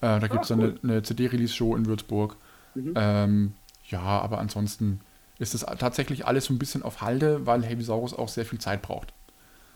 Äh, 0.01 0.19
da 0.19 0.27
gibt 0.27 0.45
es 0.45 0.51
ah, 0.51 0.55
cool. 0.55 0.79
eine, 0.81 0.93
eine 0.93 1.03
CD-Release-Show 1.03 1.75
in 1.75 1.85
Würzburg. 1.85 2.37
Mhm. 2.75 2.93
Ähm, 2.95 3.53
ja, 3.89 4.01
aber 4.01 4.39
ansonsten 4.39 5.01
ist 5.39 5.53
das 5.53 5.65
tatsächlich 5.77 6.25
alles 6.25 6.45
so 6.45 6.53
ein 6.53 6.59
bisschen 6.59 6.83
auf 6.83 7.01
Halde, 7.01 7.45
weil 7.45 7.63
Heavisaurus 7.63 8.13
auch 8.13 8.29
sehr 8.29 8.45
viel 8.45 8.59
Zeit 8.59 8.81
braucht. 8.81 9.13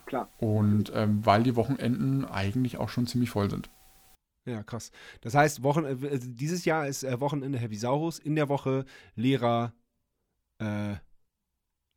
Klar. 0.06 0.30
Und 0.38 0.92
ähm, 0.94 1.26
weil 1.26 1.44
die 1.44 1.56
Wochenenden 1.56 2.26
eigentlich 2.26 2.78
auch 2.78 2.90
schon 2.90 3.08
ziemlich 3.08 3.32
voll 3.32 3.50
sind. 3.50 3.70
Ja, 4.48 4.62
krass. 4.62 4.92
Das 5.22 5.34
heißt, 5.34 5.64
Wochen, 5.64 5.86
äh, 5.86 6.20
dieses 6.22 6.66
Jahr 6.66 6.88
ist 6.88 7.04
äh, 7.04 7.20
Wochenende 7.20 7.58
Heavisaurus, 7.58 8.20
in 8.20 8.36
der 8.36 8.48
Woche 8.48 8.86
Lehrer, 9.16 9.74
äh, 10.60 10.96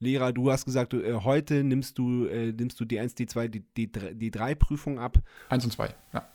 Lehrer, 0.00 0.32
du 0.32 0.50
hast 0.50 0.64
gesagt, 0.64 0.92
du, 0.92 1.00
äh, 1.00 1.14
heute 1.24 1.64
nimmst 1.64 1.98
du, 1.98 2.26
äh, 2.26 2.52
nimmst 2.52 2.78
du 2.78 2.84
die 2.84 2.98
1, 3.00 3.14
die 3.14 3.26
2, 3.26 3.48
die, 3.48 3.64
die, 3.76 3.90
die 3.90 4.30
3 4.30 4.54
Prüfung 4.54 4.98
ab. 4.98 5.18
1 5.48 5.64
und 5.64 5.72
2, 5.72 5.94
ja. 6.12 6.28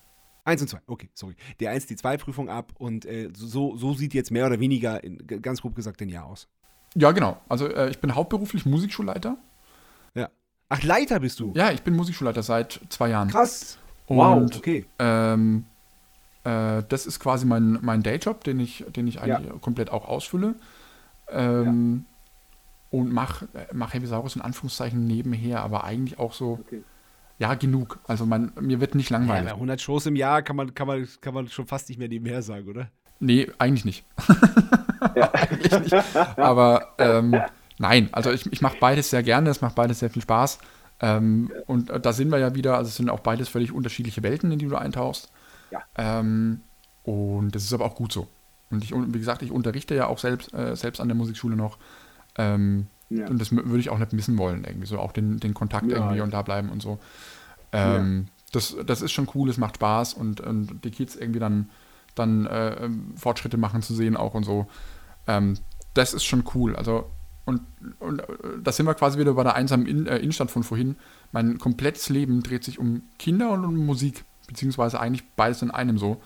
1 0.45 0.61
und 0.61 0.67
2, 0.67 0.79
okay, 0.87 1.09
sorry. 1.13 1.35
Die 1.59 1.67
1, 1.67 1.85
die 1.85 1.95
2 1.95 2.17
Prüfung 2.17 2.49
ab 2.49 2.73
und 2.77 3.05
äh, 3.05 3.29
so, 3.33 3.77
so 3.77 3.93
sieht 3.93 4.13
jetzt 4.13 4.31
mehr 4.31 4.45
oder 4.45 4.59
weniger, 4.59 5.03
in, 5.03 5.25
ganz 5.41 5.61
grob 5.61 5.75
gesagt, 5.75 6.01
dein 6.01 6.09
Jahr 6.09 6.25
aus. 6.25 6.49
Ja, 6.95 7.11
genau. 7.11 7.37
Also 7.47 7.67
äh, 7.67 7.89
ich 7.89 7.99
bin 7.99 8.13
hauptberuflich 8.13 8.65
Musikschulleiter. 8.65 9.37
Ja. 10.15 10.29
Ach, 10.69 10.83
Leiter 10.83 11.21
bist 11.21 11.39
du? 11.39 11.53
Ja, 11.55 11.71
ich 11.71 11.81
bin 11.81 11.95
Musikschulleiter 11.95 12.43
seit 12.43 12.81
zwei 12.89 13.09
Jahren. 13.09 13.29
Krass. 13.29 13.77
Und, 14.07 14.17
wow, 14.17 14.51
okay. 14.55 14.85
Ähm, 14.99 15.65
äh, 16.43 16.83
das 16.89 17.05
ist 17.05 17.19
quasi 17.19 17.45
mein, 17.45 17.79
mein 17.81 18.03
Dayjob, 18.03 18.43
den 18.43 18.59
ich, 18.59 18.83
den 18.95 19.07
ich 19.07 19.21
eigentlich 19.21 19.49
ja. 19.49 19.57
komplett 19.59 19.89
auch 19.89 20.07
ausfülle. 20.07 20.55
Ähm, 21.29 22.05
ja. 22.05 22.12
Und 22.93 23.11
mache 23.11 23.47
mach 23.71 23.95
Heavisaurus 23.95 24.35
in 24.35 24.43
Anführungszeichen 24.43 25.07
nebenher, 25.07 25.63
aber 25.63 25.83
eigentlich 25.83 26.19
auch 26.19 26.31
so, 26.31 26.59
okay. 26.61 26.83
ja, 27.39 27.55
genug. 27.55 27.97
Also 28.05 28.27
man, 28.27 28.51
mir 28.61 28.79
wird 28.79 28.93
nicht 28.93 29.09
langweilig. 29.09 29.47
Ja, 29.47 29.55
100 29.55 29.81
Shows 29.81 30.05
im 30.05 30.15
Jahr 30.15 30.43
kann 30.43 30.55
man, 30.55 30.75
kann, 30.75 30.85
man, 30.85 31.07
kann 31.19 31.33
man 31.33 31.47
schon 31.47 31.65
fast 31.65 31.89
nicht 31.89 31.97
mehr 31.97 32.07
nebenher 32.07 32.43
sagen, 32.43 32.67
oder? 32.67 32.91
Nee, 33.19 33.49
eigentlich 33.57 33.85
nicht. 33.85 34.05
Ja. 35.15 35.29
eigentlich 35.33 35.79
nicht. 35.81 36.15
Aber 36.37 36.93
ähm, 36.97 37.35
nein, 37.77 38.07
also 38.13 38.31
ich, 38.31 38.49
ich 38.53 38.61
mache 38.61 38.77
beides 38.79 39.09
sehr 39.09 39.21
gerne, 39.21 39.49
es 39.49 39.59
macht 39.59 39.75
beides 39.75 39.99
sehr 39.99 40.09
viel 40.09 40.21
Spaß. 40.21 40.59
Ähm, 41.01 41.51
und 41.67 41.91
da 42.05 42.13
sind 42.13 42.29
wir 42.29 42.37
ja 42.37 42.55
wieder, 42.55 42.77
also 42.77 42.87
es 42.87 42.95
sind 42.95 43.09
auch 43.09 43.19
beides 43.19 43.49
völlig 43.49 43.73
unterschiedliche 43.73 44.23
Welten, 44.23 44.49
in 44.53 44.59
die 44.59 44.67
du 44.67 44.77
eintauchst. 44.77 45.29
Ja. 45.71 45.81
Ähm, 45.97 46.61
und 47.03 47.53
das 47.53 47.63
ist 47.63 47.73
aber 47.73 47.83
auch 47.83 47.95
gut 47.95 48.13
so. 48.13 48.29
Und 48.69 48.81
ich, 48.81 48.93
wie 48.95 49.19
gesagt, 49.19 49.41
ich 49.41 49.51
unterrichte 49.51 49.93
ja 49.93 50.07
auch 50.07 50.19
selbst, 50.19 50.53
äh, 50.53 50.75
selbst 50.77 51.01
an 51.01 51.09
der 51.09 51.17
Musikschule 51.17 51.57
noch. 51.57 51.77
Ähm, 52.37 52.87
ja. 53.09 53.27
Und 53.27 53.39
das 53.39 53.51
würde 53.51 53.79
ich 53.79 53.89
auch 53.89 53.99
nicht 53.99 54.13
missen 54.13 54.37
wollen, 54.37 54.63
irgendwie. 54.63 54.87
So 54.87 54.99
auch 54.99 55.11
den, 55.11 55.39
den 55.39 55.53
Kontakt 55.53 55.87
ja, 55.87 55.97
irgendwie 55.97 56.21
und 56.21 56.33
da 56.33 56.41
bleiben 56.41 56.69
und 56.69 56.81
so. 56.81 56.99
Ähm, 57.71 58.27
das, 58.51 58.75
das 58.85 59.01
ist 59.01 59.11
schon 59.11 59.27
cool, 59.35 59.49
es 59.49 59.57
macht 59.57 59.75
Spaß 59.75 60.13
und, 60.13 60.41
und 60.41 60.83
die 60.83 60.91
Kids 60.91 61.15
irgendwie 61.15 61.39
dann 61.39 61.69
dann 62.15 62.45
äh, 62.45 62.85
ähm, 62.85 63.13
Fortschritte 63.17 63.57
machen 63.57 63.81
zu 63.81 63.93
sehen 63.93 64.15
auch 64.17 64.33
und 64.33 64.43
so. 64.43 64.67
Ähm, 65.27 65.57
das 65.93 66.13
ist 66.13 66.25
schon 66.25 66.43
cool. 66.53 66.75
Also, 66.75 67.09
und, 67.45 67.61
und 67.99 68.21
äh, 68.21 68.25
da 68.63 68.71
sind 68.71 68.85
wir 68.85 68.93
quasi 68.93 69.19
wieder 69.19 69.33
bei 69.33 69.43
der 69.43 69.55
einsamen 69.55 69.85
in, 69.85 70.07
äh, 70.07 70.17
Innenstadt 70.17 70.51
von 70.51 70.63
vorhin. 70.63 70.95
Mein 71.31 71.57
komplettes 71.57 72.09
Leben 72.09 72.43
dreht 72.43 72.63
sich 72.63 72.79
um 72.79 73.03
Kinder 73.19 73.51
und 73.51 73.65
um 73.65 73.85
Musik, 73.85 74.23
beziehungsweise 74.47 74.99
eigentlich 74.99 75.23
beides 75.35 75.61
in 75.61 75.71
einem 75.71 75.97
so. 75.97 76.21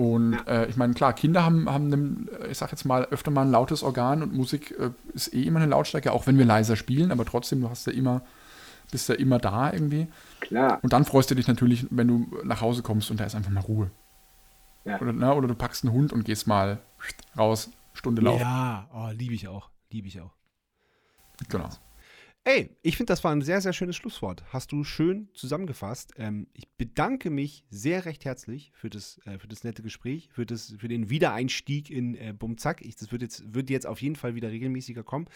Und 0.00 0.32
äh, 0.46 0.64
ich 0.64 0.78
meine, 0.78 0.94
klar, 0.94 1.12
Kinder 1.12 1.44
haben, 1.44 1.68
haben 1.68 1.92
einen, 1.92 2.30
ich 2.50 2.56
sag 2.56 2.70
jetzt 2.70 2.86
mal, 2.86 3.04
öfter 3.10 3.30
mal 3.30 3.42
ein 3.42 3.50
lautes 3.50 3.82
Organ 3.82 4.22
und 4.22 4.32
Musik 4.32 4.74
äh, 4.78 4.92
ist 5.12 5.34
eh 5.34 5.42
immer 5.42 5.60
eine 5.60 5.68
Lautstärke, 5.68 6.12
auch 6.12 6.26
wenn 6.26 6.38
wir 6.38 6.46
leiser 6.46 6.74
spielen, 6.74 7.12
aber 7.12 7.26
trotzdem, 7.26 7.60
du 7.60 7.68
hast 7.68 7.86
ja 7.86 7.92
immer, 7.92 8.22
bist 8.90 9.10
ja 9.10 9.14
immer 9.14 9.38
da 9.38 9.70
irgendwie. 9.70 10.08
Klar. 10.40 10.78
Und 10.80 10.94
dann 10.94 11.04
freust 11.04 11.30
du 11.30 11.34
dich 11.34 11.48
natürlich, 11.48 11.86
wenn 11.90 12.08
du 12.08 12.34
nach 12.44 12.62
Hause 12.62 12.80
kommst 12.80 13.10
und 13.10 13.20
da 13.20 13.24
ist 13.24 13.34
einfach 13.34 13.50
mal 13.50 13.60
Ruhe. 13.60 13.90
Ja. 14.86 14.98
Oder, 15.02 15.12
ne, 15.12 15.34
oder 15.34 15.48
du 15.48 15.54
packst 15.54 15.84
einen 15.84 15.92
Hund 15.92 16.14
und 16.14 16.24
gehst 16.24 16.46
mal 16.46 16.78
raus, 17.36 17.68
Stunde 17.92 18.22
laufen. 18.22 18.40
Ja, 18.40 18.88
oh, 18.94 19.10
liebe 19.12 19.34
ich 19.34 19.48
auch. 19.48 19.68
Liebe 19.90 20.08
ich 20.08 20.18
auch. 20.22 20.32
Genau. 21.50 21.68
Ey, 22.44 22.74
ich 22.80 22.96
finde, 22.96 23.12
das 23.12 23.22
war 23.22 23.32
ein 23.32 23.42
sehr, 23.42 23.60
sehr 23.60 23.74
schönes 23.74 23.96
Schlusswort. 23.96 24.42
Hast 24.50 24.72
du 24.72 24.82
schön 24.82 25.28
zusammengefasst. 25.34 26.14
Ähm, 26.16 26.46
ich 26.54 26.66
bedanke 26.78 27.28
mich 27.28 27.64
sehr 27.68 28.06
recht 28.06 28.24
herzlich 28.24 28.72
für 28.74 28.88
das, 28.88 29.20
äh, 29.26 29.38
für 29.38 29.46
das 29.46 29.62
nette 29.62 29.82
Gespräch, 29.82 30.30
für, 30.32 30.46
das, 30.46 30.74
für 30.78 30.88
den 30.88 31.10
Wiedereinstieg 31.10 31.90
in 31.90 32.14
äh, 32.14 32.32
Bumzack. 32.32 32.80
Ich, 32.80 32.96
das 32.96 33.12
wird 33.12 33.20
jetzt, 33.20 33.52
wird 33.52 33.68
jetzt 33.68 33.86
auf 33.86 34.00
jeden 34.00 34.16
Fall 34.16 34.34
wieder 34.34 34.50
regelmäßiger 34.50 35.02
kommen. 35.02 35.26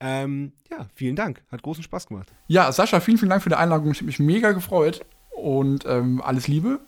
Ähm, 0.00 0.52
ja, 0.68 0.88
vielen 0.94 1.14
Dank. 1.14 1.44
Hat 1.48 1.62
großen 1.62 1.84
Spaß 1.84 2.08
gemacht. 2.08 2.32
Ja, 2.48 2.72
Sascha, 2.72 2.98
vielen, 2.98 3.18
vielen 3.18 3.30
Dank 3.30 3.44
für 3.44 3.50
die 3.50 3.54
Einladung. 3.56 3.92
Ich 3.92 3.98
habe 3.98 4.06
mich 4.06 4.18
mega 4.18 4.50
gefreut. 4.50 5.06
Und 5.30 5.84
ähm, 5.86 6.20
alles 6.20 6.48
Liebe 6.48 6.80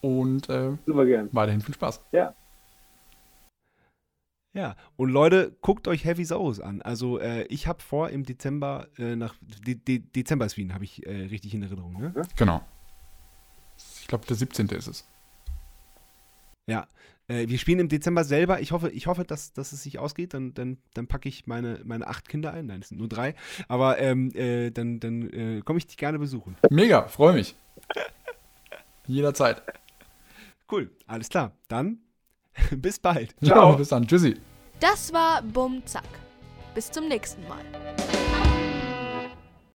und 0.00 0.48
äh, 0.48 0.70
Super 0.86 1.04
gern. 1.04 1.28
weiterhin 1.32 1.60
viel 1.60 1.74
Spaß. 1.74 2.00
Ja. 2.12 2.34
Ja, 4.52 4.76
und 4.96 5.10
Leute, 5.10 5.56
guckt 5.60 5.86
euch 5.86 6.04
Heavy 6.04 6.24
Saurus 6.24 6.60
an. 6.60 6.82
Also 6.82 7.20
äh, 7.20 7.44
ich 7.44 7.68
habe 7.68 7.80
vor, 7.80 8.10
im 8.10 8.24
Dezember 8.24 8.88
äh, 8.98 9.14
nach 9.14 9.36
De 9.64 9.76
De 9.76 10.00
Dezember 10.00 10.44
ist 10.46 10.56
Wien, 10.56 10.74
habe 10.74 10.84
ich 10.84 11.06
äh, 11.06 11.26
richtig 11.26 11.54
in 11.54 11.62
Erinnerung. 11.62 12.00
Ne? 12.00 12.12
Genau. 12.36 12.60
Ich 14.00 14.08
glaube, 14.08 14.26
der 14.26 14.36
17. 14.36 14.68
ist 14.70 14.88
es. 14.88 15.06
Ja, 16.66 16.88
äh, 17.28 17.48
wir 17.48 17.58
spielen 17.58 17.78
im 17.78 17.88
Dezember 17.88 18.24
selber. 18.24 18.60
Ich 18.60 18.72
hoffe, 18.72 18.90
ich 18.90 19.06
hoffe 19.06 19.24
dass, 19.24 19.52
dass 19.52 19.72
es 19.72 19.84
sich 19.84 20.00
ausgeht. 20.00 20.34
Dann, 20.34 20.52
dann, 20.52 20.78
dann 20.94 21.06
packe 21.06 21.28
ich 21.28 21.46
meine, 21.46 21.80
meine 21.84 22.08
acht 22.08 22.28
Kinder 22.28 22.52
ein. 22.52 22.66
Nein, 22.66 22.80
es 22.82 22.88
sind 22.88 22.98
nur 22.98 23.08
drei. 23.08 23.36
Aber 23.68 24.00
ähm, 24.00 24.32
äh, 24.34 24.70
dann, 24.70 24.98
dann 24.98 25.30
äh, 25.30 25.62
komme 25.64 25.78
ich 25.78 25.86
dich 25.86 25.96
gerne 25.96 26.18
besuchen. 26.18 26.56
Mega, 26.70 27.06
freue 27.06 27.34
mich. 27.34 27.54
Jederzeit. 29.06 29.62
Cool, 30.70 30.90
alles 31.06 31.28
klar. 31.28 31.52
Dann 31.68 31.98
bis 32.76 32.98
bald. 32.98 33.34
Ciao. 33.42 33.54
Ciao. 33.54 33.76
Bis 33.76 33.88
dann. 33.88 34.06
Tschüssi. 34.06 34.36
Das 34.80 35.12
war 35.12 35.42
Bumm 35.42 35.82
Zack. 35.86 36.04
Bis 36.74 36.90
zum 36.90 37.08
nächsten 37.08 37.42
Mal. 37.48 38.19